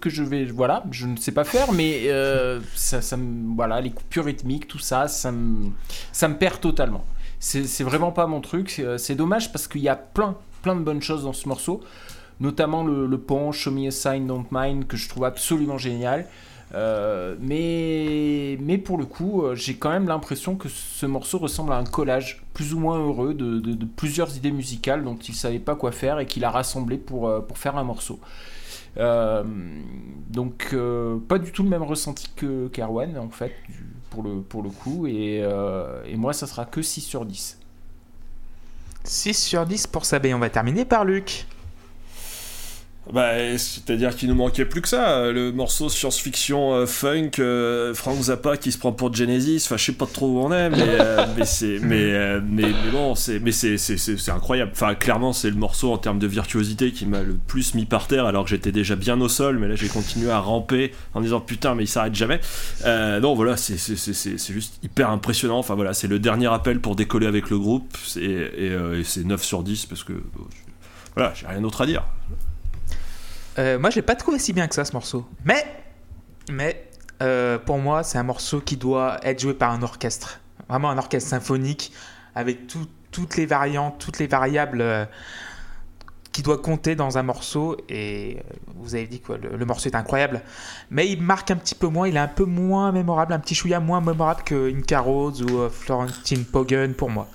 que 0.00 0.10
je 0.10 0.22
vais 0.22 0.44
voilà, 0.44 0.84
je 0.92 1.06
ne 1.06 1.16
sais 1.16 1.32
pas 1.32 1.44
faire, 1.44 1.72
mais 1.72 2.02
euh, 2.06 2.60
ça, 2.74 3.00
ça 3.02 3.16
voilà, 3.56 3.80
les 3.80 3.90
coupures 3.90 4.26
rythmiques, 4.26 4.68
tout 4.68 4.78
ça, 4.78 5.08
ça 5.08 5.32
me 5.32 5.70
ça 6.12 6.28
me 6.28 6.36
perd 6.36 6.60
totalement. 6.60 7.04
C'est 7.40 7.84
vraiment 7.84 8.12
pas 8.12 8.26
mon 8.26 8.40
truc. 8.40 8.70
C'est- 8.70 8.98
C'est 8.98 9.14
dommage 9.16 9.50
parce 9.52 9.66
qu'il 9.68 9.82
y 9.82 9.88
a 9.88 9.96
plein 9.96 10.36
plein 10.62 10.76
de 10.76 10.80
bonnes 10.80 11.02
choses 11.02 11.24
dans 11.24 11.32
ce 11.34 11.46
morceau, 11.48 11.80
notamment 12.40 12.84
le, 12.84 13.06
le 13.06 13.18
pont 13.18 13.52
Show 13.52 13.70
Me 13.70 13.88
a 13.88 13.90
Sign 13.90 14.26
Don't 14.26 14.46
Mind 14.50 14.86
que 14.86 14.96
je 14.96 15.08
trouve 15.08 15.24
absolument 15.24 15.76
génial. 15.78 16.26
Euh, 16.74 17.36
mais, 17.40 18.58
mais 18.60 18.78
pour 18.78 18.98
le 18.98 19.04
coup, 19.04 19.42
euh, 19.42 19.54
j'ai 19.54 19.76
quand 19.76 19.90
même 19.90 20.08
l'impression 20.08 20.56
que 20.56 20.68
ce 20.68 21.06
morceau 21.06 21.38
ressemble 21.38 21.72
à 21.72 21.76
un 21.76 21.84
collage 21.84 22.42
plus 22.52 22.74
ou 22.74 22.80
moins 22.80 22.98
heureux 22.98 23.32
de, 23.32 23.84
plusieurs 23.96 24.36
idées 24.36 24.50
musicales 24.50 25.04
dont 25.04 25.16
il 25.16 25.34
savait 25.34 25.60
pas 25.60 25.76
quoi 25.76 25.92
faire 25.92 26.18
et 26.18 26.26
qu'il 26.26 26.44
a 26.44 26.50
rassemblé 26.50 26.96
pour, 26.98 27.28
euh, 27.28 27.40
pour 27.40 27.58
faire 27.58 27.76
un 27.76 27.84
morceau. 27.84 28.18
Donc, 28.96 30.74
pas 31.28 31.38
du 31.38 31.52
tout 31.52 31.62
le 31.62 31.68
même 31.68 31.82
ressenti 31.82 32.30
que 32.36 32.68
qu'Erwan 32.68 33.18
en 33.18 33.28
fait, 33.28 33.52
pour 34.10 34.22
le, 34.22 34.40
pour 34.40 34.62
le 34.62 34.70
coup. 34.70 35.06
Et, 35.06 35.38
et 36.06 36.16
moi, 36.16 36.32
ça 36.32 36.46
sera 36.46 36.64
que 36.64 36.80
6 36.80 37.00
sur 37.00 37.24
10. 37.24 37.58
6 39.02 39.34
sur 39.34 39.66
10 39.66 39.88
pour 39.88 40.02
et 40.12 40.34
on 40.34 40.38
va 40.38 40.48
terminer 40.48 40.84
par 40.84 41.04
Luc. 41.04 41.46
Bah, 43.12 43.32
c'est-à-dire 43.58 44.16
qu'il 44.16 44.30
nous 44.30 44.34
manquait 44.34 44.64
plus 44.64 44.80
que 44.80 44.88
ça. 44.88 45.30
Le 45.30 45.52
morceau 45.52 45.90
science-fiction 45.90 46.72
euh, 46.72 46.86
funk, 46.86 47.32
euh, 47.38 47.92
Frank 47.92 48.18
Zappa 48.18 48.56
qui 48.56 48.72
se 48.72 48.78
prend 48.78 48.92
pour 48.92 49.12
Genesis. 49.14 49.62
Enfin, 49.66 49.76
je 49.76 49.84
sais 49.84 49.92
pas 49.92 50.06
trop 50.06 50.26
où 50.26 50.38
on 50.40 50.50
est, 50.52 50.70
mais 50.70 50.78
euh, 50.80 51.26
mais 51.36 51.44
c'est 51.44 51.78
mais, 51.82 51.96
euh, 52.00 52.40
mais 52.42 52.62
mais 52.62 52.90
bon, 52.90 53.14
c'est 53.14 53.40
mais 53.40 53.52
c'est 53.52 53.76
c'est 53.76 53.98
c'est 53.98 54.16
c'est 54.18 54.30
incroyable. 54.30 54.70
Enfin, 54.74 54.94
clairement, 54.94 55.34
c'est 55.34 55.50
le 55.50 55.56
morceau 55.56 55.92
en 55.92 55.98
termes 55.98 56.18
de 56.18 56.26
virtuosité 56.26 56.92
qui 56.92 57.04
m'a 57.04 57.20
le 57.22 57.34
plus 57.34 57.74
mis 57.74 57.84
par 57.84 58.06
terre, 58.06 58.24
alors 58.24 58.44
que 58.44 58.50
j'étais 58.50 58.72
déjà 58.72 58.96
bien 58.96 59.20
au 59.20 59.28
sol, 59.28 59.58
mais 59.58 59.68
là 59.68 59.74
j'ai 59.74 59.88
continué 59.88 60.30
à 60.30 60.38
ramper 60.38 60.92
en 61.12 61.20
disant 61.20 61.40
putain, 61.40 61.74
mais 61.74 61.84
il 61.84 61.88
s'arrête 61.88 62.14
jamais. 62.14 62.40
Euh, 62.86 63.20
non, 63.20 63.34
voilà, 63.34 63.58
c'est 63.58 63.76
c'est 63.76 63.96
c'est 63.96 64.14
c'est 64.14 64.38
c'est 64.38 64.52
juste 64.54 64.78
hyper 64.82 65.10
impressionnant. 65.10 65.58
Enfin 65.58 65.74
voilà, 65.74 65.92
c'est 65.92 66.08
le 66.08 66.18
dernier 66.18 66.46
appel 66.46 66.80
pour 66.80 66.96
décoller 66.96 67.26
avec 67.26 67.50
le 67.50 67.58
groupe. 67.58 67.96
C'est 68.02 68.22
et, 68.22 68.70
euh, 68.70 68.98
et 69.00 69.04
c'est 69.04 69.24
9 69.24 69.44
sur 69.44 69.62
10 69.62 69.84
parce 69.86 70.04
que 70.04 70.14
bon, 70.14 70.44
je- 70.50 70.72
voilà, 71.16 71.32
j'ai 71.34 71.46
rien 71.46 71.60
d'autre 71.60 71.82
à 71.82 71.86
dire. 71.86 72.02
Euh, 73.58 73.78
moi, 73.78 73.90
je 73.90 73.96
l'ai 73.96 74.02
pas 74.02 74.16
trouvé 74.16 74.38
si 74.38 74.52
bien 74.52 74.66
que 74.68 74.74
ça, 74.74 74.84
ce 74.84 74.92
morceau. 74.92 75.26
Mais, 75.44 75.64
mais 76.50 76.88
euh, 77.22 77.58
pour 77.58 77.78
moi, 77.78 78.02
c'est 78.02 78.18
un 78.18 78.22
morceau 78.24 78.60
qui 78.60 78.76
doit 78.76 79.18
être 79.22 79.40
joué 79.40 79.54
par 79.54 79.70
un 79.70 79.82
orchestre. 79.82 80.40
Vraiment 80.68 80.90
un 80.90 80.98
orchestre 80.98 81.30
symphonique 81.30 81.92
avec 82.34 82.66
tout- 82.66 82.88
toutes 83.10 83.36
les 83.36 83.46
variantes, 83.46 83.96
toutes 83.98 84.18
les 84.18 84.26
variables 84.26 84.80
euh, 84.80 85.04
qui 86.32 86.42
doit 86.42 86.58
compter 86.58 86.96
dans 86.96 87.16
un 87.16 87.22
morceau. 87.22 87.76
Et 87.88 88.38
vous 88.74 88.96
avez 88.96 89.06
dit 89.06 89.20
quoi, 89.20 89.36
le, 89.38 89.64
morceau 89.64 89.88
est 89.88 89.94
incroyable. 89.94 90.42
Mais 90.90 91.08
il 91.08 91.22
marque 91.22 91.50
un 91.52 91.56
petit 91.56 91.76
peu 91.76 91.86
moins, 91.86 92.08
il 92.08 92.16
est 92.16 92.20
un 92.20 92.26
peu 92.28 92.44
moins 92.44 92.90
mémorable, 92.90 93.32
un 93.32 93.38
petit 93.38 93.54
chouïa 93.54 93.78
moins 93.78 94.00
mémorable 94.00 94.42
que 94.42 94.74
Inca 94.74 94.98
Rhodes 94.98 95.42
ou 95.42 95.68
Florentine 95.70 96.44
Pogen 96.44 96.94
pour 96.94 97.10
moi. 97.10 97.28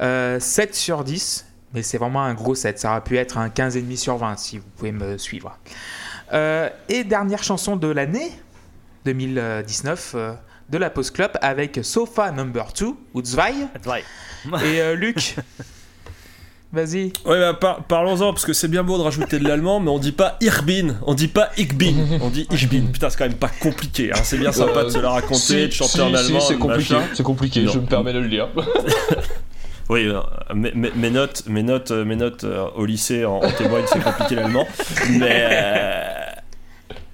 Euh, 0.00 0.38
7 0.40 0.74
sur 0.74 1.04
10, 1.04 1.45
mais 1.74 1.82
c'est 1.82 1.98
vraiment 1.98 2.22
un 2.22 2.34
gros 2.34 2.54
7. 2.54 2.78
Ça 2.78 2.90
aurait 2.92 3.00
pu 3.02 3.16
être 3.18 3.38
un 3.38 3.48
15,5 3.48 3.96
sur 3.96 4.16
20 4.16 4.36
si 4.38 4.58
vous 4.58 4.64
pouvez 4.76 4.92
me 4.92 5.18
suivre. 5.18 5.56
Euh, 6.32 6.68
et 6.88 7.04
dernière 7.04 7.42
chanson 7.42 7.76
de 7.76 7.88
l'année 7.88 8.32
2019 9.04 10.12
euh, 10.14 10.32
de 10.70 10.78
la 10.78 10.90
Post 10.90 11.12
Club 11.14 11.30
avec 11.40 11.78
Sofa 11.82 12.30
Number 12.32 12.66
2 12.78 12.86
ou 13.14 13.24
Zwei. 13.24 13.52
Et 14.64 14.80
euh, 14.80 14.94
Luc, 14.96 15.36
vas-y. 16.72 17.12
Ouais, 17.24 17.38
bah, 17.38 17.54
par- 17.54 17.84
parlons-en, 17.84 18.32
parce 18.32 18.44
que 18.44 18.52
c'est 18.52 18.66
bien 18.68 18.82
beau 18.82 18.98
de 18.98 19.02
rajouter 19.04 19.38
de 19.38 19.46
l'allemand, 19.46 19.78
mais 19.78 19.90
on 19.90 19.98
dit 20.00 20.10
pas 20.12 20.36
Ich 20.40 20.62
bin, 20.62 20.96
on 21.06 21.14
dit 21.14 21.28
pas 21.28 21.50
Ich 21.56 21.72
bin, 21.74 22.18
on 22.20 22.28
dit 22.30 22.46
Ich 22.50 22.68
bin. 22.68 22.86
Putain, 22.92 23.08
c'est 23.10 23.18
quand 23.18 23.28
même 23.28 23.34
pas 23.38 23.50
compliqué, 23.60 24.10
hein. 24.12 24.18
c'est 24.24 24.38
bien 24.38 24.50
sympa 24.52 24.82
de 24.84 24.90
se 24.90 24.98
la 24.98 25.10
raconter, 25.10 25.38
Si, 25.38 25.66
de 25.68 25.70
chanter 25.72 25.92
si, 25.92 26.00
en 26.00 26.08
si, 26.08 26.14
allemand. 26.26 26.40
c'est 26.40 26.58
compliqué, 26.58 26.96
c'est 27.14 27.22
compliqué, 27.22 27.62
Non. 27.62 27.72
je 27.72 27.78
me 27.78 27.86
permets 27.86 28.12
de 28.12 28.18
le 28.18 28.28
dire. 28.28 28.48
Oui, 29.88 30.08
mes 30.54 31.10
notes, 31.10 31.44
mes 31.46 31.62
notes, 31.62 31.90
euh, 31.92 32.04
mes 32.04 32.16
notes 32.16 32.42
euh, 32.44 32.66
au 32.74 32.84
lycée 32.84 33.24
en, 33.24 33.36
en 33.36 33.52
témoignent, 33.52 33.86
c'est 33.86 34.02
compliqué 34.02 34.34
l'allemand. 34.34 34.66
Mais, 35.10 35.46
euh, 35.50 36.02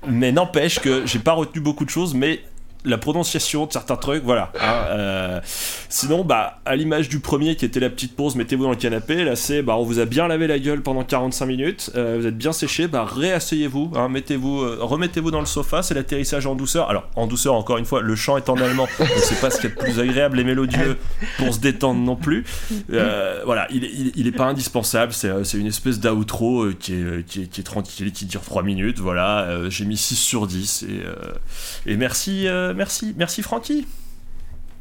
mais 0.08 0.32
n'empêche 0.32 0.80
que 0.80 1.04
j'ai 1.06 1.18
pas 1.18 1.32
retenu 1.32 1.60
beaucoup 1.60 1.84
de 1.84 1.90
choses, 1.90 2.14
mais 2.14 2.40
la 2.84 2.98
prononciation 2.98 3.66
de 3.66 3.72
certains 3.72 3.96
trucs, 3.96 4.24
voilà. 4.24 4.52
hein, 4.60 4.72
euh, 4.90 5.40
sinon, 5.88 6.24
bah, 6.24 6.58
à 6.64 6.74
l'image 6.76 7.08
du 7.08 7.20
premier 7.20 7.54
qui 7.56 7.64
était 7.64 7.80
la 7.80 7.90
petite 7.90 8.16
pause, 8.16 8.34
mettez-vous 8.34 8.64
dans 8.64 8.70
le 8.70 8.76
canapé. 8.76 9.24
Là, 9.24 9.36
c'est, 9.36 9.62
bah, 9.62 9.76
on 9.76 9.84
vous 9.84 10.00
a 10.00 10.04
bien 10.04 10.26
lavé 10.26 10.46
la 10.46 10.58
gueule 10.58 10.82
pendant 10.82 11.04
45 11.04 11.46
minutes, 11.46 11.90
euh, 11.94 12.16
vous 12.20 12.26
êtes 12.26 12.36
bien 12.36 12.52
séché, 12.52 12.88
bah, 12.88 13.04
réasseyez-vous, 13.04 13.92
hein, 13.94 14.08
mettez-vous, 14.08 14.62
euh, 14.62 14.78
remettez-vous 14.80 15.30
dans 15.30 15.40
le 15.40 15.46
sofa. 15.46 15.82
C'est 15.82 15.94
l'atterrissage 15.94 16.46
en 16.46 16.54
douceur. 16.54 16.90
Alors, 16.90 17.08
en 17.14 17.26
douceur, 17.26 17.54
encore 17.54 17.78
une 17.78 17.84
fois, 17.84 18.00
le 18.00 18.16
chant 18.16 18.36
est 18.36 18.48
en 18.48 18.56
allemand, 18.56 18.88
donc 18.98 19.08
c'est 19.18 19.40
pas 19.40 19.50
ce 19.50 19.60
qui 19.60 19.66
est 19.66 19.70
le 19.70 19.76
plus 19.76 20.00
agréable 20.00 20.40
et 20.40 20.44
mélodieux 20.44 20.96
pour 21.38 21.54
se 21.54 21.60
détendre 21.60 22.00
non 22.00 22.16
plus. 22.16 22.44
Voilà, 22.88 23.66
il, 23.70 23.84
il, 23.84 24.12
il 24.16 24.26
est 24.26 24.32
pas 24.32 24.46
indispensable. 24.46 25.12
C'est, 25.12 25.44
c'est 25.44 25.58
une 25.58 25.66
espèce 25.66 26.00
d'outro 26.00 26.66
qui, 26.78 26.94
est, 26.94 27.26
qui, 27.26 27.42
est, 27.42 27.46
qui 27.46 27.60
est 27.60 27.64
tranquille, 27.64 28.12
qui 28.12 28.24
dure 28.26 28.42
3 28.42 28.62
minutes. 28.62 28.98
Voilà, 28.98 29.68
j'ai 29.68 29.84
mis 29.84 29.96
6 29.96 30.16
sur 30.16 30.46
10 30.46 30.84
et, 30.84 31.90
et 31.92 31.96
merci, 31.96 32.46
merci, 32.74 33.14
merci 33.16 33.42
Francky. 33.42 33.86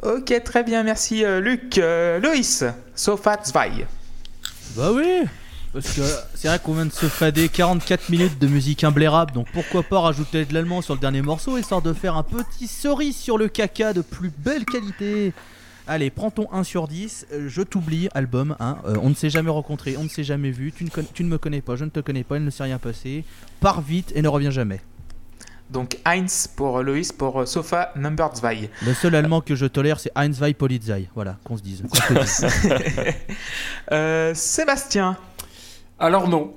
Ok, 0.03 0.34
très 0.43 0.63
bien, 0.63 0.84
merci 0.84 1.23
euh, 1.23 1.39
Luc. 1.39 1.77
Euh, 1.77 2.19
Loïs, 2.19 2.63
Sofa 2.95 3.38
2. 3.38 3.85
Bah 4.76 4.91
oui 4.93 5.23
Parce 5.73 5.93
que 5.93 6.01
c'est 6.34 6.47
vrai 6.47 6.57
qu'on 6.57 6.73
vient 6.73 6.88
de 6.88 6.91
se 6.91 7.05
fader 7.05 7.49
44 7.49 8.09
minutes 8.09 8.39
de 8.39 8.47
musique 8.47 8.84
imblairable, 8.84 9.31
donc 9.31 9.47
pourquoi 9.53 9.84
pas 9.84 9.99
rajouter 9.99 10.45
de 10.45 10.53
l'allemand 10.53 10.81
sur 10.81 10.95
le 10.95 10.99
dernier 10.99 11.22
morceau, 11.22 11.57
histoire 11.57 11.84
de 11.84 11.93
faire 11.93 12.18
un 12.18 12.23
petit 12.23 12.68
cerise 12.68 13.15
sur 13.15 13.38
le 13.38 13.47
caca 13.47 13.93
de 13.93 14.01
plus 14.01 14.31
belle 14.35 14.65
qualité 14.65 15.34
Allez, 15.88 16.09
prends 16.09 16.31
ton 16.31 16.47
1 16.51 16.63
sur 16.63 16.88
10, 16.88 17.27
euh, 17.31 17.49
je 17.49 17.61
t'oublie, 17.61 18.07
album, 18.13 18.55
hein, 18.59 18.77
euh, 18.85 18.95
on 19.01 19.09
ne 19.09 19.15
s'est 19.15 19.30
jamais 19.30 19.49
rencontré, 19.49 19.97
on 19.97 20.03
ne 20.03 20.09
s'est 20.09 20.23
jamais 20.23 20.51
vu, 20.51 20.72
tu 20.72 20.85
ne, 20.85 20.89
tu 21.13 21.23
ne 21.23 21.30
me 21.30 21.38
connais 21.38 21.61
pas, 21.61 21.76
je 21.76 21.85
ne 21.85 21.89
te 21.89 21.99
connais 21.99 22.23
pas, 22.23 22.38
il 22.38 22.45
ne 22.45 22.49
s'est 22.49 22.63
rien 22.63 22.77
passé, 22.77 23.23
pars 23.59 23.81
vite 23.81 24.11
et 24.15 24.22
ne 24.22 24.27
reviens 24.27 24.51
jamais. 24.51 24.80
Donc 25.72 25.98
Heinz 26.06 26.48
pour 26.56 26.84
Loïs 26.84 27.11
pour 27.14 27.41
euh, 27.41 27.45
Sofa 27.45 27.93
Number 27.95 28.30
2. 28.30 28.68
Le 28.85 28.93
seul 28.93 29.15
allemand 29.15 29.39
que 29.41 29.56
je 29.56 29.65
tolère, 29.65 29.99
c'est 30.02 30.11
Heinz 30.15 30.39
Weih 30.41 30.53
Polizei, 30.53 31.07
voilà, 31.15 31.38
qu'on 31.45 31.56
se 31.57 31.61
dise. 31.64 31.81
qu'on 31.89 31.95
se 31.95 32.14
dise. 32.45 32.48
Euh, 33.91 34.34
Sébastien. 34.34 35.18
Alors 35.99 36.27
non. 36.30 36.53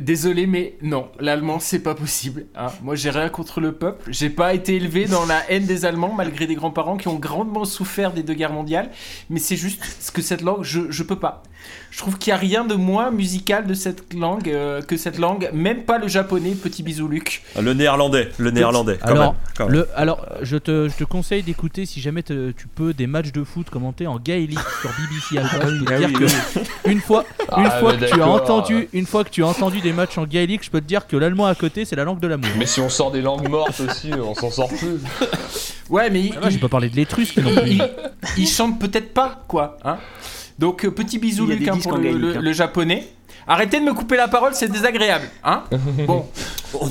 Désolé, 0.00 0.46
mais 0.46 0.76
non, 0.80 1.10
l'allemand 1.20 1.58
c'est 1.60 1.80
pas 1.80 1.94
possible. 1.94 2.46
hein. 2.56 2.68
Moi 2.82 2.94
j'ai 2.94 3.10
rien 3.10 3.28
contre 3.28 3.60
le 3.60 3.72
peuple. 3.72 4.10
J'ai 4.10 4.30
pas 4.30 4.54
été 4.54 4.76
élevé 4.76 5.04
dans 5.04 5.26
la 5.26 5.48
haine 5.50 5.66
des 5.66 5.84
Allemands 5.84 6.14
malgré 6.14 6.46
des 6.46 6.54
grands-parents 6.54 6.96
qui 6.96 7.08
ont 7.08 7.18
grandement 7.18 7.66
souffert 7.66 8.12
des 8.14 8.22
deux 8.22 8.32
guerres 8.32 8.52
mondiales. 8.54 8.90
Mais 9.28 9.38
c'est 9.38 9.56
juste 9.56 9.84
ce 10.00 10.10
que 10.10 10.22
cette 10.22 10.40
langue, 10.40 10.62
je, 10.62 10.90
je 10.90 11.02
peux 11.02 11.18
pas. 11.18 11.42
Je 11.90 11.98
trouve 11.98 12.16
qu'il 12.16 12.30
y 12.30 12.32
a 12.32 12.38
rien 12.38 12.64
de 12.64 12.74
moins 12.74 13.10
musical 13.10 13.66
de 13.66 13.74
cette 13.74 14.14
langue 14.14 14.48
euh, 14.48 14.80
que 14.80 14.96
cette 14.96 15.18
langue, 15.18 15.50
même 15.52 15.82
pas 15.82 15.98
le 15.98 16.08
japonais. 16.08 16.52
Petit 16.52 16.82
bisou 16.82 17.06
Luc. 17.06 17.42
Le 17.60 17.74
néerlandais, 17.74 18.30
le 18.38 18.50
néerlandais. 18.50 18.98
Quand 19.02 19.08
Alors, 19.10 19.32
même, 19.34 19.40
quand 19.54 19.64
même. 19.66 19.74
Le, 19.74 19.88
alors, 19.94 20.24
je 20.40 20.56
te, 20.56 20.88
je 20.88 20.96
te 20.96 21.04
conseille 21.04 21.42
d'écouter 21.42 21.84
si 21.84 22.00
jamais 22.00 22.22
te- 22.22 22.52
tu 22.52 22.66
peux 22.66 22.94
des 22.94 23.06
matchs 23.06 23.30
de 23.32 23.44
foot 23.44 23.68
commentés 23.68 24.06
en 24.06 24.18
gaélique 24.18 24.58
sur 24.80 24.90
BBC 24.90 25.36
Alpha. 25.38 25.68
Je 25.68 25.78
peux 25.80 25.84
te 25.84 25.92
Ah 25.92 25.98
dire 25.98 26.08
oui, 26.08 26.14
que 26.84 26.90
une 26.90 27.00
fois, 27.00 27.24
une 27.58 27.66
Ah, 27.66 27.78
fois 27.78 27.92
mais 27.92 28.06
que 28.08 28.14
tu 28.14 28.22
as 28.22 28.26
entendu, 28.28 28.88
une 28.94 29.06
fois 29.06 29.22
que 29.24 29.30
tu 29.30 29.44
as 29.44 29.46
entendu 29.48 29.80
des 29.82 29.92
matchs 29.92 30.16
en 30.16 30.24
gaélique, 30.24 30.64
je 30.64 30.70
peux 30.70 30.80
te 30.80 30.86
dire 30.86 31.06
que 31.06 31.16
l'allemand 31.18 31.44
à 31.44 31.54
côté 31.54 31.84
c'est 31.84 31.96
la 31.96 32.04
langue 32.04 32.20
de 32.20 32.26
l'amour. 32.26 32.48
Mais 32.58 32.64
si 32.66 32.80
on 32.80 32.88
sort 32.88 33.10
des 33.10 33.20
langues 33.20 33.48
mortes 33.50 33.80
aussi, 33.80 34.10
on 34.14 34.34
s'en 34.34 34.50
sort 34.50 34.68
plus. 34.68 34.98
Ouais, 35.90 36.08
mais 36.08 36.20
il, 36.20 36.38
j'ai 36.48 36.58
pas 36.58 36.68
parlé 36.70 36.88
de 36.88 36.96
l'étrusque 36.96 37.36
non 37.36 37.54
plus. 37.54 37.72
il, 37.72 37.90
il 38.38 38.46
chante 38.48 38.80
peut-être 38.80 39.12
pas, 39.12 39.42
quoi. 39.46 39.76
Hein 39.84 39.98
Donc, 40.58 40.84
euh, 40.84 40.90
petit 40.90 41.18
bisou, 41.18 41.44
Il 41.44 41.48
y 41.50 41.52
a 41.52 41.54
Luc, 41.56 41.64
des 41.64 41.70
hein, 41.70 41.74
disques 41.74 41.88
pour 41.88 41.98
le, 41.98 42.36
hein. 42.36 42.40
le 42.40 42.52
japonais. 42.52 43.08
Arrêtez 43.46 43.80
de 43.80 43.84
me 43.84 43.92
couper 43.94 44.16
la 44.16 44.28
parole, 44.28 44.54
c'est 44.54 44.70
désagréable. 44.70 45.28
Hein 45.44 45.64
bon, 46.06 46.26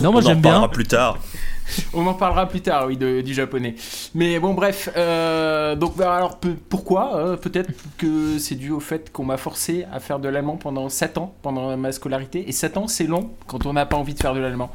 Non, 0.01 0.11
moi 0.11 0.21
on 0.23 0.25
en 0.27 0.35
reparlera 0.35 0.69
plus 0.71 0.83
tard. 0.85 1.17
on 1.93 2.05
en 2.05 2.13
parlera 2.13 2.47
plus 2.49 2.59
tard, 2.59 2.85
oui, 2.88 2.97
de- 2.97 3.21
du 3.21 3.33
japonais. 3.33 3.75
Mais 4.13 4.38
bon, 4.39 4.53
bref. 4.53 4.89
euh, 4.97 5.75
donc, 5.77 5.95
bah, 5.95 6.13
alors, 6.13 6.38
peu- 6.38 6.57
pourquoi 6.67 7.15
Euh, 7.15 7.38
Peut-être 7.38 7.69
que 7.97 8.38
c'est 8.39 8.55
dû 8.55 8.71
au 8.71 8.81
fait 8.81 9.09
qu'on 9.13 9.23
m'a 9.23 9.38
forcé 9.38 9.85
à 9.93 10.01
faire 10.01 10.19
de 10.19 10.27
l'allemand 10.27 10.57
pendant 10.57 10.89
7 10.89 11.17
ans, 11.17 11.33
pendant 11.41 11.77
ma 11.77 11.93
scolarité. 11.93 12.43
Et 12.49 12.51
7 12.51 12.75
ans, 12.75 12.88
c'est 12.89 13.05
long 13.07 13.29
quand 13.47 13.65
on 13.65 13.71
n'a 13.73 13.85
pas 13.85 13.95
envie 13.95 14.13
de 14.13 14.19
faire 14.19 14.33
de 14.33 14.39
l'allemand. 14.41 14.71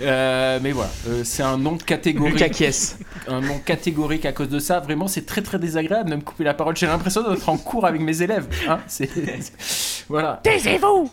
Euh, 0.00 0.58
mais 0.62 0.72
voilà, 0.72 0.90
euh, 1.08 1.22
c'est 1.24 1.42
un 1.42 1.58
nom 1.58 1.72
de 1.76 1.82
catégorie. 1.82 2.32
Luc 2.32 2.42
Akies. 2.42 2.94
un 3.28 3.40
nom 3.40 3.58
catégorique 3.58 4.24
à 4.24 4.32
cause 4.32 4.48
de 4.48 4.58
ça. 4.58 4.80
Vraiment, 4.80 5.08
c'est 5.08 5.26
très 5.26 5.42
très 5.42 5.58
désagréable 5.58 6.10
de 6.10 6.16
me 6.16 6.22
couper 6.22 6.44
la 6.44 6.54
parole. 6.54 6.76
J'ai 6.76 6.86
l'impression 6.86 7.28
d'être 7.28 7.48
en 7.48 7.58
cours 7.58 7.86
avec 7.86 8.00
mes 8.00 8.22
élèves. 8.22 8.46
Hein 8.68 8.80
c'est... 8.86 9.08
voilà. 10.08 10.40
Taisez-vous 10.42 11.10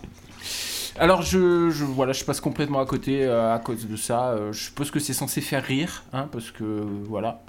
alors 0.99 1.21
je, 1.21 1.69
je 1.69 1.85
voilà 1.85 2.11
je 2.11 2.25
passe 2.25 2.41
complètement 2.41 2.81
à 2.81 2.85
côté 2.85 3.23
euh, 3.23 3.53
à 3.53 3.59
cause 3.59 3.87
de 3.87 3.95
ça. 3.95 4.31
Euh, 4.31 4.51
je 4.51 4.65
suppose 4.65 4.91
que 4.91 4.99
c'est 4.99 5.13
censé 5.13 5.39
faire 5.39 5.63
rire, 5.63 6.03
hein, 6.11 6.27
parce 6.31 6.51
que 6.51 6.63
euh, 6.63 6.83
voilà. 7.05 7.41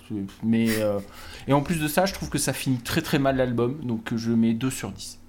Mais 0.44 0.68
et 1.48 1.52
en 1.52 1.62
plus 1.62 1.80
de 1.80 1.88
ça, 1.88 2.06
je 2.06 2.14
trouve 2.14 2.30
que 2.30 2.38
ça 2.38 2.52
finit 2.52 2.78
très 2.78 3.02
très 3.02 3.18
mal 3.18 3.36
l'album, 3.36 3.78
donc 3.82 4.14
je 4.14 4.30
mets 4.30 4.54
2 4.54 4.70
sur 4.70 4.92
10. 4.92 5.19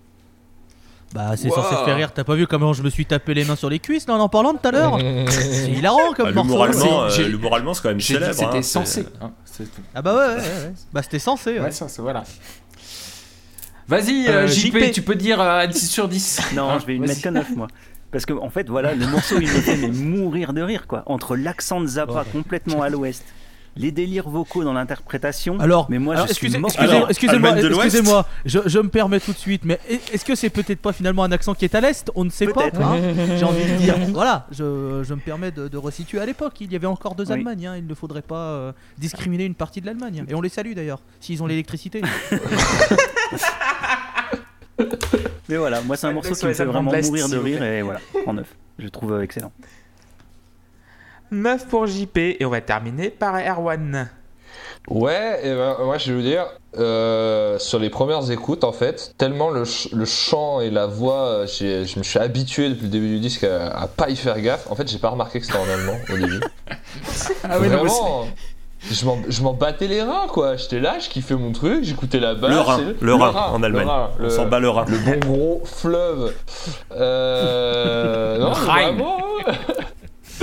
Bah 1.14 1.32
c'est 1.36 1.50
Wow. 1.50 1.56
censé 1.56 1.76
faire 1.84 1.96
rire. 1.98 2.14
T'as 2.14 2.24
pas 2.24 2.36
vu 2.36 2.48
comment 2.48 2.72
je 2.74 2.84
me 2.84 2.90
suis 2.90 3.06
tapé 3.06 3.34
les 3.34 3.44
mains 3.44 3.58
sur 3.58 3.70
les 3.70 3.80
cuisses 3.80 4.08
là 4.08 4.14
en 4.16 4.20
en 4.20 4.30
parlant 4.30 4.54
tout 4.54 4.66
à 4.68 4.72
l'heure 4.72 4.98
C'est 5.30 5.70
hilarant 5.72 6.14
comme 6.16 6.30
Ah, 6.30 6.44
morceau. 6.44 6.72
C'est- 6.74 6.88
euh, 6.88 7.10
j'ai- 7.10 7.54
allemand, 7.54 7.74
c'est 7.74 7.82
quand 7.84 7.90
même 7.90 8.00
J'ai 8.00 8.14
dit 8.14 8.20
que 8.20 8.32
célèbre. 8.34 8.34
c'était 8.40 8.58
hein, 8.58 8.62
censé. 8.62 9.02
c'est- 9.04 9.24
hein, 9.24 9.32
c'est 9.44 9.64
tout. 9.76 9.82
Ah 9.94 10.02
bah 10.02 10.14
ouais, 10.14 10.20
ouais, 10.20 10.36
ouais, 10.36 10.40
ouais. 10.68 10.74
Bah 10.94 11.02
c'était 11.04 11.20
censé. 11.20 11.52
Ouais. 11.54 11.60
Ouais, 11.60 11.72
ça, 11.72 11.88
c'est- 11.90 12.02
voilà. 12.02 12.24
Vas-y, 13.88 14.28
Euh, 14.28 14.44
euh, 14.44 14.48
JP, 14.48 14.78
JP. 14.80 14.92
tu 14.94 15.02
peux 15.02 15.16
dire 15.16 15.42
euh, 15.42 15.68
10 15.68 15.90
sur 15.90 16.08
10. 16.08 16.40
Non, 16.56 16.70
Hein, 16.70 16.78
je 16.80 16.86
vais 16.86 16.94
lui 16.94 17.00
vas-y. 17.00 17.10
mettre 17.10 17.22
que 17.22 17.30
9 17.30 17.56
moi. 17.56 17.68
Parce 18.12 18.26
que 18.26 18.34
en 18.34 18.50
fait, 18.50 18.70
voilà, 18.70 18.94
le 18.94 19.08
morceau 19.08 19.36
il 19.40 19.48
me 19.48 19.62
fait 19.62 19.78
mais 19.78 19.88
mourir 19.90 20.54
de 20.54 20.62
rire 20.62 20.86
quoi. 20.88 21.04
Entre 21.08 21.36
l'accent 21.36 21.82
de 21.82 21.88
Zappa 21.88 22.26
complètement 22.32 22.82
à 22.82 22.90
l'ouest, 22.90 23.24
les 23.78 23.92
délires 23.92 24.28
vocaux 24.30 24.64
dans 24.64 24.74
l'interprétation. 24.74 25.60
Alors, 25.60 25.88
mais 25.90 25.98
moi 26.00 26.16
alors, 26.16 26.28
je 26.28 26.34
suis 26.34 26.48
excusez- 26.48 26.60
mort. 26.60 26.72
excusez- 26.72 26.90
Alors, 26.96 27.10
excusez-moi, 27.10 27.52
l'Ouest 27.62 27.86
excusez-moi, 27.86 28.26
je, 28.46 28.60
je 28.66 28.80
me 28.80 28.90
permets 28.90 29.20
tout 29.20 29.32
de 29.32 29.38
suite, 29.38 29.64
mais 29.66 29.80
est- 29.88 30.14
est-ce 30.14 30.26
que 30.26 30.36
c'est 30.36 30.50
peut-être 30.50 30.80
pas 30.82 30.92
finalement 30.94 31.24
un 31.24 31.32
accent 31.32 31.54
qui 31.54 31.66
est 31.66 31.74
à 31.76 31.82
l'est? 31.82 32.12
On 32.16 32.26
ne 32.26 32.30
sait 32.30 32.48
pas. 32.48 32.66
Hein. 32.66 32.98
J'ai 33.38 33.46
envie 33.46 33.64
de 33.72 33.78
dire. 33.78 33.96
Voilà, 34.12 34.48
je, 34.52 35.02
je 35.04 35.14
me 35.14 35.20
permets 35.20 35.52
de, 35.52 35.68
de 35.68 35.78
resituer 35.78 36.20
à 36.20 36.26
l'époque. 36.26 36.60
Il 36.62 36.72
y 36.72 36.76
avait 36.76 36.88
encore 36.88 37.16
deux 37.16 37.26
Oui. 37.28 37.34
Allemagnes. 37.34 37.68
hein. 37.68 37.76
Il 37.78 37.88
ne 37.88 37.94
faudrait 37.96 38.22
pas 38.22 38.36
euh, 38.36 38.72
discriminer 38.98 39.46
une 39.46 39.56
partie 39.56 39.80
de 39.82 39.86
l'Allemagne. 39.86 40.26
Et 40.28 40.36
on 40.36 40.42
les 40.42 40.50
salue 40.50 40.74
d'ailleurs, 40.74 41.02
s'ils 41.20 41.42
ont 41.42 41.48
l'électricité. 41.48 42.02
Mais 45.50 45.58
voilà, 45.58 45.82
moi 45.82 45.98
c'est 45.98 46.08
un 46.08 46.14
morceau 46.14 46.34
qui 46.34 46.46
me 46.46 46.54
fait 46.54 46.66
vraiment 46.66 46.92
mourir 46.92 47.30
de 47.30 47.38
rire 47.38 47.62
et 47.64 47.82
voilà, 47.82 48.00
en 48.26 48.34
9. 48.34 48.48
Je 48.80 48.84
le 48.86 48.90
trouve 48.90 49.22
excellent. 49.22 49.52
9 51.32 51.68
pour 51.68 51.88
JP 51.88 52.18
et 52.18 52.46
on 52.46 52.50
va 52.50 52.62
terminer 52.62 53.10
par 53.10 53.36
Erwan. 53.40 54.10
Ouais, 54.90 55.40
et 55.44 55.54
ben, 55.54 55.76
moi 55.84 55.98
je 56.00 56.12
vais 56.12 56.18
vous 56.18 56.24
dire, 56.28 56.46
euh, 56.78 57.60
sur 57.60 57.78
les 57.78 57.90
premières 57.92 58.32
écoutes 58.32 58.64
en 58.64 58.72
fait, 58.72 59.14
tellement 59.18 59.50
le, 59.52 59.64
ch- 59.64 59.94
le 59.94 60.06
chant 60.06 60.60
et 60.60 60.72
la 60.72 60.88
voix, 60.88 61.28
euh, 61.28 61.46
je 61.48 62.00
me 62.00 62.04
suis 62.04 62.18
habitué 62.20 62.68
depuis 62.70 62.84
le 62.86 62.90
début 62.90 63.08
du 63.10 63.20
disque 63.20 63.44
à, 63.44 63.68
à 63.70 63.88
pas 63.88 64.10
y 64.10 64.16
faire 64.16 64.40
gaffe. 64.42 64.66
En 64.72 64.76
fait, 64.76 64.90
j'ai 64.90 64.98
pas 64.98 65.10
remarqué 65.10 65.40
que 65.40 65.46
c'était 65.46 65.60
en 65.60 65.70
allemand 65.70 65.98
au 66.12 66.18
début. 66.18 66.40
Ah 67.44 67.60
mais 67.60 67.68
Vraiment, 67.68 68.26
je 68.90 69.06
m'en- 69.06 69.20
je 69.28 69.44
m'en 69.44 69.54
battais 69.54 69.88
les 69.88 70.02
reins 70.02 70.26
quoi. 70.30 70.56
J'étais 70.56 70.80
là, 70.80 70.98
je 71.00 71.10
kiffais 71.10 71.36
mon 71.36 71.52
truc, 71.52 71.84
j'écoutais 71.84 72.20
la 72.20 72.34
basse. 72.34 72.50
Le 72.52 72.60
Rhin, 72.60 72.94
le 73.00 73.14
Rhin 73.14 73.32
en 73.54 73.60
le 73.60 73.66
Allemagne. 73.66 73.88
Rhin, 73.88 74.10
On 74.20 74.24
le- 74.24 74.30
s'en 74.30 74.46
bat 74.48 74.60
le 74.60 74.70
Rhin. 74.70 74.86
le 74.88 74.98
bon 74.98 75.18
gros 75.20 75.62
fleuve. 75.66 76.34
Euh, 76.92 78.38
non, 78.40 78.52
vraiment. 78.52 79.18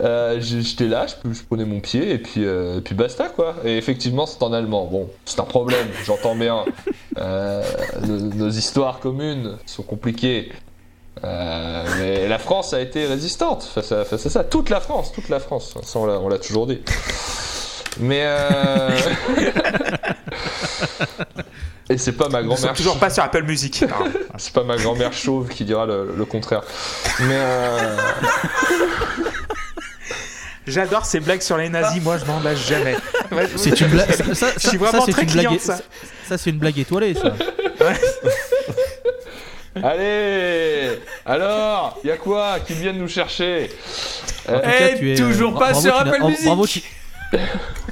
Euh, 0.00 0.38
J'étais 0.40 0.86
là, 0.88 1.06
je, 1.06 1.32
je 1.32 1.42
prenais 1.42 1.64
mon 1.64 1.80
pied 1.80 2.10
et 2.12 2.18
puis, 2.18 2.44
euh, 2.44 2.78
et 2.78 2.80
puis 2.82 2.94
basta 2.94 3.28
quoi. 3.28 3.54
Et 3.64 3.76
effectivement, 3.78 4.26
c'est 4.26 4.42
en 4.42 4.52
allemand. 4.52 4.84
Bon, 4.86 5.08
c'est 5.24 5.40
un 5.40 5.44
problème, 5.44 5.86
j'entends 6.04 6.34
bien. 6.36 6.64
Euh, 7.18 7.62
nos, 8.02 8.16
nos 8.18 8.50
histoires 8.50 9.00
communes 9.00 9.56
sont 9.66 9.82
compliquées. 9.82 10.52
Euh, 11.24 11.84
mais 11.98 12.28
la 12.28 12.38
France 12.38 12.74
a 12.74 12.80
été 12.80 13.06
résistante 13.06 13.62
face 13.64 13.90
à, 13.90 14.04
face 14.04 14.26
à 14.26 14.30
ça. 14.30 14.44
Toute 14.44 14.68
la 14.68 14.80
France, 14.80 15.12
toute 15.12 15.30
la 15.30 15.40
France. 15.40 15.74
Ça, 15.82 15.98
on 15.98 16.28
l'a- 16.28 16.38
toujours 16.38 16.66
dit. 16.66 16.80
Mais. 17.98 18.20
Euh... 18.24 18.90
Et 21.88 21.98
c'est 21.98 22.12
pas 22.12 22.28
ma 22.28 22.42
grand-mère 22.42 22.72
toujours 22.74 22.98
pas 22.98 23.10
sur 23.10 23.22
Apple 23.22 23.44
Music. 23.44 23.84
C'est 24.38 24.52
pas 24.52 24.64
ma 24.64 24.76
grand-mère 24.76 25.12
chauve 25.12 25.48
qui 25.48 25.64
dira 25.64 25.86
le, 25.86 26.12
le 26.16 26.24
contraire. 26.24 26.62
Mais 27.20 27.36
euh, 27.38 27.96
J'adore 30.66 31.04
ces 31.06 31.20
blagues 31.20 31.42
sur 31.42 31.56
les 31.56 31.68
nazis, 31.68 32.02
moi 32.02 32.18
je 32.18 32.24
m'en 32.24 32.40
lâche 32.40 32.66
jamais. 32.68 32.96
Ouais, 33.32 33.46
C'est 33.56 33.80
une 33.80 33.88
blague. 33.88 34.10
Ça, 34.12 34.34
ça- 34.34 34.52
Je 34.54 34.60
suis 34.68 34.70
ça, 34.70 34.76
vraiment 34.84 35.04
c'est 35.06 35.12
très 35.12 35.22
une 35.22 35.28
blague. 35.30 35.46
client 35.46 35.52
de 35.54 35.58
ça. 35.60 35.76
Ça, 35.76 35.82
ça, 36.28 36.38
c'est 36.38 36.50
une 36.50 36.58
blague 36.58 36.78
étoilée, 36.78 37.14
ça. 37.14 37.34
allez, 39.82 40.98
alors, 41.24 41.98
y 42.04 42.10
a 42.10 42.16
quoi 42.16 42.58
Qui 42.66 42.72
viennent 42.74 42.98
nous 42.98 43.08
chercher? 43.08 43.70
Euh, 44.48 44.60
cas, 44.60 44.70
Eh, 45.00 45.12
es, 45.12 45.16
toujours 45.16 45.52
pas 45.54 45.70
bravo, 45.72 45.80
sur 45.80 45.96
Apple 45.96 46.22
Music. 46.24 46.44
bravo, 46.46 46.66
tu- 46.66 46.82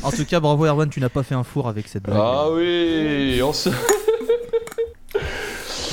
En 0.03 0.11
tout 0.11 0.25
cas, 0.25 0.41
bravo 0.41 0.65
Erwan, 0.67 0.89
tu 0.89 1.01
n'as 1.01 1.09
pas 1.09 1.23
fait 1.23 1.35
un 1.35 1.45
four 1.45 1.69
avec 1.69 1.89
cette 1.89 2.05
blague. 2.05 2.17
Ah 2.21 2.47
oui, 2.51 3.41
on 3.43 3.53
se. 3.53 3.69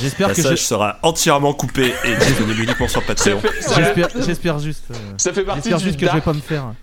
J'espère 0.02 0.28
Le 0.30 0.34
que 0.36 0.42
passage 0.42 0.60
je- 0.60 0.64
sera 0.64 0.98
entièrement 1.04 1.54
coupé 1.54 1.94
et 2.04 2.16
disponible 2.26 2.62
uniquement 2.64 2.88
sur 2.88 3.02
Ça 3.02 3.08
Patreon. 3.08 3.42
ça- 3.62 3.76
j'espère, 3.76 4.08
j'espère 4.26 4.60
juste. 4.60 4.86
euh, 4.92 4.96
ça 5.18 5.32
fait 5.34 5.44
partie 5.44 5.62
J'espère 5.64 5.78
du 5.80 5.84
juste 5.86 6.00
que 6.00 6.08
je 6.08 6.12
vais 6.14 6.22
pas 6.22 6.34
me 6.34 6.40
faire. 6.42 6.74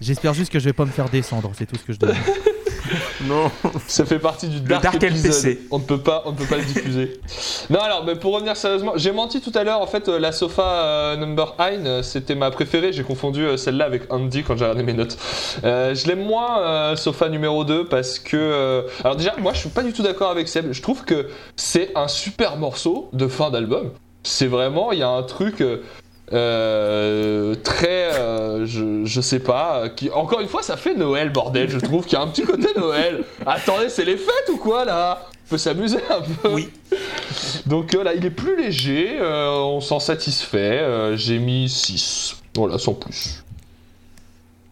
J'espère 0.00 0.34
juste 0.34 0.52
que 0.52 0.58
je 0.58 0.64
vais 0.64 0.72
pas 0.72 0.84
me 0.84 0.90
faire 0.90 1.08
descendre, 1.08 1.50
c'est 1.58 1.66
tout 1.66 1.76
ce 1.76 1.82
que 1.82 1.92
je 1.92 1.98
demande. 1.98 2.16
Non, 3.24 3.50
ça 3.86 4.04
fait 4.04 4.18
partie 4.18 4.48
du 4.48 4.60
dark, 4.60 4.82
dark. 4.82 5.02
LPC. 5.02 5.60
On 5.70 5.78
ne 5.78 5.84
peut 5.84 5.98
pas, 5.98 6.22
on 6.26 6.32
ne 6.32 6.36
peut 6.36 6.44
pas 6.44 6.56
le 6.56 6.64
diffuser. 6.64 7.20
non, 7.70 7.80
alors, 7.80 8.04
mais 8.04 8.16
pour 8.16 8.34
revenir 8.34 8.56
sérieusement, 8.56 8.92
j'ai 8.96 9.12
menti 9.12 9.40
tout 9.40 9.52
à 9.54 9.64
l'heure. 9.64 9.80
En 9.80 9.86
fait, 9.86 10.08
euh, 10.08 10.18
la 10.18 10.32
sofa 10.32 10.62
euh, 10.62 11.16
number 11.16 11.54
1, 11.58 11.86
euh, 11.86 12.02
c'était 12.02 12.34
ma 12.34 12.50
préférée. 12.50 12.92
J'ai 12.92 13.02
confondu 13.02 13.44
euh, 13.44 13.56
celle-là 13.56 13.84
avec 13.84 14.12
Andy 14.12 14.42
quand 14.42 14.56
j'ai 14.56 14.64
regardé 14.64 14.82
mes 14.82 14.94
notes. 14.94 15.16
Euh, 15.64 15.94
je 15.94 16.06
l'aime 16.06 16.24
moins 16.24 16.96
sofa 16.96 17.28
numéro 17.28 17.64
2 17.64 17.86
parce 17.86 18.18
que, 18.18 18.86
alors 19.04 19.16
déjà, 19.16 19.34
moi, 19.38 19.52
je 19.52 19.60
suis 19.60 19.68
pas 19.68 19.82
du 19.82 19.92
tout 19.92 20.02
d'accord 20.02 20.30
avec 20.30 20.48
Seb. 20.48 20.72
Je 20.72 20.82
trouve 20.82 21.04
que 21.04 21.28
c'est 21.56 21.90
un 21.94 22.08
super 22.08 22.56
morceau 22.56 23.08
de 23.12 23.26
fin 23.28 23.50
d'album. 23.50 23.90
C'est 24.22 24.46
vraiment, 24.46 24.92
il 24.92 24.98
y 24.98 25.02
a 25.02 25.08
un 25.08 25.22
truc. 25.22 25.62
Euh, 26.32 27.54
très 27.64 28.12
euh, 28.14 28.66
je, 28.66 29.04
je 29.04 29.20
sais 29.20 29.38
pas 29.38 29.78
euh, 29.84 29.88
qui 29.88 30.10
encore 30.10 30.40
une 30.40 30.48
fois 30.48 30.62
ça 30.62 30.76
fait 30.76 30.94
Noël 30.94 31.30
bordel 31.30 31.70
je 31.70 31.78
trouve 31.78 32.04
qu'il 32.04 32.14
y 32.14 32.16
a 32.16 32.22
un 32.22 32.28
petit 32.28 32.42
côté 32.44 32.68
Noël 32.76 33.24
attendez 33.46 33.88
c'est 33.88 34.04
les 34.04 34.16
fêtes 34.16 34.48
ou 34.52 34.56
quoi 34.58 34.84
là? 34.84 35.22
On 35.46 35.50
peut 35.50 35.58
s'amuser 35.58 35.98
un 36.10 36.20
peu 36.20 36.48
Oui. 36.52 36.68
donc 37.66 37.94
euh, 37.94 38.02
là 38.04 38.12
il 38.14 38.24
est 38.26 38.30
plus 38.30 38.56
léger 38.60 39.16
euh, 39.18 39.50
on 39.52 39.80
s'en 39.80 40.00
satisfait 40.00 40.78
euh, 40.80 41.16
j'ai 41.16 41.38
mis 41.38 41.68
6 41.68 42.36
voilà 42.54 42.78
sans 42.78 42.94
plus 42.94 43.42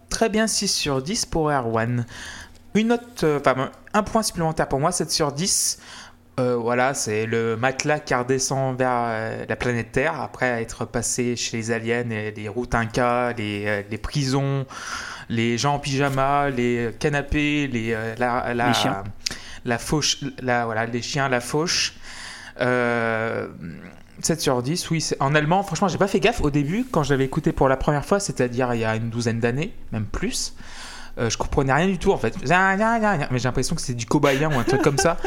Très 0.09 0.29
bien, 0.31 0.47
6 0.47 0.69
sur 0.69 1.03
10 1.03 1.27
pour 1.27 1.51
Erwan. 1.51 2.07
Une 2.75 2.89
note, 2.89 3.23
euh, 3.25 3.39
enfin, 3.41 3.71
un 3.93 4.03
point 4.03 4.23
supplémentaire 4.23 4.67
pour 4.69 4.79
moi, 4.81 4.91
7 4.93 5.11
sur 5.11 5.31
10. 5.33 5.79
Euh, 6.39 6.57
voilà, 6.57 6.93
c'est 6.93 7.25
le 7.25 7.57
matelas 7.57 7.99
qui 7.99 8.15
redescend 8.15 8.77
vers 8.77 8.91
euh, 8.95 9.45
la 9.49 9.57
planète 9.57 9.93
Terre 9.93 10.21
après 10.21 10.61
être 10.63 10.85
passé 10.85 11.35
chez 11.35 11.57
les 11.57 11.71
aliens 11.71 12.11
et 12.11 12.31
les 12.31 12.49
routes 12.49 12.75
Inca, 12.75 13.33
les, 13.33 13.65
euh, 13.67 13.83
les 13.91 13.97
prisons, 13.97 14.67
les 15.31 15.57
gens 15.57 15.75
en 15.75 15.79
pyjama, 15.79 16.51
les 16.51 16.91
canapés, 16.99 17.69
les, 17.69 17.95
euh, 17.95 18.15
la, 18.19 18.53
la, 18.53 18.69
Les 18.69 18.75
chiens. 18.75 19.03
la 19.65 19.79
fauche, 19.79 20.19
la, 20.43 20.67
voilà, 20.67 20.85
les 20.85 21.01
chiens, 21.01 21.31
la 21.31 21.41
fauche. 21.41 21.95
Euh, 22.61 23.49
7 24.21 24.39
sur 24.41 24.63
10, 24.63 24.91
oui. 24.91 25.01
c'est- 25.01 25.17
En 25.21 25.35
allemand, 25.35 25.63
franchement, 25.63 25.89
j'ai 25.89 25.99
pas 25.99 26.07
fait 26.09 26.21
gaffe 26.21 26.43
au 26.43 26.51
début 26.51 26.85
quand 26.91 27.03
je 27.03 27.15
l'avais 27.15 27.25
écouté 27.25 27.53
pour 27.53 27.69
la 27.69 27.77
première 27.79 28.05
fois, 28.05 28.21
c'est-à-dire 28.21 28.75
il 28.75 28.81
y 28.81 28.85
a 28.85 28.95
une 28.97 29.09
douzaine 29.09 29.41
d'années, 29.41 29.73
même 29.93 30.05
plus. 30.07 30.55
Euh, 31.19 31.31
je 31.31 31.39
comprenais 31.39 31.73
rien 31.73 31.87
du 31.87 31.97
tout 31.99 32.13
en 32.13 32.19
fait. 32.19 32.35
Mais 32.43 33.39
j'ai 33.39 33.45
l'impression 33.45 33.75
que 33.75 33.81
c'était 33.81 33.95
du 33.97 34.05
cobayen 34.05 34.51
ou 34.55 34.59
un 34.59 34.65
truc 34.65 34.83
comme 34.83 34.99
ça. 34.99 35.17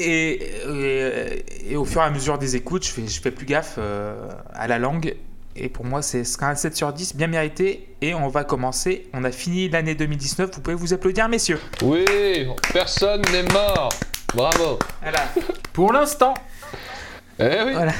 Et, 0.00 0.30
et, 0.68 1.72
et 1.72 1.76
au 1.76 1.84
fur 1.84 2.00
et 2.00 2.04
à 2.04 2.10
mesure 2.10 2.38
des 2.38 2.54
écoutes, 2.54 2.84
je 2.86 2.90
fais, 2.90 3.06
je 3.08 3.20
fais 3.20 3.32
plus 3.32 3.46
gaffe 3.46 3.74
euh, 3.78 4.28
à 4.54 4.68
la 4.68 4.78
langue. 4.78 5.16
Et 5.56 5.68
pour 5.68 5.84
moi, 5.84 6.02
c'est 6.02 6.22
un 6.40 6.54
7 6.54 6.76
sur 6.76 6.92
10, 6.92 7.16
bien 7.16 7.26
mérité. 7.26 7.88
Et 8.00 8.14
on 8.14 8.28
va 8.28 8.44
commencer. 8.44 9.08
On 9.12 9.24
a 9.24 9.32
fini 9.32 9.68
l'année 9.68 9.96
2019. 9.96 10.50
Vous 10.54 10.60
pouvez 10.60 10.76
vous 10.76 10.92
applaudir, 10.94 11.28
messieurs. 11.28 11.58
oui 11.82 12.04
personne 12.72 13.22
n'est 13.32 13.42
mort 13.52 13.88
bravo 14.34 14.78
Voilà. 15.02 15.28
Pour 15.72 15.92
l'instant, 15.92 16.34
eh 17.40 17.44
oui 17.66 17.72
Voilà. 17.72 17.92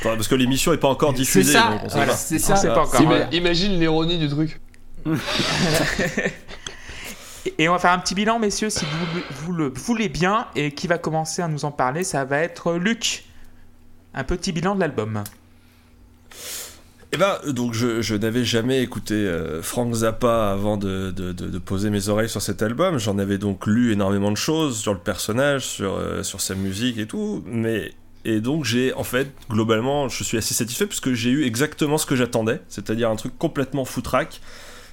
Enfin, 0.00 0.16
parce 0.16 0.26
que 0.28 0.34
l'émission 0.36 0.72
est 0.72 0.78
pas 0.78 0.88
encore 0.88 1.10
c'est 1.10 1.16
diffusée. 1.16 1.52
ça. 1.52 1.68
donc 1.70 1.80
on 1.84 1.88
sait 1.90 1.96
Voilà, 1.96 2.12
pas. 2.12 2.16
c'est 2.18 2.36
On 2.36 2.38
ça. 2.38 2.56
sait 2.56 2.68
pas 2.68 2.80
encore. 2.86 3.00
Ima- 3.00 3.06
voilà. 3.06 3.28
imagine 3.32 3.78
l'ironie 3.78 4.18
du 4.18 4.28
truc 4.30 4.58
Et 7.58 7.68
on 7.68 7.72
va 7.72 7.78
faire 7.78 7.92
un 7.92 7.98
petit 7.98 8.14
bilan, 8.14 8.38
messieurs, 8.38 8.70
si 8.70 8.84
vous, 9.44 9.52
le 9.52 9.72
voulez 9.74 10.08
bien. 10.08 10.46
Et 10.54 10.72
qui 10.72 10.86
va 10.86 10.98
commencer 10.98 11.42
à 11.42 11.48
nous 11.48 11.64
en 11.64 11.70
parler 11.70 12.04
Ça 12.04 12.24
va 12.24 12.38
être 12.38 12.74
Luc. 12.74 13.24
Un 14.14 14.24
petit 14.24 14.52
bilan 14.52 14.74
de 14.74 14.80
l'album. 14.80 15.24
Eh 17.14 17.18
ben, 17.18 17.38
donc 17.48 17.74
je, 17.74 18.14
n'avais 18.14 18.44
jamais 18.44 18.82
écouté 18.82 19.14
euh, 19.14 19.60
Frank 19.62 19.92
Zappa 19.92 20.50
avant 20.50 20.78
de 20.78 21.58
poser 21.58 21.90
mes 21.90 22.08
oreilles 22.08 22.28
sur 22.28 22.40
cet 22.40 22.62
album. 22.62 22.98
J'en 22.98 23.18
avais 23.18 23.38
donc 23.38 23.66
lu 23.66 23.92
énormément 23.92 24.30
de 24.30 24.36
choses 24.36 24.78
sur 24.78 24.92
le 24.92 24.98
personnage, 24.98 25.66
sur, 25.66 25.94
euh, 25.94 26.22
sur 26.22 26.40
sa 26.40 26.54
musique 26.54 26.98
et 26.98 27.06
tout. 27.06 27.42
Mais 27.46 27.92
et 28.24 28.40
donc 28.40 28.64
j'ai 28.64 28.94
en 28.94 29.04
fait 29.04 29.32
globalement, 29.50 30.08
je 30.08 30.22
suis 30.22 30.38
assez 30.38 30.54
satisfait 30.54 30.86
puisque 30.86 31.12
j'ai 31.12 31.30
eu 31.30 31.44
exactement 31.44 31.98
ce 31.98 32.06
que 32.06 32.14
j'attendais, 32.14 32.60
c'est-à-dire 32.68 33.10
un 33.10 33.16
truc 33.16 33.36
complètement 33.36 33.84
foutraque 33.84 34.40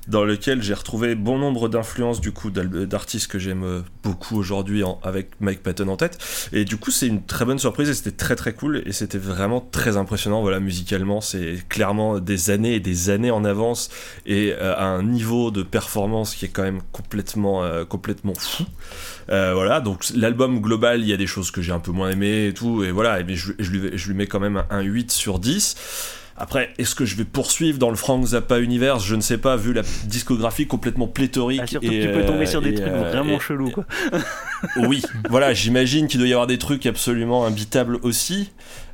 dans 0.09 0.23
lequel 0.23 0.61
j'ai 0.63 0.73
retrouvé 0.73 1.15
bon 1.15 1.37
nombre 1.37 1.69
d'influences 1.69 2.19
du 2.19 2.31
coup 2.31 2.49
d'artistes 2.49 3.27
que 3.27 3.37
j'aime 3.37 3.63
euh, 3.63 3.81
beaucoup 4.03 4.37
aujourd'hui 4.37 4.83
avec 5.03 5.29
Mike 5.39 5.61
Patton 5.61 5.87
en 5.87 5.97
tête. 5.97 6.17
Et 6.51 6.65
du 6.65 6.77
coup 6.77 6.91
c'est 6.91 7.07
une 7.07 7.23
très 7.23 7.45
bonne 7.45 7.59
surprise 7.59 7.89
et 7.89 7.93
c'était 7.93 8.15
très 8.15 8.35
très 8.35 8.53
cool 8.53 8.81
et 8.85 8.91
c'était 8.91 9.19
vraiment 9.19 9.61
très 9.61 9.97
impressionnant. 9.97 10.41
Voilà 10.41 10.59
musicalement 10.59 11.21
c'est 11.21 11.57
clairement 11.69 12.19
des 12.19 12.49
années 12.49 12.75
et 12.75 12.79
des 12.79 13.09
années 13.09 13.31
en 13.31 13.45
avance 13.45 13.89
et 14.25 14.53
euh, 14.53 14.75
à 14.75 14.85
un 14.85 15.03
niveau 15.03 15.51
de 15.51 15.61
performance 15.61 16.33
qui 16.35 16.45
est 16.45 16.49
quand 16.49 16.63
même 16.63 16.81
complètement 16.91 17.63
euh, 17.63 17.85
complètement 17.85 18.33
fou. 18.33 18.65
Voilà 19.27 19.79
donc 19.79 20.05
l'album 20.15 20.59
global 20.59 21.01
il 21.01 21.07
y 21.07 21.13
a 21.13 21.17
des 21.17 21.27
choses 21.27 21.51
que 21.51 21.61
j'ai 21.61 21.71
un 21.71 21.79
peu 21.79 21.91
moins 21.91 22.09
aimé 22.09 22.47
et 22.47 22.53
tout 22.53 22.83
et 22.83 22.91
voilà 22.91 23.19
et 23.19 23.25
je 23.35 23.51
lui, 23.51 23.91
je 23.93 24.07
lui 24.07 24.15
mets 24.15 24.25
quand 24.25 24.39
même 24.39 24.63
un 24.71 24.81
8 24.81 25.11
sur 25.11 25.37
10 25.37 25.75
après, 26.39 26.69
est-ce 26.77 26.95
que 26.95 27.05
je 27.05 27.15
vais 27.15 27.25
poursuivre 27.25 27.77
dans 27.77 27.89
le 27.89 27.97
Frank 27.97 28.25
Zappa 28.25 28.59
Universe? 28.59 29.05
Je 29.05 29.15
ne 29.15 29.21
sais 29.21 29.37
pas, 29.37 29.57
vu 29.57 29.73
la 29.73 29.81
discographie 30.05 30.67
complètement 30.67 31.07
pléthorique. 31.07 31.61
Ah, 31.63 31.67
surtout 31.67 31.87
et, 31.91 31.99
que 31.99 32.05
tu 32.05 32.11
peux 32.13 32.25
tomber 32.25 32.43
euh, 32.43 32.49
sur 32.49 32.61
des 32.61 32.69
et, 32.69 32.75
trucs 32.75 32.87
euh, 32.87 33.11
vraiment 33.11 33.35
et- 33.35 33.39
chelous, 33.39 33.71
quoi. 33.71 33.85
oui, 34.87 35.01
voilà, 35.29 35.53
j'imagine 35.53 36.07
qu'il 36.07 36.19
doit 36.19 36.29
y 36.29 36.33
avoir 36.33 36.47
des 36.47 36.57
trucs 36.57 36.85
absolument 36.85 37.45
imbitables 37.45 37.97
aussi. 38.03 38.51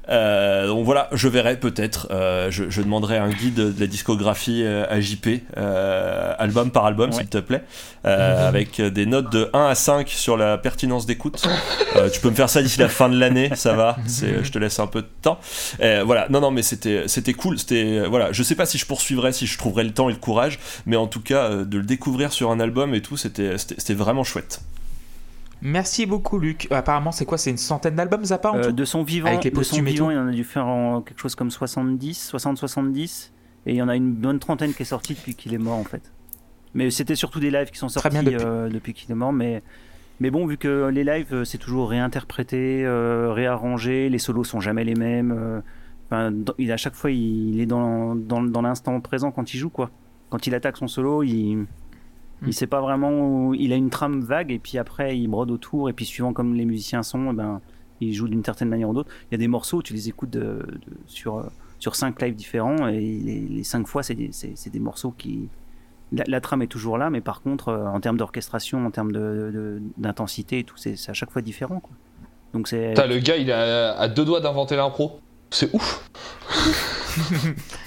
Euh, 0.10 0.68
donc 0.68 0.86
voilà, 0.86 1.10
je 1.11 1.27
verrai 1.27 1.57
peut-être. 1.60 2.07
Euh, 2.11 2.52
je, 2.52 2.69
je 2.69 2.82
demanderai 2.82 3.18
un 3.18 3.30
guide 3.30 3.56
de 3.56 3.73
la 3.80 3.88
discographie 3.88 4.61
euh, 4.64 4.86
à 4.90 4.99
JP, 4.99 5.27
euh, 5.57 6.34
album 6.38 6.69
par 6.72 6.86
album, 6.86 7.10
Ouais. 7.10 7.15
s'il 7.18 7.27
te 7.27 7.38
plaît, 7.40 7.64
euh, 8.06 8.48
avec 8.48 8.80
des 8.82 9.06
notes 9.06 9.32
de 9.32 9.49
1 9.53 9.65
à 9.68 9.76
5 9.76 10.07
sur 10.10 10.38
la 10.38 10.57
pertinence 10.57 11.06
d'écoute. 11.06 11.48
Tu 12.14 12.19
peux 12.19 12.30
me 12.30 12.36
faire 12.36 12.49
ça 12.49 12.61
d'ici 12.61 12.80
la 12.80 12.90
fin 12.90 13.10
de 13.10 13.18
l'année, 13.18 13.49
ça 13.56 13.73
va. 13.73 13.98
C'est, 14.06 14.44
je 14.44 14.52
te 14.52 14.60
laisse 14.60 14.80
un 14.80 14.88
peu 14.88 15.02
de 15.02 15.07
temps. 15.22 15.40
Voilà, 15.80 16.27
non, 16.30 16.40
non, 16.41 16.52
mais 16.52 16.61
c'était, 16.61 17.03
c'était 17.07 17.34
cool. 17.34 17.57
C'était, 17.57 18.06
voilà, 18.07 18.32
je 18.32 18.44
sais 18.44 18.56
pas 18.56 18.65
si 18.65 18.77
je 18.77 18.86
poursuivrai, 18.86 19.32
si 19.34 19.48
je 19.48 19.57
trouverai 19.57 19.84
le 19.84 19.91
temps 19.91 20.10
et 20.10 20.14
le 20.14 20.19
courage, 20.19 20.60
mais 20.86 20.95
en 20.95 21.07
tout 21.07 21.22
cas, 21.22 21.49
de 21.49 21.77
le 21.77 21.84
découvrir 21.84 22.32
sur 22.32 22.52
un 22.52 22.60
album 22.60 22.94
et 22.94 23.02
tout, 23.02 23.18
c'était 23.18 23.56
vraiment 23.94 24.23
chouette. 24.23 24.61
Merci 25.66 26.06
beaucoup, 26.06 26.38
Luc. 26.38 26.68
Euh, 26.72 26.76
Apparemment, 26.76 27.12
c'est 27.12 27.26
quoi 27.26 27.40
C'est 27.40 27.50
une 27.50 27.58
centaine 27.58 27.96
d'albums, 27.96 28.24
Zappa 28.24 28.52
en 28.52 28.58
Euh, 28.58 28.64
tout 28.66 28.72
de 28.74 28.86
son 28.86 29.02
vivant, 29.04 29.30
Avec 29.30 29.44
les 29.46 29.50
de 29.52 29.64
son 29.64 29.82
vivant, 29.82 30.12
il 30.12 30.18
en 30.18 30.28
a 30.28 30.32
dû 30.32 30.44
faire 30.44 30.68
en 30.68 31.02
quelque 31.02 31.20
chose 31.20 31.34
comme 31.34 31.50
70, 31.50 32.32
60-70. 32.32 33.32
Et 33.66 33.72
il 33.72 33.76
y 33.78 33.82
en 33.82 33.90
a 33.90 33.96
une 33.96 34.14
bonne 34.14 34.38
trentaine 34.38 34.74
qui 34.76 34.84
est 34.84 34.86
sortie 34.86 35.16
depuis 35.16 35.34
qu'il 35.34 35.56
est 35.56 35.58
mort, 35.58 35.78
en 35.78 35.84
fait. 35.84 36.12
Mais 36.76 36.92
c'était 36.92 37.16
surtout 37.16 37.40
des 37.40 37.50
lives 37.50 37.72
qui 37.72 37.80
sont 37.80 37.90
sortis 37.90 38.10
depuis- 38.16 38.36
euh, 38.46 38.70
depuis, 38.70 38.94
qu'il 38.94 39.10
est 39.12 39.16
mort. 39.16 39.34
Mais, 39.34 39.64
mais 40.20 40.30
bon, 40.30 40.46
vu 40.46 40.58
que 40.58 40.88
les 40.94 41.04
lives, 41.04 41.44
c'est 41.46 41.58
toujours 41.58 41.90
réinterprété, 41.90 42.86
euh, 42.86 43.32
réarrangé, 43.34 44.10
les 44.10 44.20
solos 44.20 44.44
sont 44.44 44.60
jamais 44.60 44.84
les 44.84 44.94
mêmes. 44.94 45.32
euh, 46.12 46.32
il, 46.60 46.72
à 46.72 46.78
chaque 46.78 46.94
fois, 46.94 47.10
il, 47.10 47.56
il 47.56 47.60
est 47.60 47.66
dans, 47.66 48.16
dans, 48.16 48.44
dans 48.44 48.62
l'instant 48.62 49.02
présent 49.02 49.32
quand 49.32 49.52
il 49.54 49.58
joue, 49.58 49.72
quoi. 49.72 49.90
Quand 50.30 50.46
il 50.46 50.54
attaque 50.54 50.78
son 50.78 50.88
solo, 50.88 51.24
il. 51.24 51.66
Il 52.45 52.53
sait 52.53 52.68
pas 52.68 52.82
vraiment 52.82 53.12
où- 53.12 53.53
Il 53.53 53.72
a 53.74 53.76
une 53.76 53.90
trame 53.90 54.22
vague 54.22 54.52
et 54.52 54.60
puis 54.60 54.78
après 54.78 55.18
il 55.18 55.28
brode 55.28 55.52
autour 55.52 55.90
et 55.90 55.94
puis 55.94 56.06
suivant 56.06 56.34
comme 56.34 56.53
les 56.53 56.66
musiciens 56.66 57.02
sont, 57.03 57.32
eh 57.32 57.34
ben, 57.36 57.62
il 58.02 58.14
joue 58.14 58.28
d'une 58.28 58.44
certaine 58.44 58.70
manière 58.70 58.90
ou 58.90 58.94
d'autre. 58.94 59.10
Il 59.32 59.34
y 59.34 59.36
a 59.36 59.38
des 59.38 59.48
morceaux, 59.48 59.82
tu 59.82 59.94
les 59.94 60.10
écoutes 60.10 60.30
de- 60.32 60.40
de- 60.68 60.80
sur, 61.07 61.38
euh, 61.38 61.44
sur 61.80 61.95
cinq 61.95 62.22
lives 62.22 62.36
différents 62.36 62.88
et 62.88 62.99
les, 62.99 63.40
les 63.41 63.64
cinq 63.64 63.88
fois, 63.88 64.03
c'est 64.03 64.16
des, 64.16 64.32
des 64.72 64.80
morceaux 64.80 65.12
qui. 65.18 65.48
La, 66.12 66.24
la 66.28 66.40
trame 66.40 66.62
est 66.62 66.68
toujours 66.68 66.98
là, 66.99 67.10
mais 67.10 67.20
par 67.22 67.41
contre, 67.41 67.70
euh, 67.70 67.88
en 67.88 67.99
termes 67.99 68.18
d'orchestration, 68.18 68.86
en 68.86 68.91
termes 68.91 69.12
de- 69.12 69.49
de- 69.53 69.82
d'intensité 69.98 70.60
et 70.60 70.64
tout, 70.64 70.78
c'est 70.78 70.94
à 71.10 71.14
chaque 71.14 71.32
fois 71.32 71.41
différent. 71.41 71.80
Quoi. 71.80 71.95
Donc 72.53 72.68
c'est. 72.68 72.94
Le 73.07 73.18
gars 73.20 73.38
il 73.38 73.52
à, 73.52 73.98
à 73.98 74.07
deux 74.07 74.24
doigts 74.26 74.40
d'inventer 74.41 74.76
l'impro 74.76 75.20
c'est 75.52 75.74
ouf 75.74 76.10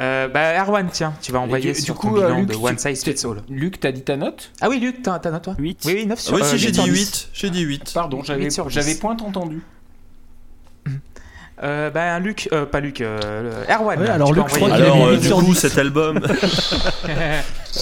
Euh, 0.00 0.26
bah, 0.28 0.60
Erwan, 0.60 0.88
tiens, 0.92 1.14
tu 1.22 1.30
vas 1.30 1.38
envoyer 1.40 1.72
du- 1.72 1.80
sur 1.80 1.94
du 1.94 2.00
ton 2.00 2.08
coup, 2.08 2.16
euh, 2.18 2.26
bilan 2.26 2.38
Luc, 2.40 2.48
de 2.48 2.54
tu- 2.54 2.58
One 2.60 2.78
Size 2.78 3.04
Fits 3.04 3.26
All. 3.26 3.42
Luc, 3.48 3.78
t'as 3.78 3.92
dit 3.92 4.02
ta 4.02 4.16
note 4.16 4.50
Ah 4.60 4.68
oui, 4.68 4.80
Luc, 4.80 5.02
t'as 5.02 5.18
t'as 5.20 5.30
note, 5.30 5.42
toi 5.44 5.54
8. 5.58 5.82
Oui, 5.86 5.92
oui, 5.98 6.06
9 6.06 6.18
Ah 6.18 6.22
sur 6.22 6.34
oui, 6.34 6.42
euh, 6.42 6.44
si, 6.46 6.58
j'ai 6.58 6.66
8 6.66 6.72
dit 6.72 6.78
sur 6.80 6.84
10. 6.84 6.90
8. 7.00 7.28
J'ai 7.32 7.50
dit 7.50 7.60
8. 7.60 7.92
Pardon, 7.94 8.22
j'avais 8.24 8.94
point 8.96 9.16
entendu. 9.20 9.62
Euh, 11.62 11.88
bah, 11.90 12.18
Luc, 12.18 12.48
euh, 12.52 12.66
pas 12.66 12.80
Luc, 12.80 13.00
euh, 13.00 13.62
Erwan. 13.70 14.00
Ouais, 14.00 14.08
alors 14.08 14.32
Luc, 14.32 14.48
je 14.48 14.54
envoyer- 14.56 14.66
crois 14.66 14.74
Alors, 14.76 15.06
euh, 15.06 15.16
du 15.16 15.26
sur 15.28 15.38
coup, 15.38 15.54
cet 15.54 15.78
album. 15.78 16.20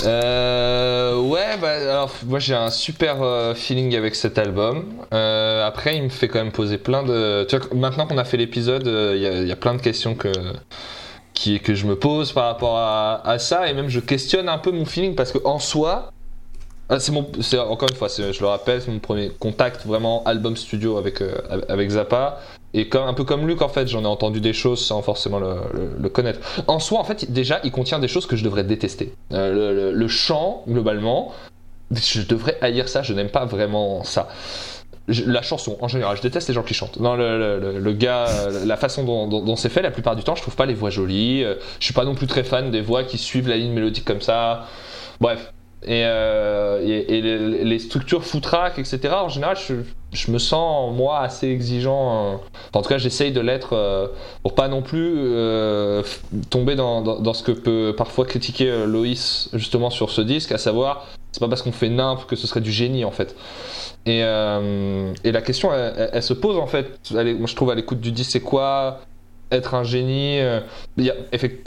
Euh, 0.07 1.21
ouais, 1.21 1.59
bah 1.61 1.69
alors 1.91 2.15
moi 2.27 2.39
j'ai 2.39 2.55
un 2.55 2.71
super 2.71 3.23
euh, 3.23 3.55
feeling 3.55 3.95
avec 3.95 4.15
cet 4.15 4.39
album. 4.39 4.87
Euh, 5.13 5.67
après, 5.67 5.97
il 5.99 6.05
me 6.05 6.09
fait 6.09 6.29
quand 6.29 6.39
même 6.43 6.51
poser 6.51 6.79
plein 6.79 7.03
de. 7.03 7.45
Tu 7.49 7.57
vois, 7.59 7.67
maintenant 7.75 8.07
qu'on 8.07 8.17
a 8.17 8.25
fait 8.25 8.39
l'épisode, 8.39 8.89
euh, 8.89 9.13
il 9.15 9.23
y, 9.23 9.27
a- 9.27 9.43
il 9.43 9.47
y 9.47 9.53
a 9.53 9.57
plein 9.57 9.75
de 9.75 9.83
questions 9.83 10.15
que 10.15 10.33
qui, 11.35 11.61
que 11.61 11.75
je 11.75 11.87
me 11.87 11.97
pose 11.97 12.33
par 12.33 12.45
rapport 12.45 12.77
à, 12.77 13.39
ça 13.39 13.69
et 13.69 13.75
même 13.75 13.89
je 13.89 14.01
questionne 14.01 14.49
un 14.49 14.59
peu 14.59 14.71
mon 14.71 14.85
feeling 14.85 15.15
parce 15.15 15.33
que 15.33 15.39
en 15.45 15.59
soi, 15.59 16.11
ah, 16.89 17.01
c'est 17.01 17.13
mon, 17.13 17.27
encore 17.69 17.89
une 17.89 17.97
fois, 17.97 18.09
je 18.09 18.41
le 18.41 18.47
rappelle, 18.47 18.83
c'est 18.83 18.91
mon 18.91 18.99
premier 18.99 19.31
contact 19.39 19.87
vraiment 19.87 20.23
album 20.25 20.57
studio 20.57 20.99
avec 20.99 21.23
euh, 21.23 21.35
avec 21.69 21.91
Zappa. 21.91 22.41
Et 22.75 22.89
comme, 22.89 23.07
un 23.07 23.13
peu 23.15 23.25
comme 23.25 23.47
Luc, 23.47 23.61
en 23.61 23.69
fait, 23.69 23.87
j'en 23.87 24.03
ai 24.03 24.07
entendu 24.07 24.41
des 24.41 24.55
choses 24.55 24.83
sans 24.85 25.03
forcément 25.03 25.39
le, 25.39 26.09
connaître. 26.09 26.41
En 26.69 26.79
soi, 26.79 27.01
en 27.01 27.05
fait, 27.05 27.31
déjà, 27.31 27.61
il 27.65 27.71
contient 27.71 27.99
des 27.99 28.09
choses 28.09 28.27
que 28.27 28.35
je 28.35 28.43
devrais 28.45 28.65
détester. 28.65 29.13
Euh, 29.33 29.93
le- 29.93 29.93
le 29.93 30.09
chant, 30.09 30.63
globalement, 30.67 31.33
je 31.91 32.23
devrais 32.23 32.57
haïr 32.63 32.89
ça, 32.89 33.03
je 33.03 33.13
n'aime 33.13 33.29
pas 33.29 33.45
vraiment 33.45 34.05
ça. 34.05 34.29
La 35.09 35.43
chanson, 35.43 35.77
en 35.81 35.89
général, 35.89 36.17
je 36.17 36.23
déteste 36.23 36.49
les 36.49 36.55
gens 36.55 36.63
qui 36.63 36.75
chantent. 36.75 36.99
Non, 37.01 37.17
le, 37.17 37.59
le- 37.81 37.93
gars, 37.93 38.27
euh, 38.29 38.65
la 38.65 38.77
façon 38.77 39.03
dont, 39.27 39.57
c'est 39.57 39.69
fait, 39.69 39.83
la 39.83 39.91
plupart 39.91 40.15
du 40.15 40.23
temps, 40.23 40.37
je 40.37 40.43
trouve 40.43 40.55
pas 40.55 40.67
les 40.67 40.75
voix 40.75 40.91
jolies. 40.91 41.43
Euh, 41.43 41.57
Je 41.81 41.85
suis 41.85 41.95
pas 41.95 42.05
non 42.05 42.15
plus 42.15 42.29
très 42.29 42.45
fan 42.45 42.71
des 42.71 42.81
voix 42.81 43.03
qui 43.03 43.19
suivent 43.19 43.49
la 43.49 43.57
ligne 43.57 43.73
mélodique 43.73 44.05
comme 44.05 44.21
ça. 44.21 44.69
Bref. 45.21 45.53
Et, 45.85 46.05
euh, 46.05 46.81
les, 47.65 47.79
structures 47.81 48.23
footrack, 48.23 48.79
etc., 48.79 49.01
en 49.15 49.29
général, 49.29 49.57
je, 50.13 50.31
me 50.31 50.39
sens, 50.39 50.95
moi, 50.95 51.19
assez 51.19 51.49
exigeant. 51.49 52.41
en 52.73 52.83
tout 52.83 52.89
cas, 52.89 52.99
j'essaye 52.99 53.33
de 53.33 53.41
l'être 53.41 53.73
euh, 53.73 54.07
pour 54.45 54.55
pas 54.55 54.69
non 54.69 54.83
plus 54.83 55.17
tomber 56.51 56.77
dans, 56.77 57.35
ce 57.35 57.43
que 57.43 57.51
peut 57.51 57.93
parfois 57.99 58.25
critiquer 58.25 58.87
Loïs, 58.87 59.51
justement, 59.55 59.91
sur 59.91 60.11
ce 60.11 60.21
disque, 60.21 60.53
à 60.53 60.59
savoir, 60.59 61.09
c'est 61.33 61.41
pas 61.41 61.49
parce 61.49 61.63
qu'on 61.63 61.73
fait 61.73 61.89
nimp 61.89 62.27
que 62.27 62.37
ce 62.37 62.47
serait 62.47 62.61
du 62.61 62.71
génie, 62.71 63.05
en 63.05 63.11
fait. 63.11 63.35
Et, 64.07 64.23
euh, 64.25 65.13
et 65.23 65.31
la 65.31 65.43
question, 65.43 65.71
elle, 65.73 66.23
se 66.23 66.33
pose, 66.35 66.57
en 66.57 66.67
fait, 66.67 66.99
elle 67.17 67.39
je 67.47 67.55
trouve, 67.55 67.71
à 67.71 67.75
l'écoute 67.75 68.01
du 68.01 68.11
disque, 68.11 68.33
c'est 68.33 68.41
quoi 68.41 69.01
être 69.51 69.75
un 69.75 69.85
génie 69.85 70.41
euh, 70.41 70.61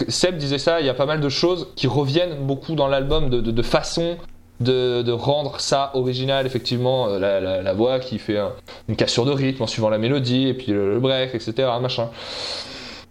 Seb 0.07 0.37
disait 0.37 0.57
ça, 0.57 0.81
il 0.81 0.87
y 0.87 0.89
a 0.89 0.93
pas 0.93 1.05
mal 1.05 1.21
de 1.21 1.29
choses 1.29 1.67
qui 1.75 1.87
reviennent 1.87 2.45
beaucoup 2.45 2.75
dans 2.75 2.87
l'album 2.87 3.29
de, 3.29 3.39
de, 3.39 3.61
façon 3.61 4.17
de, 4.59 5.11
rendre 5.11 5.59
ça 5.61 5.91
original, 5.93 6.45
effectivement, 6.45 7.07
euh, 7.07 7.61
la, 7.61 7.73
voix 7.73 7.99
qui 7.99 8.17
fait 8.17 8.37
un- 8.37 8.51
une 8.89 8.95
cassure 8.95 9.25
de 9.25 9.31
rythme 9.31 9.63
en 9.63 9.67
suivant 9.67 9.89
la 9.89 9.97
mélodie, 9.97 10.47
et 10.47 10.53
puis 10.53 10.71
le, 10.71 10.99
break, 10.99 11.35
etc. 11.35 11.53
Machin. 11.81 12.09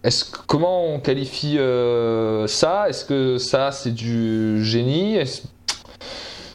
Est-ce 0.03 0.27
comment 0.47 0.85
on 0.85 1.01
qualifie 1.01 1.57
ça? 2.47 2.91
Est-ce 2.91 3.07
que 3.07 3.39
ça 3.39 3.71
c'est 3.71 3.95
du 3.95 4.63
génie? 4.63 5.17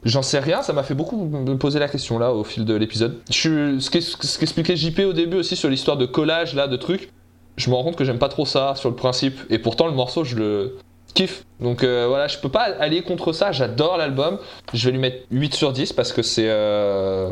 J'en 0.05 0.21
sais 0.21 0.39
rien, 0.39 0.61
ça 0.61 0.71
m'a 0.73 0.83
fait 0.83 0.93
beaucoup 0.93 1.25
me 1.25 1.57
poser 1.57 1.77
la 1.79 1.87
question 1.89 2.19
là 2.19 2.31
au 2.31 2.43
fil 2.43 2.63
de 2.65 2.73
l'épisode. 2.73 3.17
Je 3.31 3.79
Ce 3.79 3.89
qu'ex- 3.89 4.15
ce 4.21 4.37
qu'expliquait 4.39 4.75
JP 4.77 4.99
au 4.99 5.13
début 5.13 5.37
aussi 5.37 5.55
sur 5.55 5.69
l'histoire 5.69 5.97
de 5.97 6.05
collage 6.05 6.55
là, 6.55 6.67
de 6.67 6.77
trucs, 6.77 7.09
je 7.57 7.69
me 7.69 7.75
rends 7.75 7.83
compte 7.83 7.95
que 7.97 8.05
j'aime 8.05 8.19
pas 8.19 8.29
trop 8.29 8.45
ça 8.45 8.73
sur 8.75 8.89
le 8.89 8.95
principe, 8.95 9.39
et 9.49 9.59
pourtant 9.59 9.87
le 9.87 9.93
morceau 9.93 10.23
je 10.23 10.35
le 10.37 10.77
kiffe. 11.13 11.43
Donc 11.59 11.83
euh, 11.83 12.05
voilà, 12.07 12.27
je 12.27 12.37
peux 12.37 12.47
pas 12.49 12.61
aller 12.79 13.01
contre 13.01 13.33
ça, 13.33 13.51
j'adore 13.51 13.97
l'album, 13.97 14.39
je 14.73 14.85
vais 14.85 14.91
lui 14.93 14.99
mettre 14.99 15.25
8 15.31 15.53
sur 15.53 15.73
10 15.73 15.91
parce 15.93 16.13
que 16.13 16.21
c'est... 16.21 16.47
euh, 16.47 17.29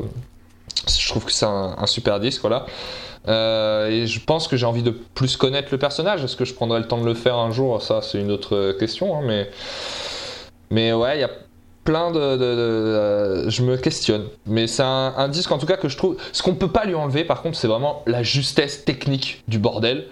Je 0.90 1.08
trouve 1.08 1.24
que 1.24 1.32
c'est 1.32 1.46
un, 1.46 1.76
un 1.78 1.86
super 1.86 2.20
disque, 2.20 2.42
voilà. 2.42 2.66
Euh, 3.30 3.90
et 3.90 4.08
je 4.08 4.20
pense 4.20 4.48
que 4.48 4.58
j'ai 4.58 4.66
envie 4.66 4.84
de 4.84 4.92
plus 4.92 5.36
connaître 5.38 5.70
le 5.72 5.78
personnage. 5.78 6.24
Est-ce 6.24 6.36
que 6.38 6.46
je 6.46 6.54
prendrai 6.54 6.80
le 6.80 6.88
temps 6.88 6.98
de 6.98 7.06
le 7.06 7.14
faire 7.14 7.36
un 7.36 7.52
jour? 7.52 7.82
Ça, 7.82 8.02
c'est 8.02 8.20
une 8.22 8.32
autre 8.32 8.72
question. 8.80 9.18
hein, 9.18 9.22
mais... 9.26 9.50
mais 10.72 10.94
ouais, 10.94 11.18
il 11.18 11.22
y 11.22 11.24
a 11.24 11.30
plein 11.88 12.12
de, 12.12 12.20
de- 12.20 12.38
de- 12.38 13.44
de- 13.46 13.50
Je 13.50 13.62
me 13.64 13.78
questionne. 13.78 14.26
Mais 14.46 14.68
c'est 14.68 14.84
un, 14.84 15.14
un 15.16 15.30
disque, 15.30 15.50
en 15.54 15.58
tout 15.58 15.66
cas, 15.66 15.78
que 15.78 15.88
je 15.88 15.96
trouve. 15.96 16.18
Ce 16.34 16.44
qu'on 16.44 16.54
peut 16.56 16.68
pas 16.68 16.84
lui 16.84 16.96
enlever, 16.96 17.24
par 17.24 17.42
contre, 17.42 17.58
c'est 17.58 17.68
vraiment 17.70 18.04
la 18.08 18.24
justesse 18.24 18.84
technique 18.84 19.42
du 19.48 19.58
bordel. 19.58 20.08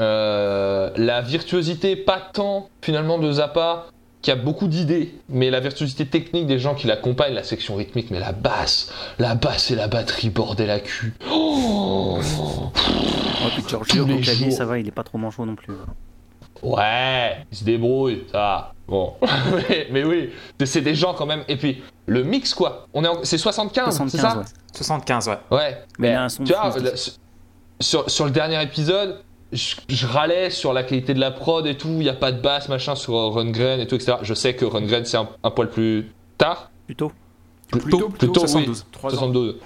Euh, 0.00 0.90
la 0.96 1.20
virtuosité, 1.20 1.94
pas 1.94 2.20
tant 2.32 2.68
finalement 2.82 3.18
de 3.18 3.30
Zappa, 3.30 3.86
qui 4.22 4.30
a 4.32 4.36
beaucoup 4.36 4.66
d'idées, 4.66 5.14
mais 5.28 5.50
la 5.50 5.60
virtuosité 5.60 6.04
technique 6.04 6.46
des 6.48 6.58
gens 6.58 6.74
qui 6.74 6.86
l'accompagnent, 6.88 7.34
la 7.34 7.44
section 7.44 7.76
rythmique, 7.76 8.10
mais 8.10 8.18
la 8.18 8.32
basse, 8.32 8.92
la 9.20 9.34
basse 9.36 9.70
et 9.70 9.76
la 9.76 9.86
batterie, 9.88 10.30
bordel 10.30 10.70
à 10.70 10.80
cul. 10.80 11.14
Oh 11.30 12.18
Oh, 12.38 13.48
puis 13.54 13.62
Giorgio, 13.68 14.04
Tous 14.04 14.10
les 14.10 14.20
clavier, 14.20 14.48
jours. 14.48 14.56
ça 14.58 14.64
va, 14.64 14.78
il 14.78 14.86
est 14.88 14.90
pas 14.90 15.04
trop 15.04 15.16
manchot 15.18 15.46
non 15.46 15.54
plus. 15.54 15.72
Ouais, 16.62 17.38
ils 17.50 17.56
se 17.56 17.64
débrouillent, 17.64 18.24
ça. 18.30 18.72
Bon, 18.86 19.14
mais, 19.68 19.86
mais 19.90 20.04
oui, 20.04 20.30
c'est- 20.58 20.66
c'est 20.66 20.80
des 20.80 20.94
gens 20.94 21.14
quand 21.14 21.26
même. 21.26 21.44
Et 21.48 21.56
puis, 21.56 21.82
le 22.06 22.22
mix, 22.24 22.52
quoi. 22.54 22.86
On 22.92 23.04
est 23.04 23.08
en- 23.08 23.20
C'est 23.24 23.38
75, 23.38 23.94
c'est 23.94 23.96
75, 23.98 24.20
ça 24.20 24.38
ouais. 24.38 24.44
75, 24.74 25.28
ouais. 25.28 25.38
Ouais. 25.50 25.78
Mais 25.98 26.08
il 26.10 26.14
a 26.14 26.24
un 26.24 26.28
son 26.28 26.44
tu 26.44 26.52
de 26.52 26.56
vois, 26.56 26.74
sur, 27.80 28.10
sur 28.10 28.24
le 28.26 28.30
dernier 28.30 28.62
épisode, 28.62 29.22
je, 29.52 29.76
je 29.88 30.06
râlais 30.06 30.50
sur 30.50 30.72
la 30.72 30.82
qualité 30.82 31.14
de 31.14 31.20
la 31.20 31.30
prod 31.30 31.66
et 31.66 31.76
tout. 31.76 31.88
Il 31.88 31.98
n'y 32.00 32.08
a 32.08 32.14
pas 32.14 32.32
de 32.32 32.40
basse, 32.40 32.68
machin, 32.68 32.94
sur 32.94 33.14
Rundgren 33.14 33.80
et 33.80 33.86
tout, 33.86 33.94
etc. 33.94 34.18
Je 34.22 34.34
sais 34.34 34.54
que 34.54 34.64
Rundgren, 34.64 35.04
c'est 35.04 35.16
un, 35.16 35.28
un 35.42 35.50
poil 35.50 35.70
plus 35.70 36.10
tard. 36.36 36.70
Plutôt. 36.86 37.12
Plus 37.70 37.80
Plutôt, 37.80 37.98
tôt, 37.98 38.08
plutôt, 38.08 38.32
plus 38.32 38.32
tôt, 38.32 38.46
72. 38.46 38.78
oui. 38.80 38.88
Trois 38.92 39.10
ans. 39.14 39.18
72. 39.18 39.56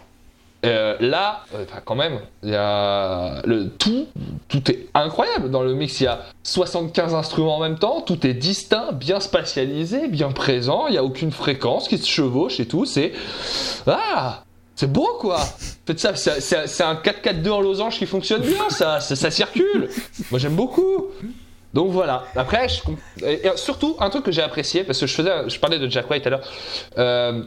Euh, 0.65 0.97
là, 1.01 1.45
euh, 1.55 1.65
enfin, 1.65 1.81
quand 1.85 1.95
même, 1.95 2.21
y 2.43 2.55
a 2.55 3.43
le 3.45 3.69
tout, 3.69 4.07
tout 4.49 4.71
est 4.71 4.87
incroyable 4.95 5.51
dans 5.51 5.63
le 5.63 5.75
mix. 5.75 6.01
Il 6.01 6.05
y 6.05 6.07
a 6.07 6.21
75 6.43 7.15
instruments 7.15 7.57
en 7.57 7.61
même 7.61 7.79
temps, 7.79 8.01
tout 8.01 8.27
est 8.27 8.35
distinct, 8.35 8.93
bien 8.93 9.21
spatialisé, 9.21 10.09
bien 10.09 10.31
présent. 10.33 10.87
Il 10.89 10.93
n'y 10.93 10.99
a 10.99 11.05
aucune 11.05 11.33
fréquence 11.33 11.89
qui 11.89 11.99
se 11.99 12.09
chevauche 12.09 12.61
et 12.61 12.67
tout. 12.67 12.85
C'est 12.85 13.13
ah, 13.87 14.45
c'est 14.75 14.91
beau 14.91 15.09
quoi. 15.21 15.41
Faites 15.87 16.01
ça, 16.01 16.15
c'est 16.15 16.83
un 16.83 16.95
4-4-2 16.95 17.51
en 17.51 17.61
losange 17.61 17.99
qui 17.99 18.07
fonctionne 18.07 18.43
bien. 18.43 18.71
Ça, 18.71 19.01
ça, 19.01 19.31
circule. 19.31 19.89
Moi 20.31 20.39
j'aime 20.39 20.57
beaucoup. 20.57 21.07
Donc 21.75 21.91
voilà. 21.91 22.25
Après, 22.37 22.69
je 22.69 22.81
et 23.27 23.43
surtout 23.57 23.97
un 23.99 24.09
truc 24.09 24.25
que 24.25 24.33
j'ai 24.33 24.43
apprécié 24.43 24.85
parce 24.85 25.01
que 25.01 25.07
je 25.07 25.15
faisais, 25.15 25.49
je 25.49 25.59
parlais 25.59 25.81
de 25.81 25.91
Jack 25.91 26.09
White 26.09 26.23
tout 26.23 26.29
à 26.29 26.31
l'heure. 26.31 26.49
Euh, 26.99 27.43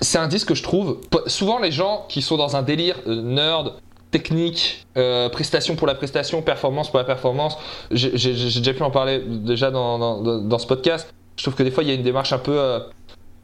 c'est 0.00 0.18
un 0.18 0.28
disque 0.28 0.48
que 0.48 0.54
je 0.54 0.62
trouve. 0.62 0.98
Souvent, 1.26 1.58
les 1.58 1.72
gens 1.72 2.06
qui 2.08 2.22
sont 2.22 2.36
dans 2.36 2.56
un 2.56 2.62
délire 2.62 2.96
euh, 3.06 3.20
nerd, 3.22 3.74
technique, 4.10 4.86
euh, 4.96 5.28
prestation 5.28 5.76
pour 5.76 5.86
la 5.86 5.94
prestation, 5.94 6.42
performance 6.42 6.88
pour 6.90 6.98
la 6.98 7.04
performance, 7.04 7.56
j'ai 7.90 8.10
déjà 8.10 8.74
pu 8.74 8.82
en 8.82 8.90
parler 8.90 9.20
déjà 9.26 9.70
dans, 9.70 9.98
dans- 10.42 10.58
ce 10.58 10.66
podcast. 10.66 11.12
Je 11.36 11.42
trouve 11.44 11.54
que 11.54 11.62
des 11.62 11.70
fois, 11.70 11.82
il 11.84 11.88
y 11.88 11.92
a 11.92 11.94
une 11.94 12.02
démarche 12.02 12.32
un 12.32 12.38
peu. 12.38 12.80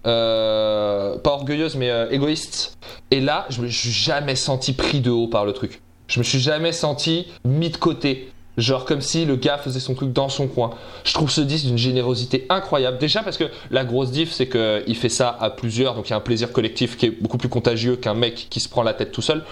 euh, 0.07 1.19
pas 1.19 1.31
orgueilleuse, 1.33 1.77
mais 1.77 1.91
égoïste. 2.11 2.77
Et 3.11 3.21
là, 3.21 3.47
je 3.49 3.61
me 3.63 3.69
suis 3.69 3.91
jamais 3.91 4.37
senti 4.37 4.73
pris 4.73 5.01
de 5.01 5.11
haut 5.11 5.29
par 5.29 5.45
le 5.45 5.53
truc. 5.53 5.81
Je 6.09 6.19
me 6.21 6.25
suis 6.25 6.39
jamais 6.39 6.73
senti 6.73 7.27
mis 7.45 7.71
de 7.71 7.77
côté. 7.77 8.31
Genre 8.57 8.85
comme 8.85 9.01
si 9.01 9.25
le 9.25 9.37
gars 9.37 9.59
faisait 9.59 9.81
son 9.81 9.95
truc 9.95 10.13
dans 10.13 10.29
son 10.29 10.47
coin. 10.47 10.71
Je 11.05 11.13
trouve 11.13 11.31
ce 11.31 11.41
disque 11.41 11.67
d'une 11.67 11.79
générosité 11.79 12.47
incroyable. 12.49 12.99
Déjà 12.99 13.23
parce 13.23 13.37
que 13.37 13.45
la 13.71 13.85
grosse 13.85 14.11
diff, 14.11 14.33
c'est 14.33 14.49
qu'il 14.49 14.97
fait 14.97 15.09
ça 15.09 15.37
à 15.41 15.51
plusieurs, 15.51 15.95
donc 15.95 16.09
il 16.09 16.11
y 16.11 16.15
a 16.15 16.17
un 16.17 16.21
plaisir 16.21 16.53
collectif 16.53 16.97
qui 16.97 17.07
est 17.07 17.11
beaucoup 17.11 17.39
plus 17.39 17.49
contagieux 17.49 17.97
qu'un 17.97 18.15
mec 18.15 18.47
qui 18.49 18.61
se 18.61 18.69
prend 18.69 18.83
la 18.83 18.95
tête 18.95 19.13
tout 19.13 19.23
seul. 19.23 19.45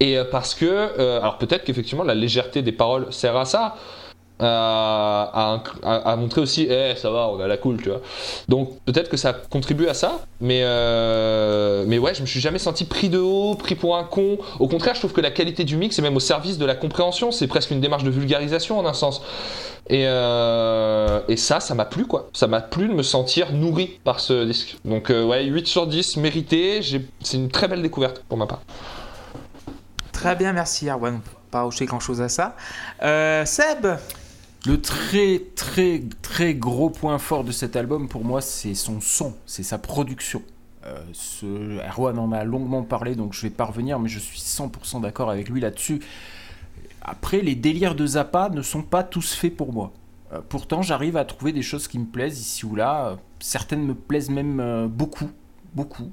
Et 0.00 0.18
euh, 0.18 0.24
parce 0.24 0.54
que, 0.54 0.64
euh, 0.66 1.20
alors 1.20 1.38
peut-être 1.38 1.64
qu'effectivement 1.64 2.02
la 2.04 2.14
légèreté 2.14 2.62
des 2.62 2.72
paroles 2.72 3.06
sert 3.12 3.36
à 3.36 3.44
ça, 3.44 3.76
euh, 3.76 4.01
à, 4.38 5.60
à- 5.82 6.16
montrer 6.16 6.40
aussi, 6.40 6.66
eh 6.68 6.94
ça 6.96 7.10
va, 7.10 7.28
on 7.28 7.38
a 7.40 7.46
la 7.46 7.56
cool, 7.56 7.76
tu 7.80 7.88
vois. 7.90 8.00
Donc 8.48 8.78
peut-être 8.84 9.08
que 9.08 9.16
ça 9.16 9.32
contribue 9.32 9.86
à 9.88 9.94
ça, 9.94 10.20
mais, 10.40 10.60
euh, 10.64 11.84
mais 11.86 11.98
ouais, 11.98 12.14
je 12.14 12.22
me 12.22 12.26
suis 12.26 12.40
jamais 12.40 12.58
senti 12.58 12.84
pris 12.84 13.08
de 13.08 13.18
haut, 13.18 13.54
pris 13.54 13.74
pour 13.74 13.96
un 13.96 14.04
con. 14.04 14.38
Au 14.58 14.68
contraire, 14.68 14.94
je 14.94 15.00
trouve 15.00 15.12
que 15.12 15.20
la 15.20 15.30
qualité 15.30 15.64
du 15.64 15.76
mix 15.76 15.98
est 15.98 16.02
même 16.02 16.16
au 16.16 16.20
service 16.20 16.58
de 16.58 16.66
la 16.66 16.74
compréhension, 16.74 17.30
c'est 17.30 17.46
presque 17.46 17.70
une 17.70 17.80
démarche 17.80 18.04
de 18.04 18.10
vulgarisation 18.10 18.78
en 18.78 18.86
un 18.86 18.94
sens. 18.94 19.22
Et, 19.88 20.04
euh, 20.06 21.20
et 21.28 21.36
ça, 21.36 21.58
ça 21.60 21.74
m'a 21.74 21.84
plu 21.84 22.06
quoi. 22.06 22.28
Ça 22.32 22.46
m'a 22.46 22.60
plu 22.60 22.88
de 22.88 22.94
me 22.94 23.02
sentir 23.02 23.52
nourri 23.52 23.98
par 24.04 24.20
ce 24.20 24.44
disque. 24.44 24.76
Donc 24.84 25.10
euh, 25.10 25.24
ouais, 25.24 25.44
8 25.44 25.66
sur 25.66 25.86
10, 25.86 26.16
mérité. 26.18 26.80
C'est 27.20 27.36
une 27.36 27.48
très 27.50 27.68
belle 27.68 27.82
découverte 27.82 28.22
pour 28.28 28.38
ma 28.38 28.46
part. 28.46 28.60
Très 30.12 30.36
bien, 30.36 30.52
merci 30.52 30.88
Arwan. 30.88 31.20
Pas 31.50 31.66
hocher 31.66 31.84
grand 31.84 32.00
chose 32.00 32.20
à 32.22 32.28
ça. 32.28 32.54
Seb? 33.44 33.86
Le 34.64 34.80
très 34.80 35.40
très 35.56 36.02
très 36.22 36.54
gros 36.54 36.88
point 36.88 37.18
fort 37.18 37.42
de 37.42 37.50
cet 37.50 37.74
album 37.74 38.08
pour 38.08 38.24
moi 38.24 38.40
c'est 38.40 38.74
son 38.74 39.00
son, 39.00 39.34
c'est 39.44 39.64
sa 39.64 39.76
production. 39.76 40.40
Euh. 40.86 41.02
Erwan 41.88 42.16
en 42.16 42.30
a 42.30 42.44
longuement 42.44 42.84
parlé 42.84 43.16
donc 43.16 43.32
je 43.32 43.42
vais 43.42 43.50
pas 43.50 43.64
revenir 43.64 43.98
mais 43.98 44.08
je 44.08 44.20
suis 44.20 44.38
100% 44.38 45.00
d'accord 45.00 45.30
avec 45.30 45.48
lui 45.48 45.60
là-dessus. 45.60 46.00
Après 47.00 47.40
les 47.40 47.56
délires 47.56 47.96
de 47.96 48.06
Zappa 48.06 48.50
ne 48.50 48.62
sont 48.62 48.82
pas 48.82 49.02
tous 49.02 49.34
faits 49.34 49.56
pour 49.56 49.72
moi. 49.72 49.92
Euh, 50.32 50.40
pourtant 50.48 50.80
j'arrive 50.80 51.16
à 51.16 51.24
trouver 51.24 51.50
des 51.50 51.62
choses 51.62 51.88
qui 51.88 51.98
me 51.98 52.06
plaisent 52.06 52.38
ici 52.38 52.64
ou 52.64 52.76
là. 52.76 53.08
Euh, 53.08 53.16
Certaines 53.40 53.84
me 53.84 53.96
plaisent 53.96 54.30
même 54.30 54.86
beaucoup, 54.86 55.28
beaucoup. 55.74 56.12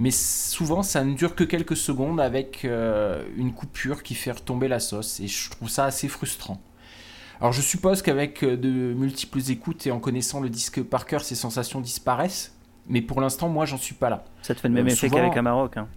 Mais 0.00 0.10
souvent 0.10 0.82
ça 0.82 1.04
ne 1.04 1.14
dure 1.14 1.36
que 1.36 1.44
quelques 1.44 1.76
secondes 1.76 2.18
avec 2.18 2.64
une 2.64 3.52
coupure 3.52 4.02
qui 4.02 4.16
fait 4.16 4.32
retomber 4.32 4.66
la 4.66 4.80
sauce 4.80 5.20
et 5.20 5.28
je 5.28 5.50
trouve 5.50 5.68
ça 5.68 5.84
assez 5.84 6.08
frustrant. 6.08 6.60
Alors 7.40 7.52
je 7.52 7.60
suppose 7.60 8.02
qu'avec 8.02 8.42
euh, 8.42 8.56
de 8.56 8.68
multiples 8.94 9.40
écoutes 9.50 9.86
et 9.86 9.90
en 9.90 9.98
connaissant 9.98 10.40
le 10.40 10.48
disque 10.48 10.82
par 10.82 11.06
cœur, 11.06 11.22
ces 11.22 11.34
sensations 11.34 11.80
disparaissent. 11.80 12.52
Mais 12.88 13.02
pour 13.02 13.20
l'instant, 13.20 13.48
moi, 13.48 13.66
j'en 13.66 13.78
suis 13.78 13.94
pas 13.94 14.08
là. 14.10 14.24
Ça 14.42 14.54
te 14.54 14.60
fait 14.60 14.68
le 14.68 14.74
même 14.74 14.86
Euh, 14.86 14.90
effet 14.90 15.08
souvent- 15.08 15.16
qu'avec 15.20 15.36
Amarok. 15.36 15.76
Hein. 15.76 15.88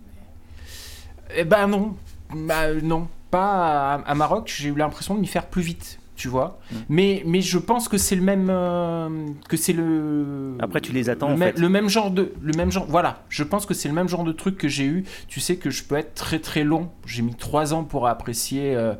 Eh 1.35 1.43
ben 1.43 1.67
non, 1.67 1.95
Bah, 2.35 2.73
non, 2.83 3.07
pas 3.31 3.93
à, 3.93 4.01
à 4.01 4.15
Maroc. 4.15 4.51
J'ai 4.55 4.69
eu 4.69 4.75
l'impression 4.75 5.15
de 5.15 5.19
m'y 5.19 5.27
faire 5.27 5.45
plus 5.47 5.61
vite. 5.61 5.99
tu 6.15 6.27
vois. 6.27 6.59
Mm. 6.71 6.75
Mais, 6.89 7.23
mais 7.25 7.39
je 7.41 7.57
pense 7.57 7.87
que 7.87 7.97
c'est 7.97 8.15
le 8.17 8.21
même. 8.21 8.49
euh, 8.49 9.27
que 9.47 9.55
c'est 9.55 9.71
le. 9.71 10.57
Après, 10.59 10.81
tu 10.81 10.91
les 10.91 11.09
attends, 11.09 11.29
Le, 11.29 11.33
en 11.35 11.37
même- 11.37 11.53
fait. 11.53 11.59
le 11.61 11.69
même 11.69 11.87
genre 11.87 12.11
de. 12.11 12.33
Le 12.41 12.51
même 12.57 12.71
genre. 12.73 12.85
Voilà. 12.89 13.23
Je 13.29 13.43
pense 13.45 13.65
que 13.65 13.73
c'est 13.73 13.87
le 13.87 13.93
même 13.95 14.09
genre 14.09 14.25
de 14.25 14.33
truc 14.33 14.57
que 14.57 14.67
j'ai 14.67 14.83
eu. 14.85 15.05
Tu 15.29 15.39
sais 15.39 15.55
que 15.55 15.69
je 15.69 15.83
peux 15.83 15.95
être 15.95 16.15
très 16.15 16.39
très 16.39 16.63
long. 16.65 16.89
J'ai 17.05 17.21
mis 17.21 17.35
trois 17.35 17.73
ans 17.73 17.83
pour 17.85 18.05
apprécier. 18.07 18.75
euh, 18.75 18.79
euh, 18.89 18.95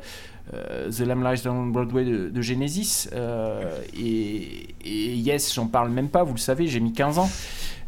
The 0.52 1.00
Lamb 1.00 1.22
Lies 1.22 1.42
Down 1.42 1.72
Broadway 1.72 2.04
de, 2.04 2.42
Genesis 2.42 3.08
euh, 3.12 3.80
et, 3.96 4.74
Yes 4.84 5.54
j'en 5.54 5.66
parle 5.66 5.90
même 5.90 6.08
pas 6.08 6.24
vous 6.24 6.34
le 6.34 6.38
savez 6.38 6.66
j'ai 6.66 6.80
mis 6.80 6.92
15 6.92 7.18
ans. 7.18 7.30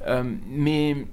Euh, 0.07 0.25
mais 0.49 1.07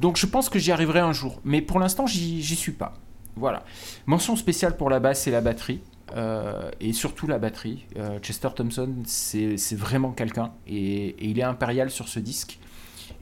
donc 0.00 0.16
je 0.16 0.26
pense 0.26 0.48
que 0.48 0.58
j'y 0.58 0.72
arriverai 0.72 1.00
un 1.00 1.12
jour. 1.12 1.40
Mais 1.44 1.60
pour 1.60 1.78
l'instant 1.78 2.06
j'y 2.06 2.42
suis 2.56 2.72
pas. 2.72 2.94
Voilà. 3.36 3.64
Mention 4.06 4.36
spéciale 4.36 4.76
pour 4.76 4.90
la 4.90 5.00
basse 5.00 5.26
et 5.26 5.30
la 5.30 5.40
batterie 5.40 5.80
euh, 6.16 6.70
et 6.80 6.92
surtout 6.92 7.26
la 7.26 7.38
batterie. 7.38 7.86
Euh, 7.96 8.18
Chester 8.20 8.48
Thompson 8.54 8.94
c'est 9.06 9.74
vraiment 9.74 10.12
quelqu'un 10.12 10.52
et 10.66 11.16
il 11.24 11.38
est 11.38 11.44
impérial 11.44 11.90
sur 11.90 12.08
ce 12.08 12.20
disque 12.20 12.58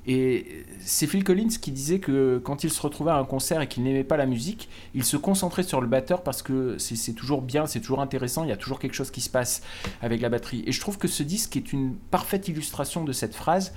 et 0.07 0.65
c'est 0.81 1.07
Phil 1.07 1.23
Collins 1.23 1.49
qui 1.61 1.71
disait 1.71 2.01
que 2.01 2.41
quand 2.43 2.65
il 2.65 2.71
se 2.71 2.81
retrouvait 2.83 3.13
à 3.13 3.17
un 3.17 3.25
concert 3.25 3.61
et 3.61 3.69
qu'il 3.69 3.85
n'aimait 3.85 4.03
pas 4.03 4.17
la 4.17 4.27
musique, 4.27 4.69
il 4.95 5.05
se 5.05 5.17
concentrait 5.17 5.63
sur 5.63 5.81
le 5.81 5.87
batteur 5.87 6.23
parce 6.23 6.43
que 6.43 6.77
c'est 6.79 7.13
toujours 7.13 7.41
bien, 7.41 7.67
c'est 7.67 7.81
toujours 7.81 8.01
intéressant, 8.01 8.43
il 8.43 8.49
y 8.49 8.53
a 8.53 8.57
toujours 8.57 8.81
quelque 8.81 8.95
chose 8.95 9.13
qui 9.13 9.21
se 9.21 9.31
passe 9.31 9.63
avec 10.01 10.21
la 10.21 10.29
batterie. 10.29 10.65
Et 10.67 10.73
je 10.73 10.81
trouve 10.81 10.99
que 10.99 11.07
ce 11.07 11.23
disque 11.23 11.57
est 11.57 11.73
une 11.73 11.95
parfaite 12.11 12.49
illustration 12.49 13.05
de 13.05 13.13
cette 13.13 13.35
phrase. 13.35 13.73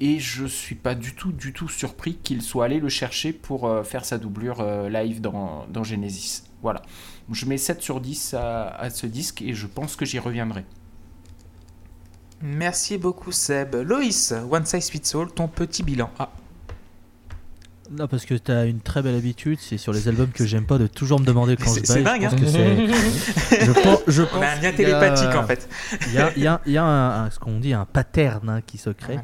Et 0.00 0.20
je 0.20 0.46
suis 0.46 0.76
pas 0.76 0.94
du 0.94 1.16
tout, 1.16 1.32
du 1.32 1.52
tout 1.52 1.68
surpris 1.68 2.14
qu'il 2.14 2.40
soit 2.40 2.66
allé 2.66 2.78
le 2.78 2.88
chercher 2.88 3.32
pour 3.32 3.66
euh, 3.66 3.82
faire 3.82 4.04
sa 4.04 4.16
doublure 4.16 4.60
euh, 4.60 4.88
live 4.88 5.20
dans, 5.20 5.66
Genesis. 5.82 6.44
Voilà. 6.62 6.82
Je 7.32 7.46
mets 7.46 7.58
7 7.58 7.82
sur 7.82 8.00
10 8.00 8.34
à, 8.34 8.68
à 8.68 8.90
ce 8.90 9.08
disque 9.08 9.42
et 9.42 9.54
je 9.54 9.66
pense 9.66 9.96
que 9.96 10.04
j'y 10.04 10.20
reviendrai. 10.20 10.64
Merci 12.42 12.98
beaucoup 12.98 13.32
Seb. 13.32 13.74
Loïs, 13.74 14.32
One 14.50 14.64
Size 14.64 14.90
Fits 14.90 15.12
All, 15.16 15.28
ton 15.32 15.48
petit 15.48 15.82
bilan. 15.82 16.10
Ah, 16.18 16.30
Non, 17.90 18.06
parce 18.06 18.24
que 18.26 18.34
t'as 18.34 18.66
une 18.66 18.80
très 18.80 19.02
belle 19.02 19.16
habitude, 19.16 19.58
c'est 19.60 19.78
sur 19.78 19.92
les 19.92 20.08
albums 20.08 20.30
que 20.30 20.44
j'aime 20.46 20.66
pas 20.66 20.78
de 20.78 20.86
toujours 20.86 21.18
me 21.20 21.24
demander 21.24 21.56
quand 21.56 21.70
C'est- 21.72 21.80
je 21.80 21.86
c'est 21.92 22.02
baille. 22.02 22.20
dingue, 22.20 22.30
je 22.30 22.36
pense 22.36 22.54
hein. 22.54 22.86
que 22.86 22.92
c'est. 23.50 23.64
je 23.66 23.72
pense, 23.72 23.98
je 24.06 24.22
on 24.34 24.40
a 24.42 24.46
un 24.46 24.54
lien 24.60 24.68
a- 24.68 24.72
télépathique 24.72 25.34
en 25.34 25.46
fait. 25.46 25.68
Il 26.08 26.12
y 26.14 26.18
a, 26.18 26.38
y 26.38 26.46
a- 26.46 26.60
y 26.66 26.76
a 26.76 26.84
un, 26.84 27.24
un- 27.24 27.30
ce 27.30 27.38
qu'on 27.38 27.58
dit 27.58 27.72
un 27.72 27.86
pattern 27.86 28.48
hein, 28.48 28.60
qui 28.64 28.78
se 28.78 28.90
crée. 28.90 29.18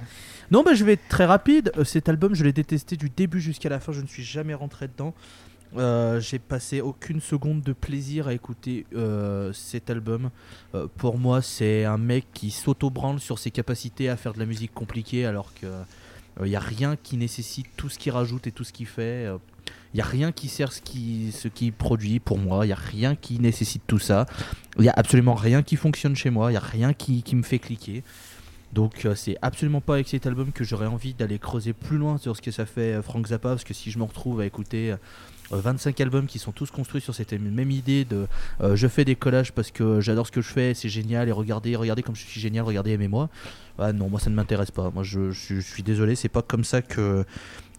Non, 0.51 0.63
bah, 0.63 0.75
je 0.75 0.85
vais 0.85 0.95
être 0.95 1.09
très 1.09 1.25
rapide. 1.25 1.73
Euh, 1.79 1.85
Cet 1.85 2.09
album, 2.09 2.35
je 2.35 2.43
l'ai 2.45 2.53
détesté 2.53 2.97
du 2.97 3.11
début 3.11 3.41
jusqu'à 3.41 3.69
la 3.69 3.81
fin. 3.81 3.93
Je 3.93 4.01
ne 4.01 4.07
suis 4.07 4.23
jamais 4.25 4.55
rentré 4.55 4.89
dedans. 4.89 5.15
Euh, 5.77 6.21
J'ai 6.21 6.39
passé 6.39 6.81
aucune 6.81 7.21
seconde 7.21 7.63
de 7.63 7.73
plaisir 7.73 8.29
à 8.29 8.35
écouter 8.35 8.87
euh, 8.95 9.53
cet 9.53 9.91
album. 9.91 10.31
Euh, 10.75 10.87
pour 10.97 11.19
moi, 11.19 11.43
c'est 11.43 11.85
un 11.85 11.99
mec 11.99 12.27
qui 12.33 12.51
s'auto-branle 12.51 13.21
sur 13.21 13.39
ses 13.39 13.51
capacités 13.51 14.09
à 14.09 14.17
faire 14.17 14.35
de 14.35 14.39
la 14.39 14.47
musique 14.47 14.73
compliquée 14.73 15.27
alors 15.27 15.53
que 15.55 15.67
il 16.41 16.49
n'y 16.49 16.57
a 16.57 16.61
rien 16.61 16.97
qui 16.97 17.17
nécessite 17.17 17.67
tout 17.77 17.89
ce 17.89 17.97
qu'il 17.97 18.11
rajoute 18.11 18.49
et 18.49 18.51
tout 18.51 18.65
ce 18.65 18.73
qu'il 18.73 18.87
fait. 18.87 19.29
Il 19.95 19.99
n'y 19.99 20.01
a 20.01 20.07
rien 20.07 20.33
qui 20.33 20.49
sert 20.49 20.73
ce 20.73 20.81
qu'il 20.81 21.33
ce 21.33 21.47
produit 21.71 22.19
pour 22.19 22.39
moi. 22.39 22.65
Il 22.65 22.69
n'y 22.69 22.73
a 22.73 22.77
rien 22.77 23.15
qui 23.15 23.39
nécessite 23.39 23.83
tout 23.87 24.01
ça. 24.01 24.27
Il 24.77 24.83
n'y 24.83 24.89
a 24.89 24.95
absolument 24.97 25.35
rien 25.35 25.63
qui 25.63 25.77
fonctionne 25.77 26.17
chez 26.17 26.31
moi. 26.31 26.51
Il 26.51 26.55
n'y 26.55 26.59
a 26.59 26.61
rien 26.61 26.93
qui, 26.93 27.23
me 27.37 27.45
fait 27.45 27.61
cliquer. 27.61 28.03
Donc 28.73 29.05
euh, 29.05 29.15
c'est 29.15 29.37
absolument 29.41 29.81
pas 29.81 29.95
avec 29.95 30.09
cet 30.09 30.27
album 30.27 30.51
que 30.51 30.65
j'aurais 30.65 30.89
envie 30.89 31.15
d'aller 31.15 31.39
creuser 31.39 31.73
plus 31.73 31.97
loin 31.97 32.19
sur 32.19 32.37
ce 32.37 32.43
que 32.43 32.51
ça 32.51 32.67
fait 32.67 32.95
euh, 32.95 33.03
Frank 33.03 33.25
Zappa. 33.29 33.51
Parce 33.51 33.63
que 33.63 33.73
si 33.73 33.93
je 33.93 34.01
me 34.01 34.03
retrouve 34.03 34.41
à 34.41 34.47
écouter 34.47 34.93
25 35.51 36.01
albums 36.01 36.27
qui 36.27 36.39
sont 36.39 36.53
tous 36.53 36.71
construits 36.71 37.01
sur 37.01 37.15
cette 37.15 37.33
même 37.33 37.71
idée 37.71 38.05
de 38.05 38.27
euh, 38.61 38.77
je 38.77 38.89
fais 38.89 39.05
des 39.05 39.17
collages 39.17 39.53
parce 39.53 39.71
que 39.71 40.01
j'adore 40.01 40.27
ce 40.27 40.33
que 40.33 40.41
je 40.41 40.49
fais, 40.49 40.75
c'est 40.75 40.89
génial 40.89 41.29
et 41.29 41.33
regardez, 41.33 41.77
regardez 41.77 42.03
comme 42.03 42.17
je 42.17 42.25
suis 42.25 42.41
génial, 42.41 42.65
regardez 42.65 42.93
aimez-moi. 42.93 43.29
Ah 43.79 43.93
non, 43.93 44.09
moi 44.09 44.21
ça 44.21 44.31
ne 44.31 44.35
m'intéresse 44.35 44.71
pas. 44.71 44.91
Moi 44.91 45.03
je, 45.03 45.31
suis 45.33 45.83
désolé, 45.83 46.15
c'est 46.15 46.29
pas 46.29 46.43
comme 46.43 46.65
ça 46.65 46.83
que 46.83 47.25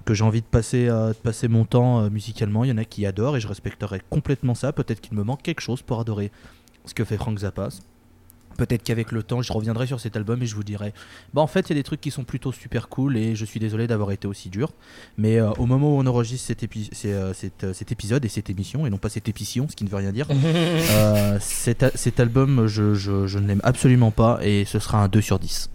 que 0.05 0.13
j'ai 0.13 0.23
envie 0.23 0.41
de 0.41 0.45
passer, 0.45 0.87
euh, 0.87 1.09
de 1.09 1.17
passer 1.17 1.47
mon 1.47 1.65
temps 1.65 2.01
euh, 2.01 2.09
musicalement. 2.11 2.63
Il 2.63 2.69
y 2.69 2.71
en 2.71 2.77
a 2.77 2.85
qui 2.85 3.07
adorent 3.07 3.37
et 3.37 3.39
je 3.39 3.47
respecterai 3.47 4.01
complètement 4.11 4.53
ça. 4.53 4.71
Peut-être 4.71 5.01
qu'il 5.01 5.17
me 5.17 5.23
manque 5.23 5.41
quelque 5.41 5.61
chose 5.61 5.81
pour 5.81 5.99
adorer 5.99 6.31
ce 6.85 6.93
que 6.93 7.03
fait 7.03 7.17
Frank 7.17 7.39
Zappa. 7.39 7.69
Peut-être 8.57 8.83
qu'avec 8.83 9.11
le 9.11 9.21
temps, 9.23 9.41
je 9.41 9.51
reviendrai 9.51 9.85
sur 9.87 9.99
cet 9.99 10.15
album 10.15 10.41
et 10.41 10.45
je 10.45 10.55
vous 10.55 10.63
dirai 10.63 10.93
Bah, 11.33 11.41
en 11.41 11.47
fait, 11.47 11.61
il 11.61 11.69
y 11.69 11.71
a 11.73 11.75
des 11.75 11.83
trucs 11.83 11.99
qui 12.01 12.11
sont 12.11 12.23
plutôt 12.23 12.51
super 12.51 12.87
cool 12.89 13.17
et 13.17 13.35
je 13.35 13.43
suis 13.45 13.59
désolé 13.59 13.87
d'avoir 13.87 14.11
été 14.11 14.27
aussi 14.27 14.49
dur. 14.49 14.71
Mais 15.17 15.39
euh, 15.39 15.51
au 15.57 15.65
moment 15.65 15.95
où 15.95 15.99
on 15.99 16.05
enregistre 16.05 16.47
cet, 16.47 16.63
épi- 16.63 16.89
c'est, 16.91 17.13
euh, 17.13 17.33
cet, 17.33 17.63
euh, 17.65 17.73
cet 17.73 17.91
épisode 17.91 18.23
et 18.23 18.29
cette 18.29 18.49
émission, 18.49 18.87
et 18.87 18.89
non 18.89 18.97
pas 18.97 19.09
cette 19.09 19.27
épition, 19.29 19.67
ce 19.69 19.75
qui 19.75 19.83
ne 19.83 19.89
veut 19.89 19.97
rien 19.97 20.11
dire, 20.11 20.27
cet, 21.39 21.85
cet 21.95 22.19
album, 22.19 22.67
je, 22.67 22.93
je- 22.93 23.27
je 23.27 23.39
ne 23.39 23.47
l'aime 23.47 23.61
absolument 23.63 24.11
pas 24.11 24.39
et 24.41 24.65
ce 24.65 24.79
sera 24.79 25.03
un 25.03 25.07
2 25.07 25.21
sur 25.21 25.39
10. 25.39 25.69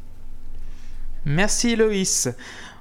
Merci 1.27 1.77
Loïs. 1.77 2.29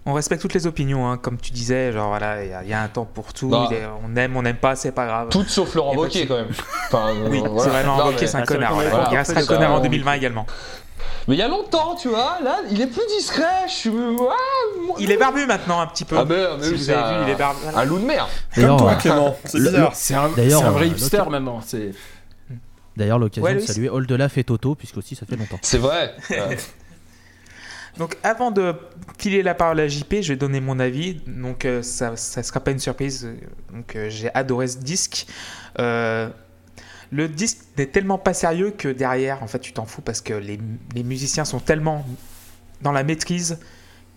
On 0.10 0.14
respecte 0.14 0.42
toutes 0.42 0.54
les 0.56 0.66
opinions, 0.66 1.08
hein, 1.08 1.18
comme 1.18 1.38
tu 1.38 1.52
disais, 1.52 1.92
genre 1.92 2.10
voilà, 2.10 2.44
il 2.44 2.50
y, 2.50 2.54
a- 2.54 2.64
il 2.64 2.70
y 2.70 2.74
a 2.74 2.82
un 2.82 2.88
temps 2.88 3.06
pour 3.06 3.32
tout. 3.34 3.50
Bah. 3.50 3.68
est- 3.72 3.84
on 4.04 4.16
aime, 4.16 4.36
on 4.36 4.42
n'aime 4.42 4.56
pas, 4.58 4.76
c'est 4.76 4.92
pas 4.92 5.06
grave. 5.06 5.28
Toutes 5.30 5.50
sauf 5.50 5.76
Laurent 5.76 5.94
de 5.94 5.98
Wauquiez 6.00 6.26
quand 6.26 6.36
même. 6.38 6.48
Enfin, 6.88 7.14
Oui, 7.30 7.40
euh, 7.44 7.48
voilà. 7.48 7.64
c'est 7.64 7.70
vraiment 7.70 7.98
Non, 7.98 8.06
Wauquiez, 8.08 8.28
c'est 8.28 8.38
un 8.38 8.44
connard. 8.44 8.74
vrai 8.74 8.90
qu'on 8.90 8.98
ouais. 8.98 9.04
est 9.04 9.12
Il 9.12 9.18
restera 9.18 9.40
parfait, 9.42 9.54
connard 9.54 9.72
en 9.74 9.78
on- 9.78 9.84
2020 9.84 10.14
également. 10.14 10.46
Mais 11.28 11.36
il 11.36 11.38
y 11.38 11.44
a 11.44 11.48
longtemps, 11.48 11.96
tu 11.96 12.08
vois, 12.08 12.40
là, 12.44 12.58
il 12.72 12.82
est 12.82 12.88
plus 12.88 13.06
discret. 13.18 13.44
Je 13.68 13.72
suis. 13.74 13.90
Ouais, 13.90 14.16
moi- 14.18 14.96
Il 15.00 15.12
est 15.12 15.18
barbu 15.18 15.46
maintenant 15.46 15.80
un 15.80 15.86
petit 15.88 16.06
peu. 16.06 16.18
Ah, 16.18 16.26
mais, 16.28 16.36
mais 16.58 16.64
si 16.64 16.70
oui, 16.72 16.78
vous 16.78 16.84
c'est 16.84 16.94
avez 16.94 17.10
vu, 17.18 17.22
un- 17.22 17.28
il 17.28 17.30
est 17.30 17.36
barbu. 17.36 17.60
Un 17.76 17.86
loup 17.86 18.00
de 18.00 18.06
mer. 18.06 18.28
Comme 18.56 18.78
toi, 18.78 18.92
euh, 18.92 18.96
Clément. 18.96 19.38
C'est 19.46 19.60
bizarre. 19.60 19.92
C'est 19.94 20.14
un, 20.16 20.24
un 20.24 20.28
vrai 20.72 20.86
euh, 20.86 20.86
hipster 20.88 21.18
l'occasion- 21.18 21.30
maintenant. 21.30 21.62
C'est 21.64 21.92
D'ailleurs, 22.98 23.20
l'occasion 23.20 23.44
Ouais, 23.44 23.56
de 23.56 23.60
saluer 23.60 23.90
Oldelaf 23.90 24.38
et 24.40 24.44
Toto, 24.44 24.76
puisque 24.76 24.98
aussi 24.98 25.16
ça 25.16 25.26
fait 25.26 25.36
longtemps. 25.38 25.60
C'est 25.62 25.78
vrai. 25.78 26.16
Euh, 26.32 26.56
Donc 28.00 28.18
avant 28.24 28.50
de 28.50 28.74
filer 29.18 29.44
la 29.44 29.54
parole 29.54 29.82
à 29.82 29.88
JP, 29.88 30.22
je 30.22 30.30
vais 30.34 30.38
donner 30.38 30.62
mon 30.62 30.80
avis. 30.80 31.16
Donc 31.28 31.66
euh, 31.66 31.84
ça, 31.84 32.16
ça 32.16 32.42
sera 32.42 32.62
pas 32.62 32.72
une 32.72 32.80
surprise. 32.80 33.30
Donc 33.74 33.96
euh, 33.96 34.10
j'ai 34.10 34.34
adoré 34.34 34.68
ce 34.70 34.78
disque. 34.78 35.28
Euh, 35.80 36.30
le 37.12 37.28
disque 37.28 37.60
n'est 37.78 37.88
tellement 37.88 38.18
pas 38.18 38.34
sérieux 38.34 38.72
que 38.72 38.88
derrière, 38.88 39.44
en 39.44 39.48
fait, 39.48 39.60
tu 39.60 39.74
t'en 39.74 39.86
fous 39.86 40.02
parce 40.02 40.22
que 40.22 40.34
les, 40.34 40.60
les 40.96 41.04
musiciens 41.04 41.44
sont 41.44 41.60
tellement 41.60 42.06
dans 42.82 42.94
la 42.94 43.04
maîtrise 43.04 43.60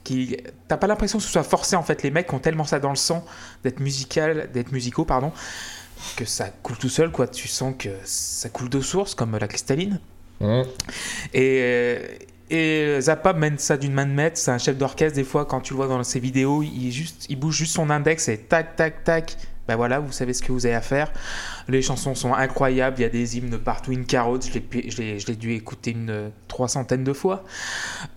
qui 0.04 0.36
t'as 0.68 0.76
pas 0.76 0.86
l'impression 0.86 1.18
que 1.18 1.24
ce 1.24 1.30
soit 1.30 1.42
forcé 1.42 1.74
en 1.74 1.82
fait. 1.82 2.02
Les 2.02 2.10
mecs 2.10 2.32
ont 2.32 2.38
tellement 2.38 2.64
ça 2.64 2.78
dans 2.78 2.90
le 2.90 2.96
sang 2.96 3.24
d'être 3.64 3.80
musical, 3.80 4.50
d'être 4.52 4.72
musicaux, 4.72 5.04
pardon, 5.04 5.32
que 6.16 6.24
ça 6.24 6.50
coule 6.62 6.76
tout 6.76 6.88
seul 6.88 7.10
quoi. 7.10 7.26
Tu 7.26 7.48
sens 7.48 7.74
que 7.76 7.90
ça 8.04 8.48
coule 8.48 8.68
de 8.68 8.80
source 8.80 9.14
comme 9.14 9.36
la 9.36 9.48
cristalline. 9.48 9.98
hum. 10.40 10.64
Et, 11.32 11.58
euh, 11.62 12.06
et 12.52 13.00
Zappa 13.00 13.32
mène 13.32 13.58
ça 13.58 13.78
d'une 13.78 13.94
main 13.94 14.04
de 14.04 14.12
maître. 14.12 14.36
C'est 14.36 14.50
un 14.50 14.58
chef 14.58 14.76
d'orchestre. 14.76 15.16
Des 15.16 15.24
fois, 15.24 15.46
quand 15.46 15.62
tu 15.62 15.72
le 15.72 15.78
vois 15.78 15.88
dans 15.88 16.02
ses 16.04 16.20
vidéos, 16.20 16.62
il, 16.62 16.88
est 16.88 16.90
juste, 16.90 17.26
il 17.30 17.36
bouge 17.36 17.56
juste 17.56 17.74
son 17.74 17.88
index 17.88 18.28
et 18.28 18.36
tac, 18.36 18.76
tac, 18.76 19.04
tac. 19.04 19.36
Ben 19.68 19.76
voilà, 19.76 20.00
vous 20.00 20.10
savez 20.10 20.34
ce 20.34 20.42
que 20.42 20.50
vous 20.50 20.66
avez 20.66 20.74
à 20.74 20.80
faire. 20.80 21.12
Les 21.68 21.82
chansons 21.82 22.14
sont 22.14 22.34
incroyables. 22.34 22.96
Il 22.98 23.02
y 23.02 23.04
a 23.04 23.08
des 23.08 23.38
hymnes 23.38 23.58
partout. 23.58 23.92
Une 23.92 24.04
carotte, 24.04 24.44
je 24.44 25.26
l'ai, 25.26 25.36
dû 25.36 25.52
écouter 25.52 25.92
une 25.92 26.32
trois 26.48 26.66
centaines 26.68 27.04
de 27.04 27.12
fois. 27.12 27.44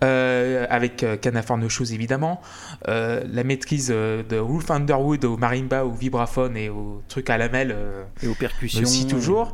Euh, 0.02 0.66
avec 0.68 1.02
euh, 1.02 1.16
California 1.16 1.68
Shoes, 1.68 1.92
évidemment. 1.92 2.40
Euh, 2.88 3.22
la 3.30 3.44
maîtrise 3.44 3.90
euh, 3.94 4.24
de 4.24 4.36
Wolf 4.36 4.70
Underwood 4.70 5.24
au 5.24 5.36
marimba, 5.36 5.84
au 5.84 5.92
vibraphone 5.92 6.56
et 6.56 6.68
au 6.68 7.00
truc 7.08 7.30
à 7.30 7.38
lamelle. 7.38 7.76
et 8.22 8.26
aux 8.26 8.34
percussions. 8.34 8.82
aussi 8.82 9.06
toujours. 9.06 9.52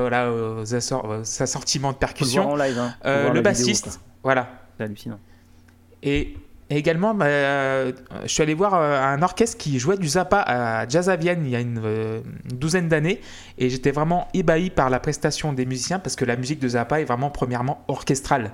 Voilà, 0.00 0.30
aux 0.32 0.64
assor- 0.74 1.04
aux 1.06 1.42
assortiments 1.42 1.90
de 1.90 1.94
le 1.96 1.98
percussions. 1.98 2.50
en 2.50 2.56
live. 2.56 2.78
Hein. 2.78 2.94
Euh, 3.04 3.22
le 3.24 3.28
vidéo, 3.28 3.42
bassiste, 3.42 4.00
voilà. 4.22 4.48
C'est 4.76 4.84
hallucinant. 4.84 5.18
Et, 6.02 6.36
et 6.70 6.76
également, 6.76 7.14
bah, 7.14 7.26
euh, 7.26 7.92
je 8.22 8.28
suis 8.28 8.42
allé 8.42 8.54
voir 8.54 8.74
euh, 8.74 9.00
un 9.00 9.20
orchestre 9.22 9.58
qui 9.58 9.78
jouait 9.78 9.98
du 9.98 10.08
Zappa 10.08 10.40
à 10.40 10.88
Jazz 10.88 11.08
à 11.10 11.16
Vienne 11.16 11.42
il 11.44 11.50
y 11.50 11.56
a 11.56 11.60
une, 11.60 11.80
euh, 11.84 12.20
une 12.50 12.56
douzaine 12.56 12.88
d'années. 12.88 13.20
Et 13.58 13.68
j'étais 13.70 13.90
vraiment 13.90 14.28
ébahi 14.34 14.70
par 14.70 14.88
la 14.90 14.98
prestation 14.98 15.52
des 15.52 15.66
musiciens 15.66 15.98
parce 15.98 16.16
que 16.16 16.24
la 16.24 16.36
musique 16.36 16.58
de 16.60 16.68
Zappa 16.68 17.00
est 17.00 17.04
vraiment, 17.04 17.30
premièrement, 17.30 17.84
orchestrale. 17.88 18.50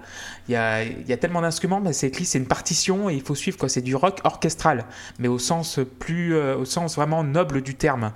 Il 0.49 0.53
y 0.53 0.57
a, 0.57 0.83
il 0.85 1.07
y 1.09 1.13
a 1.13 1.17
tellement 1.17 1.41
d'instruments, 1.41 1.81
mais 1.81 1.93
c'est 1.93 2.09
écrit, 2.09 2.25
c'est 2.25 2.39
une 2.39 2.49
partition 2.49 3.09
et 3.09 3.15
il 3.15 3.23
faut 3.23 3.35
suivre. 3.37 3.57
quoi. 3.57 3.69
C'est 3.69 3.81
du 3.81 3.95
rock 3.95 4.19
orchestral, 4.25 4.85
mais 5.21 5.29
au 5.29 5.39
sens, 5.39 5.79
plus, 6.01 6.35
euh, 6.35 6.57
au 6.57 6.65
sens 6.65 6.97
vraiment 6.97 7.23
noble 7.25 7.63
du 7.63 7.77
terme. 7.77 8.13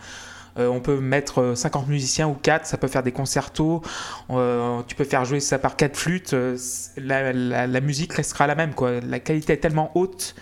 Euh, 0.58 0.68
on 0.68 0.80
peut 0.80 1.00
mettre 1.00 1.40
euh, 1.40 1.54
50 1.54 1.88
musiciens 1.88 2.28
ou 2.28 2.34
4, 2.34 2.66
ça 2.66 2.76
peut 2.76 2.86
faire 2.86 3.02
des 3.02 3.10
concertos, 3.10 3.82
euh, 4.30 4.82
tu 4.86 4.94
peux 4.94 5.04
faire 5.04 5.24
jouer 5.24 5.40
ça 5.40 5.58
par 5.58 5.74
4 5.76 5.96
flûtes, 5.96 6.32
euh, 6.32 6.56
la, 6.96 7.80
musique 7.80 8.12
restera 8.12 8.46
la 8.46 8.54
même. 8.54 8.72
Quoi. 8.72 9.00
La 9.00 9.18
qualité 9.18 9.54
est 9.54 9.58
tellement 9.58 9.90
haute 9.96 10.36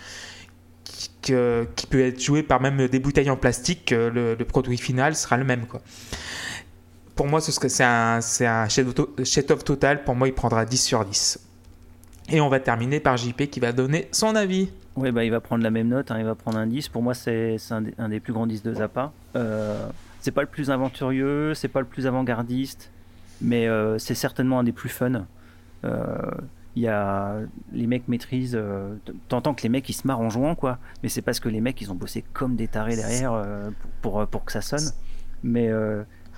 qui, 0.83 1.33
qui 1.75 1.87
peut 1.87 2.01
être 2.01 2.21
joué 2.21 2.43
par 2.43 2.61
même 2.61 2.87
des 2.87 2.99
bouteilles 2.99 3.29
en 3.29 3.37
plastique 3.37 3.85
que 3.85 3.95
le, 3.95 4.35
le 4.35 4.45
produit 4.45 4.77
final 4.77 5.15
sera 5.15 5.37
le 5.37 5.45
même. 5.45 5.65
Quoi. 5.65 5.81
Pour 7.15 7.27
moi, 7.27 7.41
c'est 7.41 7.83
un, 7.83 8.19
un 8.41 8.69
chef-d'œuvre 8.69 9.63
total. 9.63 10.03
Pour 10.03 10.15
moi, 10.15 10.27
il 10.27 10.33
prendra 10.33 10.65
10 10.65 10.77
sur 10.77 11.05
10. 11.05 11.39
Et 12.29 12.41
on 12.41 12.49
va 12.49 12.59
terminer 12.59 12.99
par 12.99 13.17
JP 13.17 13.49
qui 13.49 13.59
va 13.59 13.71
donner 13.71 14.07
son 14.11 14.35
avis. 14.35 14.69
Ouais, 14.95 15.11
bah, 15.11 15.23
il 15.25 15.31
va 15.31 15.41
prendre 15.41 15.63
la 15.63 15.71
même 15.71 15.87
note, 15.87 16.11
hein, 16.11 16.19
il 16.19 16.25
va 16.25 16.35
prendre 16.35 16.57
un 16.57 16.67
10. 16.67 16.89
Pour 16.89 17.01
moi, 17.01 17.13
c'est 17.13 17.57
un, 17.71 17.81
des- 17.81 17.93
un 17.97 18.09
des 18.09 18.19
plus 18.19 18.31
grands 18.33 18.45
10 18.47 18.61
de 18.63 18.73
Zappa. 18.75 19.11
Euh, 19.35 19.87
c'est 20.19 20.31
pas 20.31 20.41
le 20.41 20.47
plus 20.47 20.69
aventurieux, 20.69 21.53
c'est 21.55 21.67
pas 21.67 21.79
le 21.79 21.85
plus 21.87 22.05
avant-gardiste, 22.07 22.91
mais 23.41 23.67
euh, 23.67 23.97
c'est 23.97 24.13
certainement 24.15 24.59
un 24.59 24.63
des 24.63 24.71
plus 24.71 24.89
fun. 24.89 25.25
Euh, 25.83 26.15
Il 26.75 26.81
y 26.83 26.87
a 26.87 27.37
les 27.71 27.87
mecs 27.87 28.07
maîtrisent. 28.07 28.55
euh, 28.55 28.95
T'entends 29.29 29.53
que 29.53 29.61
les 29.63 29.69
mecs 29.69 29.87
ils 29.89 29.93
se 29.93 30.07
marrent 30.07 30.21
en 30.21 30.29
jouant 30.29 30.55
quoi, 30.55 30.77
mais 31.03 31.09
c'est 31.09 31.21
parce 31.21 31.39
que 31.39 31.49
les 31.49 31.59
mecs 31.61 31.79
ils 31.81 31.91
ont 31.91 31.95
bossé 31.95 32.23
comme 32.33 32.55
des 32.55 32.67
tarés 32.67 32.95
derrière 32.95 33.33
pour, 34.01 34.11
pour, 34.13 34.27
pour 34.27 34.45
que 34.45 34.51
ça 34.51 34.61
sonne. 34.61 34.91
Mais 35.43 35.69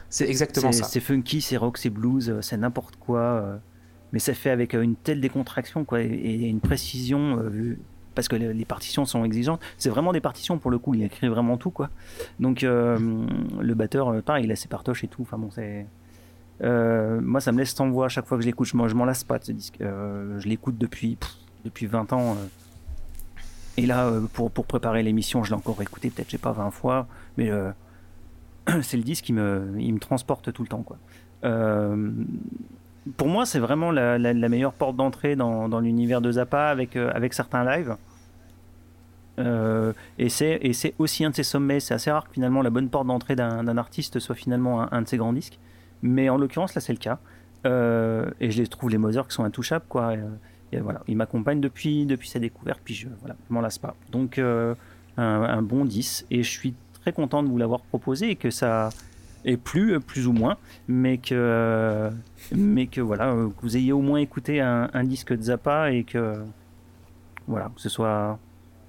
C'est 0.09 0.27
exactement 0.29 0.71
ça. 0.71 0.83
c'est 0.85 0.99
funky, 0.99 1.41
c'est 1.41 1.57
rock, 1.57 1.77
c'est 1.77 1.89
blues, 1.89 2.33
c'est 2.41 2.57
n'importe 2.57 2.95
quoi. 2.97 3.59
mais 4.13 4.19
c'est 4.19 4.33
fait 4.33 4.49
avec 4.49 4.73
une 4.73 4.95
telle 4.95 5.21
décontraction 5.21 5.85
quoi, 5.85 6.01
et, 6.01 6.47
une 6.49 6.59
précision. 6.61 7.39
euh, 7.39 7.77
parce 8.15 8.27
que 8.27 8.35
les, 8.35 8.65
partitions 8.65 9.05
sont 9.05 9.23
exigeantes. 9.23 9.61
C'est 9.77 9.89
vraiment 9.89 10.13
des 10.13 10.21
partitions 10.21 10.57
pour 10.57 10.71
le 10.71 10.79
coup. 10.79 10.93
Il 10.93 11.03
écrit 11.03 11.27
vraiment 11.27 11.57
tout 11.57 11.69
quoi. 11.69 11.89
Donc 12.39 12.63
euh, 12.63 12.97
le 13.59 13.73
batteur, 13.75 14.09
euh, 14.09 14.21
pareil, 14.21 14.45
il 14.45 14.51
a 14.51 14.55
ses 14.55 14.67
partoches 14.67 15.03
et 15.03 15.07
tout. 15.07 15.21
Enfin 15.21 15.37
bon, 15.37 15.51
c'est. 15.51 15.85
euh, 16.63 17.19
moi, 17.21 17.41
ça 17.41 17.51
me 17.51 17.59
laisse 17.59 17.75
sans 17.75 17.89
voix 17.89 18.07
chaque 18.09 18.25
fois 18.25 18.37
que 18.37 18.43
je 18.43 18.47
l'écoute. 18.47 18.67
Je 18.67 18.77
m'en 18.77 18.87
je 18.87 18.95
m'en 18.95 19.05
lasse 19.05 19.23
pas 19.23 19.37
de 19.37 19.43
ce 19.43 19.51
disque. 19.51 19.77
Je 19.79 20.47
l'écoute 20.47 20.77
depuis 20.77 21.17
depuis 21.63 21.85
20 21.85 22.13
ans. 22.13 22.37
Et 23.77 23.85
là, 23.85 24.09
pour, 24.33 24.51
pour 24.51 24.65
préparer 24.65 25.03
l'émission, 25.03 25.43
je 25.43 25.49
l'ai 25.49 25.57
encore 25.57 25.81
écouté 25.81 26.09
peut-être, 26.09 26.27
je 26.27 26.31
sais 26.33 26.37
pas, 26.37 26.53
20 26.53 26.71
fois. 26.71 27.07
Mais 27.37 27.51
c'est 28.81 28.97
le 28.97 29.03
disque 29.03 29.25
qui 29.25 29.33
me, 29.33 29.73
il 29.77 29.93
me 29.93 29.99
transporte 29.99 30.53
tout 30.53 30.61
le 30.61 30.69
temps. 30.69 30.83
Quoi. 30.83 30.97
Pour 33.17 33.27
moi, 33.27 33.45
c'est 33.45 33.59
vraiment 33.59 33.91
la, 33.91 34.33
meilleure 34.33 34.73
porte 34.73 34.95
d'entrée 34.95 35.35
dans, 35.35 35.79
l'univers 35.79 36.21
de 36.21 36.31
Zappa 36.31 36.67
avec, 36.67 36.95
euh, 36.95 37.11
certains 37.31 37.63
lives. 37.63 37.95
Euh, 39.37 39.93
et 40.17 40.29
c'est 40.29 40.93
aussi 40.97 41.23
un 41.23 41.29
de 41.29 41.35
ses 41.35 41.43
sommets. 41.43 41.79
C'est 41.79 41.93
assez 41.93 42.09
rare 42.09 42.27
que 42.27 42.33
finalement 42.33 42.61
la 42.61 42.69
bonne 42.71 42.89
porte 42.89 43.07
d'entrée 43.07 43.35
d'un 43.35 43.77
artiste 43.77 44.19
soit 44.19 44.35
finalement 44.35 44.91
un, 44.91 45.01
de 45.03 45.07
ses 45.07 45.17
grands 45.17 45.33
disques. 45.33 45.59
Mais 46.01 46.29
en 46.29 46.37
l'occurrence, 46.37 46.73
là, 46.73 46.81
c'est 46.81 46.93
le 46.93 46.99
cas. 46.99 47.19
Euh, 47.65 48.29
et 48.39 48.51
je 48.51 48.61
les 48.61 48.67
trouve 48.67 48.89
les 48.89 48.97
Mother 48.97 49.27
qui 49.27 49.35
sont 49.35 49.43
intouchables. 49.43 49.85
Quoi. 49.87 50.15
Et, 50.71 50.79
voilà, 50.79 51.01
il 51.07 51.15
m'accompagne 51.15 51.61
depuis, 51.61 52.07
sa 52.25 52.39
découverte. 52.39 52.81
Puis 52.83 52.95
je 52.95 53.07
voilà, 53.19 53.35
m'en 53.49 53.61
lasse 53.61 53.77
pas. 53.77 53.95
Donc, 54.11 54.39
un, 54.39 54.75
un 55.17 55.61
bon 55.61 55.85
10. 55.85 56.25
Et 56.31 56.41
je 56.41 56.49
suis 56.49 56.73
très 57.01 57.13
content 57.13 57.43
de 57.43 57.49
vous 57.49 57.57
l'avoir 57.59 57.81
proposé 57.81 58.31
et 58.31 58.35
que 58.35 58.49
ça 58.49 58.89
ait 59.45 59.57
plu, 59.57 59.93
euh, 59.93 59.99
plus 59.99 60.27
ou 60.27 60.33
moins. 60.33 60.57
Mais 60.87 61.17
que, 61.17 61.33
euh, 61.33 62.11
mais 62.53 62.87
que 62.87 63.01
voilà, 63.01 63.29
euh, 63.29 63.47
que 63.49 63.61
vous 63.61 63.77
ayez 63.77 63.91
au 63.91 64.01
moins 64.01 64.19
écouté 64.19 64.59
un, 64.59 65.03
disque 65.03 65.33
de 65.33 65.41
Zappa 65.41 65.91
et 65.91 66.03
que, 66.03 66.35
voilà, 67.47 67.71
que 67.75 67.81
ce 67.81 67.89
soit 67.89 68.37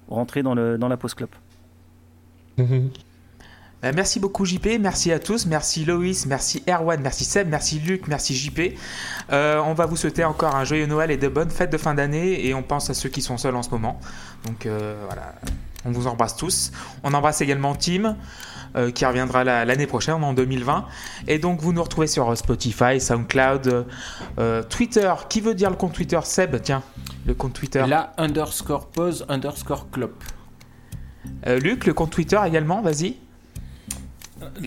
rentré 0.09 0.43
dans, 0.43 0.55
le, 0.55 0.77
dans 0.77 0.87
la 0.87 0.97
pause. 0.97 1.15
Bah, 2.57 2.63
merci 3.93 4.19
beaucoup 4.19 4.45
JP, 4.45 4.79
merci 4.79 5.11
à 5.11 5.19
tous, 5.19 5.45
merci 5.45 5.85
Loïs, 5.85 6.25
merci 6.25 6.63
Erwan, 6.67 6.99
merci 7.01 7.23
Seb, 7.23 7.49
merci 7.49 7.79
Luc, 7.79 8.07
merci 8.07 8.35
JP. 8.35 8.77
On 9.29 9.73
va 9.73 9.85
vous 9.85 9.95
souhaiter 9.95 10.23
encore 10.23 10.55
un 10.55 10.65
joyeux 10.65 10.87
Noël 10.87 11.11
et 11.11 11.17
de 11.17 11.27
bonnes 11.27 11.51
fêtes 11.51 11.71
de 11.71 11.77
fin 11.77 11.93
d'année 11.93 12.45
et 12.47 12.53
on 12.53 12.63
pense 12.63 12.89
à 12.89 12.93
ceux 12.93 13.09
qui 13.09 13.21
sont 13.21 13.37
seuls 13.37 13.55
en 13.55 13.63
ce 13.63 13.69
moment. 13.69 13.99
Donc 14.45 14.65
voilà, 14.65 15.35
on 15.85 15.91
vous 15.91 16.07
embrasse 16.07 16.35
tous. 16.35 16.71
On 17.03 17.13
embrasse 17.13 17.41
également 17.41 17.75
Tim 17.75 18.15
euh, 18.77 18.91
qui 18.91 19.05
reviendra 19.05 19.43
la- 19.43 19.65
l'année 19.65 19.87
prochaine 19.87 20.23
en 20.23 20.33
2020. 20.33 20.85
Et 21.27 21.39
donc 21.39 21.59
vous 21.61 21.73
nous 21.73 21.83
retrouvez 21.83 22.07
sur 22.07 22.37
Spotify, 22.37 23.01
SoundCloud, 23.01 23.67
euh, 23.67 23.83
euh, 24.39 24.63
Twitter. 24.63 25.11
Qui 25.29 25.41
veut 25.41 25.55
dire 25.55 25.69
le 25.69 25.75
compte 25.75 25.93
Twitter 25.93 26.19
Seb, 26.23 26.61
tiens, 26.61 26.83
le 27.25 27.33
compte 27.33 27.53
Twitter. 27.53 27.83
La 27.87 28.13
underscore 28.17 28.87
pause 28.87 29.25
underscore 29.29 29.89
clop. 29.91 30.13
Euh, 31.47 31.59
Luc, 31.59 31.85
le 31.85 31.93
compte 31.93 32.11
Twitter 32.11 32.39
également, 32.45 32.81
vas-y. 32.81 33.15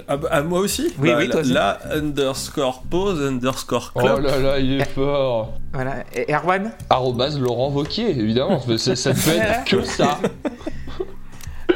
Ah, 0.09 0.17
bah, 0.17 0.29
ah, 0.33 0.43
moi 0.43 0.59
aussi? 0.59 0.93
Oui, 0.99 1.11
Bah, 1.11 1.17
oui, 1.19 1.27
la- 1.27 1.33
toi 1.33 1.41
aussi. 1.43 1.53
La 1.53 1.79
underscore 1.95 2.83
pause 2.83 3.23
underscore 3.23 3.93
Oh 3.95 4.01
club. 4.01 4.25
là 4.25 4.39
là, 4.41 4.59
il 4.59 4.81
est 4.81 4.85
fort. 4.91 5.53
Voilà. 5.73 6.03
Et 6.13 6.33
Erwan? 6.35 6.73
Arrobase 6.91 7.39
Laurent 7.39 7.71
Vauquier, 7.71 8.11
évidemment. 8.11 8.61
Ça, 8.77 8.97
ça 8.97 9.11
ne 9.11 9.15
peut 9.15 9.31
être 9.31 9.65
que 9.71 9.83
ça. 9.85 10.19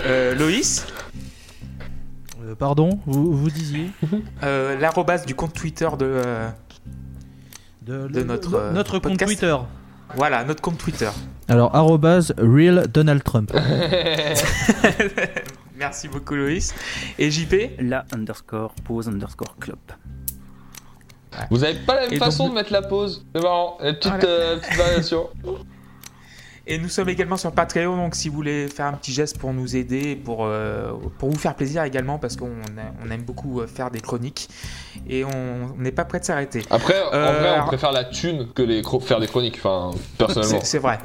Euh, 0.06 0.34
Loïs? 0.34 0.86
Euh, 0.88 1.03
pardon, 2.54 2.98
vous, 3.06 3.32
vous 3.36 3.50
disiez 3.50 3.90
Euh, 4.42 4.78
l'arrobase 4.78 5.26
du 5.26 5.34
compte 5.34 5.52
Twitter 5.54 5.88
de. 5.98 6.04
euh, 6.04 6.48
de, 7.82 8.08
De 8.08 8.22
notre, 8.22 8.54
euh, 8.54 8.72
notre 8.72 8.98
compte. 8.98 9.18
Twitter. 9.18 9.56
voilà, 10.16 10.44
notre 10.44 10.62
compte 10.62 10.78
Twitter. 10.78 11.10
Alors, 11.48 11.74
arrobase 11.76 12.32
real 12.38 12.86
Donald 12.88 13.22
Trump. 13.22 13.52
Merci 15.76 16.08
beaucoup, 16.08 16.34
Loïs. 16.34 16.74
Et 17.18 17.30
JP 17.30 17.76
La 17.80 18.04
underscore 18.14 18.72
pause 18.84 19.08
underscore 19.08 19.56
clope. 19.60 19.92
Vous 21.50 21.64
avez 21.64 21.74
pas 21.80 21.96
la 21.96 22.00
même 22.02 22.12
Et 22.12 22.16
façon 22.18 22.44
donc- 22.44 22.52
de 22.52 22.58
mettre 22.60 22.72
la 22.72 22.82
pause. 22.82 23.26
C'est 23.34 23.42
marrant. 23.42 23.76
Une 23.82 23.94
petite, 23.94 24.12
Voilà. 24.12 24.26
euh, 24.28 24.56
petite 24.58 24.76
variation. 24.76 25.28
Et 26.66 26.78
nous 26.78 26.88
sommes 26.88 27.10
également 27.10 27.36
sur 27.36 27.52
Patreon, 27.52 27.94
donc 27.94 28.14
si 28.14 28.30
vous 28.30 28.36
voulez 28.36 28.68
faire 28.68 28.86
un 28.86 28.94
petit 28.94 29.12
geste 29.12 29.36
pour 29.36 29.52
nous 29.52 29.76
aider, 29.76 30.16
pour, 30.16 30.46
euh, 30.46 30.92
pour 31.18 31.28
vous 31.28 31.38
faire 31.38 31.54
plaisir 31.54 31.82
également, 31.84 32.18
parce 32.18 32.36
qu'on 32.36 32.52
on 33.06 33.10
aime 33.10 33.20
beaucoup 33.22 33.60
euh, 33.60 33.66
faire 33.66 33.90
des 33.90 34.00
chroniques 34.00 34.48
et 35.06 35.24
on 35.26 35.76
n'est 35.76 35.92
pas 35.92 36.06
prêt 36.06 36.20
de 36.20 36.24
s'arrêter. 36.24 36.62
Après, 36.70 36.94
en 37.02 37.12
Euh, 37.14 37.32
vrai, 37.38 37.50
on 37.50 37.52
alors- 37.52 37.66
préfère 37.66 37.92
la 37.92 38.04
thune 38.04 38.48
que 38.54 38.62
les 38.62 38.82
faire 39.02 39.20
des 39.20 39.26
chroniques. 39.26 39.56
Enfin, 39.58 39.90
personnellement. 40.16 40.60
C'est 40.62 40.78
vrai. 40.78 40.98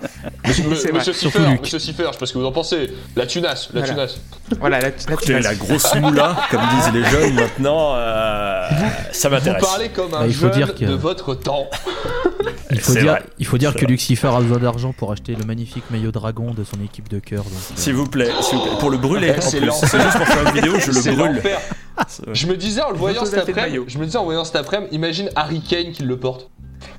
Monsieur, 0.48 0.70
monsieur 0.70 0.92
vrai. 0.94 1.14
Cipher, 1.14 1.40
monsieur 1.62 1.80
Cipher, 1.80 2.04
je 2.08 2.12
sais 2.14 2.20
pas 2.20 2.26
ce 2.26 2.34
que 2.34 2.40
vous 2.40 2.46
en 2.46 2.54
pensez. 2.54 2.94
La 3.18 3.26
tunasse, 3.28 3.68
la 3.74 3.82
Voilà. 3.82 3.94
tunasse. 3.94 4.22
Voilà, 4.62 4.80
la, 4.80 4.90
la, 5.28 5.40
la 5.42 5.56
grosse 5.56 5.94
moula, 5.96 6.38
comme 6.52 6.62
disent 6.78 6.94
les 6.94 7.04
jeunes 7.04 7.34
maintenant, 7.36 7.96
euh, 7.96 8.66
ça 9.12 9.28
Vous 9.28 9.36
m'intéresse. 9.36 9.62
parlez 9.62 9.90
comme 9.90 10.14
un 10.14 10.22
Bah, 10.22 10.26
il 10.28 10.34
faut 10.34 10.48
jeune 10.48 10.52
dire 10.56 10.74
que- 10.74 10.86
de 10.86 10.94
votre 10.94 11.36
temps. 11.36 11.68
Il 12.72 12.80
faut 12.80 12.94
dire, 12.94 13.04
vrai. 13.12 13.24
il 13.40 13.46
faut 13.46 13.58
dire 13.58 13.72
C'est 13.74 13.80
que 13.80 13.86
vrai. 13.86 13.92
Lucifer 13.94 14.28
a 14.28 14.40
besoin 14.40 14.58
d'argent 14.60 14.94
pour 14.94 15.12
acheter 15.12 15.36
le 15.36 15.44
magnifique 15.44 15.84
maillot 15.92 16.12
dragon 16.12 16.54
de 16.54 16.64
son 16.64 16.82
équipe 16.84 17.10
de 17.10 17.20
cœur. 17.20 17.44
euh, 17.46 17.74
S'il 17.76 17.94
vous 17.96 18.08
plaît, 18.08 18.30
s'il 18.42 18.58
vous 18.58 18.64
plaît. 18.66 18.72
Pour 18.80 18.90
le 18.92 18.98
brûler, 18.98 19.34
C'est 19.42 19.60
juste 19.62 20.18
pour 20.18 20.28
faire 20.28 20.48
une 20.48 20.54
vidéo, 20.54 20.74
je 20.80 20.92
le 20.92 21.16
brûle. 21.16 21.42
Je 22.32 22.48
me 22.48 22.56
disais 22.56 22.82
en 22.82 22.92
le 22.92 22.98
voyant 22.98 23.26
cet 23.26 23.50
après-midi, 23.50 23.80
je 23.88 23.98
me 23.98 24.06
disais 24.06 24.18
en 24.18 24.24
voyant 24.24 24.46
cet 24.46 24.56
après-midi, 24.56 24.96
imagine 24.96 25.30
Harry 25.36 25.62
Kane 25.62 25.92
qui 25.92 26.04
le 26.04 26.18
porte. 26.18 26.50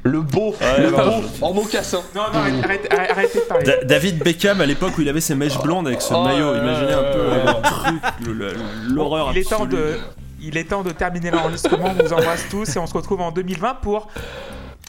Le 0.02 0.20
beau, 0.20 0.54
Ouais, 0.60 0.82
le 0.82 0.90
bah, 0.90 1.04
beau, 1.06 1.46
en 1.46 1.54
mocassin. 1.54 2.00
Non, 2.14 2.22
non, 2.32 2.38
arrête- 2.40 2.64
arrête- 2.64 2.92
arrête- 2.92 3.10
arrêtez 3.12 3.38
de 3.38 3.44
parler. 3.44 3.64
Da- 3.64 3.84
David 3.84 4.18
Beckham 4.22 4.60
à 4.60 4.66
l'époque 4.66 4.92
où 4.98 5.00
il 5.00 5.08
avait 5.08 5.20
ses 5.22 5.34
mèches 5.34 5.58
blondes 5.58 5.86
avec 5.86 6.02
ce 6.02 6.12
Oh 6.12 6.22
maillot, 6.22 6.54
imaginez 6.54 6.92
un 6.92 7.02
peu 7.02 7.18
euh, 7.18 8.52
l'horreur 8.88 9.26
Bon, 9.26 9.32
il 9.32 9.38
est 9.38 9.48
temps 9.48 9.64
absolue. 9.64 9.76
de, 9.82 9.98
il 10.42 10.56
est 10.58 10.64
temps 10.64 10.82
de 10.82 10.90
terminer 10.90 11.30
l'enregistrement. 11.30 11.94
On 11.98 12.02
vous 12.02 12.12
embrasse 12.12 12.44
tous 12.50 12.76
et 12.76 12.78
on 12.78 12.86
se 12.86 12.94
retrouve 12.94 13.20
en 13.22 13.30
2020 13.32 13.74
pour 13.82 14.08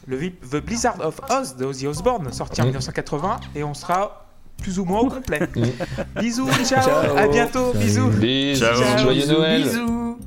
le 0.06 0.18
The 0.30 0.56
Blizzard 0.64 1.00
of 1.04 1.20
Oz 1.30 1.56
de 1.56 1.64
Ozzy 1.64 1.86
Osbourne, 1.86 2.32
sorti 2.32 2.60
en 2.60 2.64
Mm. 2.64 2.68
1980 2.68 3.40
et 3.54 3.64
on 3.64 3.74
sera 3.74 4.26
plus 4.60 4.78
ou 4.78 4.84
moins 4.84 5.00
au 5.00 5.08
complet. 5.08 5.40
Bisous, 6.20 6.48
ciao, 6.64 6.88
à 7.16 7.26
bientôt, 7.28 7.72
Salut. 7.72 7.84
bisous. 7.84 8.08
Bisous, 8.10 8.60
Ciao. 8.64 8.98
joyeux 8.98 9.26
Noël. 9.26 9.62
Bisous. 9.62 10.18